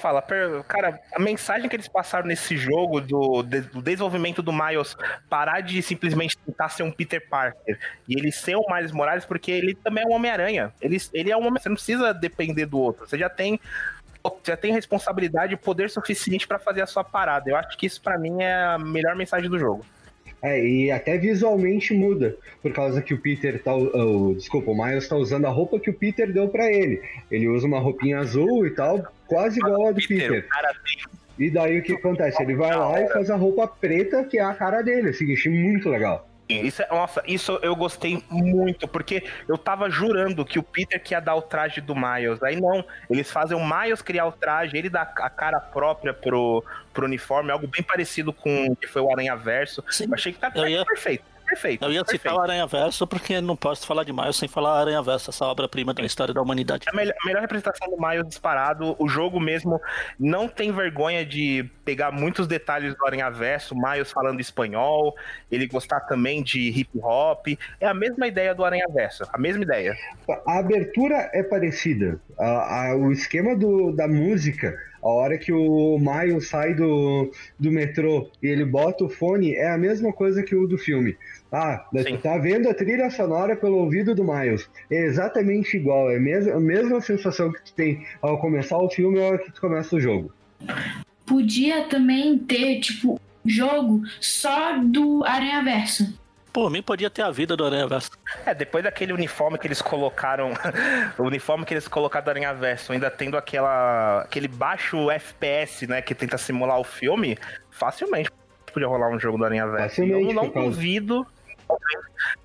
Fala, 0.00 0.22
cara, 0.66 0.98
a 1.14 1.18
mensagem 1.20 1.68
que 1.68 1.76
eles 1.76 1.86
passaram 1.88 2.26
nesse 2.26 2.56
jogo 2.56 3.00
do, 3.00 3.42
do 3.42 3.82
desenvolvimento 3.82 4.42
do 4.42 4.52
Miles 4.52 4.96
parar 5.28 5.60
de 5.60 5.80
simplesmente 5.82 6.36
tentar 6.38 6.68
ser 6.70 6.82
um 6.82 6.90
Peter 6.90 7.24
Parker 7.28 7.78
e 8.08 8.18
ele 8.18 8.32
ser 8.32 8.56
o 8.56 8.64
Miles 8.72 8.90
Morales, 8.92 9.24
porque 9.24 9.50
ele 9.50 9.74
também 9.74 10.02
é 10.04 10.06
um 10.06 10.12
Homem-Aranha. 10.12 10.72
Ele, 10.80 10.96
ele 11.12 11.30
é 11.30 11.36
um 11.36 11.46
homem, 11.46 11.60
você 11.62 11.68
não 11.68 11.76
precisa 11.76 12.12
depender 12.12 12.66
do 12.66 12.78
outro. 12.78 13.06
Você 13.06 13.18
já 13.18 13.28
tem 13.28 13.60
já 14.46 14.56
tem 14.56 14.72
responsabilidade 14.72 15.52
e 15.54 15.56
poder 15.56 15.90
suficiente 15.90 16.46
pra 16.46 16.58
fazer 16.58 16.80
a 16.80 16.86
sua 16.86 17.02
parada. 17.02 17.50
Eu 17.50 17.56
acho 17.56 17.76
que 17.76 17.86
isso 17.86 18.00
pra 18.00 18.16
mim 18.16 18.40
é 18.42 18.54
a 18.54 18.78
melhor 18.78 19.16
mensagem 19.16 19.50
do 19.50 19.58
jogo. 19.58 19.84
É, 20.40 20.64
e 20.64 20.90
até 20.90 21.16
visualmente 21.18 21.94
muda, 21.94 22.36
por 22.60 22.72
causa 22.72 23.00
que 23.00 23.14
o 23.14 23.18
Peter 23.20 23.62
tá. 23.62 23.74
o- 23.74 24.34
desculpa, 24.34 24.70
o 24.72 24.74
Miles 24.84 25.08
tá 25.08 25.14
usando 25.16 25.44
a 25.46 25.50
roupa 25.50 25.78
que 25.78 25.88
o 25.90 25.94
Peter 25.94 26.32
deu 26.32 26.48
pra 26.48 26.66
ele. 26.66 27.00
Ele 27.30 27.48
usa 27.48 27.66
uma 27.66 27.78
roupinha 27.78 28.18
azul 28.18 28.66
e 28.66 28.70
tal, 28.70 29.06
quase 29.32 29.58
igual 29.58 29.88
a 29.88 29.92
do 29.92 30.06
Peter. 30.06 30.46
E 31.38 31.50
daí 31.50 31.78
o 31.78 31.82
que 31.82 31.92
acontece? 31.94 32.42
Ele 32.42 32.54
vai 32.54 32.76
lá 32.76 33.00
e 33.00 33.08
faz 33.08 33.30
a 33.30 33.36
roupa 33.36 33.66
preta, 33.66 34.22
que 34.24 34.38
é 34.38 34.42
a 34.44 34.54
cara 34.54 34.82
dele. 34.82 35.08
Assim, 35.10 35.32
achei 35.32 35.50
muito 35.52 35.88
legal. 35.88 36.28
Isso, 36.48 36.82
é- 36.82 36.88
nossa, 36.90 37.22
isso 37.26 37.58
eu 37.62 37.74
gostei 37.74 38.22
muito, 38.28 38.86
porque 38.86 39.24
eu 39.48 39.56
tava 39.56 39.88
jurando 39.88 40.44
que 40.44 40.58
o 40.58 40.62
Peter 40.62 41.02
que 41.02 41.14
ia 41.14 41.20
dar 41.20 41.34
o 41.34 41.40
traje 41.40 41.80
do 41.80 41.94
Miles. 41.94 42.42
Aí 42.42 42.60
não, 42.60 42.84
eles 43.08 43.30
fazem 43.30 43.56
o 43.56 43.60
Miles 43.66 44.02
criar 44.02 44.26
o 44.26 44.32
traje, 44.32 44.76
ele 44.76 44.90
dá 44.90 45.00
a 45.02 45.30
cara 45.30 45.58
própria 45.58 46.12
pro, 46.12 46.62
pro 46.92 47.06
uniforme, 47.06 47.50
algo 47.50 47.66
bem 47.66 47.82
parecido 47.82 48.32
com 48.34 48.66
o 48.66 48.76
que 48.76 48.86
foi 48.86 49.00
o 49.00 49.10
Aranha 49.10 49.34
Verso. 49.34 49.82
Sim. 49.88 50.04
Eu 50.08 50.14
achei 50.14 50.32
que 50.32 50.38
tá 50.38 50.52
Eu 50.54 50.68
ia- 50.68 50.84
perfeito, 50.84 51.24
perfeito. 51.52 51.84
Eu 51.84 51.92
ia 51.92 52.00
perfeito. 52.04 52.22
citar 52.22 52.34
o 52.36 52.40
Aranha 52.40 52.66
Verso 52.66 53.06
porque 53.06 53.40
não 53.40 53.56
posso 53.56 53.86
falar 53.86 54.04
de 54.04 54.12
Miles 54.12 54.36
sem 54.36 54.48
falar 54.48 54.80
Aranha 54.80 55.02
Verso, 55.02 55.30
essa 55.30 55.44
obra-prima 55.44 55.92
da 55.92 56.02
história 56.02 56.32
da 56.32 56.40
humanidade. 56.40 56.84
A 56.88 56.96
melhor, 56.96 57.14
a 57.22 57.26
melhor 57.26 57.40
representação 57.42 57.88
do 57.90 57.96
Miles 58.00 58.26
disparado. 58.28 58.96
O 58.98 59.08
jogo 59.08 59.38
mesmo 59.38 59.80
não 60.18 60.48
tem 60.48 60.72
vergonha 60.72 61.24
de 61.24 61.68
pegar 61.84 62.10
muitos 62.10 62.46
detalhes 62.46 62.94
do 62.94 63.06
Aranha 63.06 63.30
Verso, 63.30 63.74
Miles 63.74 64.10
falando 64.10 64.40
espanhol, 64.40 65.14
ele 65.50 65.66
gostar 65.66 66.00
também 66.00 66.42
de 66.42 66.68
hip 66.70 66.90
hop. 67.02 67.46
É 67.80 67.86
a 67.86 67.94
mesma 67.94 68.26
ideia 68.26 68.54
do 68.54 68.64
Aranha 68.64 68.86
Verso, 68.92 69.24
a 69.32 69.38
mesma 69.38 69.62
ideia. 69.62 69.94
A 70.46 70.58
abertura 70.58 71.30
é 71.32 71.42
parecida. 71.42 72.20
A- 72.38 72.90
a- 72.90 72.96
o 72.96 73.12
esquema 73.12 73.54
do, 73.56 73.92
da 73.92 74.08
música, 74.08 74.74
a 75.02 75.08
hora 75.08 75.36
que 75.36 75.52
o 75.52 75.98
Miles 75.98 76.48
sai 76.48 76.74
do, 76.74 77.30
do 77.58 77.72
metrô 77.72 78.30
e 78.42 78.46
ele 78.46 78.64
bota 78.64 79.04
o 79.04 79.08
fone, 79.08 79.54
é 79.54 79.70
a 79.70 79.78
mesma 79.78 80.12
coisa 80.12 80.42
que 80.42 80.54
o 80.54 80.66
do 80.66 80.78
filme. 80.78 81.16
Ah, 81.50 81.84
Sim. 81.94 82.16
tu 82.16 82.18
tá 82.22 82.38
vendo 82.38 82.68
a 82.68 82.74
trilha 82.74 83.10
sonora 83.10 83.56
pelo 83.56 83.78
ouvido 83.78 84.14
do 84.14 84.24
Miles. 84.24 84.70
É 84.90 85.04
exatamente 85.04 85.76
igual. 85.76 86.10
É 86.10 86.16
a 86.16 86.60
mesma, 86.60 87.00
sensação 87.00 87.52
que 87.52 87.62
tu 87.62 87.74
tem 87.74 88.06
ao 88.22 88.38
começar 88.38 88.78
o 88.78 88.88
filme 88.88 89.18
e 89.18 89.22
a 89.22 89.26
hora 89.26 89.38
que 89.38 89.52
tu 89.52 89.60
começa 89.60 89.96
o 89.96 90.00
jogo. 90.00 90.32
Podia 91.26 91.84
também 91.84 92.38
ter, 92.38 92.80
tipo, 92.80 93.20
jogo 93.44 94.02
só 94.20 94.78
do 94.78 95.24
Aranha 95.24 95.62
Verso. 95.62 96.21
Por 96.52 96.70
mim, 96.70 96.82
podia 96.82 97.08
ter 97.08 97.22
a 97.22 97.30
vida 97.30 97.56
do 97.56 97.64
Aranha 97.64 97.86
Verso. 97.86 98.10
É, 98.44 98.54
depois 98.54 98.84
daquele 98.84 99.12
uniforme 99.12 99.58
que 99.58 99.66
eles 99.66 99.80
colocaram, 99.80 100.52
o 101.18 101.22
uniforme 101.22 101.64
que 101.64 101.72
eles 101.72 101.88
colocaram 101.88 102.24
do 102.24 102.30
Aranha 102.30 102.52
Verso, 102.52 102.92
ainda 102.92 103.10
tendo 103.10 103.36
aquela, 103.36 104.22
aquele 104.22 104.48
baixo 104.48 105.10
FPS, 105.10 105.86
né, 105.86 106.02
que 106.02 106.14
tenta 106.14 106.36
simular 106.36 106.78
o 106.78 106.84
filme, 106.84 107.38
facilmente 107.70 108.30
podia 108.72 108.88
rolar 108.88 109.10
um 109.10 109.20
jogo 109.20 109.38
do 109.38 109.44
Aranha 109.44 109.66
Verso. 109.66 110.02
Eu 110.02 110.32
não 110.32 110.48
duvido, 110.48 111.26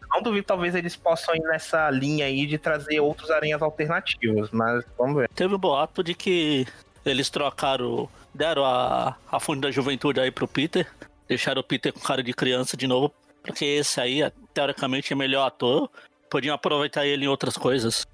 não 0.09 0.21
duvido, 0.21 0.45
talvez 0.45 0.75
eles 0.75 0.95
possam 0.95 1.35
ir 1.35 1.41
nessa 1.41 1.89
linha 1.89 2.25
aí 2.25 2.45
de 2.45 2.57
trazer 2.57 2.99
outros 2.99 3.31
aranhas 3.31 3.61
alternativos, 3.61 4.49
mas 4.51 4.83
vamos 4.97 5.17
ver. 5.17 5.29
Teve 5.29 5.55
o 5.55 5.57
boato 5.57 6.03
de 6.03 6.13
que 6.13 6.67
eles 7.05 7.29
trocaram, 7.29 8.09
deram 8.33 8.65
a, 8.65 9.15
a 9.31 9.39
fonte 9.39 9.61
da 9.61 9.71
juventude 9.71 10.19
aí 10.19 10.31
pro 10.31 10.47
Peter, 10.47 10.85
deixaram 11.27 11.61
o 11.61 11.63
Peter 11.63 11.93
com 11.93 11.99
cara 11.99 12.21
de 12.21 12.33
criança 12.33 12.75
de 12.75 12.87
novo, 12.87 13.13
porque 13.47 13.65
esse 13.65 13.99
aí, 13.99 14.31
teoricamente, 14.53 15.11
é 15.11 15.15
melhor 15.15 15.45
ator. 15.47 15.89
Podiam 16.29 16.53
aproveitar 16.53 17.05
ele 17.05 17.25
em 17.25 17.27
outras 17.27 17.57
coisas. 17.57 18.05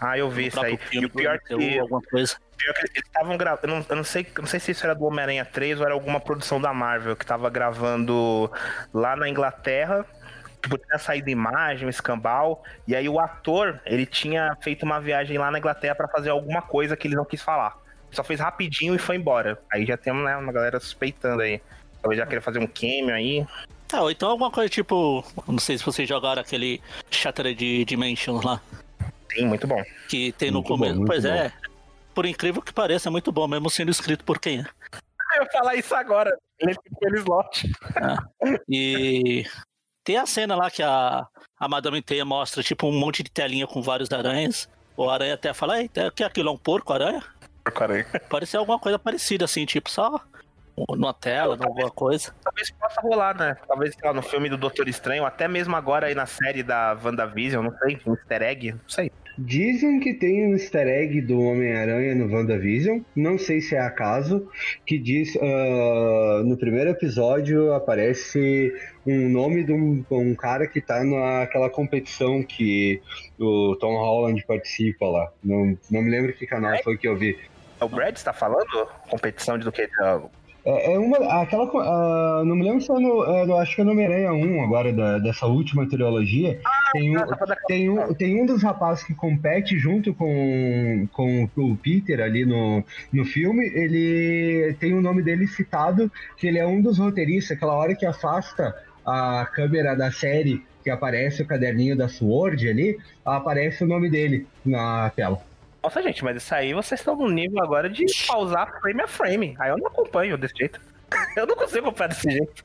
Ah, 0.00 0.16
eu 0.16 0.30
vi 0.30 0.42
No 0.42 0.48
isso 0.48 0.60
aí. 0.60 0.76
próprio 0.76 0.86
E 0.86 0.90
filme, 0.90 1.06
o 1.06 1.10
pior 1.10 1.38
que 1.38 1.78
alguma 1.78 2.00
coisa. 2.00 2.36
Pior 2.56 2.74
que 2.74 2.80
eles 2.80 3.06
estavam 3.06 3.36
gravando. 3.36 3.66
Eu, 3.66 3.68
não, 3.76 3.86
eu 3.88 3.96
não 3.96 4.04
sei, 4.04 4.26
não 4.38 4.46
sei 4.46 4.58
se 4.58 4.70
isso 4.70 4.84
era 4.84 4.94
do 4.94 5.04
Homem-Aranha 5.04 5.44
3 5.44 5.78
ou 5.78 5.84
era 5.84 5.94
alguma 5.94 6.18
produção 6.18 6.60
da 6.60 6.72
Marvel 6.72 7.14
que 7.14 7.26
tava 7.26 7.50
gravando 7.50 8.50
lá 8.94 9.14
na 9.14 9.28
Inglaterra. 9.28 10.06
Tipo, 10.62 10.78
tinha 10.78 10.98
saído 10.98 11.28
imagem, 11.28 11.86
um 11.86 11.90
escambau. 11.90 12.64
E 12.86 12.96
aí 12.96 13.08
o 13.08 13.20
ator, 13.20 13.80
ele 13.84 14.06
tinha 14.06 14.56
feito 14.62 14.84
uma 14.84 15.00
viagem 15.00 15.36
lá 15.38 15.50
na 15.50 15.58
Inglaterra 15.58 15.94
pra 15.94 16.08
fazer 16.08 16.30
alguma 16.30 16.62
coisa 16.62 16.96
que 16.96 17.06
ele 17.06 17.14
não 17.16 17.24
quis 17.24 17.42
falar. 17.42 17.78
Só 18.10 18.24
fez 18.24 18.40
rapidinho 18.40 18.94
e 18.94 18.98
foi 18.98 19.16
embora. 19.16 19.60
Aí 19.72 19.86
já 19.86 19.96
temos, 19.96 20.24
né, 20.24 20.36
uma 20.36 20.52
galera 20.52 20.80
suspeitando 20.80 21.42
aí. 21.42 21.60
Talvez 22.02 22.18
já 22.18 22.26
queria 22.26 22.42
fazer 22.42 22.58
um 22.58 22.66
cameo 22.66 23.14
aí. 23.14 23.46
Ah, 23.92 24.02
ou 24.02 24.10
então 24.10 24.30
alguma 24.30 24.50
coisa 24.50 24.68
tipo. 24.68 25.24
Não 25.48 25.58
sei 25.58 25.76
se 25.78 25.84
vocês 25.84 26.08
jogaram 26.08 26.40
aquele 26.40 26.80
Shattered 27.10 27.84
Dimensions 27.84 28.44
lá. 28.44 28.60
Sim, 29.32 29.46
muito 29.46 29.66
bom. 29.66 29.82
Que 30.08 30.32
tem 30.32 30.50
no 30.50 30.58
Muito 30.58 30.76
bom, 30.76 30.78
começo. 30.78 31.04
pois 31.06 31.22
bom. 31.24 31.28
é. 31.30 31.52
Por 32.14 32.26
incrível 32.26 32.60
que 32.62 32.72
pareça, 32.72 33.08
é 33.08 33.12
muito 33.12 33.30
bom, 33.30 33.46
mesmo 33.46 33.70
sendo 33.70 33.90
escrito 33.90 34.24
por 34.24 34.38
quem 34.38 34.60
é. 34.60 34.64
Eu 35.36 35.44
ia 35.44 35.50
falar 35.52 35.74
isso 35.76 35.94
agora. 35.94 36.36
Ele 36.58 36.74
ficou 36.74 37.10
no 37.10 37.16
slot. 37.18 37.70
E 38.68 39.44
tem 40.04 40.16
a 40.16 40.26
cena 40.26 40.56
lá 40.56 40.70
que 40.70 40.82
a, 40.82 41.24
a 41.58 41.68
Madame 41.68 42.02
Teia 42.02 42.24
mostra, 42.24 42.62
tipo, 42.62 42.86
um 42.88 42.98
monte 42.98 43.22
de 43.22 43.30
telinha 43.30 43.66
com 43.66 43.80
vários 43.80 44.10
aranhas. 44.10 44.68
O 44.96 45.08
aranha 45.08 45.34
até 45.34 45.54
fala, 45.54 45.80
eita, 45.80 46.08
o 46.08 46.12
que 46.12 46.22
é 46.22 46.26
aquilo? 46.26 46.48
É 46.48 46.52
um 46.52 46.58
porco 46.58 46.92
aranha? 46.92 47.22
Cara, 47.72 48.04
Parecia 48.28 48.58
alguma 48.58 48.78
coisa 48.78 48.98
parecida, 48.98 49.44
assim, 49.44 49.64
tipo, 49.64 49.88
só 49.90 50.20
numa 50.88 51.14
tela, 51.14 51.56
alguma 51.60 51.90
coisa. 51.90 52.34
Talvez 52.42 52.70
possa 52.70 53.00
rolar, 53.00 53.36
né? 53.36 53.56
Talvez 53.66 53.94
lá 54.02 54.12
no 54.12 54.22
filme 54.22 54.48
do 54.48 54.56
Doutor 54.56 54.88
Estranho, 54.88 55.24
até 55.24 55.46
mesmo 55.48 55.76
agora 55.76 56.06
aí 56.06 56.14
na 56.14 56.26
série 56.26 56.62
da 56.62 56.96
WandaVision, 57.02 57.64
não 57.64 57.76
sei, 57.78 57.98
um 58.06 58.14
easter 58.14 58.42
egg, 58.42 58.72
não 58.72 58.88
sei. 58.88 59.10
Dizem 59.38 60.00
que 60.00 60.12
tem 60.12 60.48
um 60.48 60.52
easter 60.52 60.86
egg 60.86 61.20
do 61.22 61.40
Homem-Aranha 61.40 62.14
no 62.14 62.30
WandaVision, 62.30 63.00
não 63.16 63.38
sei 63.38 63.60
se 63.60 63.74
é 63.74 63.80
acaso, 63.80 64.46
que 64.84 64.98
diz 64.98 65.36
ah, 65.40 66.42
no 66.44 66.56
primeiro 66.56 66.90
episódio 66.90 67.72
aparece 67.72 68.74
um 69.06 69.30
nome 69.30 69.64
de 69.64 69.72
um, 69.72 70.04
um 70.10 70.34
cara 70.34 70.66
que 70.66 70.80
tá 70.80 71.02
naquela 71.02 71.70
competição 71.70 72.42
que 72.42 73.00
o 73.38 73.76
Tom 73.76 73.96
Holland 73.96 74.44
participa 74.46 75.06
lá. 75.06 75.32
Não, 75.42 75.78
não 75.90 76.02
me 76.02 76.10
lembro 76.10 76.32
que 76.34 76.46
canal 76.46 76.76
foi 76.82 76.98
que 76.98 77.08
eu 77.08 77.16
vi. 77.16 77.38
É 77.80 77.84
o 77.84 77.88
Brad 77.88 78.14
está 78.14 78.32
falando? 78.32 78.86
Competição 79.08 79.56
de 79.56 79.64
do 79.64 79.72
que? 79.72 79.88
É, 80.64 80.92
é 80.94 80.98
uma. 80.98 81.16
Aquela. 81.42 81.64
ah, 81.74 82.42
não 82.44 82.54
me 82.56 82.64
lembro 82.64 82.80
se 82.80 82.90
é 82.92 82.94
no. 82.94 83.24
é 83.24 83.46
no- 83.46 83.56
acho 83.56 83.74
que 83.74 83.80
é 83.80 83.84
no 83.84 83.92
Homem-Aranha 83.92 84.32
1 84.32 84.62
agora, 84.64 84.92
da- 84.92 85.18
dessa 85.18 85.46
última 85.46 85.88
trilogia. 85.88 86.60
tem, 86.92 87.16
um, 87.16 87.20
tem, 87.66 87.88
um, 87.90 88.14
tem 88.14 88.42
um 88.42 88.46
dos 88.46 88.62
rapazes 88.62 89.04
que 89.04 89.14
compete 89.14 89.78
junto 89.78 90.12
com, 90.14 91.08
com 91.12 91.48
o 91.56 91.76
Peter 91.76 92.20
ali 92.20 92.44
no, 92.44 92.84
no 93.12 93.24
filme. 93.24 93.66
Ele 93.74 94.74
tem 94.80 94.92
o 94.92 95.00
nome 95.00 95.22
dele 95.22 95.46
citado, 95.46 96.10
que 96.36 96.46
ele 96.46 96.58
é 96.58 96.66
um 96.66 96.82
dos 96.82 96.98
roteiristas, 96.98 97.56
aquela 97.56 97.74
hora 97.74 97.94
que 97.94 98.04
afasta 98.04 98.74
a 99.06 99.46
câmera 99.54 99.94
da 99.94 100.10
série 100.10 100.60
que 100.82 100.90
aparece 100.90 101.42
o 101.42 101.46
caderninho 101.46 101.96
da 101.96 102.08
Sword 102.08 102.68
ali, 102.68 102.96
aparece 103.24 103.84
o 103.84 103.86
nome 103.86 104.08
dele 104.10 104.46
na 104.64 105.10
tela. 105.10 105.49
Nossa, 105.82 106.02
gente, 106.02 106.22
mas 106.22 106.36
isso 106.36 106.54
aí 106.54 106.74
vocês 106.74 107.00
estão 107.00 107.16
no 107.16 107.28
nível 107.28 107.62
agora 107.62 107.88
de 107.88 108.04
pausar 108.26 108.80
frame 108.80 109.02
a 109.02 109.08
frame. 109.08 109.56
Aí 109.58 109.70
eu 109.70 109.78
não 109.78 109.86
acompanho 109.86 110.36
desse 110.36 110.56
jeito. 110.56 110.80
Eu 111.36 111.44
não 111.44 111.56
consigo 111.56 111.88
acompanhar 111.88 112.08
desse 112.08 112.30
jeito. 112.30 112.64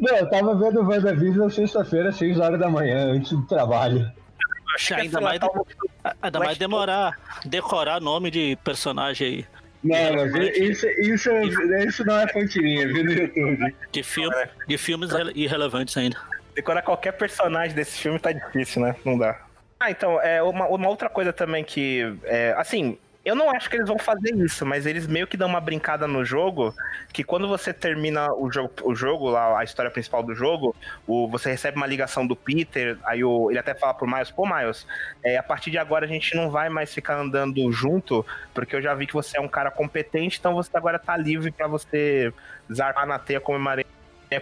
Não, 0.00 0.16
eu 0.16 0.30
tava 0.30 0.54
vendo 0.54 0.80
o 0.80 0.88
WandaVision 0.88 1.48
sexta-feira, 1.50 2.12
6 2.12 2.38
horas 2.38 2.58
da 2.58 2.70
manhã, 2.70 3.12
antes 3.12 3.32
do 3.32 3.46
trabalho. 3.46 4.10
Acho 4.74 4.88
que 4.88 5.00
ainda 5.00 5.20
mais, 5.20 5.40
ainda 6.22 6.38
mais 6.38 6.58
demorar, 6.58 7.18
decorar 7.44 8.00
nome 8.00 8.30
de 8.30 8.56
personagem 8.64 9.26
aí. 9.26 9.46
Não, 9.82 10.16
mas 10.16 10.56
isso, 10.56 10.86
isso, 10.98 11.30
isso 11.30 12.04
não 12.04 12.18
é 12.18 12.28
fonte 12.28 12.60
minha, 12.60 12.86
viu 12.88 13.04
no 13.04 13.12
YouTube. 13.12 13.76
De, 13.92 14.02
filme, 14.02 14.34
de 14.66 14.78
filmes 14.78 15.10
irrelevantes 15.34 15.96
ainda. 15.96 16.16
Decorar 16.54 16.82
qualquer 16.82 17.12
personagem 17.12 17.74
desse 17.74 17.98
filme 17.98 18.18
tá 18.18 18.32
difícil, 18.32 18.82
né? 18.82 18.96
Não 19.04 19.18
dá. 19.18 19.43
Ah, 19.84 19.90
então, 19.90 20.18
é 20.22 20.42
uma, 20.42 20.66
uma 20.66 20.88
outra 20.88 21.10
coisa 21.10 21.30
também 21.30 21.62
que. 21.62 22.16
É, 22.24 22.54
assim, 22.56 22.96
eu 23.22 23.34
não 23.34 23.50
acho 23.50 23.68
que 23.68 23.76
eles 23.76 23.86
vão 23.86 23.98
fazer 23.98 24.34
isso, 24.34 24.64
mas 24.64 24.86
eles 24.86 25.06
meio 25.06 25.26
que 25.26 25.36
dão 25.36 25.46
uma 25.46 25.60
brincada 25.60 26.08
no 26.08 26.24
jogo, 26.24 26.74
que 27.12 27.22
quando 27.22 27.46
você 27.46 27.70
termina 27.70 28.32
o 28.32 28.50
jogo, 28.50 28.72
o 28.82 28.94
jogo 28.94 29.28
lá, 29.28 29.58
a 29.58 29.62
história 29.62 29.90
principal 29.90 30.22
do 30.22 30.34
jogo, 30.34 30.74
o, 31.06 31.28
você 31.28 31.50
recebe 31.50 31.76
uma 31.76 31.86
ligação 31.86 32.26
do 32.26 32.34
Peter, 32.34 32.96
aí 33.04 33.22
o, 33.22 33.50
ele 33.50 33.58
até 33.58 33.74
fala 33.74 33.92
pro 33.92 34.06
Miles, 34.06 34.30
pô, 34.30 34.46
Miles, 34.46 34.86
é, 35.22 35.36
a 35.36 35.42
partir 35.42 35.70
de 35.70 35.76
agora 35.76 36.06
a 36.06 36.08
gente 36.08 36.34
não 36.34 36.50
vai 36.50 36.70
mais 36.70 36.94
ficar 36.94 37.18
andando 37.18 37.70
junto, 37.70 38.24
porque 38.54 38.74
eu 38.76 38.80
já 38.80 38.94
vi 38.94 39.06
que 39.06 39.12
você 39.12 39.36
é 39.36 39.40
um 39.40 39.48
cara 39.48 39.70
competente, 39.70 40.38
então 40.38 40.54
você 40.54 40.74
agora 40.74 40.98
tá 40.98 41.14
livre 41.14 41.50
para 41.50 41.66
você 41.66 42.32
zarpar 42.72 43.06
na 43.06 43.18
teia 43.18 43.38
como 43.38 43.58
uma 43.58 43.76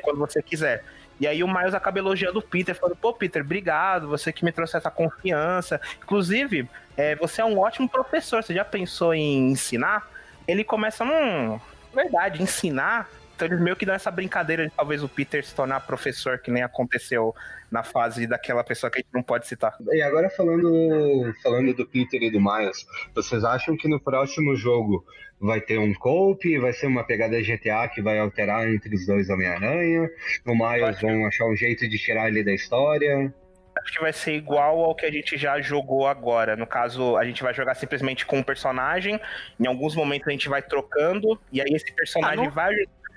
quando 0.01 0.19
você 0.19 0.41
quiser. 0.41 0.85
E 1.23 1.27
aí 1.29 1.45
o 1.45 1.47
Miles 1.47 1.73
acaba 1.73 2.01
elogiando 2.01 2.41
o 2.41 2.43
Peter, 2.43 2.75
falando, 2.75 2.97
pô, 2.97 3.13
Peter, 3.13 3.43
obrigado, 3.43 4.09
você 4.09 4.33
que 4.33 4.45
me 4.45 4.51
trouxe 4.51 4.77
essa 4.77 4.91
confiança. 4.91 5.81
Inclusive, 6.03 6.69
é, 6.97 7.15
você 7.15 7.41
é 7.41 7.45
um 7.45 7.61
ótimo 7.61 7.89
professor, 7.89 8.43
você 8.43 8.53
já 8.53 8.65
pensou 8.65 9.15
em 9.15 9.53
ensinar? 9.53 10.11
Ele 10.49 10.65
começa, 10.65 11.05
hum, 11.05 11.61
verdade, 11.95 12.43
ensinar? 12.43 13.09
Então 13.43 13.49
eles 13.49 13.61
meio 13.61 13.75
que 13.75 13.85
dão 13.85 13.97
essa 13.97 14.11
brincadeira 14.11 14.69
de 14.69 14.73
talvez 14.73 15.03
o 15.03 15.09
Peter 15.09 15.45
se 15.45 15.53
tornar 15.53 15.81
professor, 15.81 16.39
que 16.39 16.49
nem 16.49 16.63
aconteceu 16.63 17.35
na 17.73 17.83
fase 17.83 18.25
daquela 18.25 18.63
pessoa 18.63 18.89
que 18.89 18.99
a 18.99 19.03
gente 19.03 19.13
não 19.13 19.23
pode 19.23 19.49
citar. 19.49 19.77
E 19.91 20.01
agora 20.01 20.31
falando, 20.31 21.35
falando 21.43 21.75
do 21.75 21.85
Peter 21.85 22.23
e 22.23 22.31
do 22.31 22.41
Miles, 22.41 22.87
vocês 23.13 23.43
acham 23.43 23.77
que 23.77 23.89
no 23.89 23.99
próximo 23.99 24.55
jogo 24.55 25.05
vai 25.41 25.61
ter 25.61 25.77
um 25.77 25.93
cope, 25.93 26.57
vai 26.61 26.73
ser 26.73 26.87
uma 26.87 27.03
pegada 27.03 27.41
GTA 27.41 27.89
que 27.93 28.01
vai 28.01 28.17
alterar 28.17 28.69
entre 28.69 28.95
os 28.95 29.05
dois 29.07 29.29
Homem-Aranha? 29.29 30.09
O 30.47 30.55
Miles 30.55 31.01
vão 31.01 31.27
achar 31.27 31.47
um 31.47 31.57
jeito 31.57 31.89
de 31.89 31.99
tirar 31.99 32.29
ele 32.29 32.45
da 32.45 32.53
história? 32.53 33.35
acho 33.83 33.95
que 33.95 34.01
vai 34.01 34.13
ser 34.13 34.35
igual 34.35 34.85
ao 34.85 34.95
que 34.95 35.05
a 35.05 35.11
gente 35.11 35.37
já 35.37 35.61
jogou 35.61 36.07
agora. 36.07 36.55
No 36.57 36.67
caso, 36.67 37.17
a 37.17 37.25
gente 37.25 37.43
vai 37.43 37.53
jogar 37.53 37.75
simplesmente 37.75 38.25
com 38.25 38.39
um 38.39 38.43
personagem. 38.43 39.21
Em 39.59 39.67
alguns 39.67 39.97
momentos 39.97 40.29
a 40.29 40.31
gente 40.31 40.49
vai 40.49 40.63
trocando. 40.63 41.41
E 41.51 41.61
aí 41.61 41.71
esse 41.73 41.93
personagem 41.93 42.47
ah, 42.47 42.51
vai, 42.51 42.75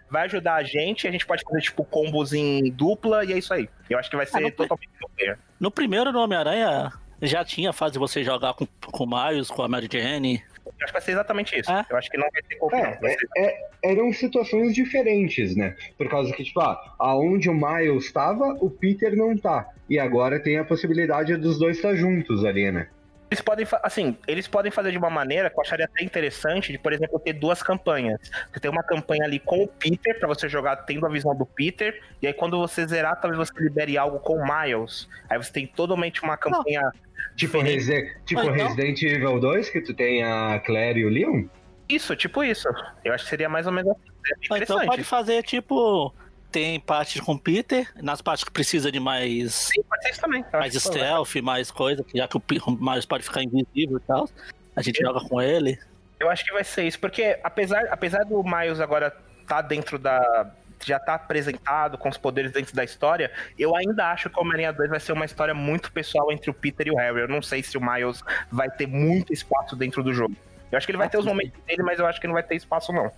vai 0.10 0.26
ajudar 0.26 0.56
a 0.56 0.64
gente. 0.64 1.08
A 1.08 1.12
gente 1.12 1.26
pode 1.26 1.44
fazer, 1.44 1.62
tipo, 1.62 1.84
combos 1.84 2.34
em 2.34 2.72
dupla. 2.72 3.26
E 3.26 3.34
é 3.34 3.38
isso 3.38 3.54
aí. 3.54 3.70
Eu 3.90 4.00
acho 4.00 4.10
que 4.10 4.16
vai 4.16 4.26
ah, 4.26 4.30
ser 4.30 4.46
ah, 4.46 4.52
totalmente 4.52 4.90
no, 5.02 5.36
no 5.60 5.72
primeiro 5.72 6.12
no 6.12 6.20
Homem-Aranha 6.20 6.92
já 7.22 7.44
tinha 7.44 7.70
a 7.70 7.74
fase 7.74 7.94
de 7.94 8.00
você 8.00 8.24
jogar 8.24 8.54
com, 8.54 8.68
com 8.92 9.04
o 9.04 9.08
Miles, 9.08 9.50
com 9.50 9.62
a 9.64 9.68
Mary 9.68 9.88
Jane. 9.92 10.44
Eu 10.66 10.72
acho 10.82 10.88
que 10.88 10.94
vai 10.94 11.02
ser 11.02 11.12
exatamente 11.12 11.60
isso. 11.60 11.72
É? 11.72 11.86
Eu 11.90 11.98
acho 11.98 12.10
que 12.10 12.18
não 12.18 12.28
vai 12.32 12.42
ter 12.42 12.56
como. 12.56 12.76
É, 12.76 13.00
é, 13.04 13.18
é, 13.38 13.70
eram 13.84 14.12
situações 14.12 14.74
diferentes, 14.74 15.56
né? 15.56 15.76
Por 15.98 16.10
causa 16.10 16.34
que, 16.34 16.44
tipo, 16.44 16.60
ah, 16.60 16.96
aonde 17.00 17.50
o 17.50 17.54
Miles 17.54 18.06
estava, 18.06 18.58
o 18.60 18.70
Peter 18.70 19.16
não 19.16 19.38
tá. 19.38 19.70
E 19.90 20.00
agora 20.00 20.40
tem 20.40 20.58
a 20.58 20.66
possibilidade 20.66 21.38
dos 21.38 21.60
dois 21.60 21.78
estar 21.78 21.96
juntos 21.96 22.44
ali, 22.44 22.72
né? 22.72 22.90
Eles 23.30 23.42
podem, 23.42 23.68
assim, 23.84 24.18
eles 24.28 24.48
podem 24.48 24.72
fazer 24.72 24.92
de 24.92 24.98
uma 24.98 25.10
maneira 25.10 25.50
que 25.50 25.58
eu 25.58 25.62
acharia 25.62 25.86
até 25.86 26.04
interessante 26.04 26.72
de, 26.72 26.78
por 26.78 26.94
exemplo, 26.94 27.20
ter 27.20 27.34
duas 27.34 27.64
campanhas. 27.64 28.20
Você 28.52 28.60
tem 28.60 28.70
uma 28.70 28.84
campanha 28.84 29.26
ali 29.26 29.40
com 29.40 29.64
o 29.64 29.68
Peter, 29.68 30.20
para 30.20 30.28
você 30.28 30.48
jogar 30.48 30.76
tendo 30.78 31.06
a 31.06 31.10
visão 31.10 31.36
do 31.36 31.46
Peter, 31.46 32.02
e 32.22 32.28
aí 32.28 32.34
quando 32.34 32.60
você 32.60 32.88
zerar, 32.88 33.20
talvez 33.20 33.38
você 33.38 33.52
libere 33.60 33.98
algo 33.98 34.20
com 34.20 34.38
o 34.38 34.44
Miles. 34.46 35.10
Aí 35.30 35.38
você 35.38 35.52
tem 35.52 35.66
totalmente 35.66 36.22
uma 36.24 36.38
campanha 36.38 36.82
Não. 36.82 37.06
Tipo, 37.36 37.60
Resi 37.60 38.16
tipo 38.26 38.42
então... 38.42 38.54
Resident 38.54 39.02
Evil 39.02 39.40
2, 39.40 39.70
que 39.70 39.82
tu 39.82 39.94
tem 39.94 40.24
a 40.24 40.60
Claire 40.60 41.00
e 41.00 41.06
o 41.06 41.10
Leon? 41.10 41.46
Isso, 41.88 42.16
tipo 42.16 42.44
isso. 42.44 42.68
Eu 43.04 43.14
acho 43.14 43.26
que 43.26 43.30
seria 43.30 43.50
mais 43.50 43.68
ou 43.68 43.74
menos 43.74 43.92
assim. 43.92 44.54
É 44.54 44.58
então 44.64 44.86
pode 44.86 45.04
fazer, 45.04 45.44
tipo, 45.44 46.14
tem 46.56 46.80
parte 46.80 47.22
com 47.22 47.38
Peter, 47.38 47.92
nas 48.02 48.22
partes 48.22 48.46
que 48.46 48.52
precisa 48.52 48.90
de 48.90 48.98
mais. 48.98 49.54
Sim, 49.54 49.84
pode 49.84 50.10
isso 50.10 50.22
também. 50.22 50.46
mais 50.54 50.74
stealth, 50.74 51.36
mais 51.44 51.70
coisa, 51.70 52.06
já 52.16 52.30
que 52.30 52.38
o 52.38 52.42
Miles 52.80 53.06
pode 53.06 53.26
ficar 53.26 53.44
invisível 53.44 53.98
e 53.98 54.08
tal. 54.08 54.30
A 54.74 54.82
gente 54.82 55.02
Eu... 55.02 55.08
joga 55.08 55.28
com 55.28 55.42
ele. 55.42 55.78
Eu 56.18 56.30
acho 56.30 56.46
que 56.46 56.54
vai 56.54 56.64
ser 56.64 56.84
isso, 56.84 56.98
porque 56.98 57.38
apesar, 57.44 57.88
apesar 57.92 58.24
do 58.24 58.42
Miles 58.42 58.80
agora 58.80 59.08
estar 59.42 59.56
tá 59.56 59.62
dentro 59.62 60.00
da, 60.00 60.50
já 60.86 60.98
tá 60.98 61.16
apresentado 61.16 61.98
com 61.98 62.08
os 62.08 62.18
poderes 62.18 62.54
dentro 62.54 62.74
da 62.74 62.86
história, 62.86 63.30
eu 63.60 63.76
ainda 63.76 64.10
acho 64.10 64.30
que 64.30 64.40
o 64.40 64.42
Homem-Aranha 64.42 64.72
2 64.72 64.92
vai 64.92 65.00
ser 65.02 65.12
uma 65.12 65.26
história 65.26 65.54
muito 65.54 65.92
pessoal 65.92 66.32
entre 66.32 66.50
o 66.50 66.54
Peter 66.54 66.88
e 66.88 66.92
o 66.92 66.96
Harry. 66.96 67.20
Eu 67.20 67.28
não 67.28 67.42
sei 67.42 67.62
se 67.64 67.78
o 67.78 67.82
Miles 67.82 68.24
vai 68.50 68.72
ter 68.72 68.88
muito 68.88 69.34
espaço 69.34 69.76
dentro 69.76 70.02
do 70.02 70.14
jogo. 70.14 70.34
Eu 70.72 70.78
acho 70.78 70.88
que 70.88 70.92
ele 70.92 70.98
vai 70.98 71.10
ter 71.10 71.18
os 71.18 71.26
momentos 71.26 71.60
dele, 71.68 71.84
mas 71.84 72.00
eu 72.00 72.06
acho 72.08 72.22
que 72.22 72.28
não 72.28 72.34
vai 72.34 72.44
ter 72.44 72.56
espaço, 72.56 72.94
não. 72.94 73.12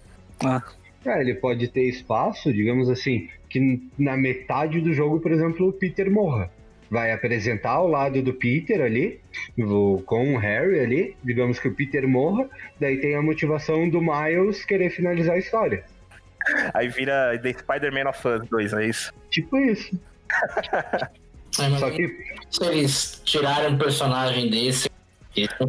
Ah. 0.44 0.64
É, 1.08 1.22
ele 1.22 1.36
pode 1.36 1.68
ter 1.70 1.84
espaço, 1.84 2.52
digamos 2.52 2.90
assim, 2.90 3.30
que 3.50 3.82
na 3.98 4.18
metade 4.18 4.82
do 4.82 4.94
jogo, 4.94 5.20
por 5.20 5.32
exemplo, 5.32 5.70
o 5.70 5.74
Peter 5.74 6.12
morra. 6.12 6.52
Vai 6.90 7.12
apresentar 7.12 7.72
ao 7.72 7.88
lado 7.88 8.22
do 8.22 8.34
Peter 8.34 8.82
ali, 8.82 9.20
com 10.06 10.36
o 10.36 10.38
Harry 10.38 10.80
ali, 10.80 11.18
digamos 11.24 11.60
que 11.60 11.68
o 11.68 11.74
Peter 11.74 12.08
morra, 12.08 12.50
daí 12.80 12.98
tem 12.98 13.16
a 13.16 13.22
motivação 13.22 13.90
do 13.90 14.02
Miles 14.02 14.64
querer 14.64 14.90
finalizar 14.90 15.36
a 15.36 15.40
história. 15.40 15.84
Aí 16.74 16.88
vira 16.88 17.38
The 17.42 17.54
Spider-Man 17.54 18.10
of 18.10 18.28
Us 18.28 18.50
2, 18.50 18.74
é 18.74 18.86
isso? 18.88 19.14
Tipo 19.30 19.58
isso. 19.58 20.00
É, 21.60 21.76
Só 21.78 21.90
que... 21.90 22.16
Se 22.52 22.66
eles 22.66 23.22
tirarem 23.26 23.74
um 23.74 23.78
personagem 23.80 24.48
desse, 24.48 24.92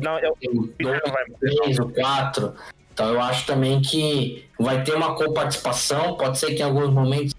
não, 0.03 0.19
eu, 0.19 0.37
dois, 0.79 1.01
três 1.41 1.79
ou 1.79 1.91
quatro, 1.91 2.55
então 2.99 3.15
eu 3.15 3.21
acho 3.21 3.47
também 3.47 3.81
que 3.81 4.45
vai 4.59 4.83
ter 4.83 4.97
uma 4.97 5.15
coparticipação, 5.15 6.17
pode 6.17 6.37
ser 6.37 6.57
que 6.57 6.63
em 6.63 6.65
alguns 6.65 6.93
momentos 6.93 7.33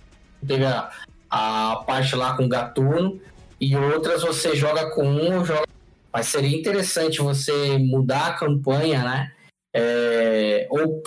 teve 0.47 0.63
a, 0.63 0.89
a 1.29 1.83
parte 1.85 2.15
lá 2.15 2.37
com 2.37 2.45
o 2.45 2.47
Gatuno, 2.47 3.19
e 3.59 3.75
outras 3.75 4.21
você 4.21 4.55
joga 4.55 4.89
com 4.91 5.05
um, 5.05 5.43
joga... 5.43 5.65
mas 6.13 6.27
seria 6.27 6.57
interessante 6.57 7.19
você 7.19 7.77
mudar 7.77 8.27
a 8.27 8.33
campanha, 8.35 9.03
né? 9.03 9.33
É, 9.75 10.65
ou 10.69 11.03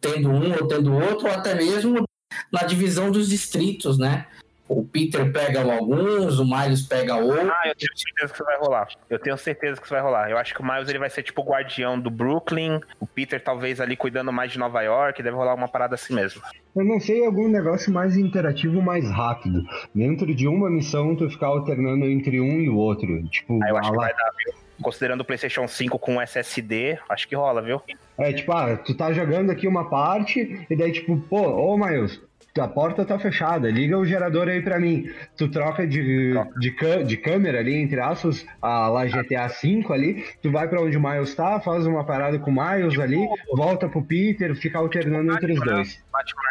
tendo 0.00 0.30
um 0.30 0.52
ou 0.52 0.66
tendo 0.66 0.94
outro, 0.94 1.26
ou 1.26 1.34
até 1.34 1.54
mesmo 1.54 2.04
na 2.50 2.62
divisão 2.62 3.10
dos 3.10 3.28
distritos, 3.28 3.98
né? 3.98 4.26
O 4.68 4.84
Peter 4.84 5.30
pega 5.30 5.60
alguns, 5.62 6.40
o 6.40 6.44
Miles 6.44 6.82
pega 6.82 7.14
outros. 7.16 7.48
Ah, 7.48 7.68
eu 7.68 7.74
tenho 7.76 7.96
certeza 7.96 8.32
que 8.32 8.34
isso 8.34 8.44
vai 8.44 8.58
rolar. 8.58 8.88
Eu 9.08 9.18
tenho 9.18 9.38
certeza 9.38 9.80
que 9.80 9.86
isso 9.86 9.94
vai 9.94 10.02
rolar. 10.02 10.30
Eu 10.30 10.38
acho 10.38 10.54
que 10.54 10.60
o 10.60 10.64
Miles 10.64 10.88
ele 10.88 10.98
vai 10.98 11.08
ser 11.08 11.22
tipo 11.22 11.42
o 11.42 11.44
guardião 11.44 11.98
do 12.00 12.10
Brooklyn, 12.10 12.80
o 12.98 13.06
Peter 13.06 13.40
talvez 13.40 13.80
ali 13.80 13.96
cuidando 13.96 14.32
mais 14.32 14.50
de 14.50 14.58
Nova 14.58 14.82
York, 14.82 15.22
deve 15.22 15.36
rolar 15.36 15.54
uma 15.54 15.68
parada 15.68 15.94
assim 15.94 16.14
mesmo. 16.14 16.42
Eu 16.74 16.84
não 16.84 16.98
sei 16.98 17.24
algum 17.24 17.48
negócio 17.48 17.92
mais 17.92 18.16
interativo, 18.16 18.82
mais 18.82 19.08
rápido. 19.08 19.64
Dentro 19.94 20.34
de 20.34 20.48
uma 20.48 20.68
missão, 20.68 21.14
tu 21.14 21.30
ficar 21.30 21.46
alternando 21.46 22.04
entre 22.04 22.40
um 22.40 22.60
e 22.60 22.68
o 22.68 22.76
outro. 22.76 23.22
Tipo, 23.28 23.60
ah, 23.62 23.68
eu 23.68 23.76
acho 23.78 23.90
que 23.90 23.96
vai 23.96 24.12
dar, 24.12 24.30
viu? 24.44 24.54
Considerando 24.82 25.20
o 25.22 25.24
PlayStation 25.24 25.66
5 25.66 25.98
com 25.98 26.20
SSD, 26.20 26.98
acho 27.08 27.26
que 27.26 27.34
rola, 27.34 27.62
viu? 27.62 27.80
É, 28.18 28.32
tipo, 28.32 28.52
ah, 28.52 28.76
tu 28.76 28.94
tá 28.94 29.12
jogando 29.12 29.50
aqui 29.50 29.66
uma 29.66 29.88
parte, 29.88 30.66
e 30.68 30.76
daí, 30.76 30.92
tipo, 30.92 31.18
pô, 31.30 31.40
ô 31.40 31.78
Miles, 31.78 32.20
a 32.60 32.68
porta 32.68 33.04
tá 33.04 33.18
fechada, 33.18 33.70
liga 33.70 33.98
o 33.98 34.04
gerador 34.04 34.48
aí 34.48 34.62
pra 34.62 34.78
mim. 34.78 35.10
Tu 35.36 35.48
troca 35.48 35.86
de, 35.86 36.34
de, 36.58 36.74
de 37.04 37.16
câmera 37.16 37.58
ali, 37.58 37.74
entre 37.74 38.00
aspas, 38.00 38.46
a 38.60 38.88
lá 38.88 39.04
GTA 39.04 39.48
V 39.48 39.84
ali, 39.90 40.24
tu 40.42 40.50
vai 40.50 40.68
pra 40.68 40.80
onde 40.80 40.96
o 40.96 41.00
Miles 41.00 41.34
tá, 41.34 41.60
faz 41.60 41.86
uma 41.86 42.04
parada 42.04 42.38
com 42.38 42.50
o 42.50 42.54
Miles 42.54 42.98
ali, 42.98 43.26
volta 43.54 43.88
pro 43.88 44.02
Peter, 44.02 44.54
fica 44.54 44.78
alternando 44.78 45.32
entre 45.32 45.52
os 45.52 45.60
dois. 45.60 46.02
Batman 46.12 46.42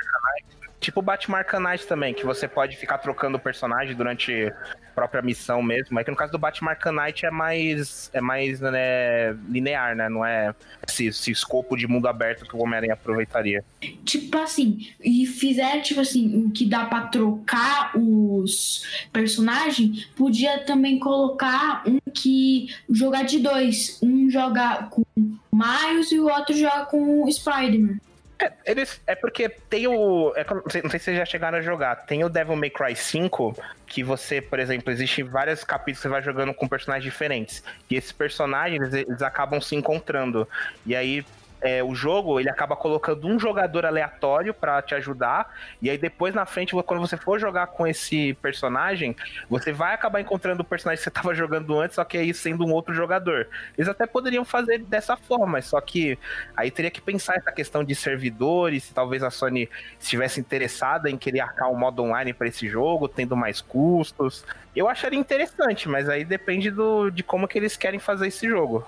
Tipo 0.86 1.02
Batman 1.02 1.40
Arcanite 1.40 1.88
também, 1.88 2.14
que 2.14 2.24
você 2.24 2.48
pode 2.48 2.78
ficar 2.78 3.00
trocando 3.00 3.38
o 3.38 3.40
personagem 3.40 3.96
durante 3.96 4.54
a 4.54 4.92
própria 4.94 5.20
missão 5.20 5.60
mesmo. 5.60 6.00
É 6.00 6.04
que 6.04 6.12
no 6.12 6.16
caso 6.16 6.32
do 6.32 6.38
Batman 6.38 6.70
Arcanite 6.70 7.26
é 7.26 7.32
mais, 7.32 8.12
é 8.14 8.22
mais 8.22 8.62
né, 8.62 9.34
linear, 9.50 9.96
né? 9.96 10.08
Não 10.08 10.24
é 10.24 10.54
esse, 10.88 11.08
esse 11.08 11.32
escopo 11.32 11.76
de 11.76 11.88
mundo 11.88 12.08
aberto 12.08 12.48
que 12.48 12.56
o 12.56 12.62
Homem-Aranha 12.62 12.94
aproveitaria. 12.94 13.66
Tipo 14.04 14.38
assim, 14.38 14.92
e 15.04 15.26
fizer, 15.26 15.82
tipo 15.82 16.02
assim, 16.02 16.46
o 16.46 16.52
que 16.52 16.68
dá 16.68 16.86
pra 16.86 17.08
trocar 17.08 17.98
os 17.98 19.08
personagens, 19.12 20.06
podia 20.16 20.60
também 20.66 21.00
colocar 21.00 21.82
um 21.88 21.98
que 22.14 22.68
jogar 22.88 23.24
de 23.24 23.40
dois. 23.40 24.00
Um 24.04 24.30
joga 24.30 24.84
com 24.92 25.04
Miles 25.52 26.12
e 26.12 26.20
o 26.20 26.30
outro 26.30 26.56
joga 26.56 26.86
com 26.86 27.24
o 27.24 27.32
Spider-Man. 27.32 27.98
É, 28.38 28.52
eles, 28.66 29.02
é 29.08 29.16
porque 29.16 29.48
tem 29.48 29.88
o. 29.88 30.34
É, 30.36 30.46
não 30.54 30.70
sei 30.70 30.82
se 30.82 31.00
vocês 31.00 31.18
já 31.18 31.26
chegaram 31.26 31.58
a 31.58 31.62
jogar. 31.62 31.96
Tem 32.06 32.24
o 32.24 32.30
Devil 32.30 32.56
May 32.56 32.70
Cry 32.70 32.96
5, 32.96 33.56
que 33.88 34.04
você, 34.04 34.42
por 34.42 34.60
exemplo, 34.60 34.92
existe 34.92 35.24
vários 35.24 35.64
capítulos 35.64 36.00
que 36.00 36.04
você 36.04 36.10
vai 36.10 36.22
jogando 36.22 36.54
com 36.54 36.68
personagens 36.68 37.04
diferentes. 37.04 37.64
E 37.90 37.96
esses 37.96 38.12
personagens, 38.12 38.94
eles 38.94 39.22
acabam 39.22 39.62
se 39.62 39.76
encontrando. 39.76 40.48
E 40.86 40.96
aí, 40.96 41.26
é, 41.66 41.84
o 41.84 41.96
jogo 41.96 42.40
ele 42.40 42.48
acaba 42.48 42.76
colocando 42.76 43.28
um 43.28 43.40
jogador 43.40 43.88
aleatório 43.88 44.54
para 44.54 44.80
te 44.84 44.94
ajudar 44.94 45.52
e 45.82 45.90
aí 45.90 45.98
depois 45.98 46.36
na 46.36 46.46
frente 46.46 46.76
quando 46.84 47.00
você 47.00 47.18
for 47.18 47.40
jogar 47.40 47.68
com 47.68 47.88
esse 47.88 48.36
personagem 48.36 49.16
você 49.50 49.74
vai 49.74 49.96
acabar 49.96 50.22
encontrando 50.22 50.62
o 50.62 50.66
personagem 50.66 51.00
que 51.00 51.04
você 51.04 51.10
estava 51.10 51.34
jogando 51.34 51.80
antes 51.80 51.96
só 51.96 52.04
que 52.04 52.20
aí 52.20 52.32
sendo 52.36 52.64
um 52.64 52.72
outro 52.72 52.94
jogador. 52.94 53.48
Eles 53.76 53.90
até 53.90 54.06
poderiam 54.06 54.46
fazer 54.46 54.78
dessa 54.78 55.18
forma 55.18 55.60
só 55.64 55.82
que 55.82 56.20
aí 56.56 56.70
teria 56.70 56.92
que 56.92 57.02
pensar 57.02 57.36
essa 57.36 57.52
questão 57.52 57.84
de 57.84 57.96
servidores 57.96 58.84
se 58.84 58.94
talvez 58.94 59.24
a 59.24 59.32
Sony 59.32 59.68
estivesse 60.00 60.40
interessada 60.40 61.10
em 61.10 61.18
querer 61.18 61.40
arcar 61.40 61.72
um 61.72 61.76
modo 61.76 62.04
online 62.04 62.32
para 62.32 62.48
esse 62.48 62.70
jogo 62.70 63.08
tendo 63.08 63.36
mais 63.36 63.60
custos. 63.60 64.46
Eu 64.76 64.88
acharia 64.88 65.18
interessante 65.18 65.90
mas 65.90 66.08
aí 66.08 66.24
depende 66.24 66.70
do, 66.70 67.10
de 67.10 67.24
como 67.24 67.48
que 67.48 67.58
eles 67.58 67.76
querem 67.76 68.00
fazer 68.00 68.28
esse 68.28 68.48
jogo 68.48 68.86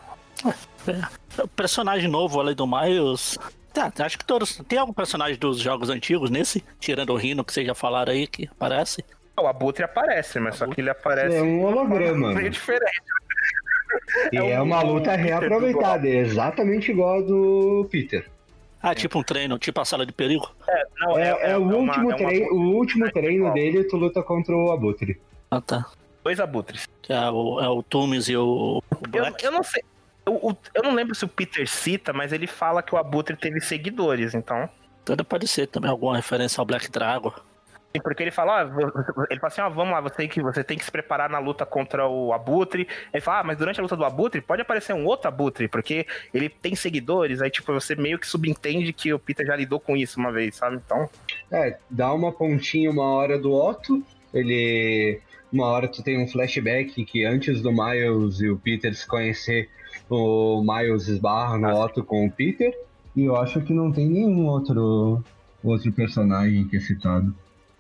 personagem 1.56 2.10
novo 2.10 2.40
além 2.40 2.56
do 2.56 2.68
Miles. 2.68 3.38
Tá, 3.74 3.92
acho 4.00 4.18
que 4.18 4.26
todos. 4.26 4.58
Tem 4.68 4.80
algum 4.80 4.94
personagem 4.94 5.38
dos 5.38 5.60
jogos 5.60 5.90
antigos 5.90 6.30
nesse? 6.30 6.64
Tirando 6.80 7.12
o 7.12 7.16
Rino, 7.16 7.44
que 7.44 7.54
vocês 7.54 7.68
já 7.68 7.76
falaram 7.76 8.12
aí, 8.12 8.26
que 8.26 8.50
aparece? 8.50 9.04
O 9.40 9.46
Abutre 9.46 9.84
aparece, 9.84 10.40
mas 10.40 10.56
só 10.56 10.66
que 10.66 10.82
ele 10.82 10.90
aparece. 10.90 11.38
É 11.38 11.44
um 11.44 11.64
holograma. 11.64 12.34
É 12.42 12.50
diferente. 12.50 13.02
E 14.32 14.38
é, 14.38 14.52
é 14.52 14.62
uma 14.62 14.82
luta 14.82 15.16
reaproveitada, 15.16 16.08
é 16.08 16.18
exatamente 16.18 16.92
igual 16.92 17.20
a 17.20 17.22
do 17.22 17.88
Peter. 17.92 18.28
Ah, 18.82 18.94
tipo 18.94 19.20
um 19.20 19.24
treino, 19.24 19.58
tipo 19.58 19.80
a 19.80 19.86
sala 19.86 20.06
de 20.06 20.12
perigo? 20.12 20.50
É, 20.68 20.84
não, 21.00 21.18
é, 21.18 21.30
é, 21.30 21.52
é 21.52 21.58
o, 21.58 21.62
último 21.62 22.08
uma, 22.08 22.16
treino, 22.16 22.54
o 22.54 22.76
último 22.76 23.12
treino 23.12 23.54
dele, 23.54 23.84
tu 23.86 23.98
luta 23.98 24.22
contra 24.22 24.56
o 24.56 24.72
Abutre. 24.72 25.20
Ah, 25.50 25.62
tá. 25.62 25.86
Dois 26.24 26.40
Abutres. 26.40 26.88
É 27.08 27.30
o, 27.30 27.60
é 27.60 27.70
o 27.70 27.82
Tumis 27.82 28.28
e 28.28 28.36
o, 28.36 28.82
o 28.82 28.82
eu, 29.14 29.26
eu 29.42 29.52
não 29.52 29.64
sei. 29.64 29.84
Eu, 30.28 30.58
eu 30.74 30.84
não 30.84 30.94
lembro 30.94 31.16
se 31.16 31.24
o 31.24 31.28
Peter 31.28 31.68
cita, 31.68 32.12
mas 32.12 32.34
ele 32.34 32.48
fala 32.48 32.84
que 32.84 32.94
o 32.94 32.98
Abutre 32.98 33.36
teve 33.36 33.62
seguidores, 33.62 34.36
então. 34.36 34.70
Tudo 35.06 35.24
pode 35.24 35.48
ser 35.48 35.68
também 35.68 35.90
alguma 35.90 36.18
referência 36.18 36.60
ao 36.60 36.66
Black 36.66 36.92
Dragon. 36.92 37.34
Porque 38.04 38.22
ele 38.22 38.32
fala, 38.32 38.66
ó, 38.66 39.26
ele 39.30 39.40
fala 39.40 39.48
assim, 39.48 39.62
ó, 39.62 39.70
vamos 39.70 39.94
lá, 39.94 40.02
você 40.02 40.16
tem, 40.16 40.28
que, 40.28 40.42
você 40.42 40.64
tem 40.64 40.78
que 40.78 40.86
se 40.86 40.92
preparar 40.92 41.30
na 41.30 41.40
luta 41.40 41.66
contra 41.66 42.08
o 42.08 42.34
Abutre. 42.34 42.88
Ele 43.14 43.22
fala, 43.22 43.40
ah, 43.40 43.44
mas 43.44 43.58
durante 43.58 43.80
a 43.80 43.84
luta 43.84 43.96
do 43.96 44.06
Abutre 44.06 44.42
pode 44.42 44.62
aparecer 44.62 44.94
um 44.94 45.06
outro 45.06 45.28
Abutre, 45.28 45.68
porque 45.68 46.06
ele 46.34 46.50
tem 46.50 46.76
seguidores, 46.76 47.42
aí 47.42 47.50
tipo, 47.50 47.74
você 47.74 47.96
meio 47.96 48.20
que 48.20 48.28
subentende 48.28 48.94
que 48.94 49.14
o 49.14 49.20
Peter 49.20 49.46
já 49.46 49.56
lidou 49.56 49.80
com 49.80 49.96
isso 49.96 50.20
uma 50.20 50.32
vez, 50.32 50.56
sabe? 50.56 50.76
Então. 50.76 51.10
É, 51.52 51.78
dá 51.90 52.14
uma 52.14 52.32
pontinha 52.32 52.92
uma 52.92 53.06
hora 53.06 53.40
do 53.40 53.54
Otto, 53.54 54.04
ele. 54.34 55.20
Uma 55.52 55.68
hora 55.68 55.88
tu 55.88 56.04
tem 56.04 56.22
um 56.22 56.28
flashback 56.28 57.06
que 57.06 57.24
antes 57.24 57.62
do 57.62 57.72
Miles 57.72 58.42
e 58.42 58.50
o 58.50 58.58
Peter 58.58 58.94
se 58.94 59.08
conhecer, 59.08 59.70
o 60.10 60.62
Miles 60.62 61.08
esbarra 61.08 61.58
no 61.58 61.76
Otto 61.76 62.04
com 62.04 62.26
o 62.26 62.32
Peter. 62.32 62.74
E 63.16 63.26
eu 63.26 63.36
acho 63.36 63.62
que 63.62 63.74
não 63.74 63.92
tem 63.92 64.08
nenhum 64.08 64.46
outro, 64.46 65.24
outro 65.64 65.92
personagem 65.92 66.68
que 66.68 66.78
é 66.78 66.80
citado. 66.80 67.36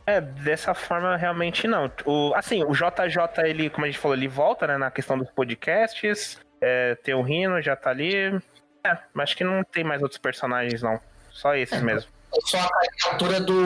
É, 0.05 0.21
dessa 0.21 0.73
forma 0.73 1.15
realmente 1.15 1.67
não. 1.67 1.91
O, 2.05 2.33
assim, 2.33 2.63
o 2.63 2.71
JJ, 2.71 3.43
ele, 3.45 3.69
como 3.69 3.85
a 3.85 3.89
gente 3.89 3.99
falou, 3.99 4.15
ele 4.15 4.27
volta 4.27 4.65
né, 4.65 4.77
na 4.77 4.89
questão 4.89 5.17
dos 5.17 5.29
podcasts. 5.29 6.39
É, 6.61 6.95
tem 6.95 7.13
o 7.13 7.21
Rino, 7.21 7.61
já 7.61 7.75
tá 7.75 7.89
ali. 7.89 8.15
É, 8.83 8.97
mas 9.13 9.23
acho 9.29 9.37
que 9.37 9.43
não 9.43 9.63
tem 9.63 9.83
mais 9.83 10.01
outros 10.01 10.19
personagens, 10.19 10.81
não. 10.81 10.99
Só 11.29 11.55
esses 11.55 11.79
é, 11.79 11.83
mesmo 11.83 12.16
só 12.45 12.59
a 12.59 12.69
caricatura 12.69 13.39
do. 13.39 13.57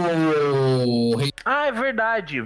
Ah, 1.44 1.68
é 1.68 1.72
verdade. 1.72 2.46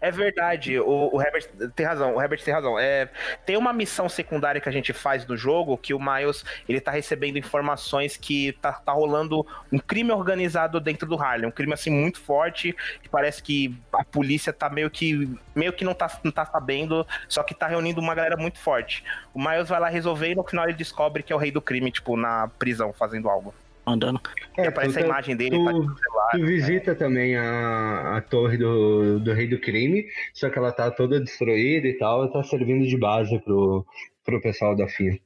É 0.00 0.10
verdade. 0.10 0.78
O, 0.78 1.10
o, 1.14 1.20
Herbert 1.20 1.48
tem 1.74 1.84
razão. 1.84 2.14
O 2.14 2.22
Herbert 2.22 2.42
tem 2.42 2.54
razão. 2.54 2.78
É, 2.78 3.08
tem 3.44 3.56
uma 3.56 3.72
missão 3.72 4.08
secundária 4.08 4.60
que 4.60 4.68
a 4.68 4.72
gente 4.72 4.92
faz 4.92 5.26
no 5.26 5.36
jogo 5.36 5.76
que 5.76 5.92
o 5.92 5.98
Miles 5.98 6.44
ele 6.68 6.80
tá 6.80 6.90
recebendo 6.90 7.36
informações 7.36 8.16
que 8.16 8.52
tá, 8.54 8.72
tá 8.72 8.92
rolando 8.92 9.46
um 9.72 9.78
crime 9.78 10.12
organizado 10.12 10.80
dentro 10.80 11.06
do 11.06 11.20
Harlem. 11.20 11.48
Um 11.48 11.52
crime 11.52 11.72
assim 11.72 11.90
muito 11.90 12.20
forte. 12.20 12.74
Que 13.02 13.08
parece 13.08 13.42
que 13.42 13.76
a 13.92 14.04
polícia 14.04 14.52
tá 14.52 14.70
meio 14.70 14.88
que. 14.88 15.36
meio 15.54 15.72
que 15.72 15.84
não 15.84 15.94
tá, 15.94 16.20
não 16.22 16.30
tá 16.30 16.46
sabendo. 16.46 17.06
Só 17.28 17.42
que 17.42 17.54
tá 17.54 17.66
reunindo 17.66 18.00
uma 18.00 18.14
galera 18.14 18.36
muito 18.36 18.58
forte. 18.58 19.04
O 19.34 19.40
Miles 19.40 19.68
vai 19.68 19.80
lá 19.80 19.88
resolver 19.88 20.30
e 20.30 20.34
no 20.34 20.44
final 20.44 20.64
ele 20.64 20.74
descobre 20.74 21.22
que 21.22 21.32
é 21.32 21.36
o 21.36 21.38
rei 21.38 21.50
do 21.50 21.60
crime, 21.60 21.90
tipo, 21.90 22.16
na 22.16 22.48
prisão, 22.58 22.92
fazendo 22.92 23.28
algo 23.28 23.52
andando. 23.86 24.20
É, 24.56 24.66
aparece 24.66 24.98
a 24.98 25.02
tá- 25.02 25.06
imagem 25.06 25.36
dele. 25.36 25.56
Tu, 25.56 25.64
tá 25.64 25.70
celular, 25.70 26.30
tu 26.32 26.38
né? 26.38 26.46
visita 26.46 26.94
também 26.94 27.36
a, 27.36 28.16
a 28.16 28.20
torre 28.20 28.56
do, 28.56 29.20
do 29.20 29.32
Rei 29.32 29.46
do 29.46 29.60
Crime, 29.60 30.06
só 30.34 30.50
que 30.50 30.58
ela 30.58 30.72
tá 30.72 30.90
toda 30.90 31.20
destruída 31.20 31.86
e 31.86 31.94
tal, 31.94 32.26
e 32.26 32.32
tá 32.32 32.42
servindo 32.42 32.86
de 32.86 32.96
base 32.96 33.38
pro, 33.40 33.86
pro 34.24 34.40
pessoal 34.40 34.74
da 34.74 34.88
FIA. 34.88 35.18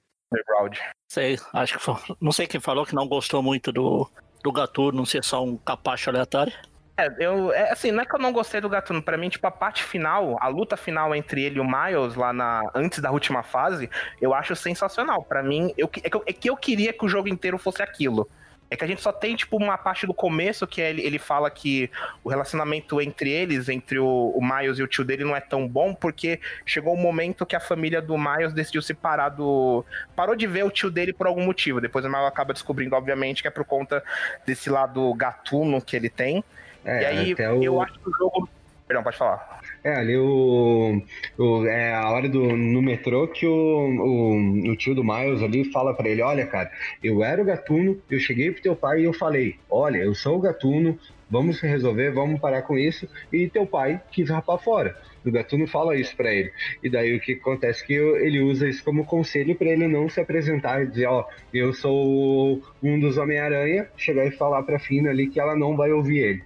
Sei, 1.08 1.38
acho 1.52 1.78
que 1.78 1.82
foi, 1.82 1.94
não 2.20 2.30
sei 2.30 2.46
quem 2.46 2.60
falou 2.60 2.86
que 2.86 2.94
não 2.94 3.08
gostou 3.08 3.42
muito 3.42 3.72
do, 3.72 4.08
do 4.44 4.52
Gatuno 4.52 5.04
ser 5.04 5.24
só 5.24 5.44
um 5.44 5.56
capacho 5.56 6.10
aleatório. 6.10 6.52
É, 6.96 7.08
eu, 7.18 7.50
é, 7.52 7.70
assim, 7.70 7.90
não 7.90 8.02
é 8.02 8.06
que 8.06 8.14
eu 8.14 8.18
não 8.18 8.32
gostei 8.32 8.60
do 8.60 8.68
Gatuno, 8.68 9.02
pra 9.02 9.16
mim, 9.16 9.30
tipo, 9.30 9.46
a 9.46 9.50
parte 9.50 9.82
final, 9.82 10.36
a 10.40 10.48
luta 10.48 10.76
final 10.76 11.14
entre 11.14 11.42
ele 11.42 11.56
e 11.56 11.60
o 11.60 11.64
Miles, 11.64 12.14
lá 12.14 12.32
na, 12.32 12.62
antes 12.74 12.98
da 12.98 13.10
última 13.10 13.42
fase, 13.42 13.88
eu 14.20 14.34
acho 14.34 14.54
sensacional. 14.54 15.24
Para 15.24 15.42
mim, 15.42 15.72
eu, 15.78 15.90
é, 16.02 16.10
que 16.10 16.16
eu, 16.16 16.22
é 16.26 16.32
que 16.32 16.50
eu 16.50 16.56
queria 16.56 16.92
que 16.92 17.04
o 17.04 17.08
jogo 17.08 17.28
inteiro 17.28 17.56
fosse 17.58 17.82
aquilo. 17.82 18.28
É 18.70 18.76
que 18.76 18.84
a 18.84 18.86
gente 18.86 19.02
só 19.02 19.12
tem, 19.12 19.34
tipo, 19.34 19.56
uma 19.56 19.76
parte 19.76 20.06
do 20.06 20.14
começo 20.14 20.64
que 20.64 20.80
ele, 20.80 21.02
ele 21.02 21.18
fala 21.18 21.50
que 21.50 21.90
o 22.22 22.28
relacionamento 22.28 23.00
entre 23.00 23.28
eles, 23.28 23.68
entre 23.68 23.98
o, 23.98 24.32
o 24.34 24.40
Miles 24.40 24.78
e 24.78 24.82
o 24.82 24.86
tio 24.86 25.04
dele, 25.04 25.24
não 25.24 25.34
é 25.34 25.40
tão 25.40 25.66
bom, 25.66 25.92
porque 25.92 26.40
chegou 26.64 26.94
um 26.94 27.00
momento 27.00 27.44
que 27.44 27.56
a 27.56 27.60
família 27.60 28.00
do 28.00 28.16
Miles 28.16 28.52
decidiu 28.52 28.80
se 28.80 28.94
parar 28.94 29.30
do. 29.30 29.84
parou 30.14 30.36
de 30.36 30.46
ver 30.46 30.64
o 30.64 30.70
tio 30.70 30.90
dele 30.90 31.12
por 31.12 31.26
algum 31.26 31.44
motivo. 31.44 31.80
Depois 31.80 32.04
o 32.04 32.08
Miles 32.08 32.26
acaba 32.26 32.52
descobrindo, 32.52 32.94
obviamente, 32.94 33.42
que 33.42 33.48
é 33.48 33.50
por 33.50 33.64
conta 33.64 34.04
desse 34.46 34.70
lado 34.70 35.12
gatuno 35.14 35.82
que 35.82 35.96
ele 35.96 36.08
tem. 36.08 36.44
É, 36.84 37.02
e 37.02 37.06
aí 37.06 37.34
eu 37.62 37.74
o... 37.74 37.82
acho 37.82 37.98
que 37.98 38.08
o 38.08 38.12
jogo. 38.16 38.48
Perdão, 38.86 39.02
pode 39.02 39.16
falar. 39.16 39.60
É, 39.82 39.94
ali 39.94 40.16
o, 40.16 41.02
o, 41.38 41.66
é 41.66 41.94
a 41.94 42.10
hora 42.10 42.28
do, 42.28 42.56
no 42.56 42.82
metrô 42.82 43.26
que 43.28 43.46
o, 43.46 43.52
o, 43.52 44.70
o 44.70 44.76
tio 44.76 44.94
do 44.94 45.02
Miles 45.02 45.42
ali 45.42 45.64
fala 45.72 45.94
para 45.94 46.08
ele, 46.08 46.22
olha, 46.22 46.46
cara, 46.46 46.70
eu 47.02 47.24
era 47.24 47.40
o 47.40 47.44
gatuno, 47.44 47.98
eu 48.10 48.18
cheguei 48.18 48.50
pro 48.50 48.62
teu 48.62 48.76
pai 48.76 49.00
e 49.00 49.04
eu 49.04 49.12
falei, 49.12 49.56
olha, 49.70 49.98
eu 49.98 50.14
sou 50.14 50.36
o 50.36 50.40
gatuno, 50.40 50.98
vamos 51.30 51.60
resolver, 51.60 52.10
vamos 52.10 52.40
parar 52.40 52.62
com 52.62 52.76
isso, 52.76 53.08
e 53.32 53.48
teu 53.48 53.64
pai 53.64 54.00
quis 54.10 54.28
rapar 54.28 54.58
fora. 54.58 54.96
O 55.24 55.30
Gatuno 55.30 55.66
fala 55.66 55.96
isso 55.96 56.16
para 56.16 56.32
ele. 56.32 56.50
E 56.82 56.88
daí 56.88 57.14
o 57.14 57.20
que 57.20 57.32
acontece 57.32 57.84
é 57.84 57.86
que 57.86 57.92
ele 57.92 58.40
usa 58.40 58.66
isso 58.66 58.82
como 58.82 59.04
conselho 59.04 59.54
para 59.54 59.68
ele 59.68 59.86
não 59.86 60.08
se 60.08 60.18
apresentar 60.18 60.82
e 60.82 60.86
dizer, 60.86 61.06
ó, 61.06 61.26
eu 61.52 61.72
sou 61.74 62.62
um 62.82 62.98
dos 62.98 63.18
Homem-Aranha, 63.18 63.86
chegar 63.96 64.26
e 64.26 64.30
falar 64.30 64.62
pra 64.62 64.78
Fina 64.78 65.10
ali 65.10 65.28
que 65.28 65.38
ela 65.38 65.54
não 65.54 65.76
vai 65.76 65.92
ouvir 65.92 66.18
ele. 66.18 66.42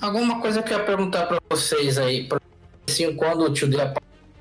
Alguma 0.00 0.40
coisa 0.40 0.62
que 0.62 0.72
eu 0.72 0.78
ia 0.78 0.84
perguntar 0.84 1.26
para 1.26 1.38
vocês 1.48 1.98
aí, 1.98 2.28
assim, 2.92 3.14
quando 3.14 3.44
o 3.44 3.52
tio 3.52 3.68
dele 3.68 3.92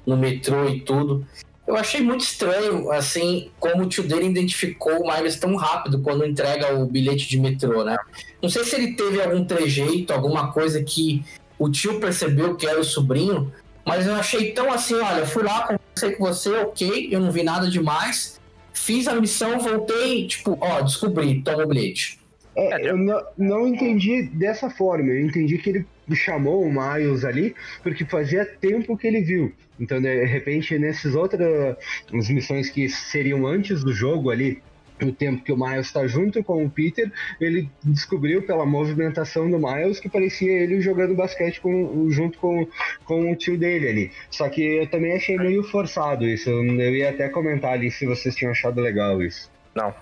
no 0.05 0.17
metrô 0.17 0.67
e 0.69 0.81
tudo. 0.81 1.25
Eu 1.67 1.75
achei 1.75 2.01
muito 2.01 2.21
estranho, 2.21 2.91
assim, 2.91 3.51
como 3.59 3.83
o 3.83 3.87
tio 3.87 4.03
dele 4.03 4.25
identificou 4.25 5.03
o 5.03 5.07
Miles 5.07 5.35
tão 5.35 5.55
rápido 5.55 5.99
quando 5.99 6.25
entrega 6.25 6.75
o 6.75 6.85
bilhete 6.87 7.29
de 7.29 7.39
metrô, 7.39 7.83
né? 7.83 7.95
Não 8.41 8.49
sei 8.49 8.63
se 8.63 8.75
ele 8.75 8.93
teve 8.95 9.21
algum 9.21 9.45
trejeito, 9.45 10.11
alguma 10.11 10.51
coisa 10.51 10.83
que 10.83 11.23
o 11.59 11.69
tio 11.69 11.99
percebeu 11.99 12.55
que 12.55 12.65
era 12.65 12.79
o 12.79 12.83
sobrinho, 12.83 13.53
mas 13.85 14.07
eu 14.07 14.15
achei 14.15 14.51
tão 14.51 14.71
assim, 14.71 14.95
olha, 14.95 15.27
fui 15.27 15.43
lá, 15.43 15.67
conversei 15.67 16.17
com 16.17 16.25
você, 16.25 16.49
ok, 16.57 17.09
eu 17.11 17.19
não 17.19 17.31
vi 17.31 17.43
nada 17.43 17.69
demais, 17.69 18.39
fiz 18.73 19.07
a 19.07 19.13
missão, 19.13 19.59
voltei, 19.59 20.25
tipo, 20.25 20.57
ó, 20.59 20.81
descobri, 20.81 21.41
toma 21.41 21.65
o 21.65 21.67
bilhete. 21.67 22.19
É, 22.55 22.89
eu 22.89 22.97
não, 22.97 23.23
não 23.37 23.67
entendi 23.67 24.23
dessa 24.23 24.71
forma, 24.71 25.09
eu 25.11 25.27
entendi 25.27 25.57
que 25.59 25.69
ele 25.69 25.85
chamou 26.15 26.63
o 26.63 26.71
Miles 26.71 27.23
ali, 27.25 27.55
porque 27.83 28.05
fazia 28.05 28.45
tempo 28.45 28.97
que 28.97 29.07
ele 29.07 29.21
viu. 29.21 29.53
Então, 29.79 30.01
de 30.01 30.25
repente, 30.25 30.77
nessas 30.77 31.15
outras 31.15 31.77
missões 32.11 32.69
que 32.69 32.89
seriam 32.89 33.47
antes 33.47 33.83
do 33.83 33.93
jogo 33.93 34.29
ali, 34.29 34.61
o 35.01 35.13
tempo 35.13 35.43
que 35.43 35.51
o 35.51 35.57
Miles 35.57 35.87
está 35.87 36.05
junto 36.07 36.43
com 36.43 36.65
o 36.65 36.69
Peter, 36.69 37.09
ele 37.39 37.69
descobriu 37.83 38.41
pela 38.41 38.65
movimentação 38.65 39.49
do 39.49 39.57
Miles 39.57 39.99
que 39.99 40.09
parecia 40.09 40.51
ele 40.51 40.81
jogando 40.81 41.15
basquete 41.15 41.61
com, 41.61 42.09
junto 42.09 42.37
com, 42.37 42.67
com 43.05 43.31
o 43.31 43.35
tio 43.35 43.57
dele 43.57 43.87
ali. 43.87 44.11
Só 44.29 44.49
que 44.49 44.61
eu 44.61 44.87
também 44.87 45.15
achei 45.15 45.37
meio 45.37 45.63
forçado 45.63 46.25
isso. 46.25 46.49
Eu 46.49 46.95
ia 46.95 47.11
até 47.11 47.29
comentar 47.29 47.73
ali 47.73 47.89
se 47.89 48.05
vocês 48.05 48.35
tinham 48.35 48.51
achado 48.51 48.81
legal 48.81 49.21
isso. 49.21 49.49
Não, 49.73 49.93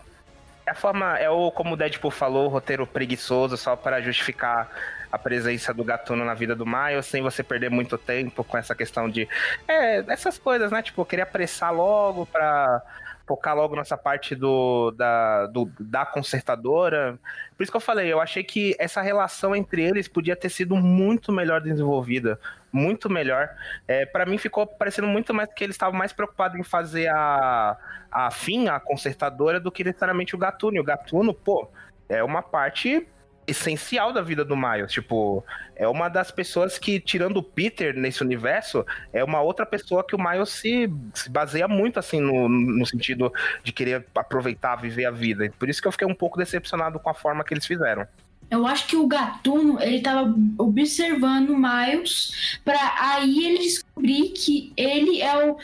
é 0.68 0.72
a 0.72 0.76
forma, 0.76 1.18
é 1.18 1.30
o, 1.30 1.50
como 1.50 1.76
o 1.76 1.78
Deadpool 1.78 2.12
falou, 2.12 2.48
o 2.48 2.50
roteiro 2.50 2.86
preguiçoso 2.86 3.56
só 3.56 3.76
para 3.76 4.02
justificar 4.02 4.70
a 5.12 5.18
presença 5.18 5.74
do 5.74 5.84
gatuno 5.84 6.26
na 6.26 6.34
vida 6.34 6.56
do 6.56 6.66
Miles, 6.66 7.06
sem 7.06 7.22
você 7.22 7.44
perder 7.44 7.70
muito 7.70 7.98
tempo 7.98 8.44
com 8.44 8.58
essa 8.58 8.76
questão 8.76 9.10
de. 9.10 9.28
É, 9.68 10.00
essas 10.12 10.38
coisas, 10.38 10.72
né? 10.72 10.82
Tipo, 10.82 11.06
querer 11.06 11.24
apressar 11.24 11.74
logo 11.74 12.26
pra, 12.26 12.82
focar 13.28 13.54
logo 13.54 13.76
nessa 13.76 13.98
parte 13.98 14.34
do 14.34 14.92
da, 14.92 15.46
do, 15.48 15.70
da 15.78 16.06
consertadora. 16.06 17.20
Por 17.56 17.64
isso 17.64 17.72
que 17.72 17.76
eu 17.76 17.82
falei, 17.82 18.12
eu 18.12 18.22
achei 18.22 18.44
que 18.44 18.76
essa 18.80 19.02
relação 19.02 19.54
entre 19.56 19.84
eles 19.84 20.08
podia 20.08 20.36
ter 20.36 20.50
sido 20.50 20.76
muito 20.78 21.32
melhor 21.32 21.60
desenvolvida, 21.60 22.40
muito 22.72 23.10
melhor. 23.10 23.50
É, 23.86 24.06
para 24.06 24.26
mim 24.26 24.38
ficou 24.38 24.66
parecendo 24.66 25.08
muito 25.08 25.34
mais 25.34 25.54
que 25.54 25.64
eles 25.64 25.76
estavam 25.76 26.00
mais 26.00 26.14
preocupados 26.14 26.58
em 26.58 26.64
fazer 26.64 27.08
a, 27.10 27.78
a 28.10 28.32
fim, 28.32 28.70
a 28.70 28.80
consertadora, 28.80 29.60
do 29.60 29.72
que 29.72 29.84
necessariamente 29.84 30.34
o 30.34 30.40
Gatuno. 30.40 30.80
O 30.80 30.84
Gatuno, 30.84 31.34
pô, 31.34 31.70
é 32.08 32.24
uma 32.24 32.42
parte 32.42 33.06
essencial 33.48 34.12
da 34.12 34.22
vida 34.22 34.44
do 34.44 34.56
Miles. 34.56 34.92
Tipo, 34.92 35.44
é 35.76 35.88
uma 35.88 36.10
das 36.10 36.30
pessoas 36.30 36.78
que, 36.78 37.00
tirando 37.00 37.38
o 37.38 37.44
Peter 37.44 37.96
nesse 37.96 38.22
universo, 38.22 38.86
é 39.14 39.24
uma 39.24 39.42
outra 39.42 39.66
pessoa 39.66 40.06
que 40.06 40.16
o 40.16 40.20
Miles 40.20 40.50
se, 40.50 40.92
se 41.14 41.30
baseia 41.30 41.68
muito, 41.68 41.98
assim, 41.98 42.20
no, 42.20 42.50
no 42.50 42.86
sentido 42.86 43.32
de 43.64 43.72
querer 43.72 44.06
aproveitar, 44.14 44.76
viver 44.76 45.06
a 45.06 45.12
vida. 45.12 45.52
Por 45.58 45.70
isso 45.70 45.82
que 45.82 45.88
eu 45.88 45.92
fiquei 45.92 46.08
um 46.08 46.16
pouco 46.16 46.38
decepcionado 46.38 47.00
com 47.00 47.10
a 47.10 47.14
forma 47.14 47.44
que 47.44 47.54
eles 47.54 47.66
fizeram. 47.66 48.06
Eu 48.50 48.66
acho 48.66 48.88
que 48.88 48.96
o 48.96 49.08
Gatuno, 49.08 49.82
ele 49.82 50.00
tava 50.00 50.34
observando 50.58 51.50
o 51.50 51.58
Miles 51.58 52.60
pra 52.64 52.96
aí 52.98 53.46
ele 53.46 53.60
descobrir 53.60 54.30
que 54.30 54.72
ele 54.78 55.22
é 55.22 55.52
o, 55.52 55.58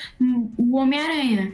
o 0.58 0.76
Homem-Aranha. 0.76 1.54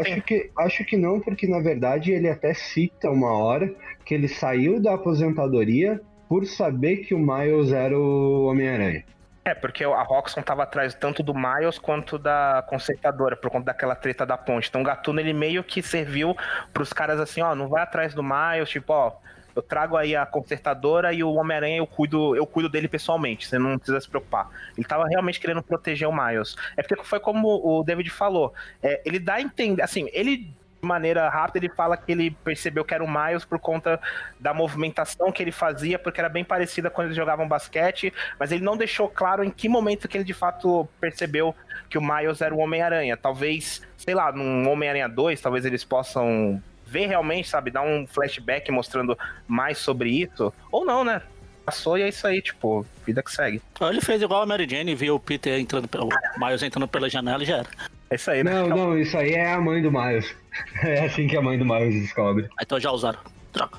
Acho 0.00 0.22
que, 0.22 0.50
acho 0.58 0.84
que 0.84 0.96
não, 0.96 1.20
porque 1.20 1.46
na 1.46 1.60
verdade 1.60 2.10
ele 2.10 2.28
até 2.28 2.54
cita 2.54 3.08
uma 3.08 3.32
hora 3.32 3.72
que 4.04 4.14
ele 4.14 4.28
saiu 4.28 4.80
da 4.80 4.94
aposentadoria 4.94 6.00
por 6.28 6.46
saber 6.46 6.98
que 6.98 7.14
o 7.14 7.18
Miles 7.18 7.72
era 7.72 7.98
o 7.98 8.46
Homem-Aranha. 8.46 9.04
É, 9.44 9.54
porque 9.54 9.84
a 9.84 10.02
Roxxon 10.02 10.40
tava 10.40 10.62
atrás 10.62 10.94
tanto 10.94 11.22
do 11.22 11.34
Miles 11.34 11.78
quanto 11.78 12.18
da 12.18 12.64
consertadora, 12.66 13.36
por 13.36 13.50
conta 13.50 13.66
daquela 13.66 13.94
treta 13.94 14.24
da 14.24 14.38
ponte. 14.38 14.68
Então 14.68 14.80
o 14.80 14.84
Gatuno, 14.84 15.20
ele 15.20 15.34
meio 15.34 15.62
que 15.62 15.82
serviu 15.82 16.34
pros 16.72 16.94
caras 16.94 17.20
assim, 17.20 17.42
ó, 17.42 17.54
não 17.54 17.68
vai 17.68 17.82
atrás 17.82 18.14
do 18.14 18.22
Miles, 18.22 18.70
tipo, 18.70 18.90
ó, 18.92 19.12
eu 19.54 19.62
trago 19.62 19.96
aí 19.98 20.16
a 20.16 20.24
consertadora 20.24 21.12
e 21.12 21.22
o 21.22 21.34
Homem-Aranha 21.34 21.76
eu 21.76 21.86
cuido, 21.86 22.34
eu 22.34 22.46
cuido 22.46 22.70
dele 22.70 22.88
pessoalmente, 22.88 23.46
você 23.46 23.58
não 23.58 23.76
precisa 23.76 24.00
se 24.00 24.08
preocupar. 24.08 24.48
Ele 24.76 24.86
tava 24.86 25.06
realmente 25.06 25.38
querendo 25.38 25.62
proteger 25.62 26.08
o 26.08 26.12
Miles. 26.12 26.56
É 26.74 26.82
porque 26.82 27.04
foi 27.04 27.20
como 27.20 27.48
o 27.62 27.84
David 27.84 28.08
falou, 28.10 28.54
é, 28.82 29.02
ele 29.04 29.18
dá 29.18 29.34
a 29.34 29.42
entender, 29.42 29.82
assim, 29.82 30.08
ele 30.12 30.54
maneira 30.84 31.28
rápida, 31.28 31.64
ele 31.64 31.74
fala 31.74 31.96
que 31.96 32.12
ele 32.12 32.30
percebeu 32.44 32.84
que 32.84 32.94
era 32.94 33.02
o 33.02 33.08
Miles 33.10 33.44
por 33.44 33.58
conta 33.58 34.00
da 34.38 34.54
movimentação 34.54 35.32
que 35.32 35.42
ele 35.42 35.52
fazia, 35.52 35.98
porque 35.98 36.20
era 36.20 36.28
bem 36.28 36.44
parecida 36.44 36.90
quando 36.90 37.06
eles 37.06 37.16
jogavam 37.16 37.48
basquete, 37.48 38.12
mas 38.38 38.52
ele 38.52 38.64
não 38.64 38.76
deixou 38.76 39.08
claro 39.08 39.42
em 39.42 39.50
que 39.50 39.68
momento 39.68 40.08
que 40.08 40.16
ele 40.16 40.24
de 40.24 40.34
fato 40.34 40.88
percebeu 41.00 41.54
que 41.88 41.98
o 41.98 42.02
Miles 42.02 42.40
era 42.40 42.54
o 42.54 42.58
Homem-Aranha. 42.58 43.16
Talvez, 43.16 43.82
sei 43.96 44.14
lá, 44.14 44.32
num 44.32 44.68
Homem-Aranha 44.68 45.08
2, 45.08 45.40
talvez 45.40 45.64
eles 45.64 45.84
possam 45.84 46.62
ver 46.86 47.06
realmente, 47.06 47.48
sabe, 47.48 47.70
dar 47.70 47.82
um 47.82 48.06
flashback 48.06 48.70
mostrando 48.70 49.18
mais 49.48 49.78
sobre 49.78 50.10
isso, 50.10 50.52
ou 50.70 50.84
não, 50.84 51.02
né? 51.02 51.22
Passou 51.64 51.96
e 51.96 52.02
é 52.02 52.08
isso 52.08 52.26
aí, 52.26 52.42
tipo, 52.42 52.86
vida 53.06 53.22
que 53.22 53.32
segue. 53.32 53.62
Ele 53.80 54.00
fez 54.00 54.20
igual 54.20 54.42
a 54.42 54.46
Mary 54.46 54.68
Jane, 54.68 54.94
viu 54.94 55.14
o 55.14 55.20
Peter 55.20 55.58
entrando 55.58 55.88
pelo. 55.88 56.08
O 56.08 56.44
Miles 56.44 56.62
entrando 56.62 56.86
pela 56.86 57.08
janela 57.08 57.42
e 57.42 57.46
já 57.46 57.58
era. 57.58 57.68
É 58.14 58.16
isso 58.16 58.30
aí, 58.30 58.44
né? 58.44 58.52
Não, 58.52 58.68
não, 58.68 58.96
isso 58.96 59.18
aí 59.18 59.32
é 59.32 59.52
a 59.52 59.60
mãe 59.60 59.82
do 59.82 59.90
Miles. 59.90 60.32
É 60.84 61.06
assim 61.06 61.26
que 61.26 61.36
a 61.36 61.42
mãe 61.42 61.58
do 61.58 61.64
Miles 61.64 62.00
descobre. 62.00 62.48
Ah, 62.56 62.62
Então 62.62 62.78
já 62.78 62.92
usaram. 62.92 63.18
Troca. 63.52 63.76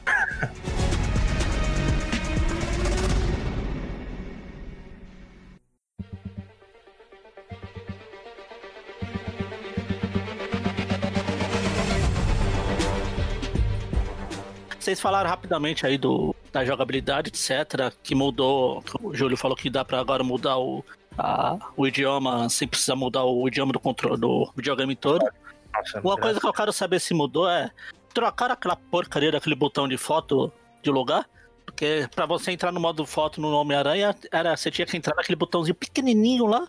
Vocês 14.78 14.99
falaram 14.99 15.30
rapidamente 15.30 15.86
aí 15.86 15.98
do, 15.98 16.36
da 16.52 16.66
jogabilidade, 16.66 17.30
etc., 17.30 17.94
que 18.03 18.14
mudou. 18.14 18.84
O 19.02 19.16
Júlio 19.16 19.38
falou 19.38 19.56
que 19.56 19.70
dá 19.70 19.86
pra 19.86 20.02
agora 20.02 20.26
mudar 20.26 20.57
o, 20.57 20.84
a- 21.18 21.58
o 21.76 21.88
idioma 21.88 22.50
sem 22.50 22.68
precisar 22.68 22.96
mudar 22.96 23.24
o 23.24 23.48
idioma 23.48 23.72
do 23.74 23.80
controle 23.80 24.20
do 24.20 24.52
videogame 24.56 24.96
todo. 24.96 25.26
Nossa, 25.74 26.00
Uma 26.02 26.18
coisa 26.18 26.40
que 26.40 26.48
eu 26.48 26.54
quero 26.54 26.72
saber 26.72 27.00
se 27.00 27.14
mudou 27.14 27.50
é 27.50 27.70
trocar 28.14 28.52
aquela 28.52 28.76
porcaria 28.76 29.32
daquele 29.32 29.56
botão 29.56 29.88
de 29.88 29.98
foto 29.98 30.52
de 30.82 30.90
lugar. 30.90 31.26
Porque 31.66 32.08
pra 32.16 32.26
você 32.26 32.52
entrar 32.52 32.72
no 32.72 32.80
modo 32.80 33.06
foto 33.06 33.42
no 33.42 33.50
Homem-Aranha, 33.52 34.16
era, 34.32 34.56
você 34.56 34.70
tinha 34.72 34.86
que 34.86 34.96
entrar 34.96 35.16
naquele 35.16 35.36
botãozinho 35.36 35.76
pequenininho 35.76 36.46
lá. 36.46 36.66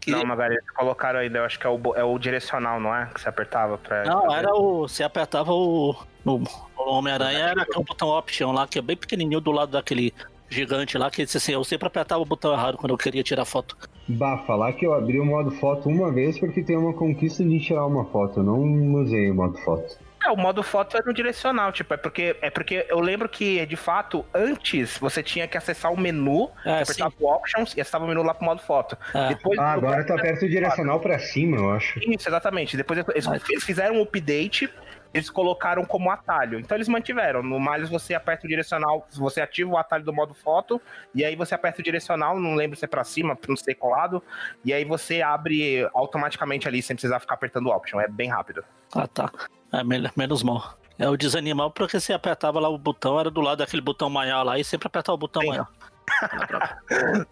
que- 0.00 0.10
Não, 0.10 0.24
Magari, 0.24 0.54
eles 0.54 0.68
colocaram 0.72 1.20
ainda, 1.20 1.38
eu 1.38 1.44
acho 1.44 1.58
que 1.60 1.64
é 1.66 1.70
o, 1.70 1.80
é 1.94 2.02
o 2.02 2.18
direcional, 2.18 2.80
não 2.80 2.92
é? 2.92 3.06
Que 3.06 3.20
você 3.20 3.28
apertava 3.28 3.78
pra. 3.78 4.02
Não, 4.04 4.34
era 4.34 4.52
o. 4.52 4.88
Você 4.88 5.04
apertava 5.04 5.52
o. 5.52 5.94
No 6.24 6.42
Homem-Aranha 6.76 7.38
era 7.50 7.62
aquele 7.62 7.84
botão 7.84 8.08
option 8.08 8.50
lá, 8.52 8.66
que 8.66 8.78
é 8.78 8.82
bem 8.82 8.96
pequenininho 8.96 9.40
do 9.40 9.52
lado 9.52 9.70
daquele 9.72 10.12
gigante 10.52 10.96
lá, 10.98 11.10
que 11.10 11.22
assim, 11.22 11.52
eu 11.52 11.64
sempre 11.64 11.86
apertava 11.86 12.20
o 12.22 12.24
botão 12.26 12.52
errado 12.52 12.76
quando 12.76 12.90
eu 12.92 12.98
queria 12.98 13.22
tirar 13.22 13.44
foto. 13.44 13.76
Bah, 14.08 14.38
falar 14.46 14.72
que 14.72 14.86
eu 14.86 14.92
abri 14.94 15.18
o 15.18 15.24
modo 15.24 15.50
foto 15.52 15.88
uma 15.88 16.12
vez 16.12 16.38
porque 16.38 16.62
tem 16.62 16.76
uma 16.76 16.92
conquista 16.92 17.42
de 17.44 17.60
tirar 17.60 17.86
uma 17.86 18.04
foto. 18.06 18.40
Eu 18.40 18.44
não 18.44 18.60
usei 18.94 19.30
o 19.30 19.34
modo 19.34 19.56
foto. 19.58 19.96
É, 20.24 20.30
o 20.30 20.36
modo 20.36 20.62
foto 20.62 20.96
é 20.96 21.02
no 21.04 21.12
direcional, 21.12 21.72
tipo, 21.72 21.92
é 21.94 21.96
porque, 21.96 22.36
é 22.40 22.48
porque 22.48 22.86
eu 22.88 23.00
lembro 23.00 23.28
que, 23.28 23.66
de 23.66 23.74
fato, 23.74 24.24
antes 24.32 24.96
você 24.98 25.20
tinha 25.20 25.48
que 25.48 25.58
acessar 25.58 25.92
o 25.92 25.98
menu, 25.98 26.48
É, 26.64 26.82
apertava 26.82 27.12
o 27.18 27.26
options 27.26 27.76
e 27.76 27.80
acessava 27.80 28.04
o 28.04 28.06
menu 28.08 28.22
lá 28.22 28.32
pro 28.32 28.44
modo 28.44 28.62
foto. 28.62 28.96
É. 29.12 29.30
Depois 29.30 29.58
Ah, 29.58 29.72
agora 29.72 30.04
tu 30.06 30.12
aperta 30.12 30.46
o 30.46 30.48
direcional 30.48 31.00
pra 31.00 31.18
cima, 31.18 31.56
eu 31.56 31.70
acho. 31.72 31.98
Isso, 32.08 32.28
exatamente. 32.28 32.76
Depois 32.76 33.00
eles 33.08 33.26
Ah. 33.26 33.36
eles 33.50 33.64
fizeram 33.64 33.96
um 33.96 34.02
update, 34.02 34.70
eles 35.12 35.28
colocaram 35.28 35.84
como 35.84 36.10
atalho. 36.10 36.58
Então 36.58 36.76
eles 36.76 36.88
mantiveram. 36.88 37.42
No 37.42 37.60
Miles 37.60 37.88
você 37.90 38.14
aperta 38.14 38.46
o 38.46 38.48
direcional, 38.48 39.06
você 39.12 39.40
ativa 39.40 39.70
o 39.70 39.76
atalho 39.76 40.04
do 40.04 40.12
modo 40.12 40.32
foto, 40.34 40.80
e 41.14 41.24
aí 41.24 41.36
você 41.36 41.54
aperta 41.54 41.80
o 41.80 41.84
direcional, 41.84 42.38
não 42.38 42.54
lembro 42.54 42.76
se 42.76 42.84
é 42.84 42.88
pra 42.88 43.04
cima, 43.04 43.36
não 43.48 43.56
sei 43.56 43.74
qual 43.74 43.92
lado, 43.92 44.22
e 44.64 44.72
aí 44.72 44.84
você 44.84 45.20
abre 45.22 45.88
automaticamente 45.94 46.66
ali 46.66 46.82
sem 46.82 46.96
precisar 46.96 47.20
ficar 47.20 47.34
apertando 47.34 47.66
o 47.66 47.70
option. 47.70 48.00
É 48.00 48.08
bem 48.08 48.30
rápido. 48.30 48.64
Ah, 48.94 49.06
tá. 49.06 49.30
É 49.72 49.82
men- 49.84 50.10
menos 50.16 50.42
mal. 50.42 50.78
É 50.98 51.08
o 51.08 51.16
desanimal 51.16 51.70
porque 51.70 51.98
você 51.98 52.12
apertava 52.12 52.60
lá 52.60 52.68
o 52.68 52.78
botão, 52.78 53.18
era 53.18 53.30
do 53.30 53.40
lado 53.40 53.58
daquele 53.58 53.82
botão 53.82 54.08
maior 54.10 54.42
lá 54.42 54.58
e 54.58 54.64
sempre 54.64 54.86
apertava 54.86 55.14
o 55.14 55.18
botão 55.18 55.42
Sim. 55.42 55.48
maior. 55.48 55.68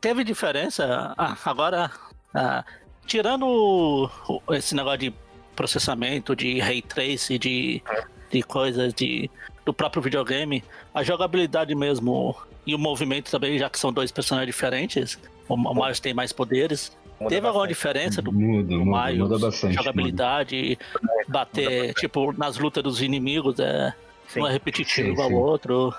Teve 0.00 0.22
diferença? 0.22 1.14
Ah, 1.16 1.36
agora, 1.44 1.90
ah, 2.34 2.64
tirando 3.06 4.08
esse 4.50 4.74
negócio 4.74 4.98
de 4.98 5.14
processamento, 5.56 6.36
de 6.36 6.60
ray 6.60 6.82
trace, 6.82 7.38
de, 7.38 7.82
de 8.30 8.42
coisas 8.42 8.94
de, 8.94 9.30
do 9.64 9.72
próprio 9.72 10.02
videogame, 10.02 10.62
a 10.94 11.02
jogabilidade 11.02 11.74
mesmo 11.74 12.36
e 12.66 12.74
o 12.74 12.78
movimento 12.78 13.30
também, 13.30 13.58
já 13.58 13.70
que 13.70 13.78
são 13.78 13.92
dois 13.92 14.12
personagens 14.12 14.54
diferentes, 14.54 15.18
o 15.48 15.74
Miles 15.74 16.00
tem 16.00 16.12
mais 16.12 16.32
poderes. 16.32 16.96
Muda 17.18 17.34
Teve 17.34 17.46
alguma 17.46 17.64
bastante. 17.66 17.76
diferença 17.76 18.20
do 18.22 18.30
Muda, 18.32 18.76
muda, 18.76 19.06
Miles, 19.06 19.18
muda 19.20 19.38
bastante. 19.38 19.72
muda. 19.72 19.82
jogabilidade, 19.82 20.78
bater, 21.28 21.94
tipo, 21.94 22.32
nas 22.36 22.58
lutas 22.58 22.82
dos 22.82 23.00
inimigos, 23.00 23.58
é, 23.58 23.94
Sim. 24.28 24.40
um 24.42 24.46
é 24.46 24.52
repetitivo 24.52 25.16
Sim, 25.16 25.28
sim. 25.28 25.34
o 25.34 25.38
outro. 25.38 25.94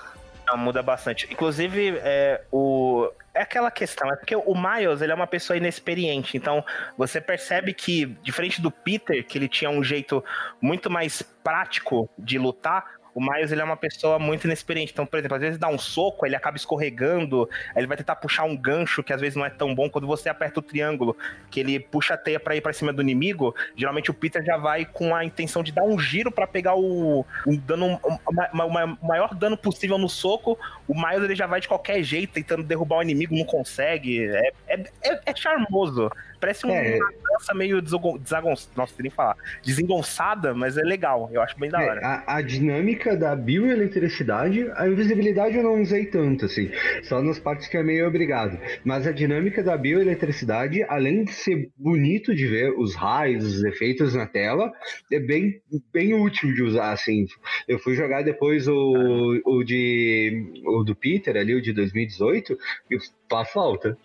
Não, 0.46 0.56
muda 0.56 0.82
bastante. 0.82 1.26
Inclusive, 1.30 1.98
é, 1.98 2.42
o... 2.52 3.08
é 3.38 3.42
aquela 3.42 3.70
questão, 3.70 4.10
é 4.12 4.16
porque 4.16 4.34
o 4.34 4.54
Miles 4.54 5.00
ele 5.00 5.12
é 5.12 5.14
uma 5.14 5.26
pessoa 5.26 5.56
inexperiente, 5.56 6.36
então 6.36 6.64
você 6.96 7.20
percebe 7.20 7.72
que, 7.72 8.06
diferente 8.20 8.60
do 8.60 8.70
Peter, 8.70 9.24
que 9.24 9.38
ele 9.38 9.48
tinha 9.48 9.70
um 9.70 9.82
jeito 9.82 10.24
muito 10.60 10.90
mais 10.90 11.22
prático 11.22 12.10
de 12.18 12.36
lutar, 12.36 12.97
o 13.18 13.20
Miles 13.20 13.50
ele 13.52 13.60
é 13.60 13.64
uma 13.64 13.76
pessoa 13.76 14.18
muito 14.18 14.44
inexperiente. 14.46 14.92
Então, 14.92 15.04
por 15.04 15.18
exemplo, 15.18 15.34
às 15.36 15.40
vezes 15.42 15.58
dá 15.58 15.68
um 15.68 15.78
soco, 15.78 16.24
ele 16.24 16.36
acaba 16.36 16.56
escorregando, 16.56 17.48
ele 17.76 17.86
vai 17.86 17.96
tentar 17.96 18.16
puxar 18.16 18.44
um 18.44 18.56
gancho 18.56 19.02
que 19.02 19.12
às 19.12 19.20
vezes 19.20 19.36
não 19.36 19.44
é 19.44 19.50
tão 19.50 19.74
bom. 19.74 19.90
Quando 19.90 20.06
você 20.06 20.28
aperta 20.28 20.60
o 20.60 20.62
triângulo, 20.62 21.16
que 21.50 21.60
ele 21.60 21.80
puxa 21.80 22.14
a 22.14 22.16
teia 22.16 22.38
pra 22.38 22.54
ir 22.56 22.60
pra 22.60 22.72
cima 22.72 22.92
do 22.92 23.02
inimigo, 23.02 23.54
geralmente 23.76 24.10
o 24.10 24.14
Peter 24.14 24.44
já 24.44 24.56
vai 24.56 24.84
com 24.84 25.14
a 25.14 25.24
intenção 25.24 25.62
de 25.62 25.72
dar 25.72 25.82
um 25.84 25.98
giro 25.98 26.30
pra 26.30 26.46
pegar 26.46 26.74
o, 26.76 27.26
o 27.46 27.56
dano, 27.56 28.00
o 28.04 29.06
maior 29.06 29.34
dano 29.34 29.56
possível 29.56 29.98
no 29.98 30.08
soco. 30.08 30.58
O 30.86 30.94
Miles 30.94 31.24
ele 31.24 31.34
já 31.34 31.46
vai 31.46 31.60
de 31.60 31.68
qualquer 31.68 32.02
jeito, 32.02 32.32
tentando 32.32 32.62
derrubar 32.62 32.98
o 32.98 33.02
inimigo, 33.02 33.34
não 33.36 33.44
consegue. 33.44 34.24
É, 34.26 34.52
é, 34.68 34.84
é, 35.04 35.20
é 35.26 35.36
charmoso. 35.36 36.10
Parece 36.40 36.64
uma 36.66 36.74
É. 36.76 36.98
dança 37.32 37.52
meio 37.52 37.82
desagon... 37.82 38.16
desagon- 38.16 38.54
Nossa, 38.76 38.94
nem 39.00 39.10
falar. 39.10 39.36
Desengonçada, 39.64 40.54
mas 40.54 40.76
é 40.76 40.82
legal. 40.82 41.28
Eu 41.32 41.42
acho 41.42 41.58
bem 41.58 41.68
da 41.70 41.78
hora. 41.80 42.00
É, 42.00 42.04
a, 42.04 42.36
a 42.36 42.42
dinâmica 42.42 43.07
da 43.16 43.34
bioeletricidade, 43.34 44.70
a 44.74 44.88
invisibilidade 44.88 45.56
eu 45.56 45.62
não 45.62 45.80
usei 45.80 46.06
tanto, 46.06 46.46
assim, 46.46 46.70
só 47.02 47.22
nas 47.22 47.38
partes 47.38 47.68
que 47.68 47.76
é 47.76 47.82
meio 47.82 48.06
obrigado. 48.06 48.58
Mas 48.84 49.06
a 49.06 49.12
dinâmica 49.12 49.62
da 49.62 49.76
bioeletricidade, 49.76 50.82
além 50.88 51.24
de 51.24 51.32
ser 51.32 51.70
bonito 51.76 52.34
de 52.34 52.46
ver 52.46 52.72
os 52.78 52.94
raios, 52.94 53.44
os 53.44 53.64
efeitos 53.64 54.14
na 54.14 54.26
tela, 54.26 54.72
é 55.12 55.20
bem, 55.20 55.60
bem 55.92 56.14
útil 56.14 56.52
de 56.52 56.62
usar, 56.62 56.92
assim. 56.92 57.26
Eu 57.66 57.78
fui 57.78 57.94
jogar 57.94 58.22
depois 58.22 58.66
o, 58.68 59.40
o 59.44 59.64
de 59.64 60.44
o 60.66 60.84
do 60.84 60.94
Peter 60.94 61.36
ali, 61.36 61.54
o 61.54 61.62
de 61.62 61.72
2018, 61.72 62.58
e 62.90 62.98
faz 63.30 63.50
falta. 63.50 63.96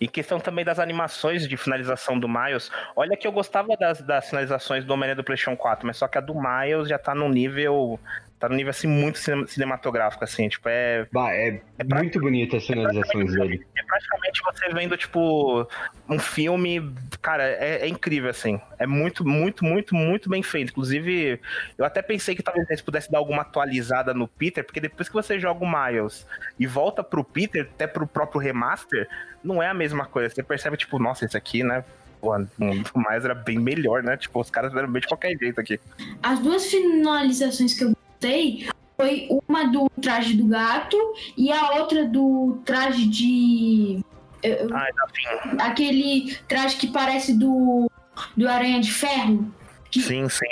E 0.00 0.06
questão 0.06 0.38
também 0.38 0.64
das 0.64 0.78
animações 0.78 1.48
de 1.48 1.56
finalização 1.56 2.18
do 2.18 2.28
Miles. 2.28 2.70
Olha 2.94 3.16
que 3.16 3.26
eu 3.26 3.32
gostava 3.32 3.76
das, 3.76 4.00
das 4.00 4.28
finalizações 4.28 4.84
do 4.84 4.92
Homem-Aranha 4.92 5.16
do 5.16 5.24
PlayStation 5.24 5.56
4, 5.56 5.86
mas 5.86 5.96
só 5.96 6.08
que 6.08 6.18
a 6.18 6.20
do 6.20 6.34
Miles 6.34 6.88
já 6.88 6.98
tá 6.98 7.14
num 7.14 7.28
nível. 7.28 7.98
Tá 8.38 8.50
num 8.50 8.56
nível 8.56 8.70
assim 8.70 8.86
muito 8.86 9.18
cinematográfico, 9.48 10.22
assim, 10.22 10.46
tipo, 10.46 10.68
é. 10.68 11.06
Bah, 11.10 11.32
é, 11.32 11.58
é 11.78 11.84
muito 11.84 12.20
bonita 12.20 12.58
as 12.58 12.66
finalizações 12.66 13.34
é 13.34 13.38
dele. 13.38 13.66
É 13.74 13.82
praticamente 13.82 14.42
você 14.44 14.68
vendo, 14.74 14.94
tipo, 14.96 15.66
um 16.06 16.18
filme. 16.18 16.92
Cara, 17.22 17.44
é, 17.44 17.78
é, 17.82 17.88
incrível, 17.88 18.28
assim. 18.28 18.60
É 18.78 18.86
muito, 18.86 19.26
muito, 19.26 19.64
muito, 19.64 19.94
muito 19.94 20.28
bem 20.28 20.42
feito. 20.42 20.70
Inclusive, 20.70 21.40
eu 21.78 21.84
até 21.86 22.02
pensei 22.02 22.34
que 22.36 22.42
talvez 22.42 22.68
eles 22.68 22.82
pudessem 22.82 23.10
dar 23.10 23.18
alguma 23.18 23.40
atualizada 23.40 24.12
no 24.12 24.28
Peter, 24.28 24.62
porque 24.62 24.80
depois 24.80 25.08
que 25.08 25.14
você 25.14 25.40
joga 25.40 25.64
o 25.64 25.68
Miles 25.68 26.26
e 26.58 26.66
volta 26.66 27.02
pro 27.02 27.24
Peter, 27.24 27.62
até 27.74 27.86
pro 27.86 28.06
próprio 28.06 28.38
remaster, 28.38 29.08
não 29.42 29.62
é 29.62 29.68
a 29.68 29.74
mesma 29.74 30.04
coisa. 30.04 30.34
Você 30.34 30.42
percebe, 30.42 30.76
tipo, 30.76 30.98
nossa, 30.98 31.24
esse 31.24 31.38
aqui, 31.38 31.62
né? 31.62 31.82
O 32.20 32.98
mais 32.98 33.24
era 33.24 33.34
bem 33.34 33.58
melhor, 33.58 34.02
né? 34.02 34.16
Tipo, 34.16 34.40
os 34.40 34.50
caras 34.50 34.74
eram 34.74 34.90
bem 34.90 35.00
de 35.00 35.08
qualquer 35.08 35.36
jeito 35.38 35.58
aqui. 35.58 35.80
As 36.22 36.38
duas 36.40 36.66
finalizações 36.66 37.72
que 37.72 37.84
eu 37.84 37.96
gostei 38.16 38.68
foi 38.96 39.28
uma 39.46 39.70
do 39.70 39.90
traje 40.00 40.34
do 40.34 40.46
gato 40.46 40.96
e 41.36 41.52
a 41.52 41.72
outra 41.72 42.06
do 42.06 42.58
traje 42.64 43.06
de. 43.06 44.04
Ai, 44.72 44.92
tá 44.92 45.66
aquele 45.66 46.34
traje 46.48 46.76
que 46.76 46.86
parece 46.86 47.34
do. 47.38 47.90
do 48.36 48.48
Aranha 48.48 48.80
de 48.80 48.90
Ferro. 48.90 49.52
Que, 49.90 50.00
sim, 50.00 50.28
sim. 50.28 50.46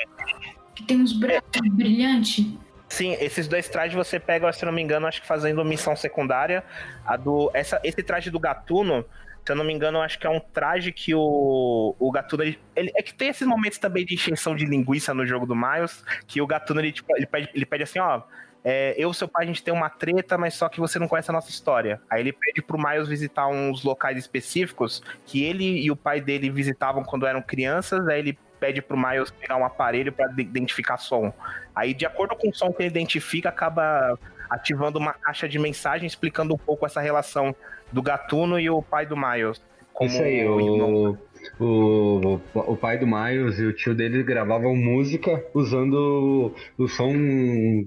Que 0.74 0.84
tem 0.84 1.00
uns 1.00 1.12
brancos 1.12 1.60
brilhantes. 1.70 2.44
Sim, 2.88 3.16
esses 3.18 3.48
dois 3.48 3.68
trajes 3.68 3.94
você 3.94 4.20
pega, 4.20 4.52
se 4.52 4.64
não 4.64 4.72
me 4.72 4.82
engano, 4.82 5.06
acho 5.06 5.22
que 5.22 5.26
fazendo 5.26 5.64
missão 5.64 5.96
secundária. 5.96 6.62
A 7.06 7.16
do, 7.16 7.50
essa, 7.54 7.80
esse 7.82 8.02
traje 8.02 8.30
do 8.30 8.38
gatuno, 8.38 9.04
se 9.44 9.52
eu 9.52 9.56
não 9.56 9.64
me 9.64 9.72
engano, 9.72 10.00
acho 10.00 10.18
que 10.18 10.26
é 10.26 10.30
um 10.30 10.40
traje 10.40 10.90
que 10.90 11.14
o, 11.14 11.94
o 11.98 12.10
Gatuno. 12.10 12.42
Ele, 12.42 12.58
é 12.96 13.02
que 13.02 13.12
tem 13.12 13.28
esses 13.28 13.46
momentos 13.46 13.78
também 13.78 14.04
de 14.04 14.14
encheção 14.14 14.56
de 14.56 14.64
linguiça 14.64 15.12
no 15.12 15.26
jogo 15.26 15.44
do 15.44 15.54
Miles, 15.54 16.02
que 16.26 16.40
o 16.40 16.46
Gatuno 16.46 16.80
ele, 16.80 16.92
tipo, 16.92 17.14
ele, 17.14 17.26
pede, 17.26 17.50
ele 17.54 17.66
pede 17.66 17.82
assim: 17.82 17.98
ó, 17.98 18.22
é, 18.64 18.94
eu 18.96 19.10
e 19.10 19.14
seu 19.14 19.28
pai 19.28 19.44
a 19.44 19.46
gente 19.46 19.62
tem 19.62 19.74
uma 19.74 19.90
treta, 19.90 20.38
mas 20.38 20.54
só 20.54 20.70
que 20.70 20.80
você 20.80 20.98
não 20.98 21.06
conhece 21.06 21.30
a 21.30 21.34
nossa 21.34 21.50
história. 21.50 22.00
Aí 22.08 22.22
ele 22.22 22.32
pede 22.32 22.62
pro 22.62 22.78
Miles 22.78 23.06
visitar 23.06 23.46
uns 23.46 23.84
locais 23.84 24.16
específicos 24.16 25.02
que 25.26 25.44
ele 25.44 25.82
e 25.84 25.90
o 25.90 25.96
pai 25.96 26.22
dele 26.22 26.48
visitavam 26.48 27.04
quando 27.04 27.26
eram 27.26 27.42
crianças, 27.42 28.08
aí 28.08 28.20
ele 28.20 28.38
pede 28.58 28.80
pro 28.80 28.96
Miles 28.96 29.30
pegar 29.30 29.56
um 29.56 29.64
aparelho 29.66 30.10
para 30.10 30.32
identificar 30.38 30.96
som. 30.96 31.30
Aí, 31.74 31.92
de 31.92 32.06
acordo 32.06 32.34
com 32.34 32.48
o 32.48 32.54
som 32.54 32.72
que 32.72 32.82
ele 32.82 32.88
identifica, 32.88 33.50
acaba 33.50 34.18
ativando 34.55 34.98
uma 34.98 35.12
caixa 35.12 35.48
de 35.48 35.59
mensagem 35.59 36.06
explicando 36.06 36.55
um 36.55 36.59
pouco 36.59 36.86
essa 36.86 37.01
relação 37.01 37.55
do 37.93 38.01
Gatuno 38.01 38.59
e 38.59 38.70
o 38.70 38.81
pai 38.81 39.05
do 39.05 39.16
Miles. 39.16 39.60
Isso 40.01 40.22
aí, 40.22 40.44
o, 40.44 41.16
o, 41.60 42.40
o 42.55 42.76
pai 42.76 42.98
do 42.98 43.06
Miles 43.06 43.59
e 43.59 43.64
o 43.64 43.72
tio 43.72 43.94
dele 43.94 44.22
gravavam 44.22 44.74
música 44.74 45.44
usando 45.55 46.55
o, 46.78 46.82
o 46.82 46.89
som 46.89 47.14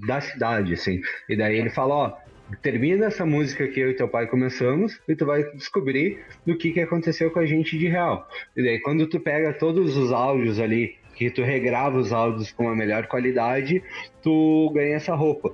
da 0.06 0.22
cidade, 0.22 0.73
assim. 0.73 1.02
E 1.27 1.35
daí 1.35 1.57
ele 1.57 1.69
fala, 1.69 1.94
ó, 1.94 2.18
termina 2.61 3.07
essa 3.07 3.26
música 3.26 3.68
que 3.68 3.80
eu 3.80 3.89
e 3.89 3.94
teu 3.94 4.07
pai 4.07 4.27
começamos 4.27 4.99
e 5.07 5.15
tu 5.15 5.26
vai 5.26 5.44
descobrir 5.52 6.23
do 6.45 6.57
que, 6.57 6.72
que 6.72 6.80
aconteceu 6.80 7.30
com 7.31 7.39
a 7.39 7.45
gente 7.45 7.77
de 7.77 7.88
real. 7.88 8.27
E 8.56 8.64
daí 8.64 8.80
quando 8.80 9.07
tu 9.07 9.19
pega 9.19 9.53
todos 9.53 9.98
os 9.98 10.14
áudios 10.14 10.60
ali, 10.60 10.95
que 11.15 11.30
tu 11.30 11.41
regrava 11.41 11.98
os 11.98 12.14
áudios 12.14 12.52
com 12.52 12.69
a 12.69 12.76
melhor 12.76 13.07
qualidade, 13.07 13.84
tu 14.22 14.72
ganha 14.73 14.95
essa 14.95 15.15
roupa. 15.15 15.53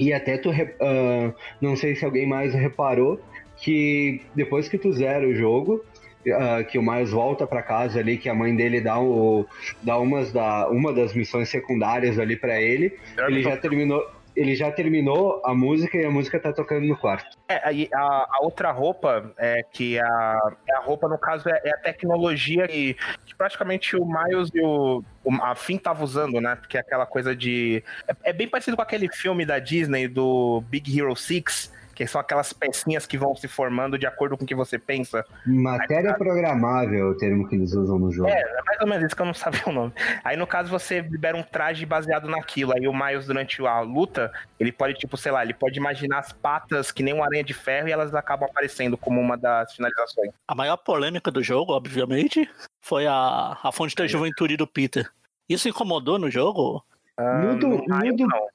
E 0.00 0.14
até 0.14 0.38
tu, 0.38 0.48
uh, 0.48 1.34
não 1.60 1.76
sei 1.76 1.94
se 1.94 2.06
alguém 2.06 2.26
mais 2.26 2.54
reparou, 2.54 3.20
que 3.58 4.22
depois 4.34 4.66
que 4.66 4.78
tu 4.78 4.90
zera 4.94 5.28
o 5.28 5.34
jogo, 5.34 5.84
uh, 6.26 6.64
que 6.66 6.78
o 6.78 6.82
Miles 6.82 7.10
volta 7.10 7.46
para 7.46 7.60
casa 7.60 8.00
ali, 8.00 8.16
que 8.16 8.26
a 8.26 8.34
mãe 8.34 8.56
dele 8.56 8.80
dá, 8.80 8.98
o, 8.98 9.46
dá 9.82 9.98
umas 9.98 10.32
da, 10.32 10.70
uma 10.70 10.90
das 10.90 11.12
missões 11.12 11.50
secundárias 11.50 12.18
ali 12.18 12.34
para 12.34 12.58
ele, 12.58 12.96
ele 13.28 13.42
já 13.42 13.58
terminou 13.58 14.02
ele 14.40 14.56
já 14.56 14.72
terminou 14.72 15.42
a 15.44 15.54
música 15.54 15.98
e 15.98 16.04
a 16.04 16.10
música 16.10 16.40
tá 16.40 16.50
tocando 16.50 16.86
no 16.86 16.96
quarto. 16.96 17.36
É, 17.46 17.56
a, 17.94 18.26
a 18.30 18.38
outra 18.40 18.70
roupa, 18.72 19.30
é 19.36 19.62
que 19.70 19.98
a, 19.98 20.38
é 20.66 20.76
a 20.76 20.80
roupa, 20.80 21.06
no 21.08 21.18
caso, 21.18 21.46
é, 21.50 21.60
é 21.62 21.70
a 21.74 21.76
tecnologia 21.76 22.66
que, 22.66 22.96
que, 23.26 23.34
praticamente 23.34 23.96
o 23.96 24.06
Miles 24.06 24.48
e 24.54 24.62
o, 24.62 25.04
o 25.22 25.34
a 25.42 25.54
Finn 25.54 25.76
tava 25.76 26.02
usando, 26.02 26.40
né? 26.40 26.56
Porque 26.56 26.78
é 26.78 26.80
aquela 26.80 27.04
coisa 27.04 27.36
de. 27.36 27.84
É, 28.08 28.30
é 28.30 28.32
bem 28.32 28.48
parecido 28.48 28.76
com 28.76 28.82
aquele 28.82 29.12
filme 29.12 29.44
da 29.44 29.58
Disney 29.58 30.08
do 30.08 30.62
Big 30.70 30.98
Hero 30.98 31.14
6 31.14 31.79
que 32.00 32.06
são 32.06 32.18
aquelas 32.18 32.50
pecinhas 32.50 33.04
que 33.04 33.18
vão 33.18 33.36
se 33.36 33.46
formando 33.46 33.98
de 33.98 34.06
acordo 34.06 34.34
com 34.34 34.44
o 34.44 34.46
que 34.46 34.54
você 34.54 34.78
pensa. 34.78 35.22
Matéria 35.44 36.12
Aí, 36.12 36.16
programável 36.16 36.98
é 36.98 37.10
o 37.10 37.14
termo 37.14 37.46
que 37.46 37.54
eles 37.54 37.74
usam 37.74 37.98
no 37.98 38.10
jogo. 38.10 38.30
É, 38.30 38.40
é 38.40 38.62
mais 38.64 38.80
ou 38.80 38.86
menos 38.86 39.04
isso 39.04 39.14
que 39.14 39.20
eu 39.20 39.26
não 39.26 39.34
sabia 39.34 39.60
o 39.66 39.72
nome. 39.72 39.92
Aí 40.24 40.34
no 40.34 40.46
caso 40.46 40.70
você 40.70 41.00
libera 41.00 41.36
um 41.36 41.42
traje 41.42 41.84
baseado 41.84 42.26
naquilo. 42.26 42.72
Aí 42.74 42.88
o 42.88 42.94
Miles, 42.94 43.26
durante 43.26 43.60
a 43.66 43.80
luta, 43.80 44.32
ele 44.58 44.72
pode, 44.72 44.94
tipo, 44.94 45.14
sei 45.18 45.30
lá, 45.30 45.44
ele 45.44 45.52
pode 45.52 45.78
imaginar 45.78 46.20
as 46.20 46.32
patas 46.32 46.90
que 46.90 47.02
nem 47.02 47.12
uma 47.12 47.26
aranha 47.26 47.44
de 47.44 47.52
ferro 47.52 47.88
e 47.88 47.92
elas 47.92 48.14
acabam 48.14 48.48
aparecendo 48.48 48.96
como 48.96 49.20
uma 49.20 49.36
das 49.36 49.74
finalizações. 49.74 50.32
A 50.48 50.54
maior 50.54 50.78
polêmica 50.78 51.30
do 51.30 51.42
jogo, 51.42 51.74
obviamente, 51.74 52.48
foi 52.80 53.06
a, 53.06 53.58
a 53.62 53.70
fonte 53.72 53.94
da 53.94 54.06
juventude 54.06 54.56
do 54.56 54.66
Peter. 54.66 55.06
Isso 55.46 55.68
incomodou 55.68 56.18
no 56.18 56.30
jogo? 56.30 56.82
Ah, 57.18 57.40
no 57.40 57.58
do, 57.58 57.68
no 57.68 58.16
do, 58.16 58.26
não. 58.26 58.48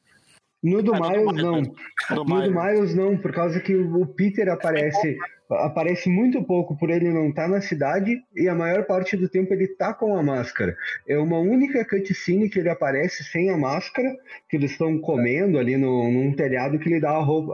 No 0.65 0.81
do 0.81 0.95
ah, 0.95 0.99
Miles, 0.99 1.43
não. 1.43 1.61
No, 1.61 2.25
no 2.25 2.41
do 2.41 2.51
Miles, 2.51 2.95
não, 2.95 3.15
por 3.15 3.31
causa 3.31 3.59
que 3.59 3.75
o 3.75 4.03
Peter 4.07 4.49
aparece 4.49 5.15
aparece 5.47 6.09
muito 6.09 6.43
pouco 6.43 6.75
por 6.75 6.89
ele 6.89 7.11
não 7.11 7.29
estar 7.29 7.43
tá 7.43 7.47
na 7.47 7.61
cidade 7.61 8.19
e 8.35 8.49
a 8.49 8.55
maior 8.55 8.83
parte 8.87 9.15
do 9.15 9.29
tempo 9.29 9.53
ele 9.53 9.67
tá 9.67 9.93
com 9.93 10.17
a 10.17 10.23
máscara. 10.23 10.75
É 11.07 11.19
uma 11.19 11.37
única 11.37 11.85
cutscene 11.85 12.49
que 12.49 12.57
ele 12.57 12.69
aparece 12.69 13.23
sem 13.25 13.51
a 13.51 13.57
máscara, 13.57 14.09
que 14.49 14.57
eles 14.57 14.71
estão 14.71 14.97
comendo 14.97 15.59
ali 15.59 15.77
no, 15.77 16.11
num 16.11 16.33
telhado 16.33 16.79
que 16.79 16.89
ele 16.89 16.99
dá 16.99 17.11
a 17.11 17.21
roupa, 17.21 17.53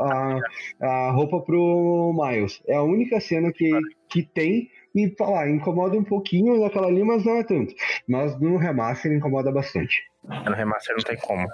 a, 0.79 0.87
a 0.87 1.11
roupa 1.11 1.41
pro 1.41 2.13
Miles. 2.17 2.63
É 2.65 2.75
a 2.75 2.81
única 2.81 3.19
cena 3.19 3.51
que, 3.51 3.69
que 4.07 4.23
tem 4.23 4.69
e 4.95 5.13
falar, 5.17 5.49
incomoda 5.49 5.97
um 5.97 6.03
pouquinho 6.03 6.61
naquela 6.61 6.87
ali, 6.87 7.03
mas 7.03 7.25
não 7.25 7.39
é 7.39 7.43
tanto. 7.43 7.73
Mas 8.07 8.39
no 8.39 8.55
remaster 8.55 9.11
incomoda 9.11 9.51
bastante. 9.51 10.01
No 10.23 10.53
remaster 10.53 10.95
não 10.95 11.03
tem 11.03 11.17
como. 11.17 11.45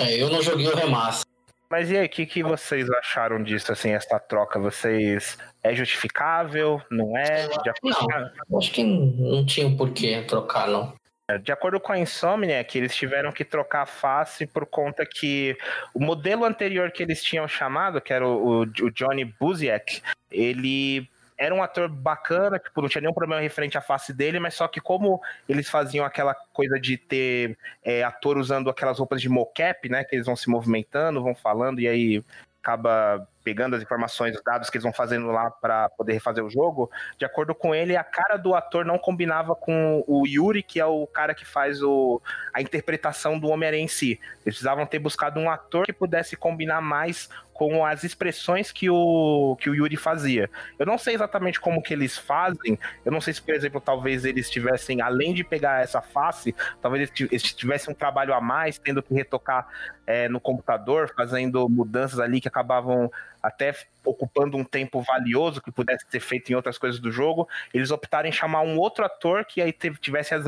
É, 0.00 0.20
eu 0.20 0.30
não 0.30 0.42
joguei 0.42 0.66
o 0.66 0.74
remaster. 0.74 1.30
Mas 1.70 1.90
e 1.90 1.96
aí, 1.96 2.04
o 2.04 2.08
que, 2.08 2.26
que 2.26 2.42
vocês 2.42 2.90
acharam 2.90 3.42
disso, 3.42 3.72
assim, 3.72 3.92
essa 3.92 4.18
troca? 4.18 4.58
Vocês. 4.58 5.38
É 5.62 5.74
justificável? 5.74 6.82
Não 6.90 7.16
é? 7.16 7.48
Não, 7.82 8.58
acho 8.58 8.70
que 8.72 8.84
não 8.84 9.46
tinha 9.46 9.74
por 9.74 9.90
que 9.90 10.20
trocar, 10.22 10.68
não. 10.68 10.92
É, 11.30 11.38
de 11.38 11.50
acordo 11.50 11.80
com 11.80 11.92
a 11.92 11.98
Insomniac, 11.98 12.76
eles 12.76 12.94
tiveram 12.94 13.32
que 13.32 13.44
trocar 13.44 13.82
a 13.82 13.86
face 13.86 14.46
por 14.46 14.66
conta 14.66 15.06
que 15.06 15.56
o 15.94 16.00
modelo 16.00 16.44
anterior 16.44 16.90
que 16.90 17.02
eles 17.02 17.22
tinham 17.22 17.48
chamado, 17.48 18.00
que 18.00 18.12
era 18.12 18.26
o, 18.26 18.62
o 18.62 18.90
Johnny 18.90 19.24
Buziak, 19.24 20.02
ele 20.30 21.08
era 21.42 21.54
um 21.54 21.62
ator 21.62 21.88
bacana, 21.88 22.58
tipo, 22.58 22.80
não 22.80 22.88
tinha 22.88 23.02
nenhum 23.02 23.12
problema 23.12 23.42
referente 23.42 23.76
à 23.76 23.80
face 23.80 24.12
dele, 24.12 24.38
mas 24.38 24.54
só 24.54 24.68
que 24.68 24.80
como 24.80 25.20
eles 25.48 25.68
faziam 25.68 26.04
aquela 26.04 26.34
coisa 26.52 26.78
de 26.78 26.96
ter 26.96 27.58
é, 27.82 28.04
ator 28.04 28.38
usando 28.38 28.70
aquelas 28.70 28.98
roupas 28.98 29.20
de 29.20 29.28
mocap, 29.28 29.88
né, 29.88 30.04
que 30.04 30.14
eles 30.14 30.26
vão 30.26 30.36
se 30.36 30.48
movimentando, 30.48 31.22
vão 31.22 31.34
falando, 31.34 31.80
e 31.80 31.88
aí 31.88 32.24
acaba 32.62 33.26
pegando 33.42 33.74
as 33.74 33.82
informações, 33.82 34.36
os 34.36 34.42
dados 34.42 34.70
que 34.70 34.76
eles 34.76 34.84
vão 34.84 34.92
fazendo 34.92 35.26
lá 35.26 35.50
para 35.50 35.88
poder 35.90 36.12
refazer 36.12 36.44
o 36.44 36.48
jogo, 36.48 36.88
de 37.18 37.24
acordo 37.24 37.56
com 37.56 37.74
ele, 37.74 37.96
a 37.96 38.04
cara 38.04 38.36
do 38.36 38.54
ator 38.54 38.84
não 38.84 38.98
combinava 38.98 39.56
com 39.56 40.04
o 40.06 40.24
Yuri, 40.24 40.62
que 40.62 40.78
é 40.78 40.86
o 40.86 41.08
cara 41.08 41.34
que 41.34 41.44
faz 41.44 41.82
o, 41.82 42.22
a 42.54 42.62
interpretação 42.62 43.36
do 43.36 43.48
Homem-Aranha 43.48 43.82
em 43.82 43.88
si. 43.88 44.12
Eles 44.44 44.54
precisavam 44.54 44.86
ter 44.86 45.00
buscado 45.00 45.40
um 45.40 45.50
ator 45.50 45.84
que 45.86 45.92
pudesse 45.92 46.36
combinar 46.36 46.80
mais 46.80 47.28
com 47.52 47.84
as 47.84 48.02
expressões 48.02 48.72
que 48.72 48.88
o, 48.88 49.56
que 49.60 49.68
o 49.68 49.74
Yuri 49.74 49.96
fazia. 49.96 50.50
Eu 50.78 50.86
não 50.86 50.98
sei 50.98 51.14
exatamente 51.14 51.60
como 51.60 51.82
que 51.82 51.92
eles 51.92 52.16
fazem, 52.16 52.78
eu 53.04 53.12
não 53.12 53.20
sei 53.20 53.34
se, 53.34 53.42
por 53.42 53.54
exemplo, 53.54 53.80
talvez 53.80 54.24
eles 54.24 54.50
tivessem, 54.50 55.00
além 55.00 55.34
de 55.34 55.44
pegar 55.44 55.82
essa 55.82 56.00
face, 56.00 56.54
talvez 56.80 57.12
eles 57.18 57.42
tivessem 57.54 57.92
um 57.92 57.96
trabalho 57.96 58.34
a 58.34 58.40
mais, 58.40 58.78
tendo 58.78 59.02
que 59.02 59.14
retocar 59.14 59.66
é, 60.06 60.28
no 60.28 60.40
computador, 60.40 61.12
fazendo 61.14 61.68
mudanças 61.68 62.18
ali 62.18 62.40
que 62.40 62.48
acabavam 62.48 63.10
até 63.42 63.74
ocupando 64.04 64.56
um 64.56 64.64
tempo 64.64 65.00
valioso 65.02 65.60
que 65.60 65.70
pudesse 65.70 66.04
ser 66.08 66.20
feito 66.20 66.50
em 66.50 66.54
outras 66.54 66.78
coisas 66.78 67.00
do 67.00 67.10
jogo. 67.10 67.48
Eles 67.72 67.90
optaram 67.90 68.28
em 68.28 68.32
chamar 68.32 68.62
um 68.62 68.78
outro 68.78 69.04
ator 69.04 69.44
que 69.44 69.60
aí 69.60 69.72
tivesse 69.72 70.34
as 70.34 70.44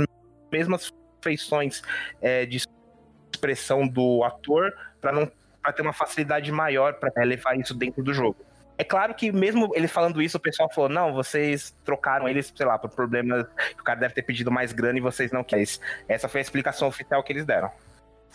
mesmas 0.51 0.93
feições 1.23 1.83
é, 2.21 2.47
de 2.47 2.63
expressão 3.33 3.87
do 3.87 4.23
ator, 4.25 4.73
para 5.01 5.13
não 5.13 5.31
para 5.65 5.73
ter 5.73 5.81
uma 5.81 5.95
facilidade 5.95 6.53
maior 6.53 6.95
para 6.95 7.25
levar 7.25 7.59
isso 7.59 7.75
dentro 7.75 8.05
do 8.05 8.13
jogo. 8.13 8.37
É 8.77 8.85
claro 8.85 9.15
que 9.15 9.33
mesmo 9.33 9.71
ele 9.75 9.89
falando 9.89 10.21
isso, 10.21 10.37
o 10.37 10.41
pessoal 10.41 10.71
falou, 10.71 10.91
não, 10.91 11.15
vocês 11.15 11.75
trocaram 11.85 12.29
eles, 12.29 12.53
sei 12.55 12.67
lá, 12.67 12.77
por 12.77 12.91
problemas 12.91 13.47
que 13.75 13.81
o 13.81 13.85
cara 13.85 14.01
deve 14.01 14.15
ter 14.15 14.23
pedido 14.23 14.51
mais 14.51 14.73
grana 14.73 14.99
e 14.99 15.01
vocês 15.01 15.33
não 15.33 15.43
querem. 15.43 15.65
Essa 16.07 16.29
foi 16.29 16.41
a 16.41 16.43
explicação 16.43 16.89
oficial 16.89 17.23
que 17.23 17.33
eles 17.33 17.47
deram. 17.47 17.71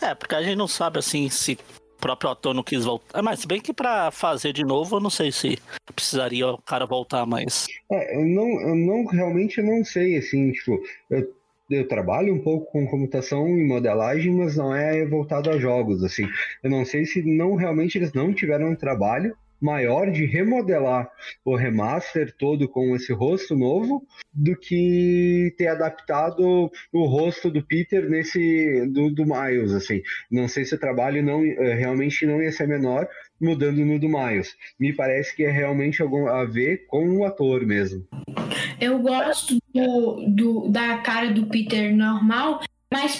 É, 0.00 0.14
porque 0.14 0.34
a 0.34 0.42
gente 0.42 0.56
não 0.56 0.66
sabe, 0.66 0.98
assim, 0.98 1.28
se 1.28 1.58
próprio 2.00 2.30
ator 2.30 2.54
não 2.54 2.62
quis 2.62 2.84
voltar. 2.84 3.18
É, 3.18 3.22
mas 3.22 3.44
bem 3.44 3.60
que 3.60 3.72
pra 3.72 4.10
fazer 4.10 4.52
de 4.52 4.64
novo, 4.64 4.96
eu 4.96 5.00
não 5.00 5.10
sei 5.10 5.30
se 5.30 5.58
precisaria 5.94 6.48
o 6.48 6.62
cara 6.62 6.86
voltar 6.86 7.26
mais. 7.26 7.66
É, 7.92 8.16
eu 8.16 8.24
não, 8.24 8.60
eu 8.62 8.74
não 8.74 9.04
realmente 9.04 9.62
não 9.62 9.84
sei, 9.84 10.16
assim, 10.16 10.50
tipo, 10.52 10.80
eu, 11.10 11.30
eu 11.70 11.86
trabalho 11.86 12.34
um 12.34 12.40
pouco 12.40 12.70
com 12.72 12.86
computação 12.86 13.48
e 13.56 13.64
modelagem, 13.64 14.32
mas 14.32 14.56
não 14.56 14.74
é 14.74 15.06
voltado 15.06 15.50
a 15.50 15.58
jogos, 15.58 16.02
assim. 16.02 16.26
Eu 16.62 16.70
não 16.70 16.84
sei 16.84 17.04
se 17.06 17.22
não 17.22 17.54
realmente 17.54 17.96
eles 17.96 18.12
não 18.12 18.34
tiveram 18.34 18.70
um 18.70 18.76
trabalho 18.76 19.34
maior 19.60 20.10
de 20.10 20.24
remodelar 20.24 21.10
o 21.44 21.54
remaster 21.54 22.34
todo 22.38 22.66
com 22.66 22.96
esse 22.96 23.12
rosto 23.12 23.54
novo 23.54 24.06
do 24.32 24.56
que 24.56 25.54
ter 25.58 25.66
adaptado 25.66 26.70
o 26.92 27.06
rosto 27.06 27.50
do 27.50 27.62
Peter 27.62 28.08
nesse 28.08 28.86
do, 28.86 29.10
do 29.10 29.24
Miles 29.26 29.72
assim. 29.72 30.00
Não 30.30 30.48
sei 30.48 30.64
se 30.64 30.74
o 30.74 30.80
trabalho 30.80 31.22
não 31.22 31.44
eh, 31.44 31.74
realmente 31.74 32.24
não 32.24 32.42
ia 32.42 32.50
ser 32.50 32.66
menor 32.66 33.06
mudando 33.40 33.84
no 33.84 33.98
do 33.98 34.08
Miles. 34.08 34.56
Me 34.78 34.94
parece 34.94 35.36
que 35.36 35.44
é 35.44 35.50
realmente 35.50 36.00
algum 36.00 36.26
a 36.26 36.44
ver 36.44 36.86
com 36.86 37.18
o 37.18 37.24
ator 37.24 37.66
mesmo. 37.66 38.06
Eu 38.80 38.98
gosto 38.98 39.59
do, 39.74 40.24
do- 40.28 40.68
da 40.68 40.98
cara 40.98 41.30
do 41.30 41.46
Peter 41.46 41.94
normal, 41.94 42.60
mas 42.92 43.18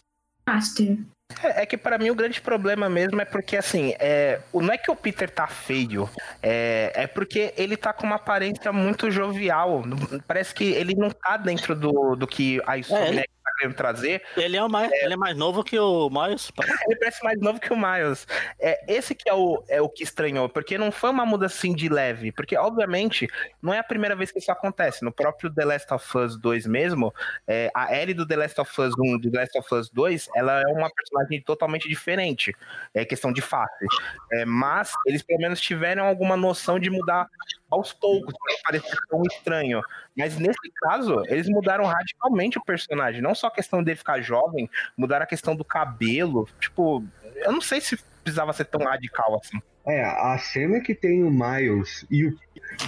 Master. 0.48 0.98
É, 1.44 1.62
é 1.62 1.66
que 1.66 1.76
pra 1.76 1.96
mim 1.96 2.10
o 2.10 2.14
grande 2.14 2.40
problema 2.40 2.88
mesmo 2.90 3.20
é 3.20 3.24
porque, 3.24 3.56
assim, 3.56 3.94
é, 4.00 4.40
o- 4.52 4.60
não 4.60 4.74
é 4.74 4.78
que 4.78 4.90
o 4.90 4.96
Peter 4.96 5.30
tá 5.30 5.46
feio, 5.46 6.10
é, 6.42 6.92
é 6.94 7.06
porque 7.06 7.54
ele 7.56 7.76
tá 7.76 7.92
com 7.92 8.04
uma 8.04 8.16
aparência 8.16 8.72
muito 8.72 9.10
jovial. 9.12 9.82
Parece 10.26 10.52
que 10.52 10.64
ele 10.64 10.94
não 10.96 11.08
tá 11.08 11.36
dentro 11.36 11.76
do, 11.76 12.16
do 12.16 12.26
que 12.26 12.60
a 12.66 12.76
ele- 12.76 12.84
tá 12.88 13.24
querendo 13.60 13.74
trazer. 13.74 14.22
Ele 14.36 14.56
é, 14.56 14.64
o 14.64 14.68
mais, 14.68 14.90
ele 14.90 15.12
é 15.12 15.16
mais 15.16 15.36
novo 15.36 15.62
que 15.62 15.78
o 15.78 16.08
Miles. 16.08 16.50
Ele 16.88 16.96
parece 16.98 17.22
mais 17.22 17.38
novo 17.38 17.60
que 17.60 17.72
o 17.72 17.76
Miles. 17.76 18.26
É, 18.58 18.82
esse 18.92 19.14
que 19.14 19.28
é 19.28 19.34
o, 19.34 19.62
é 19.68 19.80
o 19.80 19.88
que 19.88 20.02
estranhou, 20.02 20.48
porque 20.48 20.78
não 20.78 20.90
foi 20.90 21.10
uma 21.10 21.26
mudança 21.26 21.56
assim 21.56 21.74
de 21.74 21.88
leve. 21.88 22.32
Porque, 22.32 22.56
obviamente, 22.56 23.28
não 23.60 23.74
é 23.74 23.78
a 23.78 23.84
primeira 23.84 24.16
vez 24.16 24.30
que 24.30 24.38
isso 24.38 24.50
acontece. 24.50 25.04
No 25.04 25.12
próprio 25.12 25.52
The 25.52 25.64
Last 25.64 25.92
of 25.92 26.18
Us 26.18 26.38
2 26.38 26.66
mesmo, 26.66 27.12
é, 27.46 27.70
a 27.74 27.94
Ellie 27.94 28.14
do 28.14 28.26
The 28.26 28.36
Last 28.36 28.60
of 28.60 28.80
Us 28.80 28.94
1 28.98 29.16
e 29.16 29.20
do 29.20 29.30
The 29.30 29.38
Last 29.38 29.58
of 29.58 29.74
Us 29.74 29.90
2, 29.90 30.28
ela 30.34 30.60
é 30.60 30.66
uma 30.68 30.90
personagem 30.90 31.42
totalmente 31.42 31.88
diferente. 31.88 32.54
É 32.94 33.04
questão 33.04 33.32
de 33.32 33.42
face. 33.42 33.86
É, 34.32 34.44
mas 34.44 34.92
eles 35.06 35.22
pelo 35.22 35.40
menos 35.40 35.60
tiveram 35.60 36.06
alguma 36.06 36.36
noção 36.36 36.78
de 36.78 36.88
mudar 36.88 37.26
aos 37.70 37.92
poucos, 37.92 38.34
não 38.34 38.56
parecer 38.64 38.98
tão 39.08 39.22
estranho. 39.22 39.80
Mas 40.16 40.36
nesse 40.38 40.70
caso, 40.82 41.22
eles 41.28 41.48
mudaram 41.48 41.84
radicalmente 41.84 42.58
o 42.58 42.64
personagem. 42.64 43.22
Não 43.22 43.34
só 43.34 43.48
a 43.50 43.54
questão 43.54 43.82
dele 43.82 43.96
ficar 43.96 44.20
jovem, 44.20 44.68
mudaram 44.96 45.24
a 45.24 45.28
questão 45.28 45.54
do 45.54 45.64
cabelo. 45.64 46.48
Tipo, 46.58 47.04
eu 47.36 47.52
não 47.52 47.60
sei 47.60 47.80
se 47.80 47.98
precisava 48.22 48.52
ser 48.52 48.64
tão 48.66 48.82
radical 48.82 49.40
assim. 49.42 49.60
É, 49.86 50.04
a 50.04 50.36
cena 50.38 50.80
que 50.80 50.94
tem 50.94 51.24
o 51.24 51.30
Miles 51.30 52.06
e 52.10 52.26
o 52.26 52.36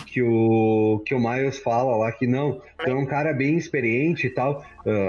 que 0.06 0.22
o 0.22 1.02
que 1.04 1.14
o 1.14 1.18
Miles 1.18 1.58
fala 1.58 1.96
lá 1.96 2.12
que 2.12 2.26
não, 2.26 2.60
tu 2.78 2.90
é 2.90 2.94
um 2.94 3.06
cara 3.06 3.32
bem 3.32 3.56
experiente 3.56 4.26
e 4.26 4.30
tal, 4.30 4.64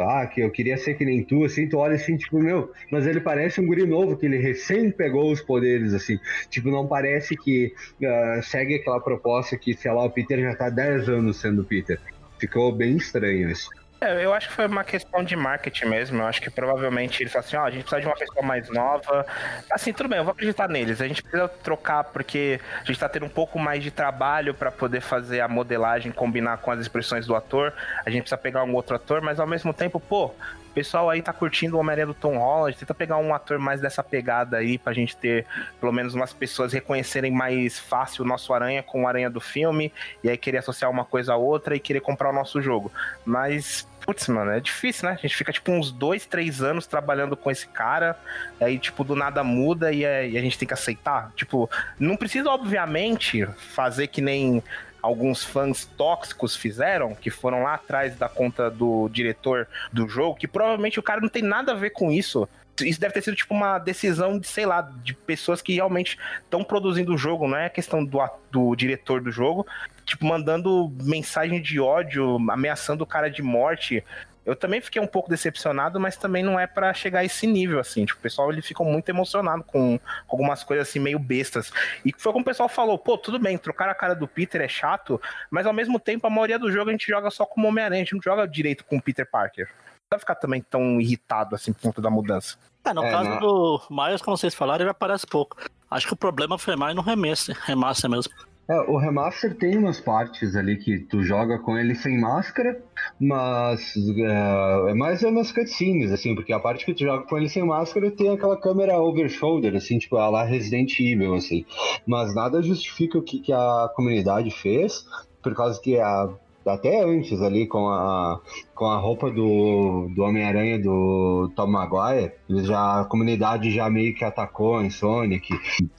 ah, 0.08 0.26
que 0.26 0.42
eu 0.42 0.50
queria 0.50 0.78
ser 0.78 0.96
que 0.96 1.06
nem 1.06 1.24
tu, 1.24 1.44
assim, 1.44 1.68
tu 1.68 1.78
olha 1.78 1.96
assim, 1.96 2.18
tipo, 2.18 2.40
meu, 2.40 2.72
mas 2.90 3.06
ele 3.06 3.20
parece 3.20 3.62
um 3.62 3.68
guri 3.68 3.86
novo, 3.86 4.18
que 4.18 4.26
ele 4.26 4.38
recém 4.38 4.92
pegou 4.92 5.32
os 5.32 5.42
poderes, 5.42 5.94
assim, 5.94 6.18
tipo, 6.50 6.70
não 6.70 6.88
parece 6.88 7.36
que 7.36 7.74
ah, 8.04 8.42
segue 8.42 8.76
aquela 8.76 9.00
proposta 9.00 9.58
que, 9.58 9.74
sei 9.76 9.92
lá, 9.92 10.06
o 10.06 10.10
Peter 10.10 10.40
já 10.40 10.56
tá 10.56 10.70
10 10.70 11.10
anos 11.10 11.38
sendo 11.38 11.64
Peter. 11.64 12.00
Ficou 12.40 12.72
bem 12.72 12.98
estranho 12.98 13.50
isso. 13.52 13.70
É, 14.04 14.26
eu 14.26 14.34
acho 14.34 14.50
que 14.50 14.56
foi 14.56 14.68
uma 14.68 14.84
questão 14.84 15.24
de 15.24 15.34
marketing 15.34 15.86
mesmo. 15.86 16.22
Eu 16.22 16.26
acho 16.26 16.42
que 16.42 16.50
provavelmente 16.50 17.24
eles 17.24 17.32
falaram 17.32 17.48
assim: 17.48 17.56
ó, 17.56 17.64
a 17.64 17.72
gente 17.72 17.84
precisa 17.84 18.02
de 18.02 18.08
uma 18.08 18.16
pessoa 18.18 18.46
mais 18.46 18.70
nova. 18.70 19.26
Assim, 19.72 19.94
tudo 19.94 20.10
bem, 20.10 20.18
eu 20.18 20.26
vou 20.26 20.34
acreditar 20.34 20.68
neles. 20.68 21.00
A 21.00 21.08
gente 21.08 21.24
precisa 21.24 21.48
trocar 21.48 22.04
porque 22.04 22.60
a 22.82 22.84
gente 22.84 23.00
tá 23.00 23.08
tendo 23.08 23.26
um 23.26 23.30
pouco 23.30 23.58
mais 23.58 23.82
de 23.82 23.92
trabalho 23.92 24.54
para 24.54 24.70
poder 24.70 25.00
fazer 25.00 25.40
a 25.40 25.48
modelagem 25.48 26.12
combinar 26.12 26.58
com 26.58 26.70
as 26.70 26.82
expressões 26.82 27.26
do 27.26 27.34
ator. 27.34 27.74
A 28.06 28.10
gente 28.10 28.24
precisa 28.24 28.38
pegar 28.38 28.66
um 28.66 28.74
outro 28.76 28.94
ator, 28.94 29.22
mas 29.22 29.40
ao 29.40 29.48
mesmo 29.48 29.74
tempo, 29.74 30.02
pô, 30.02 30.26
o 30.26 30.74
pessoal 30.74 31.08
aí 31.08 31.22
tá 31.22 31.32
curtindo 31.32 31.78
o 31.78 31.80
Homem-Aranha 31.80 32.08
do 32.08 32.16
Tom 32.16 32.40
Holland, 32.40 32.76
tenta 32.76 32.96
pegar 32.96 33.18
um 33.18 33.32
ator 33.32 33.60
mais 33.60 33.80
dessa 33.80 34.04
pegada 34.04 34.58
aí 34.58 34.80
pra 34.80 34.92
gente 34.92 35.16
ter 35.16 35.46
pelo 35.80 35.92
menos 35.92 36.16
umas 36.16 36.34
pessoas 36.34 36.74
reconhecerem 36.74 37.32
mais 37.32 37.78
fácil 37.78 38.26
o 38.26 38.28
nosso 38.28 38.52
Aranha 38.52 38.82
com 38.82 39.04
o 39.04 39.08
Aranha 39.08 39.30
do 39.30 39.40
filme, 39.40 39.94
e 40.24 40.30
aí 40.32 40.36
querer 40.36 40.58
associar 40.58 40.90
uma 40.90 41.06
coisa 41.06 41.34
a 41.34 41.38
outra 41.38 41.76
e 41.76 41.80
querer 41.80 42.00
comprar 42.00 42.32
o 42.32 42.34
nosso 42.34 42.60
jogo. 42.60 42.92
Mas, 43.24 43.88
putz, 44.06 44.28
mano, 44.28 44.52
é 44.52 44.60
difícil, 44.60 45.08
né? 45.08 45.16
A 45.18 45.22
gente 45.22 45.36
fica 45.36 45.52
tipo 45.52 45.72
uns 45.72 45.92
dois, 45.92 46.26
três 46.26 46.62
anos 46.62 46.86
trabalhando 46.86 47.36
com 47.36 47.50
esse 47.50 47.68
cara, 47.68 48.18
aí, 48.60 48.78
tipo, 48.78 49.04
do 49.04 49.16
nada 49.16 49.44
muda 49.44 49.92
e, 49.92 50.04
é- 50.04 50.30
e 50.30 50.38
a 50.38 50.42
gente 50.42 50.58
tem 50.58 50.68
que 50.68 50.74
aceitar. 50.74 51.32
Tipo, 51.36 51.70
não 52.00 52.16
precisa, 52.16 52.50
obviamente, 52.50 53.46
fazer 53.74 54.08
que 54.08 54.22
nem 54.22 54.62
alguns 55.02 55.44
fãs 55.44 55.86
tóxicos 55.98 56.56
fizeram, 56.56 57.14
que 57.14 57.30
foram 57.30 57.64
lá 57.64 57.74
atrás 57.74 58.16
da 58.16 58.30
conta 58.30 58.70
do 58.72 59.10
diretor 59.10 59.68
do 59.92 60.08
jogo, 60.08 60.38
que 60.38 60.48
provavelmente 60.48 60.98
o 61.00 61.04
cara 61.04 61.20
não 61.20 61.28
tem 61.28 61.44
nada 61.44 61.74
a 61.74 61.76
ver 61.76 61.90
com 61.90 62.10
isso. 62.10 62.48
Isso 62.82 63.00
deve 63.00 63.14
ter 63.14 63.22
sido 63.22 63.36
tipo 63.36 63.54
uma 63.54 63.78
decisão 63.78 64.40
de, 64.40 64.48
sei 64.48 64.66
lá, 64.66 64.82
de 64.82 65.14
pessoas 65.14 65.62
que 65.62 65.74
realmente 65.74 66.18
estão 66.44 66.64
produzindo 66.64 67.14
o 67.14 67.18
jogo, 67.18 67.48
não 67.48 67.58
é 67.58 67.70
questão 67.70 68.04
do, 68.04 68.20
do 68.52 68.76
diretor 68.76 69.22
do 69.22 69.32
jogo, 69.32 69.66
tipo, 70.04 70.26
mandando 70.26 70.92
mensagem 71.02 71.62
de 71.62 71.80
ódio, 71.80 72.38
ameaçando 72.50 73.04
o 73.04 73.08
cara 73.08 73.30
de 73.30 73.44
morte. 73.44 74.04
Eu 74.46 74.56
também 74.56 74.82
fiquei 74.82 75.02
um 75.02 75.08
pouco 75.08 75.30
decepcionado, 75.30 76.00
mas 76.00 76.18
também 76.18 76.44
não 76.44 76.60
é 76.60 76.68
pra 76.68 76.94
chegar 76.94 77.20
a 77.20 77.26
esse 77.26 77.48
nível, 77.48 77.80
assim. 77.80 78.06
Tipo, 78.06 78.20
o 78.20 78.24
pessoal 78.24 78.52
ele 78.52 78.62
ficou 78.62 78.86
muito 78.86 79.08
emocionado 79.08 79.64
com, 79.64 79.98
com 79.98 80.36
algumas 80.36 80.64
coisas 80.64 80.90
assim 80.90 81.00
meio 81.00 81.20
bestas. 81.20 81.72
E 82.04 82.12
foi 82.18 82.34
como 82.34 82.42
o 82.42 82.46
pessoal 82.46 82.68
falou, 82.68 82.98
pô, 82.98 83.18
tudo 83.18 83.40
bem, 83.40 83.58
trocar 83.58 83.88
a 83.88 83.96
cara 83.96 84.16
do 84.16 84.28
Peter 84.28 84.60
é 84.60 84.68
chato, 84.68 85.22
mas 85.50 85.66
ao 85.66 85.72
mesmo 85.72 86.00
tempo 86.00 86.26
a 86.28 86.30
maioria 86.30 86.60
do 86.60 86.72
jogo 86.72 86.90
a 86.90 86.92
gente 86.92 87.08
joga 87.08 87.30
só 87.30 87.46
como 87.46 87.68
Homem-Aranha, 87.68 88.02
a 88.02 88.04
gente 88.04 88.16
não 88.16 88.22
joga 88.22 88.48
direito 88.48 88.84
com 88.84 88.98
o 88.98 89.02
Peter 89.02 89.30
Parker. 89.30 89.70
Não 90.14 90.18
vai 90.18 90.20
ficar 90.20 90.36
também 90.36 90.62
tão 90.62 91.02
irritado 91.02 91.56
assim 91.56 91.74
por 91.74 91.82
conta 91.82 92.02
da 92.02 92.10
mudança. 92.10 92.56
É, 92.86 92.94
no 92.94 93.04
É, 93.04 93.12
caso 93.12 93.30
né? 93.30 93.40
do 93.40 93.82
Miles, 93.90 94.22
como 94.22 94.38
vocês 94.38 94.54
falaram, 94.54 94.84
ele 94.84 94.92
aparece 94.92 95.26
pouco. 95.26 95.58
Acho 95.90 96.08
que 96.08 96.14
o 96.14 96.18
problema 96.18 96.58
foi 96.58 96.76
mais 96.76 96.96
no 96.96 97.02
remaster, 97.02 97.58
remaster 97.66 98.10
mesmo. 98.10 98.32
É, 98.70 98.80
o 98.90 98.98
remaster 98.98 99.56
tem 99.56 99.78
umas 99.78 100.00
partes 100.00 100.56
ali 100.56 100.78
que 100.78 101.00
tu 101.00 101.22
joga 101.22 101.60
com 101.60 101.78
ele 101.78 101.96
sem 101.96 102.18
máscara, 102.20 102.82
mas 103.20 103.94
é, 103.98 104.92
é 104.92 104.94
mais 104.94 105.22
umas 105.24 105.52
cutscenes, 105.52 106.12
assim, 106.12 106.34
porque 106.34 106.54
a 106.54 106.60
parte 106.60 106.86
que 106.86 106.94
tu 106.94 107.04
joga 107.04 107.26
com 107.26 107.38
ele 107.38 107.50
sem 107.50 107.64
máscara 107.66 108.10
tem 108.10 108.30
aquela 108.30 108.56
câmera 108.56 108.98
over 108.98 109.30
shoulder, 109.30 109.76
assim, 109.76 109.98
tipo, 109.98 110.16
a 110.16 110.30
lá 110.30 110.44
Resident 110.46 110.98
Evil, 110.98 111.34
assim. 111.36 111.66
Mas 112.06 112.34
nada 112.34 112.62
justifica 112.62 113.18
o 113.18 113.22
que, 113.22 113.40
que 113.40 113.52
a 113.52 113.90
comunidade 113.96 114.50
fez, 114.52 115.06
por 115.42 115.54
causa 115.54 115.82
que 115.82 116.00
a 116.00 116.30
até 116.66 117.04
antes 117.04 117.42
ali 117.42 117.68
com 117.68 117.90
a, 117.90 118.40
com 118.74 118.86
a 118.86 118.98
roupa 118.98 119.30
do, 119.30 120.10
do 120.16 120.24
Homem-Aranha 120.24 120.80
do 120.80 121.52
Tom 121.56 121.68
Maguire, 121.68 122.32
já, 122.50 123.02
a 123.02 123.06
comunidade 123.06 123.72
já 123.72 123.90
meio 123.90 124.16
que 124.16 124.24
atacou 124.24 124.78
a 124.78 124.84
Insomniac, 124.86 125.48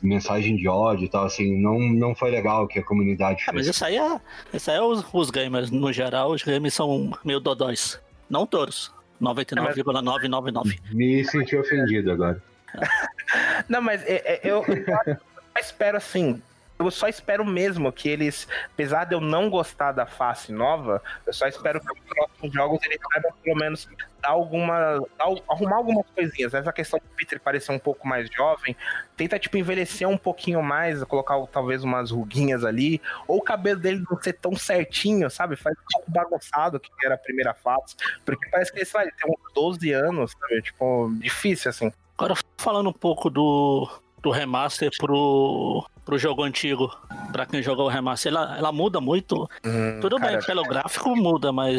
mensagem 0.03 0.57
de 0.57 0.69
ódio 0.69 1.05
e 1.05 1.09
tal, 1.09 1.24
assim, 1.24 1.61
não, 1.61 1.78
não 1.78 2.15
foi 2.15 2.31
legal 2.31 2.65
o 2.65 2.69
que 2.69 2.78
a 2.78 2.85
comunidade 2.85 3.45
Ah, 3.49 3.53
mas 3.53 3.66
isso 3.66 3.85
aí 3.85 3.97
é, 3.97 4.20
isso 4.53 4.70
aí 4.70 4.77
é 4.77 4.82
os, 4.82 5.05
os 5.12 5.31
gamers, 5.31 5.70
no 5.70 5.93
geral, 5.93 6.31
os 6.32 6.43
gamers 6.43 6.74
são 6.74 7.11
meio 7.24 7.41
dodóis. 7.41 8.01
Não 8.28 8.47
todos. 8.47 8.93
99,999. 9.20 10.78
Me 10.93 11.24
senti 11.24 11.57
ofendido 11.57 12.11
agora. 12.11 12.43
Não, 13.69 13.81
mas 13.81 14.03
é- 14.05 14.23
é- 14.35 14.41
eu, 14.43 14.65
eu 14.66 14.85
só 14.85 15.61
espero 15.61 15.97
assim. 15.97 16.43
Eu 16.86 16.90
só 16.90 17.09
espero 17.09 17.44
mesmo 17.44 17.93
que 17.93 18.09
eles, 18.09 18.48
apesar 18.73 19.05
de 19.05 19.15
eu 19.15 19.20
não 19.20 19.48
gostar 19.48 19.93
da 19.93 20.06
face 20.06 20.52
nova, 20.52 21.02
eu 21.27 21.32
só 21.32 21.47
espero 21.47 21.81
que 21.81 21.93
os 21.93 21.98
próximos 22.01 22.52
jogos 22.52 22.81
eles 22.85 22.98
saibam 23.12 23.32
pelo 23.43 23.56
menos 23.56 23.89
dar 24.20 24.31
alguma. 24.31 25.01
dar 25.19 25.27
arrumar 25.48 25.77
algumas 25.77 26.06
coisinhas. 26.15 26.55
Essa 26.55 26.73
questão 26.73 26.98
do 26.98 27.05
Peter 27.16 27.40
parecer 27.40 27.73
um 27.73 27.78
pouco 27.78 28.09
mais 28.09 28.28
jovem, 28.31 28.77
tenta, 29.16 29.39
tipo, 29.39 29.56
envelhecer 29.56 30.09
um 30.09 30.16
pouquinho 30.16 30.62
mais, 30.62 31.02
colocar 31.05 31.40
talvez 31.47 31.85
umas 31.85 32.11
ruguinhas 32.11 32.65
ali, 32.65 33.01
ou 33.28 33.39
o 33.39 33.43
cabelo 33.43 33.78
dele 33.81 34.05
não 34.11 34.20
ser 34.20 34.32
tão 34.35 34.56
certinho, 34.56 35.31
sabe? 35.31 35.56
Faz 35.56 35.77
um 35.77 35.85
pouco 35.93 36.11
bagunçado 36.11 36.81
que 36.81 36.90
era 37.05 37.15
a 37.15 37.19
primeira 37.19 37.55
face. 37.55 37.97
Porque 38.24 38.48
parece 38.48 38.73
que, 38.73 38.97
lá, 38.97 39.02
ele 39.02 39.12
tem 39.12 39.31
uns 39.31 39.52
12 39.55 39.93
anos, 39.93 40.32
sabe? 40.32 40.62
Tipo, 40.62 41.12
difícil, 41.19 41.70
assim. 41.70 41.93
Agora, 42.16 42.35
falando 42.56 42.90
um 42.90 42.93
pouco 42.93 43.28
do, 43.28 43.89
do 44.25 44.31
remaster 44.31 44.91
pro, 44.99 45.87
pro 46.03 46.19
jogo 46.19 46.43
antigo, 46.43 46.91
pra 47.31 47.45
quem 47.45 47.63
jogou 47.63 47.85
o 47.85 47.89
remaster, 47.91 48.33
ela, 48.33 48.57
ela 48.57 48.73
muda 48.73 49.01
muito. 49.01 49.49
Hum, 49.65 50.01
Tudo 50.01 50.17
cara, 50.17 50.39
bem, 50.39 50.47
pelo 50.47 50.63
gráfico 50.63 51.15
muda, 51.15 51.53
mas 51.53 51.79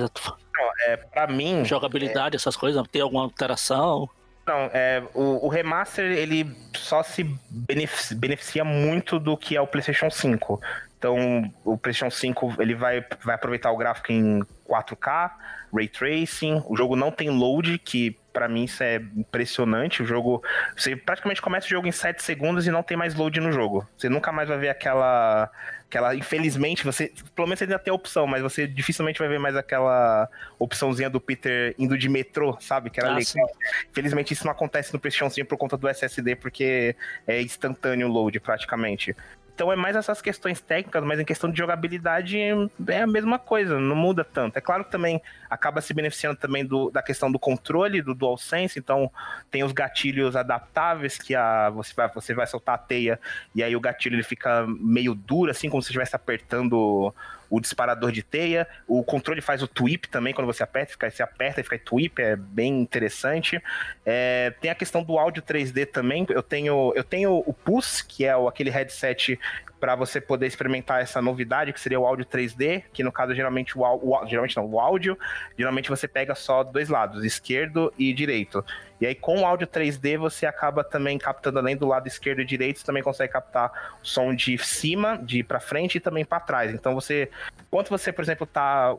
É, 0.86 0.96
pra 0.96 1.26
mim, 1.26 1.66
jogabilidade, 1.66 2.36
essas 2.36 2.56
coisas, 2.56 2.88
tem 2.92 3.02
alguma 3.02 3.24
alteração? 3.24 4.08
Não, 4.46 4.70
é, 4.72 5.02
o, 5.16 5.44
o 5.44 5.50
remaster 5.50 6.06
ele 6.06 6.56
só 6.76 7.02
se 7.02 7.24
beneficia, 7.50 8.16
beneficia 8.16 8.64
muito 8.64 9.20
do 9.20 9.36
que 9.36 9.58
é 9.58 9.62
o 9.62 9.66
PlayStation 9.66 10.12
5. 10.12 10.62
Então, 10.98 11.54
o 11.64 11.78
PlayStation 11.78 12.10
5 12.10 12.56
ele 12.60 12.74
vai, 12.74 13.06
vai 13.24 13.36
aproveitar 13.36 13.72
o 13.72 13.78
gráfico 13.78 14.12
em 14.12 14.42
4K, 14.68 15.32
Ray 15.74 15.88
Tracing. 15.88 16.64
O 16.68 16.76
jogo 16.76 16.96
não 16.96 17.12
tem 17.12 17.30
load, 17.30 17.78
que 17.80 18.18
para 18.34 18.48
mim 18.48 18.64
isso 18.64 18.84
é 18.84 18.96
impressionante. 19.16 20.02
O 20.02 20.06
jogo. 20.06 20.44
Você 20.76 20.96
praticamente 20.96 21.42
começa 21.42 21.68
o 21.68 21.70
jogo 21.70 21.88
em 21.88 21.92
7 21.92 22.22
segundos 22.24 22.66
e 22.66 22.72
não 22.72 22.82
tem 22.82 22.98
mais 22.98 23.14
load 23.14 23.40
no 23.40 23.52
jogo. 23.52 23.88
Você 23.98 24.10
nunca 24.10 24.32
mais 24.32 24.50
vai 24.50 24.58
ver 24.58 24.70
aquela. 24.70 25.50
aquela 25.88 26.16
infelizmente, 26.16 26.84
você. 26.84 27.14
Pelo 27.36 27.48
menos 27.48 27.60
você 27.60 27.66
ainda 27.66 27.78
tem 27.80 27.92
a 27.92 27.96
opção, 27.96 28.26
mas 28.26 28.42
você 28.42 28.66
dificilmente 28.66 29.20
vai 29.20 29.28
ver 29.28 29.40
mais 29.40 29.56
aquela 29.56 30.28
opçãozinha 30.58 31.10
do 31.10 31.22
Peter 31.22 31.76
indo 31.78 31.98
de 31.98 32.10
metrô, 32.10 32.58
sabe? 32.60 32.90
Que 32.90 33.00
era 33.00 33.10
Ah, 33.12 33.18
legal. 33.18 33.50
Infelizmente 33.92 34.34
isso 34.34 34.46
não 34.46 34.52
acontece 34.52 34.94
no 34.94 35.00
PlayStation 35.00 35.30
5 35.30 35.48
por 35.48 35.58
conta 35.58 35.78
do 35.78 35.88
SSD, 35.88 36.36
porque 36.36 36.96
é 37.28 37.42
instantâneo 37.42 38.08
o 38.08 38.12
load 38.12 38.40
praticamente. 38.40 39.16
Então 39.56 39.72
é 39.72 39.76
mais 39.76 39.96
essas 39.96 40.22
questões 40.22 40.60
técnicas, 40.60 41.02
mas 41.06 41.18
em 41.18 41.24
questão 41.24 41.50
de 41.50 41.58
jogabilidade 41.58 42.38
é 42.38 43.02
a 43.02 43.08
mesma 43.08 43.40
coisa, 43.40 43.80
não 43.80 43.96
muda 43.96 44.22
tanto. 44.26 44.58
É 44.58 44.62
claro 44.62 44.84
que 44.84 44.92
também 44.92 45.22
acaba 45.50 45.80
se 45.80 45.94
beneficiando 45.94 46.36
também 46.36 46.66
do, 46.66 46.92
da 46.92 47.02
questão 47.02 47.32
do 47.32 47.40
controle 47.40 48.02
do 48.02 48.14
DualSense, 48.14 48.78
então 48.78 49.10
tem 49.50 49.64
os 49.64 49.72
gatilhos 49.72 50.36
adaptáveis 50.36 51.18
que 51.18 51.34
a, 51.34 51.70
você, 51.70 51.94
vai, 51.96 52.10
você 52.10 52.34
vai 52.34 52.46
soltar 52.46 52.76
a 52.76 52.78
teia 52.78 53.18
e 53.56 53.64
aí 53.64 53.74
o 53.78 53.80
gatilho 53.80 54.18
ele 54.18 54.24
fica 54.24 54.68
meio 54.68 55.16
duro, 55.16 55.50
assim 55.50 55.70
como 55.70 55.82
se 55.82 55.88
estivesse 55.88 56.18
apertando 56.18 57.14
o 57.50 57.60
disparador 57.60 58.12
de 58.12 58.24
teia. 58.24 58.68
O 58.88 59.04
controle 59.04 59.42
faz 59.42 59.62
o 59.62 59.68
tweep 59.68 60.08
também 60.10 60.34
quando 60.34 60.48
você 60.48 60.64
aperta, 60.64 60.92
fica, 60.92 61.10
você 61.10 61.24
aperta 61.24 61.62
e 61.62 61.64
fica 61.64 61.80
tweep, 61.80 62.22
é 62.22 62.36
bem 62.36 62.82
interessante. 62.82 63.62
É, 64.06 64.54
tem 64.62 64.72
a 64.72 64.76
questão 64.76 65.04
do 65.04 65.18
áudio 65.18 65.42
3D 65.42 65.86
também. 65.86 66.26
Eu 66.30 66.44
tenho, 66.44 66.94
eu 66.96 67.04
tenho 67.04 67.44
o 67.46 67.54
Pulse, 67.54 68.06
que 68.06 68.26
é 68.26 68.36
o, 68.36 68.48
aquele 68.48 68.70
headset 68.70 69.40
para 69.80 69.96
você 69.96 70.20
poder 70.20 70.48
experimentar 70.48 71.02
essa 71.02 71.22
novidade, 71.22 71.72
que 71.72 71.80
seria 71.80 72.00
o 72.00 72.06
áudio 72.06 72.26
3D, 72.26 72.84
que 72.92 73.04
no 73.04 73.12
caso 73.12 73.36
geralmente 73.36 73.78
o, 73.78 73.84
o 73.84 74.26
geralmente 74.26 74.56
não, 74.58 74.66
o 74.66 74.80
áudio, 74.80 75.18
geralmente 75.58 75.90
você 75.90 76.08
pega 76.08 76.34
só 76.34 76.64
dois 76.64 76.90
lados, 76.90 77.24
esquerdo 77.24 77.94
e 77.98 78.14
direito. 78.14 78.66
E 79.00 79.06
aí 79.06 79.16
com 79.16 79.42
o 79.42 79.46
áudio 79.46 79.68
3D 79.68 80.18
você 80.18 80.46
acaba 80.46 80.84
também 80.84 81.18
captando 81.18 81.60
além 81.60 81.76
do 81.76 81.86
lado 81.88 82.08
esquerdo 82.08 82.42
e 82.42 82.46
direito, 82.46 82.80
você 82.80 82.86
também 82.86 83.04
consegue 83.04 83.34
captar 83.34 83.72
o 84.02 84.06
som 84.06 84.34
de 84.34 84.58
cima, 84.58 85.18
de 85.18 85.44
para 85.44 85.60
frente 85.60 85.96
e 85.96 86.00
também 86.00 86.24
para 86.24 86.40
trás. 86.40 86.74
Então 86.74 86.94
você, 86.94 87.30
enquanto 87.68 87.90
você, 87.90 88.12
por 88.12 88.24
exemplo, 88.24 88.46
tá 88.46 88.96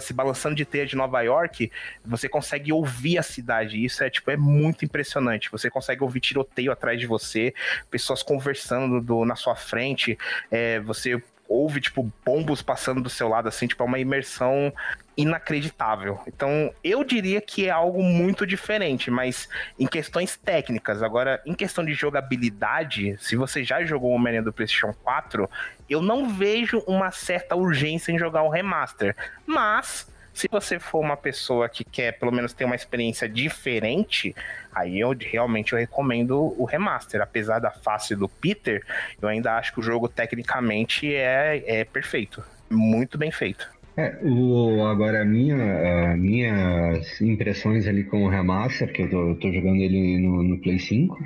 se 0.00 0.12
balançando 0.12 0.54
de 0.54 0.64
teia 0.64 0.86
de 0.86 0.96
Nova 0.96 1.20
York, 1.22 1.70
você 2.04 2.28
consegue 2.28 2.72
ouvir 2.72 3.18
a 3.18 3.22
cidade. 3.22 3.82
Isso 3.82 4.04
é 4.04 4.10
tipo 4.10 4.30
é 4.30 4.36
muito 4.36 4.84
impressionante. 4.84 5.50
Você 5.50 5.70
consegue 5.70 6.02
ouvir 6.02 6.20
tiroteio 6.20 6.70
atrás 6.70 7.00
de 7.00 7.06
você, 7.06 7.54
pessoas 7.90 8.22
conversando 8.22 9.00
do- 9.00 9.24
na 9.24 9.34
sua 9.36 9.54
frente, 9.54 10.18
é, 10.50 10.80
você 10.80 11.22
ouve 11.48 11.80
tipo 11.80 12.10
bombos 12.24 12.62
passando 12.62 13.02
do 13.02 13.10
seu 13.10 13.28
lado 13.28 13.46
assim, 13.48 13.66
tipo 13.66 13.82
é 13.82 13.86
uma 13.86 13.98
imersão 13.98 14.72
inacreditável. 15.16 16.18
Então, 16.26 16.72
eu 16.82 17.04
diria 17.04 17.40
que 17.40 17.66
é 17.66 17.70
algo 17.70 18.02
muito 18.02 18.46
diferente, 18.46 19.10
mas 19.10 19.48
em 19.78 19.86
questões 19.86 20.36
técnicas, 20.36 21.02
agora 21.02 21.40
em 21.44 21.54
questão 21.54 21.84
de 21.84 21.92
jogabilidade, 21.92 23.16
se 23.20 23.36
você 23.36 23.62
já 23.62 23.84
jogou 23.84 24.10
o 24.10 24.14
Homem-Aranha 24.14 24.42
do 24.42 24.52
PlayStation 24.52 24.92
4, 25.02 25.48
eu 25.88 26.00
não 26.00 26.28
vejo 26.28 26.82
uma 26.86 27.10
certa 27.10 27.54
urgência 27.54 28.12
em 28.12 28.18
jogar 28.18 28.42
o 28.42 28.48
remaster, 28.48 29.14
mas 29.46 30.10
se 30.32 30.48
você 30.50 30.78
for 30.78 31.00
uma 31.00 31.16
pessoa 31.16 31.68
que 31.68 31.84
quer 31.84 32.18
pelo 32.18 32.32
menos 32.32 32.52
ter 32.52 32.64
uma 32.64 32.74
experiência 32.74 33.28
diferente, 33.28 34.34
aí 34.74 34.98
eu 34.98 35.14
realmente 35.18 35.72
eu 35.72 35.78
recomendo 35.78 36.54
o 36.58 36.64
remaster. 36.64 37.20
Apesar 37.20 37.58
da 37.58 37.70
face 37.70 38.16
do 38.16 38.28
Peter, 38.28 38.82
eu 39.20 39.28
ainda 39.28 39.56
acho 39.56 39.74
que 39.74 39.80
o 39.80 39.82
jogo 39.82 40.08
tecnicamente 40.08 41.14
é, 41.14 41.62
é 41.66 41.84
perfeito. 41.84 42.42
Muito 42.70 43.18
bem 43.18 43.30
feito. 43.30 43.70
É, 43.94 44.18
o, 44.22 44.82
agora 44.86 45.20
a 45.20 45.24
minha, 45.24 46.12
a 46.12 46.16
minhas 46.16 47.20
impressões 47.20 47.86
ali 47.86 48.04
com 48.04 48.24
o 48.24 48.28
remaster, 48.28 48.90
que 48.90 49.02
eu 49.02 49.10
tô, 49.10 49.34
tô 49.34 49.52
jogando 49.52 49.82
ele 49.82 50.18
no, 50.18 50.42
no 50.42 50.58
Play 50.60 50.78
5. 50.78 51.18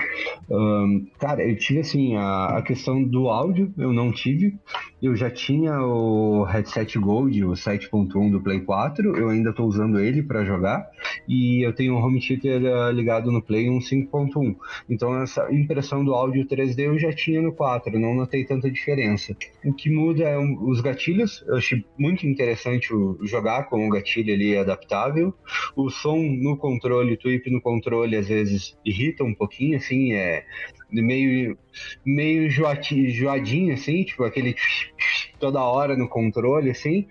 ahn, 0.51 1.06
cara, 1.18 1.44
eu 1.48 1.56
tive 1.56 1.80
assim, 1.80 2.16
a, 2.16 2.59
a 2.59 2.62
questão 2.62 3.05
do 3.05 3.28
áudio, 3.28 3.72
eu 3.78 3.93
não 3.93 4.10
tive. 4.10 4.59
Eu 5.07 5.15
já 5.15 5.31
tinha 5.31 5.81
o 5.81 6.43
headset 6.43 6.99
Gold, 6.99 7.45
o 7.45 7.51
7.1 7.53 8.28
do 8.28 8.41
Play 8.41 8.59
4, 8.62 9.16
eu 9.16 9.28
ainda 9.28 9.53
tô 9.53 9.65
usando 9.65 10.01
ele 10.01 10.20
para 10.20 10.45
jogar. 10.45 10.85
E 11.28 11.65
eu 11.65 11.73
tenho 11.73 11.95
o 11.95 11.99
home 11.99 12.20
theater 12.20 12.61
ah, 12.66 12.91
ligado 12.91 13.31
no 13.31 13.41
Play 13.41 13.70
um 13.70 13.78
5.1. 13.78 14.57
Então 14.91 15.15
essa 15.23 15.47
impressão 15.53 16.05
do 16.05 16.12
áudio 16.12 16.45
3D 16.45 16.87
eu 16.87 16.99
já 16.99 17.12
tinha 17.12 17.41
no 17.41 17.53
4, 17.53 17.97
não 18.01 18.16
notei 18.16 18.45
tanta 18.45 18.69
diferença. 18.69 19.37
O 19.65 19.73
que 19.73 19.89
muda 19.89 20.24
é 20.24 20.37
um- 20.37 20.69
os 20.69 20.81
gatilhos, 20.81 21.45
eu 21.47 21.55
achei 21.57 21.85
muito 21.97 22.27
interessante 22.27 22.89
jogar 23.23 23.69
com 23.69 23.87
o 23.87 23.91
gatilho 23.91 24.35
ali 24.35 24.59
adaptável. 24.59 25.33
O 25.77 25.89
som 25.89 26.19
no 26.19 26.57
controle, 26.57 27.12
o 27.15 27.16
tweep 27.16 27.49
no 27.49 27.61
controle 27.61 28.16
às 28.16 28.27
vezes 28.27 28.77
irrita 28.85 29.23
um 29.23 29.33
pouquinho, 29.35 29.77
assim, 29.77 30.15
é 30.15 30.45
meio, 30.90 31.58
meio 32.04 32.48
joadinho, 32.50 33.74
assim, 33.74 34.04
tipo 34.04 34.24
aquele 34.24 34.54
toda 35.38 35.62
hora 35.62 35.96
no 35.96 36.08
controle, 36.08 36.70
assim, 36.70 37.06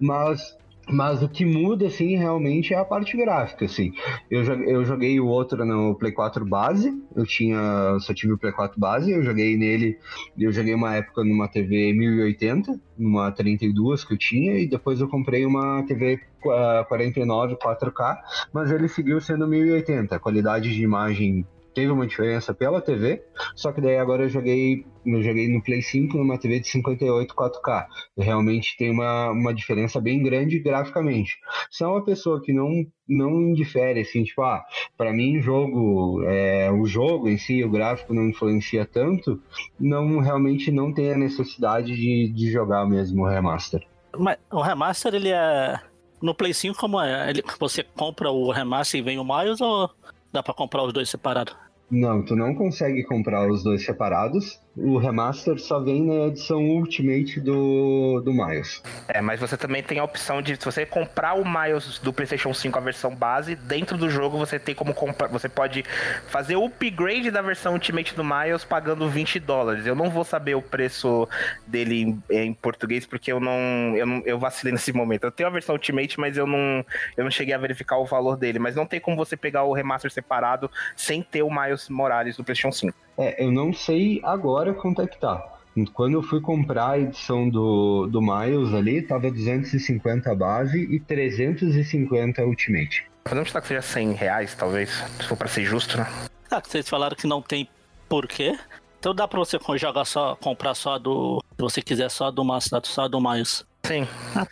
mas 0.00 0.56
mas 0.88 1.20
o 1.20 1.28
que 1.28 1.44
muda, 1.44 1.88
assim, 1.88 2.16
realmente 2.16 2.72
é 2.72 2.78
a 2.78 2.84
parte 2.84 3.16
gráfica, 3.16 3.64
assim. 3.64 3.92
Eu, 4.30 4.44
eu 4.44 4.84
joguei 4.84 5.18
o 5.18 5.26
outro 5.26 5.64
no 5.64 5.96
Play 5.96 6.12
4 6.12 6.44
base, 6.46 6.92
eu 7.16 7.26
tinha, 7.26 7.98
só 7.98 8.14
tive 8.14 8.34
o 8.34 8.38
Play 8.38 8.52
4 8.52 8.78
base, 8.78 9.10
eu 9.10 9.20
joguei 9.22 9.56
nele, 9.56 9.98
eu 10.38 10.52
joguei 10.52 10.74
uma 10.74 10.94
época 10.94 11.24
numa 11.24 11.48
TV 11.48 11.92
1080, 11.92 12.78
numa 12.96 13.32
32 13.32 14.04
que 14.04 14.14
eu 14.14 14.18
tinha, 14.18 14.58
e 14.60 14.68
depois 14.68 15.00
eu 15.00 15.08
comprei 15.08 15.44
uma 15.44 15.82
TV 15.82 16.20
qua- 16.40 16.84
49 16.84 17.56
4K, 17.56 18.18
mas 18.52 18.70
ele 18.70 18.86
seguiu 18.86 19.20
sendo 19.20 19.48
1080, 19.48 20.14
a 20.14 20.20
qualidade 20.20 20.72
de 20.72 20.82
imagem 20.84 21.44
teve 21.76 21.92
uma 21.92 22.06
diferença 22.06 22.54
pela 22.54 22.80
TV, 22.80 23.22
só 23.54 23.70
que 23.70 23.82
daí 23.82 23.98
agora 23.98 24.22
eu 24.22 24.28
joguei, 24.30 24.86
eu 25.04 25.22
joguei 25.22 25.46
no 25.46 25.62
Play 25.62 25.82
5 25.82 26.16
numa 26.16 26.38
TV 26.38 26.60
de 26.60 26.68
58 26.68 27.34
4K. 27.34 27.86
Realmente 28.16 28.74
tem 28.78 28.90
uma, 28.90 29.30
uma 29.30 29.52
diferença 29.52 30.00
bem 30.00 30.22
grande 30.22 30.58
graficamente. 30.58 31.36
Se 31.70 31.84
é 31.84 31.86
uma 31.86 32.02
pessoa 32.02 32.40
que 32.42 32.52
não 32.52 32.86
não 33.08 33.40
indifere 33.40 34.00
assim, 34.00 34.24
tipo, 34.24 34.42
ah, 34.42 34.64
para 34.96 35.12
mim 35.12 35.40
jogo, 35.40 36.24
é, 36.24 36.72
o 36.72 36.86
jogo 36.86 37.28
em 37.28 37.38
si, 37.38 37.62
o 37.62 37.70
gráfico 37.70 38.12
não 38.12 38.28
influencia 38.28 38.84
tanto, 38.84 39.40
não 39.78 40.18
realmente 40.18 40.72
não 40.72 40.92
tem 40.92 41.12
a 41.12 41.16
necessidade 41.18 41.94
de, 41.94 42.32
de 42.34 42.50
jogar 42.50 42.84
mesmo 42.84 43.22
o 43.22 43.28
remaster. 43.28 43.86
Mas 44.18 44.38
o 44.50 44.60
remaster, 44.62 45.14
ele 45.14 45.28
é. 45.28 45.78
No 46.22 46.34
Play 46.34 46.54
5, 46.54 46.76
como 46.78 47.00
é? 47.00 47.28
Ele- 47.30 47.44
você 47.60 47.84
compra 47.84 48.30
o 48.30 48.50
remaster 48.50 48.98
e 48.98 49.02
vem 49.04 49.18
o 49.18 49.24
Miles 49.24 49.60
ou 49.60 49.88
dá 50.32 50.42
pra 50.42 50.52
comprar 50.54 50.82
os 50.82 50.92
dois 50.92 51.08
separados? 51.08 51.54
Não, 51.90 52.24
tu 52.24 52.34
não 52.34 52.54
consegue 52.54 53.04
comprar 53.04 53.48
os 53.48 53.62
dois 53.62 53.84
separados. 53.84 54.60
O 54.76 54.98
remaster 54.98 55.58
só 55.58 55.80
vem 55.80 56.04
na 56.04 56.26
edição 56.26 56.62
Ultimate 56.62 57.40
do, 57.40 58.20
do 58.22 58.30
Miles. 58.30 58.82
É, 59.08 59.22
mas 59.22 59.40
você 59.40 59.56
também 59.56 59.82
tem 59.82 59.98
a 59.98 60.04
opção 60.04 60.42
de, 60.42 60.54
se 60.54 60.64
você 60.64 60.84
comprar 60.84 61.32
o 61.32 61.44
Miles 61.44 61.98
do 61.98 62.12
PlayStation 62.12 62.52
5, 62.52 62.76
a 62.76 62.82
versão 62.82 63.14
base, 63.14 63.54
dentro 63.54 63.96
do 63.96 64.10
jogo 64.10 64.36
você 64.36 64.58
tem 64.58 64.74
como 64.74 64.92
comprar, 64.92 65.28
você 65.28 65.48
pode 65.48 65.82
fazer 66.28 66.56
o 66.56 66.66
upgrade 66.66 67.30
da 67.30 67.40
versão 67.40 67.72
Ultimate 67.72 68.14
do 68.14 68.22
Miles 68.22 68.64
pagando 68.64 69.08
20 69.08 69.40
dólares. 69.40 69.86
Eu 69.86 69.94
não 69.94 70.10
vou 70.10 70.24
saber 70.24 70.54
o 70.54 70.60
preço 70.60 71.26
dele 71.66 72.02
em, 72.02 72.22
em 72.28 72.52
português 72.52 73.06
porque 73.06 73.32
eu 73.32 73.40
não, 73.40 73.96
eu 73.96 74.06
não, 74.06 74.22
eu 74.26 74.38
vacilei 74.38 74.72
nesse 74.74 74.92
momento. 74.92 75.24
Eu 75.24 75.32
tenho 75.32 75.48
a 75.48 75.52
versão 75.52 75.74
Ultimate, 75.74 76.20
mas 76.20 76.36
eu 76.36 76.46
não, 76.46 76.84
eu 77.16 77.24
não 77.24 77.30
cheguei 77.30 77.54
a 77.54 77.58
verificar 77.58 77.96
o 77.96 78.04
valor 78.04 78.36
dele. 78.36 78.58
Mas 78.58 78.76
não 78.76 78.84
tem 78.84 79.00
como 79.00 79.16
você 79.16 79.38
pegar 79.38 79.64
o 79.64 79.72
remaster 79.72 80.10
separado 80.10 80.70
sem 80.94 81.22
ter 81.22 81.42
o 81.42 81.50
Miles 81.50 81.88
Morales 81.88 82.36
do 82.36 82.44
PlayStation 82.44 82.72
5. 82.72 83.05
É, 83.18 83.44
eu 83.44 83.50
não 83.50 83.72
sei 83.72 84.20
agora 84.22 84.74
quanto 84.74 85.02
é 85.02 85.06
que 85.06 85.18
tá. 85.18 85.52
Quando 85.92 86.14
eu 86.14 86.22
fui 86.22 86.40
comprar 86.40 86.92
a 86.92 86.98
edição 86.98 87.48
do, 87.48 88.06
do 88.06 88.22
Miles 88.22 88.72
ali, 88.72 89.02
tava 89.02 89.30
250 89.30 90.34
base 90.34 90.78
e 90.78 90.98
350 90.98 92.42
Ultimate. 92.44 93.06
Podemos 93.24 93.48
chutar 93.48 93.60
que 93.60 93.68
seja 93.68 93.82
100 93.82 94.12
reais, 94.12 94.54
talvez, 94.54 94.90
se 95.20 95.26
for 95.26 95.36
pra 95.36 95.48
ser 95.48 95.64
justo, 95.64 95.98
né? 95.98 96.06
Ah, 96.50 96.62
que 96.62 96.70
vocês 96.70 96.88
falaram 96.88 97.16
que 97.16 97.26
não 97.26 97.42
tem 97.42 97.68
porquê. 98.08 98.56
Então 98.98 99.14
dá 99.14 99.28
pra 99.28 99.38
você 99.38 99.58
jogar 99.76 100.04
só, 100.04 100.36
comprar 100.36 100.74
só 100.74 100.98
do. 100.98 101.42
Se 101.56 101.62
você 101.62 101.82
quiser 101.82 102.10
só 102.10 102.30
do 102.30 102.44
Master, 102.44 102.80
só 102.84 103.08
do 103.08 103.20
Miles. 103.20 103.64
Sim, 103.84 104.06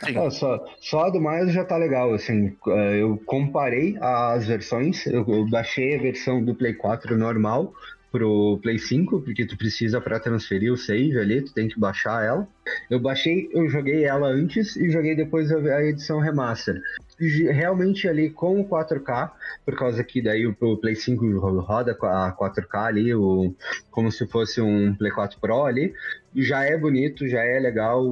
sim. 0.04 0.16
Ah, 0.16 0.30
só, 0.30 0.64
só 0.80 1.04
a 1.06 1.10
do 1.10 1.20
Miles 1.20 1.52
já 1.52 1.64
tá 1.64 1.76
legal, 1.76 2.14
assim, 2.14 2.56
eh, 2.68 3.02
eu 3.02 3.20
comparei 3.26 3.96
as 4.00 4.46
versões, 4.46 5.04
eu, 5.06 5.24
eu 5.26 5.48
baixei 5.48 5.96
a 5.96 6.02
versão 6.02 6.44
do 6.44 6.54
Play 6.54 6.74
4 6.74 7.16
normal 7.18 7.72
pro 8.14 8.60
Play 8.62 8.78
5, 8.78 9.22
porque 9.22 9.44
tu 9.44 9.58
precisa 9.58 10.00
para 10.00 10.20
transferir 10.20 10.72
o 10.72 10.76
save 10.76 11.18
ali, 11.18 11.42
tu 11.42 11.52
tem 11.52 11.66
que 11.66 11.80
baixar 11.80 12.24
ela. 12.24 12.46
Eu 12.88 13.00
baixei, 13.00 13.48
eu 13.52 13.68
joguei 13.68 14.04
ela 14.04 14.28
antes 14.28 14.76
e 14.76 14.88
joguei 14.88 15.16
depois 15.16 15.50
a 15.50 15.82
edição 15.82 16.20
remaster. 16.20 16.80
Realmente 17.18 18.06
ali 18.06 18.30
com 18.30 18.60
o 18.60 18.68
4K, 18.68 19.32
por 19.66 19.76
causa 19.76 20.04
que 20.04 20.22
daí 20.22 20.46
o 20.46 20.76
Play 20.76 20.94
5 20.94 21.40
roda 21.58 21.90
a 21.90 22.32
4K 22.32 22.86
ali, 22.86 23.12
o, 23.12 23.52
como 23.90 24.12
se 24.12 24.24
fosse 24.28 24.60
um 24.60 24.94
Play 24.94 25.10
4 25.10 25.40
Pro 25.40 25.64
ali, 25.64 25.92
já 26.36 26.62
é 26.62 26.76
bonito, 26.76 27.26
já 27.26 27.42
é 27.42 27.58
legal, 27.58 28.04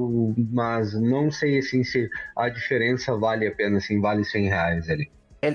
mas 0.51 0.93
não 0.93 1.31
sei 1.31 1.59
assim 1.59 1.81
se 1.81 2.09
a 2.35 2.49
diferença 2.49 3.15
vale 3.15 3.47
a 3.47 3.51
pena, 3.55 3.77
assim, 3.77 4.01
vale 4.01 4.25
100 4.25 4.47
reais 4.49 4.89
ali. 4.89 5.09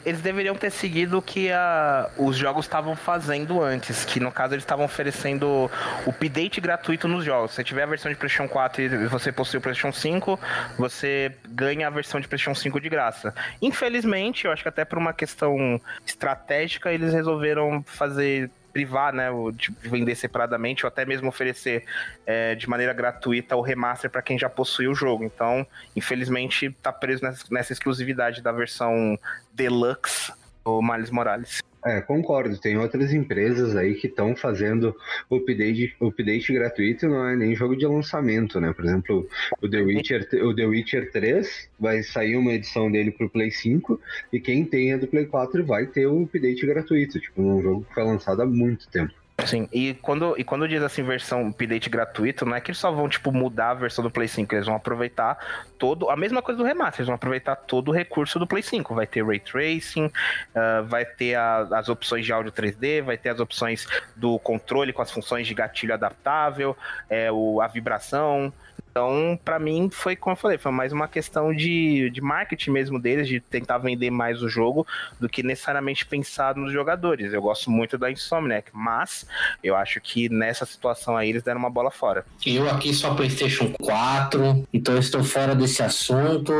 Eles 0.04 0.20
deveriam 0.20 0.54
ter 0.54 0.70
seguido 0.70 1.18
o 1.18 1.22
que 1.22 1.50
a, 1.50 2.10
os 2.18 2.36
jogos 2.36 2.66
estavam 2.66 2.94
fazendo 2.94 3.62
antes, 3.62 4.04
que 4.04 4.20
no 4.20 4.30
caso 4.30 4.54
eles 4.54 4.62
estavam 4.62 4.84
oferecendo 4.84 5.70
update 6.06 6.60
gratuito 6.60 7.08
nos 7.08 7.24
jogos. 7.24 7.52
Se 7.52 7.64
tiver 7.64 7.84
a 7.84 7.86
versão 7.86 8.12
de 8.12 8.18
PlayStation 8.18 8.48
4 8.48 8.82
e 8.82 9.06
você 9.06 9.32
possui 9.32 9.58
o 9.58 9.62
PlayStation 9.62 9.92
5, 9.92 10.38
você 10.78 11.34
ganha 11.48 11.86
a 11.86 11.90
versão 11.90 12.20
de 12.20 12.28
PlayStation 12.28 12.54
5 12.54 12.78
de 12.80 12.88
graça. 12.90 13.34
Infelizmente, 13.62 14.44
eu 14.44 14.52
acho 14.52 14.62
que 14.62 14.68
até 14.68 14.84
por 14.84 14.98
uma 14.98 15.14
questão 15.14 15.80
estratégica, 16.04 16.92
eles 16.92 17.14
resolveram 17.14 17.82
fazer 17.86 18.50
privar, 18.78 19.12
né, 19.12 19.28
de 19.56 19.74
vender 19.82 20.14
separadamente 20.14 20.86
ou 20.86 20.88
até 20.88 21.04
mesmo 21.04 21.28
oferecer 21.28 21.84
é, 22.24 22.54
de 22.54 22.68
maneira 22.68 22.92
gratuita 22.92 23.56
o 23.56 23.60
remaster 23.60 24.08
para 24.08 24.22
quem 24.22 24.38
já 24.38 24.48
possui 24.48 24.86
o 24.86 24.94
jogo. 24.94 25.24
Então, 25.24 25.66
infelizmente, 25.96 26.66
está 26.66 26.92
preso 26.92 27.24
nessa, 27.24 27.44
nessa 27.50 27.72
exclusividade 27.72 28.40
da 28.40 28.52
versão 28.52 29.18
Deluxe 29.52 30.32
do 30.64 30.80
Miles 30.80 31.10
Morales. 31.10 31.60
É, 31.84 32.00
concordo. 32.00 32.58
Tem 32.58 32.76
outras 32.76 33.12
empresas 33.12 33.76
aí 33.76 33.94
que 33.94 34.08
estão 34.08 34.34
fazendo 34.34 34.94
update, 35.30 35.94
update 36.00 36.52
gratuito, 36.52 37.08
não 37.08 37.26
é 37.26 37.36
nem 37.36 37.54
jogo 37.54 37.76
de 37.76 37.86
lançamento, 37.86 38.60
né? 38.60 38.72
Por 38.72 38.84
exemplo, 38.84 39.28
o 39.62 39.68
The 39.68 39.80
Witcher, 39.80 40.28
o 40.44 40.54
The 40.54 40.66
Witcher 40.66 41.12
3 41.12 41.70
vai 41.78 42.02
sair 42.02 42.36
uma 42.36 42.52
edição 42.52 42.90
dele 42.90 43.10
pro 43.10 43.30
Play 43.30 43.50
5 43.50 44.00
e 44.32 44.40
quem 44.40 44.64
tem 44.64 44.92
a 44.92 44.96
do 44.96 45.06
Play 45.06 45.26
4 45.26 45.64
vai 45.64 45.86
ter 45.86 46.06
o 46.06 46.22
update 46.22 46.66
gratuito, 46.66 47.20
tipo, 47.20 47.40
um 47.40 47.62
jogo 47.62 47.84
que 47.84 47.94
foi 47.94 48.04
lançado 48.04 48.42
há 48.42 48.46
muito 48.46 48.88
tempo. 48.88 49.14
Sim, 49.46 49.68
e 49.72 49.94
quando, 49.94 50.34
e 50.36 50.42
quando 50.42 50.66
diz 50.66 50.82
assim 50.82 51.02
versão 51.04 51.48
update 51.48 51.88
gratuito, 51.88 52.44
não 52.44 52.56
é 52.56 52.60
que 52.60 52.70
eles 52.70 52.78
só 52.78 52.90
vão, 52.90 53.08
tipo, 53.08 53.30
mudar 53.30 53.70
a 53.70 53.74
versão 53.74 54.02
do 54.02 54.10
Play 54.10 54.26
5, 54.26 54.52
eles 54.52 54.66
vão 54.66 54.74
aproveitar 54.74 55.38
todo, 55.78 56.10
a 56.10 56.16
mesma 56.16 56.42
coisa 56.42 56.58
do 56.58 56.64
remaster, 56.64 57.00
eles 57.00 57.06
vão 57.06 57.14
aproveitar 57.14 57.54
todo 57.54 57.90
o 57.90 57.94
recurso 57.94 58.38
do 58.38 58.48
Play 58.48 58.64
5, 58.64 58.94
vai 58.96 59.06
ter 59.06 59.24
Ray 59.24 59.38
Tracing, 59.38 60.06
uh, 60.06 60.84
vai 60.86 61.04
ter 61.04 61.36
a, 61.36 61.60
as 61.72 61.88
opções 61.88 62.24
de 62.26 62.32
áudio 62.32 62.50
3D, 62.50 63.00
vai 63.02 63.16
ter 63.16 63.28
as 63.28 63.38
opções 63.38 63.86
do 64.16 64.40
controle 64.40 64.92
com 64.92 65.02
as 65.02 65.10
funções 65.10 65.46
de 65.46 65.54
gatilho 65.54 65.94
adaptável, 65.94 66.76
é, 67.08 67.30
o, 67.30 67.60
a 67.60 67.68
vibração, 67.68 68.52
então, 68.98 69.38
para 69.44 69.60
mim, 69.60 69.88
foi 69.92 70.16
como 70.16 70.32
eu 70.32 70.36
falei, 70.36 70.58
foi 70.58 70.72
mais 70.72 70.92
uma 70.92 71.06
questão 71.06 71.54
de, 71.54 72.10
de 72.10 72.20
marketing 72.20 72.72
mesmo 72.72 72.98
deles, 72.98 73.28
de 73.28 73.38
tentar 73.38 73.78
vender 73.78 74.10
mais 74.10 74.42
o 74.42 74.48
jogo, 74.48 74.84
do 75.20 75.28
que 75.28 75.40
necessariamente 75.40 76.04
pensar 76.04 76.56
nos 76.56 76.72
jogadores. 76.72 77.32
Eu 77.32 77.40
gosto 77.40 77.70
muito 77.70 77.96
da 77.96 78.10
Insomniac, 78.10 78.70
mas 78.72 79.24
eu 79.62 79.76
acho 79.76 80.00
que 80.00 80.28
nessa 80.28 80.66
situação 80.66 81.16
aí 81.16 81.28
eles 81.28 81.44
deram 81.44 81.60
uma 81.60 81.70
bola 81.70 81.92
fora. 81.92 82.26
Eu 82.44 82.68
aqui 82.68 82.92
só 82.92 83.14
PlayStation 83.14 83.72
4, 83.80 84.66
então 84.74 84.94
eu 84.94 85.00
estou 85.00 85.22
fora 85.22 85.54
desse 85.54 85.80
assunto. 85.80 86.52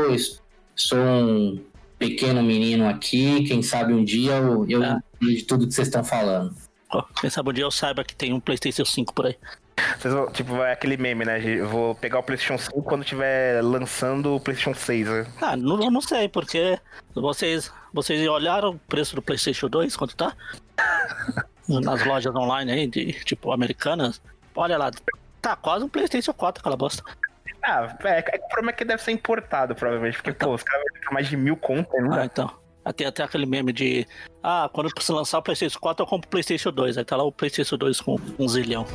Sou 0.73 0.97
um 0.97 1.61
pequeno 1.97 2.41
menino 2.41 2.87
aqui, 2.87 3.43
quem 3.43 3.61
sabe 3.61 3.91
um 3.91 4.05
dia 4.05 4.35
eu, 4.35 4.65
eu 4.69 4.81
ah. 4.81 5.03
de 5.21 5.43
tudo 5.43 5.67
que 5.67 5.73
vocês 5.73 5.89
estão 5.89 6.05
falando. 6.05 6.55
Quem 7.19 7.29
sabe 7.29 7.49
um 7.49 7.53
dia 7.53 7.65
eu 7.65 7.71
saiba 7.71 8.01
que 8.01 8.15
tem 8.15 8.31
um 8.31 8.39
PlayStation 8.39 8.85
5 8.85 9.13
por 9.13 9.25
aí. 9.25 9.35
Vocês 9.97 10.13
vão, 10.13 10.31
tipo, 10.31 10.55
é 10.61 10.73
aquele 10.73 10.97
meme, 10.97 11.25
né? 11.25 11.41
Eu 11.43 11.67
vou 11.67 11.95
pegar 11.95 12.19
o 12.19 12.23
PlayStation 12.23 12.57
5 12.57 12.81
quando 12.83 13.03
tiver 13.03 13.61
lançando 13.63 14.35
o 14.35 14.39
PlayStation 14.39 14.73
6, 14.73 15.07
né? 15.07 15.27
Ah, 15.41 15.55
não, 15.55 15.77
não 15.77 16.01
sei, 16.01 16.29
porque 16.29 16.79
vocês, 17.13 17.71
vocês 17.93 18.27
olharam 18.27 18.71
o 18.71 18.79
preço 18.79 19.15
do 19.15 19.21
PlayStation 19.21 19.67
2, 19.67 19.95
quanto 19.95 20.15
tá? 20.15 20.35
Nas 21.67 22.03
lojas 22.05 22.35
online 22.35 22.71
aí, 22.71 22.87
de, 22.87 23.13
tipo, 23.23 23.51
americanas. 23.51 24.21
Olha 24.55 24.77
lá, 24.77 24.91
tá 25.41 25.55
quase 25.55 25.85
um 25.85 25.89
PlayStation 25.89 26.33
4 26.33 26.61
aquela 26.61 26.77
bosta. 26.77 27.03
Ah, 27.63 27.95
é, 28.05 28.19
é, 28.19 28.37
o 28.37 28.47
problema 28.47 28.71
é 28.71 28.73
que 28.73 28.85
deve 28.85 29.03
ser 29.03 29.11
importado, 29.11 29.75
provavelmente, 29.75 30.15
porque, 30.15 30.31
então, 30.31 30.49
pô, 30.49 30.55
os 30.55 30.63
caras 30.63 30.83
vão 30.83 30.95
ficar 30.95 31.13
mais 31.13 31.27
de 31.27 31.37
mil 31.37 31.55
contas, 31.57 32.01
né? 32.03 32.21
Ah, 32.21 32.25
então. 32.25 32.51
Tem 32.95 33.05
até 33.05 33.23
aquele 33.23 33.45
meme 33.45 33.71
de. 33.71 34.07
Ah, 34.41 34.69
quando 34.73 34.89
você 34.97 35.11
lançar 35.11 35.37
o 35.37 35.43
PlayStation 35.43 35.79
4, 35.79 36.03
eu 36.03 36.07
compro 36.07 36.27
o 36.27 36.31
PlayStation 36.31 36.71
2. 36.71 36.97
Aí 36.97 37.05
tá 37.05 37.15
lá 37.15 37.23
o 37.23 37.31
PlayStation 37.31 37.77
2 37.77 38.01
com 38.01 38.17
um 38.39 38.47
zilhão. 38.47 38.85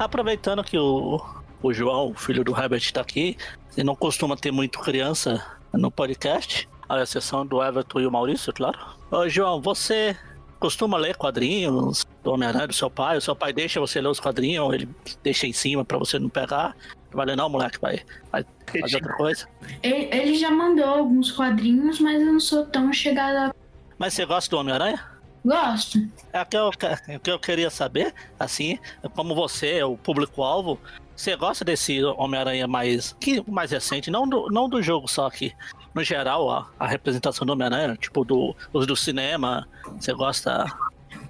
Aproveitando 0.00 0.64
que 0.64 0.78
o, 0.78 1.20
o 1.62 1.74
João, 1.74 2.14
filho 2.14 2.42
do 2.42 2.58
Herbert, 2.58 2.80
está 2.80 3.02
aqui, 3.02 3.36
e 3.76 3.84
não 3.84 3.94
costuma 3.94 4.34
ter 4.34 4.50
muito 4.50 4.78
criança 4.80 5.44
no 5.74 5.90
podcast, 5.90 6.66
a 6.88 7.02
exceção 7.02 7.44
do 7.44 7.62
Everton 7.62 8.00
e 8.00 8.06
o 8.06 8.10
Maurício, 8.10 8.50
claro. 8.50 8.78
Ô, 9.10 9.28
João, 9.28 9.60
você 9.60 10.16
costuma 10.58 10.96
ler 10.96 11.18
quadrinhos 11.18 12.06
do 12.24 12.32
Homem-Aranha 12.32 12.66
do 12.66 12.72
seu 12.72 12.88
pai? 12.88 13.18
O 13.18 13.20
seu 13.20 13.36
pai 13.36 13.52
deixa 13.52 13.78
você 13.78 14.00
ler 14.00 14.08
os 14.08 14.18
quadrinhos, 14.18 14.72
ele 14.72 14.88
deixa 15.22 15.46
em 15.46 15.52
cima 15.52 15.84
para 15.84 15.98
você 15.98 16.18
não 16.18 16.30
pegar? 16.30 16.74
Vai 17.12 17.26
ler, 17.26 17.36
não, 17.36 17.50
moleque, 17.50 17.78
vai, 17.78 18.00
vai 18.32 18.42
fazer 18.80 18.96
outra 18.96 19.12
coisa? 19.18 19.46
Ele, 19.82 20.08
ele 20.10 20.34
já 20.34 20.50
mandou 20.50 20.86
alguns 20.86 21.30
quadrinhos, 21.30 22.00
mas 22.00 22.22
eu 22.22 22.32
não 22.32 22.40
sou 22.40 22.64
tão 22.64 22.90
chegada. 22.90 23.54
Mas 23.98 24.14
você 24.14 24.24
gosta 24.24 24.48
do 24.48 24.58
Homem-Aranha? 24.58 25.19
Gosto. 25.44 25.98
É 26.32 26.42
o 26.42 26.46
que, 26.46 26.56
eu, 26.56 26.70
é 27.08 27.16
o 27.16 27.20
que 27.20 27.30
eu 27.30 27.38
queria 27.38 27.70
saber, 27.70 28.14
assim, 28.38 28.78
como 29.14 29.34
você 29.34 29.78
é 29.78 29.84
o 29.84 29.96
público-alvo, 29.96 30.78
você 31.16 31.34
gosta 31.36 31.64
desse 31.64 32.02
Homem-Aranha 32.04 32.66
mais, 32.66 33.14
que, 33.18 33.42
mais 33.50 33.70
recente, 33.70 34.10
não 34.10 34.28
do, 34.28 34.48
não 34.50 34.68
do 34.68 34.82
jogo 34.82 35.08
só 35.08 35.26
aqui, 35.26 35.52
no 35.94 36.04
geral, 36.04 36.50
a, 36.50 36.68
a 36.78 36.86
representação 36.86 37.46
do 37.46 37.52
Homem-Aranha, 37.52 37.96
tipo 37.96 38.24
do, 38.24 38.54
os 38.72 38.86
do 38.86 38.94
cinema, 38.94 39.66
você 39.98 40.12
gosta... 40.12 40.66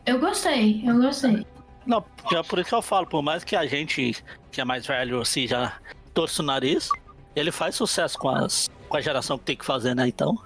Eu 0.05 0.19
gostei, 0.19 0.83
eu 0.85 0.97
gostei. 1.01 1.47
Não, 1.87 2.05
é 2.33 2.43
por 2.43 2.59
isso 2.59 2.69
que 2.69 2.75
eu 2.75 2.83
falo, 2.83 3.07
por 3.07 3.23
mais 3.23 3.45
que 3.45 3.55
a 3.55 3.67
gente, 3.67 4.17
que 4.51 4.61
é 4.61 4.65
mais 4.65 4.87
velho, 4.87 5.21
assim, 5.21 5.47
já 5.47 5.75
torce 6.13 6.41
o 6.41 6.45
nariz, 6.45 6.89
ele 7.35 7.53
faz 7.53 7.77
sucesso 7.77 8.19
com, 8.19 8.29
as, 8.29 8.69
com 8.89 8.97
a 8.97 9.01
geração 9.01 9.39
que 9.39 9.45
tem 9.45 9.57
que 9.57 9.65
fazer, 9.65 9.95
né, 9.95 10.09
então... 10.09 10.37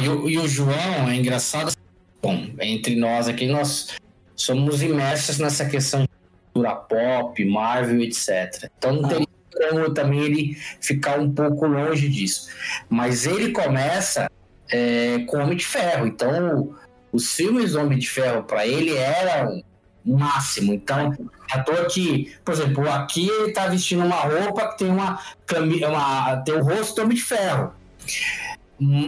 E 0.00 0.08
o, 0.08 0.28
e 0.28 0.38
o 0.38 0.48
João 0.48 1.08
é 1.08 1.16
engraçado 1.16 1.72
Bom, 2.22 2.46
entre 2.60 2.94
nós 2.94 3.28
aqui, 3.28 3.46
nós 3.46 3.96
somos 4.36 4.82
imersos 4.82 5.38
nessa 5.38 5.64
questão 5.64 6.02
de 6.02 6.08
cultura 6.52 6.76
pop, 6.76 7.44
Marvel, 7.44 8.00
etc. 8.02 8.70
Então 8.78 8.92
não 8.94 9.08
teria 9.08 9.26
como 9.70 9.92
também 9.92 10.20
ele 10.20 10.56
ficar 10.80 11.18
um 11.18 11.32
pouco 11.32 11.66
longe 11.66 12.08
disso. 12.08 12.48
Mas 12.88 13.26
ele 13.26 13.52
começa 13.52 14.30
é, 14.70 15.20
com 15.26 15.38
Homem 15.38 15.56
de 15.56 15.66
Ferro. 15.66 16.06
Então, 16.06 16.74
os 17.12 17.32
filmes 17.32 17.72
do 17.72 17.80
Homem 17.80 17.98
de 17.98 18.08
Ferro, 18.08 18.42
para 18.44 18.66
ele, 18.66 18.96
eram 18.96 19.62
o 20.04 20.18
máximo. 20.18 20.72
Então, 20.72 21.12
à 21.50 21.60
toa 21.60 21.84
que, 21.86 22.34
por 22.44 22.54
exemplo, 22.54 22.90
aqui 22.90 23.28
ele 23.28 23.50
está 23.50 23.66
vestindo 23.66 24.04
uma 24.04 24.16
roupa 24.16 24.68
que 24.68 24.78
tem 24.78 24.90
uma, 24.90 25.20
uma 25.88 26.36
tem 26.38 26.54
o 26.54 26.64
rosto 26.64 26.96
do 26.96 27.02
Homem 27.02 27.16
de 27.16 27.22
Ferro. 27.22 27.72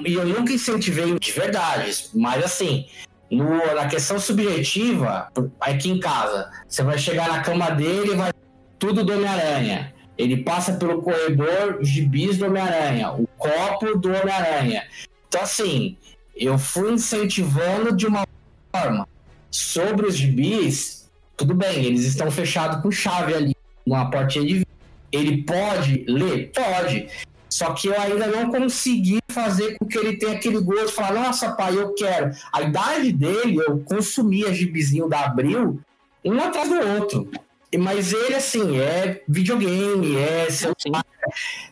E 0.06 0.14
eu 0.14 0.26
nunca 0.26 0.52
incentivei 0.52 1.18
de 1.18 1.32
verdade, 1.32 2.06
mas 2.14 2.44
assim, 2.44 2.86
no, 3.30 3.74
na 3.74 3.88
questão 3.88 4.18
subjetiva, 4.20 5.28
aqui 5.60 5.90
em 5.90 5.98
casa, 5.98 6.50
você 6.68 6.82
vai 6.82 6.96
chegar 6.96 7.28
na 7.28 7.40
cama 7.40 7.70
dele 7.70 8.12
e 8.12 8.16
vai 8.16 8.32
tudo 8.78 9.02
do 9.02 9.12
Homem-Aranha. 9.12 9.92
Ele 10.16 10.38
passa 10.38 10.74
pelo 10.74 11.02
corredor 11.02 11.78
gibis 11.82 12.38
do 12.38 12.46
Homem-Aranha, 12.46 13.12
o 13.12 13.26
copo 13.36 13.98
do 13.98 14.10
Homem-Aranha. 14.10 14.84
Então, 15.26 15.42
assim, 15.42 15.96
eu 16.36 16.56
fui 16.56 16.92
incentivando 16.92 17.96
de 17.96 18.06
uma 18.06 18.24
forma. 18.72 19.08
Sobre 19.50 20.06
os 20.06 20.16
gibis, 20.16 21.10
tudo 21.36 21.54
bem, 21.54 21.84
eles 21.84 22.04
estão 22.04 22.30
fechados 22.30 22.80
com 22.80 22.90
chave 22.90 23.34
ali, 23.34 23.56
uma 23.84 24.08
portinha 24.10 24.44
de 24.44 24.66
Ele 25.10 25.42
pode 25.42 26.04
ler? 26.08 26.52
Pode. 26.52 27.08
Só 27.54 27.72
que 27.72 27.86
eu 27.86 28.00
ainda 28.00 28.26
não 28.26 28.50
consegui 28.50 29.20
fazer 29.28 29.76
com 29.78 29.86
que 29.86 29.96
ele 29.96 30.16
tenha 30.16 30.32
aquele 30.32 30.60
gosto, 30.60 30.90
falar, 30.90 31.12
nossa, 31.12 31.52
pai, 31.52 31.76
eu 31.78 31.94
quero. 31.94 32.32
A 32.52 32.62
idade 32.62 33.12
dele, 33.12 33.58
eu 33.64 33.78
consumia 33.78 34.52
gibizinho 34.52 35.08
da 35.08 35.20
Abril, 35.20 35.80
um 36.24 36.40
atrás 36.40 36.68
do 36.68 36.74
outro. 36.80 37.30
Mas 37.78 38.12
ele, 38.12 38.34
assim, 38.34 38.80
é 38.80 39.22
videogame, 39.28 40.16
é 40.16 40.50
celular. 40.50 41.04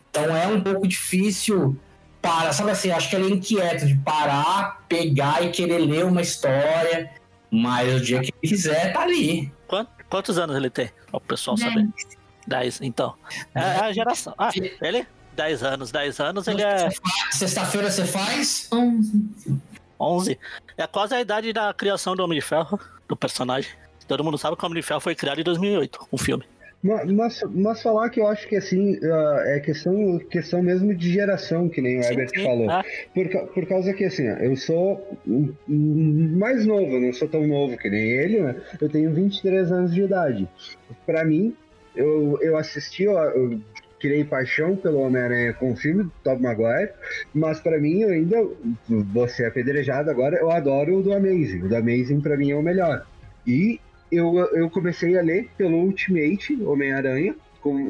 Então 0.09 0.33
é 0.33 0.47
um 0.47 0.61
pouco 0.61 0.87
difícil 0.87 1.75
para, 2.21 2.53
sabe 2.53 2.71
assim, 2.71 2.89
acho 2.89 3.09
que 3.09 3.17
ele 3.17 3.25
é 3.33 3.35
inquieto 3.35 3.85
de 3.85 3.95
parar, 3.95 4.85
pegar 4.87 5.43
e 5.43 5.49
querer 5.51 5.79
ler 5.79 6.05
uma 6.05 6.21
história. 6.21 7.11
Mas 7.51 7.93
o 7.93 7.99
dia 7.99 8.21
que 8.21 8.33
ele 8.41 8.53
quiser, 8.55 8.93
tá 8.93 9.01
ali. 9.01 9.51
Quant- 9.67 9.89
Quantos 10.09 10.37
anos 10.37 10.55
ele 10.55 10.69
tem? 10.69 10.89
Pra 11.07 11.17
o 11.17 11.19
pessoal 11.19 11.57
Dez. 11.57 11.67
saber. 11.73 11.89
10, 12.47 12.79
então. 12.83 13.15
É 13.53 13.61
a 13.81 13.91
geração. 13.91 14.33
Ah, 14.37 14.49
ele? 14.81 15.05
10 15.35 15.63
anos, 15.63 15.91
10 15.91 16.19
anos, 16.19 16.47
ele 16.47 16.61
é 16.61 16.89
Sexta-feira 17.31 17.89
você 17.89 18.05
faz? 18.05 18.69
11. 18.71 19.29
11. 19.99 20.39
É 20.77 20.87
quase 20.87 21.13
a 21.15 21.21
idade 21.21 21.51
da 21.53 21.73
criação 21.73 22.15
do 22.15 22.23
Homem 22.23 22.39
de 22.39 22.45
Ferro, 22.45 22.79
do 23.07 23.15
personagem. 23.15 23.71
Todo 24.07 24.23
mundo 24.23 24.37
sabe 24.37 24.57
que 24.57 24.63
o 24.63 24.65
Homem 24.67 24.81
de 24.81 24.87
Ferro 24.87 24.99
foi 24.99 25.15
criado 25.15 25.39
em 25.39 25.43
2008, 25.43 26.07
o 26.11 26.17
filme. 26.17 26.43
Ma- 26.83 27.05
Mas, 27.05 27.41
mas 27.49 27.81
falar 27.81 28.09
que 28.09 28.19
eu 28.19 28.27
acho 28.27 28.45
que 28.45 28.57
assim, 28.57 28.99
ah, 29.01 29.43
é 29.45 29.59
questão, 29.61 30.19
questão 30.29 30.61
mesmo 30.61 30.93
de 30.93 31.13
geração, 31.13 31.69
que 31.69 31.81
nem 31.81 31.97
o 31.97 32.03
Herbert 32.03 32.29
sim. 32.35 32.43
falou. 32.43 32.69
Ah, 32.69 32.83
Por, 33.13 33.29
por 33.53 33.65
causa 33.65 33.93
que 33.93 34.03
assim, 34.03 34.23
eu 34.27 34.55
sou 34.57 35.17
mais 35.65 36.65
novo, 36.65 36.99
não 36.99 37.13
sou 37.13 37.27
tão 37.29 37.47
novo 37.47 37.77
que 37.77 37.89
nem 37.89 38.01
ele, 38.11 38.41
né? 38.41 38.55
Eu 38.81 38.89
tenho 38.89 39.13
23 39.13 39.71
anos 39.71 39.93
de 39.93 40.01
idade. 40.01 40.47
Pra 41.05 41.23
mim, 41.23 41.55
eu, 41.95 42.37
eu 42.41 42.57
assisti, 42.57 43.07
ó, 43.07 43.23
eu 43.29 43.61
criei 44.03 44.25
paixão 44.25 44.75
pelo 44.75 44.99
Homem-Aranha 44.99 45.53
com 45.53 45.71
o 45.71 45.75
filme 45.77 46.03
do 46.03 46.11
Tobey 46.25 46.41
Maguire, 46.41 46.91
mas 47.33 47.61
pra 47.61 47.79
mim 47.79 48.03
ainda, 48.03 48.35
vou 48.89 49.29
ser 49.29 49.45
apedrejado 49.45 50.11
agora, 50.11 50.35
eu 50.35 50.51
adoro 50.51 50.97
o 50.97 51.01
do 51.01 51.13
Amazing. 51.13 51.63
O 51.63 51.69
do 51.69 51.75
Amazing 51.77 52.19
pra 52.19 52.35
mim 52.35 52.51
é 52.51 52.55
o 52.55 52.61
melhor. 52.61 53.05
E 53.47 53.79
eu, 54.11 54.37
eu 54.53 54.69
comecei 54.69 55.17
a 55.17 55.21
ler 55.21 55.49
pelo 55.57 55.77
Ultimate 55.77 56.61
Homem-Aranha, 56.61 57.33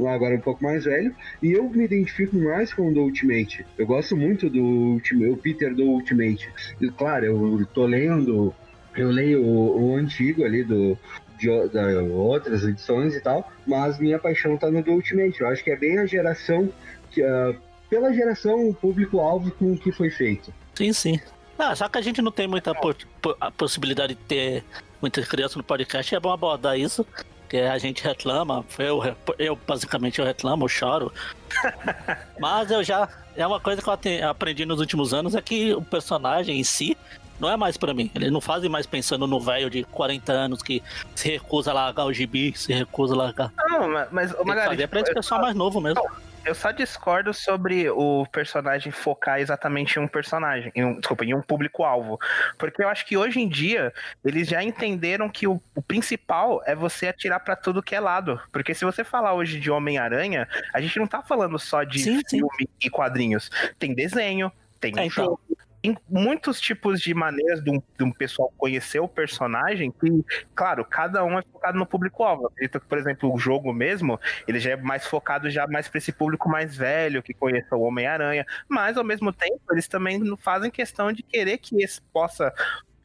agora 0.07 0.35
um 0.35 0.39
pouco 0.39 0.63
mais 0.63 0.85
velho, 0.85 1.15
e 1.41 1.51
eu 1.51 1.67
me 1.67 1.85
identifico 1.85 2.37
mais 2.37 2.71
com 2.71 2.89
o 2.89 2.93
do 2.93 3.01
Ultimate. 3.01 3.65
Eu 3.75 3.87
gosto 3.87 4.15
muito 4.15 4.51
do 4.51 4.61
Ultimate, 4.61 5.31
o 5.31 5.37
Peter 5.37 5.73
do 5.73 5.83
Ultimate. 5.83 6.47
E, 6.79 6.91
claro, 6.91 7.25
eu 7.25 7.65
tô 7.73 7.87
lendo, 7.87 8.53
eu 8.95 9.09
leio 9.09 9.43
o, 9.43 9.93
o 9.93 9.95
antigo 9.95 10.43
ali 10.43 10.63
do 10.63 10.95
de 11.43 11.67
da, 11.69 12.01
outras 12.01 12.63
edições 12.63 13.13
e 13.15 13.21
tal, 13.21 13.51
mas 13.67 13.99
minha 13.99 14.17
paixão 14.17 14.57
tá 14.57 14.71
no 14.71 14.81
do 14.81 14.91
Ultimate. 14.91 15.41
Eu 15.41 15.47
acho 15.47 15.63
que 15.63 15.71
é 15.71 15.75
bem 15.75 15.99
a 15.99 16.05
geração 16.05 16.71
que 17.11 17.21
ah, 17.21 17.53
pela 17.89 18.13
geração 18.13 18.69
o 18.69 18.73
público-alvo 18.73 19.51
com 19.51 19.73
o 19.73 19.77
que 19.77 19.91
foi 19.91 20.09
feito. 20.09 20.53
sim, 20.75 20.91
sim. 20.93 21.19
Ah, 21.57 21.75
só 21.75 21.87
que 21.87 21.99
a 21.99 22.01
gente 22.01 22.19
não 22.21 22.31
tem 22.31 22.47
muita 22.47 22.73
po- 22.73 22.95
a 23.39 23.51
possibilidade 23.51 24.15
de 24.15 24.21
ter 24.21 24.63
muitas 24.99 25.27
crianças 25.27 25.55
no 25.55 25.63
podcast, 25.63 26.15
é 26.15 26.19
bom 26.19 26.31
abordar 26.31 26.77
isso. 26.79 27.05
Que 27.47 27.57
a 27.57 27.77
gente 27.77 28.03
reclama, 28.03 28.65
eu, 28.79 28.99
eu 29.37 29.55
basicamente 29.67 30.17
eu 30.17 30.25
reclamo, 30.25 30.63
eu 30.63 30.67
choro. 30.67 31.13
Mas 32.39 32.71
eu 32.71 32.83
já. 32.83 33.07
É 33.35 33.45
uma 33.45 33.59
coisa 33.59 33.81
que 33.81 33.87
eu 33.89 34.29
aprendi 34.29 34.65
nos 34.65 34.79
últimos 34.79 35.13
anos, 35.13 35.35
é 35.35 35.41
que 35.41 35.73
o 35.73 35.81
personagem 35.81 36.59
em 36.59 36.63
si 36.63 36.97
não 37.39 37.49
é 37.49 37.57
mais 37.57 37.77
pra 37.77 37.93
mim. 37.93 38.09
Eles 38.15 38.31
não 38.31 38.41
fazem 38.41 38.69
mais 38.69 38.85
pensando 38.85 39.27
no 39.27 39.39
velho 39.39 39.69
de 39.69 39.83
40 39.85 40.31
anos 40.31 40.61
que 40.61 40.81
se 41.15 41.29
recusa 41.29 41.71
a 41.71 41.73
largar 41.73 42.05
o 42.05 42.13
gibi, 42.13 42.53
se 42.55 42.71
recusa 42.73 43.13
a 43.13 43.17
largar. 43.17 43.51
Não, 43.69 43.89
ma- 43.89 44.07
mas, 44.11 44.33
que 44.33 44.43
Magari, 44.43 44.69
fazer 44.69 44.87
pra 44.87 44.99
esse 45.01 45.13
pessoal 45.13 45.41
mais 45.41 45.55
novo 45.55 45.81
mesmo. 45.81 46.01
eu 46.45 46.53
só 46.53 46.71
discordo 46.71 47.33
sobre 47.33 47.89
o 47.89 48.25
personagem 48.31 48.91
focar 48.91 49.39
exatamente 49.39 49.97
em 49.97 50.01
um 50.01 50.07
personagem, 50.07 50.71
em 50.75 50.83
um, 50.83 50.99
desculpa, 50.99 51.23
em 51.25 51.33
um 51.33 51.41
público-alvo. 51.41 52.19
Porque 52.57 52.83
eu 52.83 52.89
acho 52.89 53.05
que 53.05 53.15
hoje 53.17 53.39
em 53.39 53.47
dia 53.47 53.93
eles 54.25 54.47
já 54.47 54.61
entenderam 54.63 55.29
que 55.29 55.47
o, 55.47 55.61
o 55.75 55.81
principal 55.81 56.61
é 56.65 56.75
você 56.75 57.07
atirar 57.07 57.39
pra 57.39 57.55
tudo 57.55 57.81
que 57.83 57.95
é 57.95 57.99
lado. 57.99 58.39
Porque 58.51 58.73
se 58.73 58.83
você 58.85 59.03
falar 59.03 59.33
hoje 59.33 59.59
de 59.59 59.71
Homem-Aranha, 59.71 60.47
a 60.73 60.81
gente 60.81 60.99
não 60.99 61.07
tá 61.07 61.21
falando 61.21 61.57
só 61.57 61.83
de 61.83 61.99
Sim, 61.99 62.19
sim. 62.27 62.37
filme 62.39 62.69
e 62.83 62.89
quadrinhos. 62.89 63.49
Tem 63.79 63.93
desenho, 63.93 64.51
tem 64.79 64.91
É, 64.97 65.05
então. 65.05 65.09
jogo. 65.25 65.39
Tem 65.83 65.97
muitos 66.09 66.61
tipos 66.61 67.01
de 67.01 67.13
maneiras 67.13 67.61
de 67.61 67.69
um, 67.69 67.83
de 67.97 68.05
um 68.05 68.11
pessoal 68.11 68.53
conhecer 68.57 69.01
o 69.01 69.07
personagem 69.07 69.91
que, 69.91 70.23
claro, 70.55 70.85
cada 70.85 71.25
um 71.25 71.37
é 71.37 71.41
focado 71.41 71.77
no 71.77 71.85
público-alvo. 71.85 72.47
Acredito 72.47 72.79
que, 72.79 72.87
por 72.87 72.97
exemplo, 72.97 73.33
o 73.33 73.37
jogo 73.37 73.73
mesmo, 73.73 74.17
ele 74.47 74.61
já 74.61 74.71
é 74.71 74.75
mais 74.77 75.05
focado 75.05 75.49
já 75.49 75.67
mais 75.67 75.89
para 75.89 75.97
esse 75.97 76.13
público 76.13 76.47
mais 76.47 76.73
velho, 76.73 77.21
que 77.21 77.33
conheça 77.33 77.75
o 77.75 77.81
Homem-Aranha, 77.81 78.45
mas 78.69 78.97
ao 78.97 79.03
mesmo 79.03 79.33
tempo 79.33 79.59
eles 79.71 79.85
também 79.85 80.21
fazem 80.37 80.71
questão 80.71 81.11
de 81.11 81.21
querer 81.21 81.57
que 81.57 81.83
esse 81.83 82.01
possa 82.13 82.53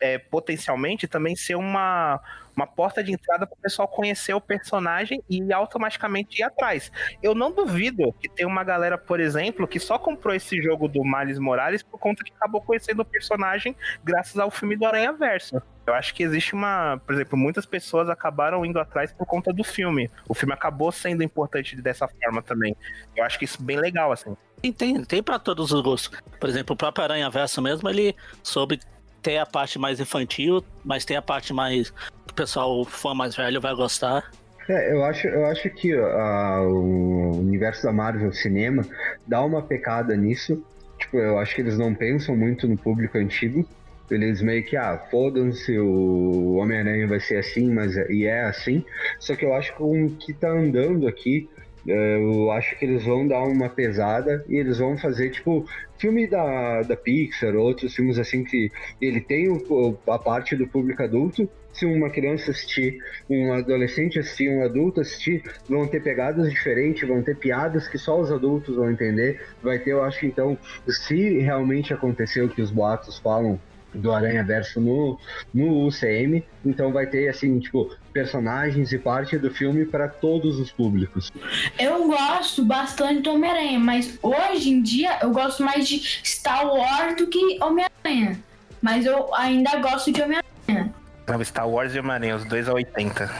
é, 0.01 0.17
potencialmente 0.17 1.09
também 1.09 1.35
ser 1.35 1.57
uma, 1.57 2.21
uma 2.59 2.67
porta 2.67 3.05
de 3.05 3.13
entrada 3.13 3.47
para 3.47 3.55
o 3.55 3.63
pessoal 3.63 3.87
conhecer 3.87 4.35
o 4.35 4.41
personagem 4.41 5.23
e 5.31 5.53
automaticamente 5.53 6.41
ir 6.41 6.43
atrás. 6.43 6.91
Eu 7.23 7.33
não 7.33 7.53
duvido 7.53 8.13
que 8.15 8.29
tem 8.29 8.45
uma 8.45 8.65
galera, 8.65 8.99
por 8.99 9.21
exemplo, 9.21 9.69
que 9.69 9.79
só 9.79 9.97
comprou 9.97 10.35
esse 10.35 10.61
jogo 10.61 10.89
do 10.89 11.05
Miles 11.05 11.39
Morales 11.39 11.85
por 11.85 12.01
conta 12.01 12.25
que 12.25 12.33
acabou 12.33 12.61
conhecendo 12.61 13.03
o 13.03 13.05
personagem 13.05 13.77
graças 14.03 14.37
ao 14.39 14.51
filme 14.51 14.77
do 14.77 14.85
Aranha 14.85 15.13
Verso. 15.13 15.63
Eu 15.87 15.95
acho 15.95 16.13
que 16.13 16.25
existe 16.25 16.53
uma, 16.53 17.01
por 17.07 17.15
exemplo, 17.15 17.39
muitas 17.39 17.65
pessoas 17.65 18.11
acabaram 18.11 18.67
indo 18.67 18.79
atrás 18.81 19.13
por 19.13 19.25
conta 19.25 19.53
do 19.53 19.63
filme. 19.63 20.11
O 20.29 20.35
filme 20.35 20.53
acabou 20.53 20.91
sendo 20.91 21.23
importante 21.23 21.81
dessa 21.81 22.09
forma 22.09 22.43
também. 22.43 22.77
Eu 23.17 23.25
acho 23.25 23.39
que 23.39 23.45
isso 23.45 23.63
é 23.63 23.65
bem 23.65 23.79
legal, 23.79 24.11
assim. 24.11 24.37
Tem, 24.61 24.73
tem, 24.73 25.05
tem 25.05 25.23
todos 25.23 25.73
os 25.73 25.81
gostos. 25.81 26.21
Por 26.41 26.49
exemplo, 26.49 26.75
o 26.75 26.77
próprio 26.77 27.05
Aranha 27.05 27.31
Verso 27.31 27.63
mesmo, 27.63 27.89
ele 27.89 28.15
soube 28.43 28.81
ter 29.23 29.39
a 29.39 29.47
parte 29.47 29.79
mais 29.79 30.01
infantil, 30.01 30.63
mas 30.85 31.05
tem 31.05 31.17
a 31.17 31.23
parte 31.23 31.53
mais. 31.53 31.91
que 31.91 32.31
O 32.31 32.35
pessoal, 32.35 32.81
o 32.81 32.85
fã 32.85 33.15
mais 33.15 33.35
velho, 33.37 33.61
vai 33.61 33.75
gostar. 33.75 34.31
É, 34.69 34.93
eu 34.93 35.03
acho, 35.05 35.27
eu 35.27 35.47
acho 35.47 35.71
que 35.71 35.95
ah, 35.95 36.61
o 36.63 37.39
universo 37.39 37.85
da 37.85 37.93
Marvel 37.93 38.33
cinema 38.33 38.85
dá 39.27 39.43
uma 39.43 39.63
pecada 39.63 40.15
nisso. 40.17 40.63
Tipo, 40.99 41.19
eu 41.19 41.39
acho 41.39 41.55
que 41.55 41.61
eles 41.63 41.79
não 41.79 41.95
pensam 41.95 42.37
muito 42.37 42.69
no 42.69 42.77
público 42.77 43.17
antigo. 43.17 43.67
Eles 44.11 44.41
meio 44.43 44.65
que, 44.65 44.77
ah, 44.77 44.99
fodam-se, 45.11 45.79
o 45.79 46.55
Homem-Aranha 46.57 47.07
vai 47.07 47.21
ser 47.21 47.37
assim, 47.37 47.71
mas 47.73 47.97
é- 47.97 48.11
e 48.11 48.25
é 48.25 48.45
assim. 48.45 48.85
Só 49.21 49.37
que 49.37 49.45
eu 49.45 49.55
acho 49.55 49.75
que 49.77 49.83
o 49.83 50.11
que 50.19 50.33
tá 50.33 50.51
andando 50.51 51.07
aqui, 51.07 51.49
eu 51.89 52.51
acho 52.51 52.79
que 52.79 52.85
eles 52.85 53.05
vão 53.05 53.27
dar 53.27 53.43
uma 53.43 53.69
pesada 53.69 54.45
e 54.49 54.57
eles 54.57 54.79
vão 54.79 54.97
fazer, 54.99 55.31
tipo, 55.31 55.65
filme 55.99 56.27
da, 56.27 56.83
da 56.83 56.97
Pixar, 56.97 57.55
outros 57.57 57.95
filmes 57.95 58.19
assim 58.19 58.45
que 58.45 58.71
ele 59.01 59.21
tem 59.21 59.49
o- 59.49 59.99
a 60.09 60.19
parte 60.19 60.55
do 60.55 60.69
público 60.69 61.03
adulto. 61.03 61.49
Se 61.73 61.87
uma 61.87 62.11
criança 62.11 62.51
assistir, 62.51 62.99
um 63.31 63.53
adolescente 63.53 64.19
assistir, 64.19 64.51
um 64.51 64.65
adulto 64.65 65.01
assistir, 65.01 65.43
vão 65.69 65.87
ter 65.87 66.03
pegadas 66.03 66.51
diferentes, 66.51 67.07
vão 67.09 67.23
ter 67.23 67.37
piadas 67.37 67.87
que 67.87 67.97
só 67.99 68.21
os 68.21 68.33
adultos 68.33 68.75
vão 68.75 68.91
entender. 68.91 69.41
Vai 69.63 69.79
ter, 69.79 69.93
eu 69.93 70.03
acho, 70.03 70.27
então, 70.27 70.59
se 70.89 71.39
realmente 71.39 71.95
aconteceu 71.95 72.47
o 72.47 72.49
que 72.49 72.61
os 72.63 72.71
boatos 72.73 73.19
falam 73.19 73.61
do 73.95 74.13
Aranha 74.13 74.45
Verso 74.45 74.81
no, 74.81 75.19
no 75.53 75.87
UCM, 75.87 76.45
então 76.65 76.93
vai 76.93 77.07
ter, 77.07 77.29
assim, 77.29 77.59
tipo, 77.59 77.95
personagens 78.13 78.93
e 78.93 78.99
parte 78.99 79.39
do 79.39 79.51
filme 79.51 79.85
para 79.85 80.09
todos 80.09 80.59
os 80.59 80.71
públicos. 80.71 81.31
Eu 81.79 82.07
gosto 82.07 82.65
bastante 82.65 83.23
do 83.23 83.33
Homem-Aranha, 83.33 83.79
mas 83.79 84.19
hoje 84.23 84.71
em 84.71 84.83
dia 84.83 85.19
eu 85.23 85.31
gosto 85.31 85.63
mais 85.63 85.89
de 85.89 85.99
Star 86.25 86.67
Wars 86.67 87.17
do 87.17 87.27
que 87.27 87.59
Homem-Aranha. 87.63 88.39
Mas 88.81 89.07
eu 89.07 89.35
ainda 89.35 89.77
gosto 89.79 90.13
de 90.13 90.23
Homem-Aranha. 90.23 90.95
Não, 91.27 91.45
Star 91.45 91.69
Wars 91.69 91.95
e 91.95 91.99
Homem-Aranha, 91.99 92.37
os 92.37 92.45
dois 92.45 92.69
a 92.69 92.73
80. 92.73 93.31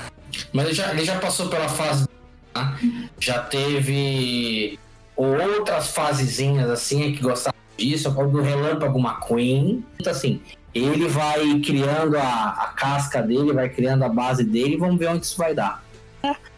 Mas 0.53 0.67
ele 0.67 0.75
já, 0.75 0.91
ele 0.91 1.05
já 1.05 1.19
passou 1.19 1.49
pela 1.49 1.69
fase. 1.69 2.07
né? 2.55 3.09
Já 3.19 3.41
teve 3.41 4.79
outras 5.17 5.89
fasezinhas 5.93 6.71
assim 6.71 7.13
que 7.13 7.23
gostava 7.23 7.57
disso. 7.79 8.09
Eu 8.09 8.15
falo 8.15 8.31
do 8.31 8.43
Relâmpago 8.43 8.99
McQueen. 8.99 9.85
Então, 9.99 10.13
assim, 10.13 10.43
ele 10.75 11.09
vai 11.09 11.59
criando 11.61 12.17
a, 12.17 12.49
a 12.51 12.67
casca 12.77 13.23
dele, 13.23 13.53
vai 13.53 13.69
criando 13.69 14.05
a 14.05 14.09
base 14.09 14.45
dele 14.45 14.77
vamos 14.77 14.99
ver 14.99 15.09
onde 15.09 15.25
isso 15.25 15.39
vai 15.39 15.55
dar. 15.55 15.83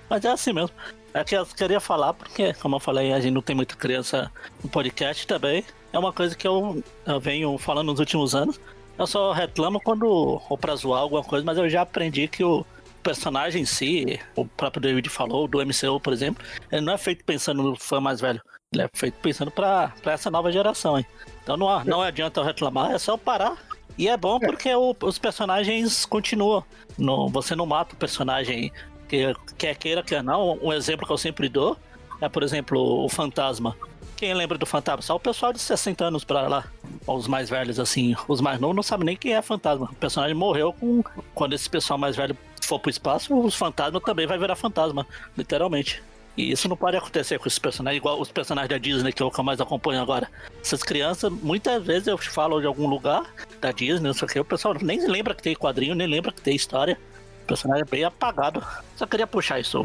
Mas 0.09 0.25
é 0.25 0.29
assim 0.29 0.53
mesmo. 0.53 0.75
É 1.13 1.25
que 1.25 1.37
eu 1.37 1.45
queria 1.47 1.81
falar, 1.81 2.15
porque, 2.15 2.53
como 2.55 2.77
eu 2.77 2.81
falei, 2.81 3.13
a 3.13 3.21
gente 3.21 3.33
não 3.33 3.43
tem 3.43 3.55
muita 3.55 3.75
criança 3.77 4.31
no 4.63 4.69
podcast 4.69 5.27
também. 5.27 5.65
É 5.93 5.99
uma 5.99 6.13
coisa 6.13 6.37
que 6.37 6.47
eu, 6.47 6.83
eu 7.05 7.21
venho 7.21 7.57
falando 7.59 7.89
nos 7.89 8.01
últimos 8.01 8.35
anos. 8.35 8.61
Eu 8.97 9.07
só 9.07 9.33
reclamo 9.33 9.81
quando, 9.81 10.07
ou 10.07 10.59
pra 10.59 10.77
zoar 10.77 11.01
alguma 11.01 11.25
coisa, 11.25 11.45
mas 11.45 11.59
eu 11.59 11.69
já 11.69 11.83
aprendi 11.83 12.29
que 12.29 12.45
o 12.45 12.65
personagem 13.03 13.63
em 13.63 13.65
si, 13.65 14.21
o 14.37 14.45
próprio 14.45 14.83
David 14.83 15.09
falou, 15.09 15.49
do 15.49 15.59
MCU, 15.65 15.99
por 16.01 16.13
exemplo, 16.13 16.45
ele 16.71 16.83
não 16.83 16.93
é 16.93 16.99
feito 16.99 17.25
pensando 17.25 17.63
no 17.63 17.77
fã 17.77 18.01
mais 18.01 18.21
velho. 18.21 18.41
Ele 18.73 18.83
é 18.85 18.89
feito 18.93 19.15
pensando 19.21 19.51
pra, 19.51 19.93
pra 20.01 20.13
essa 20.13 20.31
nova 20.31 20.53
geração, 20.53 20.97
hein? 20.97 21.05
Então 21.43 21.57
não, 21.57 21.85
não 21.85 22.01
adianta 22.01 22.39
eu 22.41 22.45
reclamar, 22.45 22.93
é 22.93 22.99
só 22.99 23.17
parar. 23.17 23.57
E 23.99 24.09
é 24.09 24.17
bom 24.17 24.39
porque 24.39 24.73
o- 24.73 24.95
os 25.03 25.19
personagens 25.19 26.05
continuam. 26.07 26.65
Não, 26.97 27.29
você 27.29 27.57
não 27.57 27.67
mata 27.67 27.95
o 27.95 27.99
personagem 27.99 28.71
que 29.09 29.35
quer 29.59 29.75
queira, 29.77 30.03
quer 30.05 30.23
não. 30.23 30.57
Um 30.63 30.73
exemplo 30.73 31.05
que 31.05 31.13
eu 31.13 31.19
sempre 31.19 31.49
dou 31.49 31.77
é, 32.21 32.29
por 32.29 32.45
exemplo, 32.45 33.05
o 33.05 33.09
Fantasma. 33.09 33.77
Quem 34.17 34.33
lembra 34.35 34.57
do 34.57 34.65
Fantasma? 34.67 35.03
Só 35.03 35.17
o 35.17 35.21
pessoal 35.21 35.53
de 35.53 35.59
60 35.59 36.05
anos 36.05 36.23
pra 36.23 36.47
lá. 36.47 36.65
Os 37.09 37.27
mais 37.27 37.51
velhos, 37.51 37.81
assim. 37.81 38.15
Os 38.29 38.41
mais 38.41 38.61
novos 38.61 38.77
não 38.77 38.83
sabem 38.85 39.05
nem 39.07 39.17
quem 39.17 39.35
é 39.35 39.43
Fantasma. 39.43 39.89
O 39.91 39.95
personagem 39.97 40.37
morreu 40.37 40.73
com... 40.75 41.03
quando 41.35 41.55
esse 41.55 41.69
pessoal 41.69 41.99
mais 41.99 42.15
velho 42.15 42.37
for 42.63 42.79
pro 42.79 42.91
espaço, 42.91 43.35
os 43.37 43.55
fantasmas 43.57 44.03
também 44.05 44.29
vai 44.29 44.39
virar 44.39 44.55
fantasma. 44.55 45.05
Literalmente. 45.37 46.01
E 46.37 46.53
isso 46.53 46.69
não 46.69 46.77
pode 46.77 46.97
acontecer 46.97 47.39
com 47.39 47.47
esses 47.47 47.59
personagens, 47.59 47.99
igual 47.99 48.21
os 48.21 48.31
personagens 48.31 48.71
da 48.71 48.79
Disney 48.79 49.13
que 49.13 49.23
eu 49.23 49.31
mais 49.43 49.61
acompanho 49.61 50.01
agora. 50.01 50.31
Essas 50.61 50.83
crianças, 50.83 51.31
muitas 51.31 51.85
vezes 51.85 52.07
eu 52.09 52.17
falo 52.17 52.61
de 52.61 52.67
algum 52.67 52.87
lugar 52.89 53.25
da 53.61 53.73
Disney, 53.73 54.07
não 54.07 54.15
sei 54.15 54.27
o 54.27 54.31
que, 54.31 54.41
o 54.41 54.45
pessoal 54.45 54.75
nem 54.81 55.07
lembra 55.07 55.35
que 55.35 55.43
tem 55.43 55.55
quadrinho, 55.55 55.95
nem 55.95 56.07
lembra 56.07 56.33
que 56.33 56.41
tem 56.41 56.57
história. 56.57 56.99
O 57.43 57.47
personagem 57.47 57.83
é 57.83 57.91
bem 57.91 58.05
apagado. 58.05 58.65
Só 58.97 59.07
queria 59.07 59.27
puxar 59.27 59.59
isso. 59.59 59.85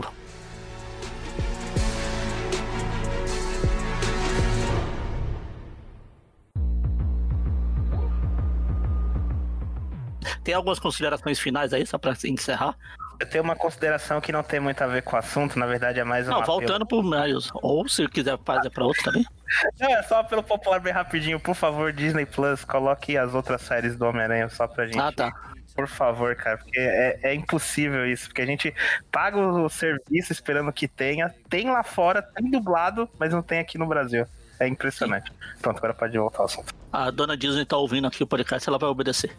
Tem 10.44 10.54
algumas 10.54 10.78
considerações 10.78 11.40
finais 11.40 11.74
aí, 11.74 11.88
só 11.88 11.98
pra 11.98 12.16
encerrar? 12.26 12.78
Eu 13.20 13.28
tenho 13.28 13.44
uma 13.44 13.56
consideração 13.56 14.20
que 14.20 14.32
não 14.32 14.44
tem 14.44 14.60
muito 14.60 14.82
a 14.82 14.88
ver 14.88 15.02
com 15.04 15.16
o 15.16 15.20
assunto, 15.20 15.58
na 15.58 15.66
verdade 15.66 16.00
é 16.00 16.04
mais 16.04 16.28
Não, 16.28 16.38
uma. 16.38 16.46
voltando 16.46 16.86
pro 16.86 17.02
Miles. 17.04 17.50
Ou 17.56 17.88
se 17.88 18.08
quiser 18.08 18.38
fazer 18.44 18.70
pra 18.70 18.84
outro 18.86 19.04
também. 19.04 19.26
Não, 19.80 19.90
é 19.90 20.04
só 20.04 20.24
pelo 20.24 20.44
popular 20.44 20.80
bem 20.80 20.94
rapidinho. 20.94 21.40
Por 21.40 21.56
favor, 21.56 21.94
Disney 21.94 22.26
Plus, 22.26 22.66
coloque 22.66 23.18
as 23.18 23.34
outras 23.34 23.62
séries 23.62 23.96
do 23.96 24.06
Homem-Aranha 24.06 24.50
só 24.50 24.68
pra 24.68 24.86
gente. 24.86 25.00
Ah, 25.00 25.12
tá. 25.12 25.34
Por 25.76 25.88
favor, 25.88 26.36
cara, 26.36 26.58
porque 26.58 26.80
é, 26.80 27.20
é 27.22 27.34
impossível 27.34 28.06
isso. 28.10 28.28
Porque 28.28 28.42
a 28.42 28.46
gente 28.46 28.74
paga 29.12 29.38
o 29.38 29.68
serviço 29.70 30.32
esperando 30.32 30.72
que 30.72 30.88
tenha. 30.88 31.34
Tem 31.50 31.70
lá 31.70 31.84
fora, 31.84 32.22
tem 32.22 32.50
dublado, 32.50 33.10
mas 33.20 33.34
não 33.34 33.42
tem 33.42 33.60
aqui 33.60 33.78
no 33.78 33.86
Brasil. 33.86 34.26
É 34.60 34.68
impressionante. 34.68 35.32
Pronto, 35.62 35.78
agora 35.78 35.94
pode 35.94 36.18
voltar 36.18 36.40
ao 36.40 36.46
assunto. 36.46 36.74
A 36.96 37.12
dona 37.12 37.36
Disney 37.36 37.66
tá 37.66 37.76
ouvindo 37.76 38.08
aqui 38.08 38.24
o 38.24 38.28
podcast, 38.28 38.70
ela 38.70 38.78
vai 38.78 38.90
obedecer. 38.90 39.38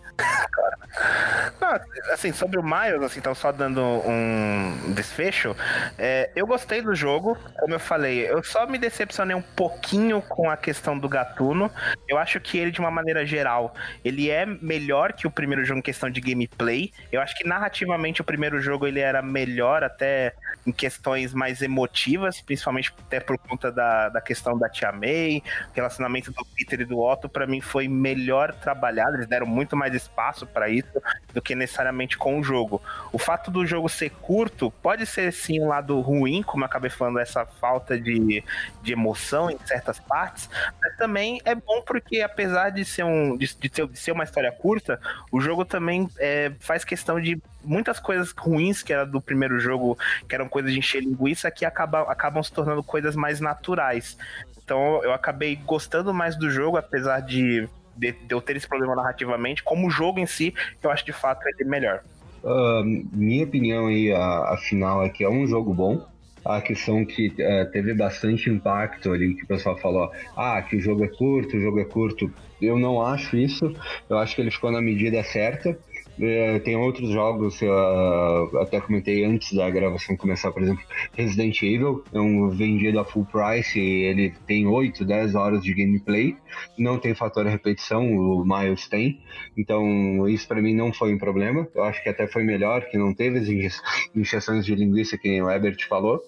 Não, 1.60 2.12
assim, 2.12 2.32
sobre 2.32 2.58
o 2.58 2.62
Miles, 2.62 3.02
assim, 3.02 3.18
então 3.18 3.34
só 3.34 3.50
dando 3.50 3.80
um 3.80 4.92
desfecho, 4.94 5.56
é, 5.98 6.30
eu 6.36 6.46
gostei 6.46 6.82
do 6.82 6.94
jogo, 6.94 7.36
como 7.58 7.74
eu 7.74 7.80
falei, 7.80 8.30
eu 8.30 8.42
só 8.42 8.66
me 8.66 8.78
decepcionei 8.78 9.34
um 9.34 9.42
pouquinho 9.42 10.20
com 10.22 10.50
a 10.50 10.56
questão 10.56 10.98
do 10.98 11.08
Gatuno. 11.08 11.70
Eu 12.08 12.18
acho 12.18 12.40
que 12.40 12.58
ele, 12.58 12.70
de 12.70 12.80
uma 12.80 12.90
maneira 12.90 13.26
geral, 13.26 13.74
ele 14.04 14.30
é 14.30 14.46
melhor 14.46 15.12
que 15.12 15.26
o 15.26 15.30
primeiro 15.30 15.64
jogo 15.64 15.80
em 15.80 15.82
questão 15.82 16.10
de 16.10 16.20
gameplay. 16.20 16.92
Eu 17.10 17.20
acho 17.20 17.34
que 17.36 17.46
narrativamente 17.46 18.20
o 18.20 18.24
primeiro 18.24 18.60
jogo 18.60 18.86
ele 18.86 19.00
era 19.00 19.22
melhor 19.22 19.82
até 19.82 20.34
em 20.66 20.72
questões 20.72 21.32
mais 21.32 21.62
emotivas, 21.62 22.40
principalmente 22.40 22.92
até 23.06 23.20
por 23.20 23.38
conta 23.38 23.70
da, 23.70 24.08
da 24.08 24.20
questão 24.20 24.58
da 24.58 24.68
Tia 24.68 24.92
May, 24.92 25.42
relacionamento 25.74 26.32
do 26.32 26.44
Peter 26.56 26.80
e 26.80 26.84
do 26.84 26.98
Otto, 26.98 27.28
para 27.46 27.50
mim 27.52 27.60
foi 27.60 27.86
melhor 27.86 28.52
trabalhado, 28.52 29.16
eles 29.16 29.28
deram 29.28 29.46
muito 29.46 29.76
mais 29.76 29.94
espaço 29.94 30.44
para 30.44 30.68
isso 30.68 31.00
do 31.32 31.40
que 31.40 31.54
necessariamente 31.54 32.18
com 32.18 32.40
o 32.40 32.42
jogo. 32.42 32.82
O 33.12 33.18
fato 33.18 33.52
do 33.52 33.64
jogo 33.64 33.88
ser 33.88 34.10
curto 34.10 34.70
pode 34.82 35.06
ser 35.06 35.32
sim 35.32 35.60
um 35.60 35.68
lado 35.68 36.00
ruim, 36.00 36.42
como 36.42 36.64
eu 36.64 36.66
acabei 36.66 36.90
falando, 36.90 37.20
essa 37.20 37.46
falta 37.46 37.98
de, 37.98 38.42
de 38.82 38.92
emoção 38.92 39.48
em 39.48 39.58
certas 39.64 40.00
partes, 40.00 40.50
mas 40.80 40.96
também 40.96 41.40
é 41.44 41.54
bom 41.54 41.82
porque 41.82 42.20
apesar 42.20 42.70
de 42.70 42.84
ser, 42.84 43.04
um, 43.04 43.36
de, 43.36 43.46
de 43.56 43.96
ser 43.96 44.10
uma 44.10 44.24
história 44.24 44.50
curta, 44.50 45.00
o 45.30 45.40
jogo 45.40 45.64
também 45.64 46.08
é, 46.18 46.50
faz 46.58 46.84
questão 46.84 47.20
de 47.20 47.40
muitas 47.66 47.98
coisas 47.98 48.32
ruins 48.32 48.82
que 48.82 48.92
era 48.92 49.04
do 49.04 49.20
primeiro 49.20 49.58
jogo, 49.58 49.98
que 50.28 50.34
eram 50.34 50.48
coisas 50.48 50.72
de 50.72 50.78
encher 50.78 51.02
linguiça, 51.02 51.50
que 51.50 51.64
acabam, 51.64 52.06
acabam 52.08 52.42
se 52.42 52.52
tornando 52.52 52.82
coisas 52.82 53.16
mais 53.16 53.40
naturais. 53.40 54.16
Então 54.64 55.02
eu 55.04 55.12
acabei 55.12 55.56
gostando 55.56 56.14
mais 56.14 56.36
do 56.36 56.50
jogo, 56.50 56.76
apesar 56.76 57.20
de, 57.20 57.68
de, 57.96 58.12
de 58.12 58.34
eu 58.34 58.40
ter 58.40 58.56
esse 58.56 58.66
problema 58.68 58.96
narrativamente. 58.96 59.62
Como 59.62 59.86
o 59.86 59.90
jogo 59.90 60.18
em 60.18 60.26
si, 60.26 60.54
eu 60.82 60.90
acho 60.90 61.04
de 61.04 61.12
fato 61.12 61.46
ele 61.46 61.68
melhor. 61.68 62.02
Ah, 62.44 62.82
minha 62.84 63.44
opinião 63.44 63.88
aí, 63.88 64.12
a, 64.12 64.54
a 64.54 64.56
final 64.56 65.04
é 65.04 65.08
que 65.08 65.24
é 65.24 65.28
um 65.28 65.46
jogo 65.46 65.74
bom. 65.74 66.06
A 66.44 66.60
questão 66.60 67.04
que 67.04 67.34
eh, 67.36 67.64
teve 67.72 67.92
bastante 67.92 68.48
impacto 68.48 69.12
ali, 69.12 69.34
que 69.34 69.42
o 69.42 69.46
pessoal 69.48 69.76
falou, 69.78 70.12
ah, 70.36 70.62
que 70.62 70.76
o 70.76 70.80
jogo 70.80 71.04
é 71.04 71.08
curto, 71.08 71.56
o 71.56 71.60
jogo 71.60 71.80
é 71.80 71.84
curto. 71.84 72.32
Eu 72.62 72.78
não 72.78 73.04
acho 73.04 73.36
isso. 73.36 73.74
Eu 74.08 74.16
acho 74.18 74.36
que 74.36 74.42
ele 74.42 74.52
ficou 74.52 74.70
na 74.70 74.80
medida 74.80 75.24
certa. 75.24 75.76
Eh, 76.18 76.58
tem 76.60 76.76
outros 76.76 77.10
jogos, 77.10 77.60
eu 77.60 78.58
até 78.60 78.80
comentei 78.80 79.24
antes 79.24 79.52
da 79.52 79.68
gravação 79.68 80.16
começar, 80.16 80.50
por 80.50 80.62
exemplo, 80.62 80.82
Resident 81.12 81.62
Evil, 81.62 82.02
é 82.12 82.18
um 82.18 82.48
vendido 82.48 82.98
a 82.98 83.04
full 83.04 83.26
price, 83.26 83.78
ele 83.78 84.32
tem 84.46 84.66
8, 84.66 85.04
10 85.04 85.34
horas 85.34 85.62
de 85.62 85.74
gameplay, 85.74 86.34
não 86.78 86.98
tem 86.98 87.14
fator 87.14 87.44
repetição, 87.44 88.02
o 88.16 88.44
Miles 88.46 88.88
tem, 88.88 89.20
então 89.56 90.26
isso 90.26 90.48
para 90.48 90.62
mim 90.62 90.74
não 90.74 90.90
foi 90.90 91.14
um 91.14 91.18
problema, 91.18 91.68
eu 91.74 91.84
acho 91.84 92.02
que 92.02 92.08
até 92.08 92.26
foi 92.26 92.42
melhor, 92.42 92.88
que 92.88 92.96
não 92.96 93.12
teve 93.12 93.38
as 93.38 93.48
inje- 93.48 93.80
injeções 94.14 94.64
de 94.64 94.74
linguiça 94.74 95.18
que 95.18 95.42
o 95.42 95.50
Ebert 95.50 95.86
falou. 95.86 96.20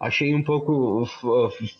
Achei 0.00 0.34
um 0.34 0.42
pouco, 0.42 1.06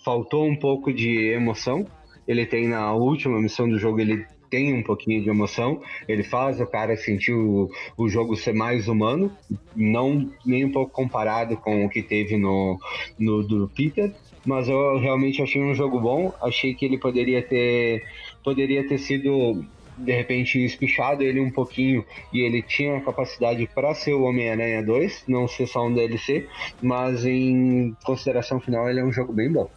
faltou 0.04 0.46
um 0.46 0.56
pouco 0.56 0.92
de 0.92 1.32
emoção, 1.32 1.84
ele 2.28 2.46
tem 2.46 2.68
na 2.68 2.94
última 2.94 3.40
missão 3.40 3.68
do 3.68 3.78
jogo, 3.78 4.00
ele 4.00 4.24
tem 4.50 4.74
um 4.74 4.82
pouquinho 4.82 5.22
de 5.22 5.30
emoção, 5.30 5.80
ele 6.08 6.22
faz 6.22 6.60
o 6.60 6.66
cara 6.66 6.96
sentir 6.96 7.32
o, 7.32 7.70
o 7.96 8.08
jogo 8.08 8.36
ser 8.36 8.52
mais 8.52 8.88
humano, 8.88 9.32
não 9.74 10.30
nem 10.44 10.64
um 10.64 10.72
pouco 10.72 10.92
comparado 10.92 11.56
com 11.56 11.84
o 11.84 11.88
que 11.88 12.02
teve 12.02 12.36
no, 12.36 12.78
no 13.18 13.42
do 13.42 13.68
Peter, 13.68 14.12
mas 14.44 14.68
eu 14.68 14.98
realmente 14.98 15.42
achei 15.42 15.62
um 15.62 15.74
jogo 15.74 16.00
bom, 16.00 16.32
achei 16.42 16.74
que 16.74 16.84
ele 16.84 16.98
poderia 16.98 17.42
ter 17.42 18.04
poderia 18.42 18.86
ter 18.86 18.98
sido 18.98 19.64
de 19.98 20.12
repente 20.12 20.64
espichado 20.64 21.22
ele 21.22 21.40
um 21.40 21.50
pouquinho 21.50 22.04
e 22.32 22.40
ele 22.40 22.62
tinha 22.62 22.96
a 22.96 23.00
capacidade 23.00 23.68
para 23.74 23.94
ser 23.94 24.14
o 24.14 24.22
Homem-Aranha 24.22 24.82
2, 24.82 25.24
não 25.28 25.46
ser 25.46 25.66
só 25.66 25.86
um 25.86 25.92
DLC, 25.92 26.46
mas 26.80 27.26
em 27.26 27.94
consideração 28.02 28.58
final 28.58 28.88
ele 28.88 29.00
é 29.00 29.04
um 29.04 29.12
jogo 29.12 29.32
bem 29.32 29.52
bom. 29.52 29.70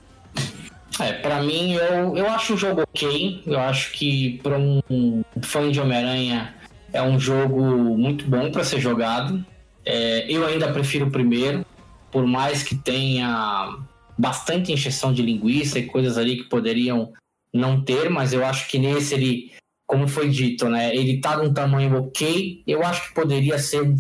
É, 1.00 1.14
pra 1.14 1.42
mim, 1.42 1.74
eu, 1.74 2.16
eu 2.16 2.30
acho 2.30 2.54
o 2.54 2.58
jogo 2.58 2.82
ok. 2.82 3.42
Eu 3.46 3.60
acho 3.60 3.92
que 3.94 4.40
pra 4.44 4.58
um 4.58 5.24
fã 5.42 5.72
de 5.72 5.80
Homem-Aranha 5.80 6.54
é 6.92 7.02
um 7.02 7.20
jogo 7.20 7.62
muito 7.98 8.26
bom 8.26 8.52
pra 8.52 8.64
ser 8.64 8.80
jogado. 8.80 9.44
É, 9.86 10.32
eu 10.32 10.46
ainda 10.46 10.72
prefiro 10.72 11.08
o 11.08 11.12
primeiro, 11.12 11.66
por 12.12 12.26
mais 12.26 12.64
que 12.64 12.76
tenha 12.76 13.76
bastante 14.18 14.72
encheção 14.72 15.12
de 15.12 15.22
linguiça 15.22 15.80
e 15.80 15.88
coisas 15.88 16.18
ali 16.18 16.38
que 16.38 16.44
poderiam 16.44 17.12
não 17.52 17.82
ter, 17.82 18.10
mas 18.10 18.32
eu 18.32 18.46
acho 18.46 18.68
que 18.68 18.78
nesse 18.78 19.16
ele, 19.16 19.52
como 19.86 20.08
foi 20.08 20.30
dito, 20.30 20.70
né, 20.70 20.96
ele 20.96 21.20
tá 21.20 21.38
num 21.38 21.54
tamanho 21.54 21.98
ok. 21.98 22.64
Eu 22.66 22.84
acho 22.84 23.10
que 23.10 23.16
poderia 23.16 23.58
ser 23.58 23.82
um 23.82 23.96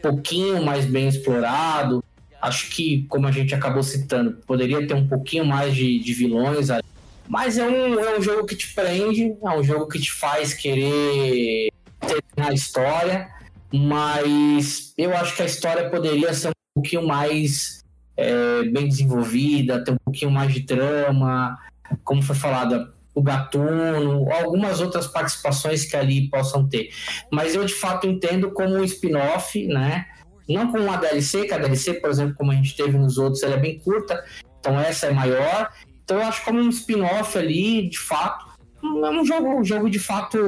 pouquinho 0.00 0.64
mais 0.64 0.86
bem 0.86 1.08
explorado. 1.08 2.02
Acho 2.46 2.70
que, 2.70 3.04
como 3.08 3.26
a 3.26 3.32
gente 3.32 3.54
acabou 3.54 3.82
citando, 3.82 4.38
poderia 4.46 4.86
ter 4.86 4.94
um 4.94 5.08
pouquinho 5.08 5.44
mais 5.44 5.74
de, 5.74 5.98
de 5.98 6.14
vilões 6.14 6.70
ali. 6.70 6.84
Mas 7.28 7.58
é 7.58 7.66
um, 7.66 7.98
é 7.98 8.16
um 8.16 8.22
jogo 8.22 8.46
que 8.46 8.54
te 8.54 8.72
prende, 8.72 9.34
é 9.42 9.50
um 9.50 9.64
jogo 9.64 9.88
que 9.88 9.98
te 9.98 10.12
faz 10.12 10.54
querer 10.54 11.72
terminar 11.98 12.52
a 12.52 12.54
história. 12.54 13.28
Mas 13.72 14.94
eu 14.96 15.16
acho 15.16 15.34
que 15.34 15.42
a 15.42 15.46
história 15.46 15.90
poderia 15.90 16.32
ser 16.32 16.50
um 16.50 16.80
pouquinho 16.80 17.04
mais 17.04 17.84
é, 18.16 18.62
bem 18.62 18.88
desenvolvida, 18.88 19.82
ter 19.84 19.90
um 19.90 19.98
pouquinho 20.04 20.30
mais 20.30 20.54
de 20.54 20.60
trama, 20.60 21.58
como 22.04 22.22
foi 22.22 22.36
falado, 22.36 22.92
o 23.12 23.20
Gatuno, 23.20 24.30
algumas 24.30 24.80
outras 24.80 25.08
participações 25.08 25.84
que 25.84 25.96
ali 25.96 26.30
possam 26.30 26.68
ter. 26.68 26.90
Mas 27.28 27.56
eu 27.56 27.64
de 27.64 27.74
fato 27.74 28.06
entendo 28.06 28.52
como 28.52 28.76
um 28.76 28.84
spin-off, 28.84 29.66
né? 29.66 30.06
Não 30.48 30.70
como 30.70 30.84
uma 30.84 30.96
DLC, 30.96 31.44
que 31.46 31.54
a 31.54 31.58
DLC, 31.58 31.94
por 31.94 32.10
exemplo, 32.10 32.34
como 32.36 32.52
a 32.52 32.54
gente 32.54 32.76
teve 32.76 32.96
nos 32.96 33.18
outros, 33.18 33.42
ela 33.42 33.54
é 33.54 33.58
bem 33.60 33.78
curta, 33.78 34.24
então 34.60 34.78
essa 34.78 35.06
é 35.06 35.12
maior. 35.12 35.72
Então 36.04 36.18
eu 36.18 36.24
acho 36.26 36.44
como 36.44 36.60
um 36.60 36.68
spin-off 36.68 37.36
ali, 37.36 37.88
de 37.88 37.98
fato, 37.98 38.46
é 38.82 39.10
um 39.10 39.24
jogo, 39.24 39.58
um 39.60 39.64
jogo 39.64 39.90
de 39.90 39.98
fato 39.98 40.38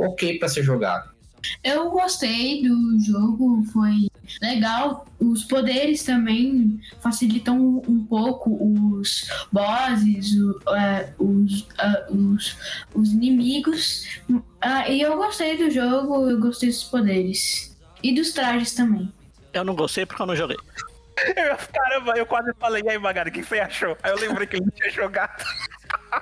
ok 0.00 0.38
para 0.38 0.48
ser 0.48 0.62
jogado. 0.64 1.14
Eu 1.62 1.90
gostei 1.90 2.62
do 2.66 2.98
jogo, 3.00 3.62
foi 3.70 4.08
legal. 4.40 5.06
Os 5.20 5.44
poderes 5.44 6.02
também 6.02 6.80
facilitam 7.02 7.82
um, 7.86 8.06
pouco 8.06 8.56
os 8.98 9.28
bosses, 9.52 10.32
o- 10.36 10.74
é, 10.74 11.12
os, 11.18 11.66
ah, 11.78 12.06
os, 12.10 12.56
os 12.94 13.12
inimigos. 13.12 14.06
Ah, 14.58 14.88
e 14.88 15.02
eu 15.02 15.18
gostei 15.18 15.58
do 15.58 15.70
jogo, 15.70 16.30
eu 16.30 16.40
gostei 16.40 16.70
dos 16.70 16.84
poderes. 16.84 17.76
E 18.02 18.14
dos 18.14 18.32
trajes 18.32 18.74
também. 18.74 19.12
Eu 19.54 19.64
não 19.64 19.74
gostei 19.74 20.04
porque 20.04 20.20
eu 20.20 20.26
não 20.26 20.36
joguei. 20.36 20.56
Eu, 21.36 21.56
caramba, 21.72 22.18
eu 22.18 22.26
quase 22.26 22.52
falei, 22.58 22.82
e 22.82 22.88
aí, 22.90 22.98
Magari, 22.98 23.30
o 23.30 23.32
que 23.32 23.44
você 23.44 23.60
achou? 23.60 23.96
Aí 24.02 24.10
eu 24.10 24.18
lembrei 24.18 24.48
que 24.48 24.56
ele 24.56 24.68
tinha 24.72 24.90
jogado. 24.90 25.44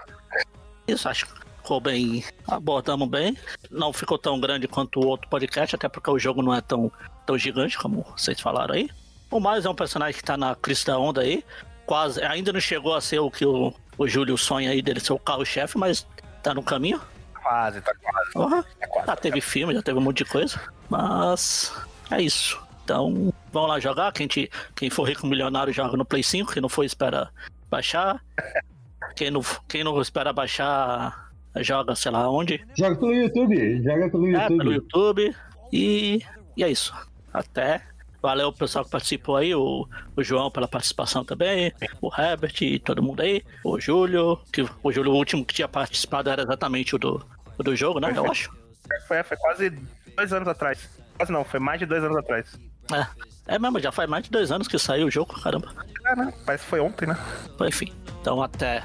Isso, 0.86 1.08
acho 1.08 1.26
que 1.26 1.32
ficou 1.56 1.80
bem. 1.80 2.22
Abordamos 2.46 3.08
bem. 3.08 3.36
Não 3.70 3.90
ficou 3.90 4.18
tão 4.18 4.38
grande 4.38 4.68
quanto 4.68 5.00
o 5.00 5.06
outro 5.06 5.30
podcast, 5.30 5.74
até 5.74 5.88
porque 5.88 6.10
o 6.10 6.18
jogo 6.18 6.42
não 6.42 6.54
é 6.54 6.60
tão, 6.60 6.92
tão 7.24 7.38
gigante 7.38 7.78
como 7.78 8.04
vocês 8.16 8.38
falaram 8.38 8.74
aí. 8.74 8.90
O 9.30 9.40
Miles 9.40 9.64
é 9.64 9.70
um 9.70 9.74
personagem 9.74 10.14
que 10.14 10.22
tá 10.22 10.36
na 10.36 10.54
crista 10.54 10.92
da 10.92 10.98
onda 10.98 11.22
aí. 11.22 11.42
Quase. 11.86 12.22
Ainda 12.22 12.52
não 12.52 12.60
chegou 12.60 12.94
a 12.94 13.00
ser 13.00 13.18
o 13.18 13.30
que 13.30 13.46
o, 13.46 13.72
o 13.96 14.06
Júlio 14.06 14.36
sonha 14.36 14.70
aí 14.70 14.82
dele 14.82 15.00
ser 15.00 15.14
o 15.14 15.18
carro-chefe, 15.18 15.78
mas 15.78 16.06
tá 16.42 16.52
no 16.52 16.62
caminho. 16.62 17.00
Quase, 17.42 17.80
tá 17.80 17.92
quase. 17.94 18.66
É 18.78 18.86
quase. 18.86 19.06
Já 19.06 19.16
teve 19.16 19.40
filme, 19.40 19.72
já 19.72 19.82
teve 19.82 19.98
um 19.98 20.02
monte 20.02 20.18
de 20.18 20.26
coisa. 20.26 20.60
Mas 20.90 21.72
é 22.10 22.20
isso. 22.20 22.61
Então, 22.84 23.32
Vão 23.52 23.66
lá 23.66 23.78
jogar. 23.78 24.10
Quem, 24.12 24.26
te, 24.26 24.50
quem 24.74 24.88
for 24.88 25.04
rico 25.04 25.26
milionário 25.26 25.72
joga 25.72 25.96
no 25.96 26.06
Play 26.06 26.22
5. 26.22 26.52
Quem 26.52 26.62
não 26.62 26.70
for, 26.70 26.84
espera 26.84 27.28
baixar. 27.70 28.20
Quem 29.16 29.30
não, 29.30 29.42
quem 29.68 29.84
não 29.84 30.00
espera 30.00 30.32
baixar, 30.32 31.32
joga, 31.56 31.94
sei 31.94 32.10
lá 32.10 32.30
onde. 32.30 32.64
Joga 32.78 32.96
pelo 32.96 33.12
YouTube. 33.12 33.82
Joga 33.82 34.08
pelo 34.08 34.26
É, 34.28 34.30
YouTube. 34.30 34.58
pelo 34.58 34.72
YouTube. 34.72 35.36
E, 35.70 36.22
e 36.56 36.64
é 36.64 36.70
isso. 36.70 36.94
Até. 37.34 37.82
Valeu 38.22 38.48
o 38.48 38.52
pessoal 38.52 38.84
que 38.84 38.90
participou 38.92 39.36
aí, 39.36 39.54
o, 39.54 39.86
o 40.16 40.22
João 40.22 40.50
pela 40.50 40.68
participação 40.68 41.24
também, 41.24 41.72
o 42.00 42.10
Herbert 42.16 42.54
e 42.62 42.78
todo 42.78 43.02
mundo 43.02 43.20
aí, 43.20 43.42
o 43.64 43.78
Júlio, 43.80 44.38
que 44.52 44.64
o 44.82 44.92
Júlio 44.92 45.12
o 45.12 45.16
último 45.16 45.44
que 45.44 45.52
tinha 45.52 45.68
participado 45.68 46.30
era 46.30 46.42
exatamente 46.42 46.94
o 46.94 46.98
do, 46.98 47.26
o 47.58 47.62
do 47.62 47.74
jogo, 47.74 47.98
né? 47.98 48.14
Eu 48.16 48.30
acho. 48.30 48.50
Foi, 49.08 49.22
foi 49.24 49.36
quase 49.36 49.70
dois 50.16 50.32
anos 50.32 50.46
atrás. 50.48 50.88
Quase 51.16 51.32
não, 51.32 51.44
foi 51.44 51.58
mais 51.58 51.80
de 51.80 51.86
dois 51.86 52.02
anos 52.04 52.16
atrás. 52.16 52.56
É, 52.94 53.54
é 53.54 53.58
mesmo, 53.58 53.80
já 53.80 53.92
faz 53.92 54.08
mais 54.08 54.24
de 54.24 54.30
dois 54.30 54.50
anos 54.50 54.68
que 54.68 54.78
saiu 54.78 55.06
o 55.06 55.10
jogo, 55.10 55.40
caramba. 55.40 55.72
É, 56.06 56.16
né? 56.16 56.32
Parece 56.44 56.64
que 56.64 56.70
foi 56.70 56.80
ontem, 56.80 57.06
né? 57.06 57.16
Enfim, 57.60 57.92
então 58.20 58.42
até. 58.42 58.82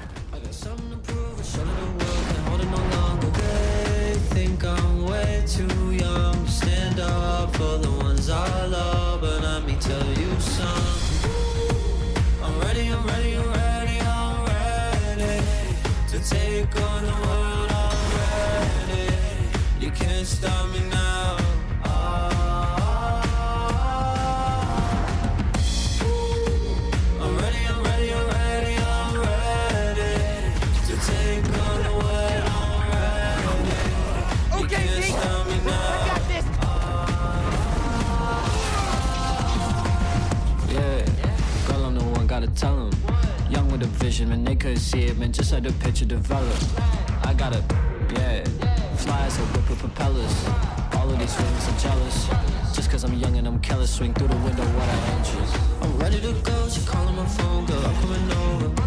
Take 16.28 16.76
on 16.76 17.02
the 17.04 17.12
world. 17.26 17.70
I'm 17.70 17.96
ready. 18.18 19.86
You 19.86 19.90
can't 19.92 20.26
stop 20.26 20.68
me 20.72 20.80
now. 20.90 20.97
Tell 42.58 42.76
them. 42.76 42.90
Young 43.50 43.70
with 43.70 43.82
a 43.82 43.86
vision, 43.86 44.30
man, 44.30 44.44
they 44.44 44.56
couldn't 44.56 44.78
see 44.78 45.02
it, 45.04 45.16
man, 45.16 45.32
just 45.32 45.52
let 45.52 45.62
the 45.62 45.72
picture 45.74 46.04
develop. 46.04 46.58
I 47.24 47.32
gotta, 47.32 47.62
yeah, 48.14 48.44
fly 48.96 49.26
as 49.26 49.38
a 49.38 49.42
whip 49.52 49.70
with 49.70 49.78
propellers. 49.78 50.36
All 50.96 51.08
of 51.08 51.18
these 51.20 51.34
feelings 51.34 51.68
are 51.68 51.78
jealous. 51.78 52.26
Just 52.74 52.90
cause 52.90 53.04
I'm 53.04 53.14
young 53.14 53.36
and 53.36 53.46
I'm 53.46 53.60
careless, 53.60 53.94
swing 53.94 54.12
through 54.12 54.28
the 54.28 54.36
window 54.36 54.64
what 54.64 54.88
I 54.88 54.98
inches. 55.16 55.50
I'm 55.82 55.98
ready 55.98 56.20
to 56.20 56.32
go, 56.42 56.68
she 56.68 56.84
calling 56.84 57.14
my 57.14 57.26
phone, 57.26 57.64
girl, 57.66 57.86
I'm 57.86 57.94
coming 58.02 58.32
over. 58.44 58.82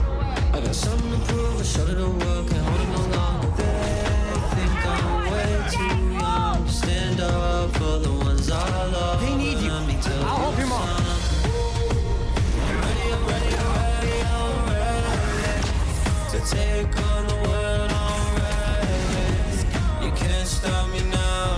I 0.53 0.59
got 0.59 0.75
something 0.75 1.11
to 1.11 1.19
prove, 1.27 1.59
I 1.59 1.63
showed 1.63 1.87
her 1.87 1.95
the 1.95 2.09
world, 2.09 2.49
can't 2.49 2.65
hold 2.67 2.81
it 2.81 2.89
no 2.91 3.17
longer. 3.17 3.51
They 3.55 4.41
think 4.55 4.85
I'm 4.85 5.31
way 5.31 5.51
too 5.71 6.13
young 6.19 6.65
to 6.65 6.71
stand 6.71 7.21
up 7.21 7.71
for 7.77 7.99
the 7.99 8.11
ones 8.11 8.51
I 8.51 8.85
love. 8.87 9.21
They 9.21 9.35
need 9.35 9.59
you. 9.59 9.71
I'll 9.71 10.37
help 10.37 10.57
your 10.57 10.67
mom. 10.67 11.00
Take 16.45 16.97
on 17.11 17.27
the 17.27 17.35
world 17.47 17.91
already. 17.91 19.65
You 20.05 20.11
can't 20.11 20.47
stop 20.47 20.89
me 20.89 21.01
now. 21.09 21.57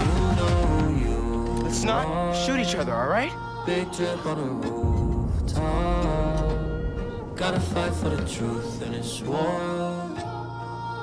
You 0.00 0.16
know 0.38 0.58
you. 1.04 1.62
Let's 1.64 1.82
not 1.84 2.34
shoot 2.34 2.60
each 2.60 2.74
other, 2.74 2.92
alright? 2.92 3.32
Big 3.66 3.92
drip 3.92 4.24
on 4.26 4.36
the 4.38 4.68
rooftop. 4.68 6.00
Gotta 7.36 7.60
fight 7.60 7.94
for 7.94 8.08
the 8.10 8.24
truth 8.28 8.82
in 8.82 8.92
this 8.92 9.20
war. 9.22 9.60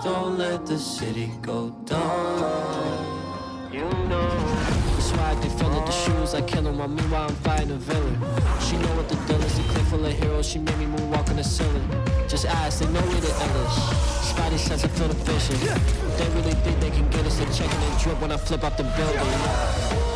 Don't 0.04 0.38
let 0.38 0.66
the 0.66 0.78
city 0.78 1.32
go 1.42 1.70
down. 1.86 3.17
You 3.72 3.82
know. 3.82 4.30
The 4.96 5.02
swag, 5.02 5.42
they 5.42 5.50
fell 5.50 5.74
at 5.74 5.86
the 5.86 5.92
shoes, 5.92 6.34
I 6.34 6.42
kill 6.42 6.68
'em 6.68 6.78
while 6.78 6.88
meanwhile 6.88 7.28
I'm 7.30 7.36
fighting 7.36 7.72
a 7.72 7.76
villain. 7.76 8.18
She 8.62 8.78
know 8.78 8.96
what 8.96 9.10
the 9.10 9.16
deal 9.28 9.42
is, 9.44 9.60
a 9.60 9.64
clip 9.64 9.86
full 9.88 10.06
of 10.06 10.14
heroes, 10.14 10.48
she 10.48 10.60
made 10.60 10.78
me 10.78 10.86
moonwalk 10.86 11.30
on 11.30 11.36
the 11.36 11.44
ceiling. 11.44 11.88
Just 12.30 12.46
ask, 12.46 12.80
they 12.80 12.88
know 12.88 13.02
we 13.02 13.20
the 13.20 13.34
English. 13.46 13.78
Spidey 14.30 14.58
sense, 14.58 14.86
I 14.86 14.88
feel 14.88 15.10
the 15.10 15.16
vision. 15.16 15.58
They 16.18 16.30
really 16.30 16.56
think 16.64 16.80
they 16.80 16.92
can 16.92 17.10
get 17.10 17.26
us, 17.26 17.38
they 17.38 17.46
checking 17.46 17.82
and 17.84 18.00
drip 18.00 18.22
when 18.22 18.32
I 18.32 18.38
flip 18.38 18.64
off 18.64 18.78
the 18.78 18.84
building. 18.84 20.07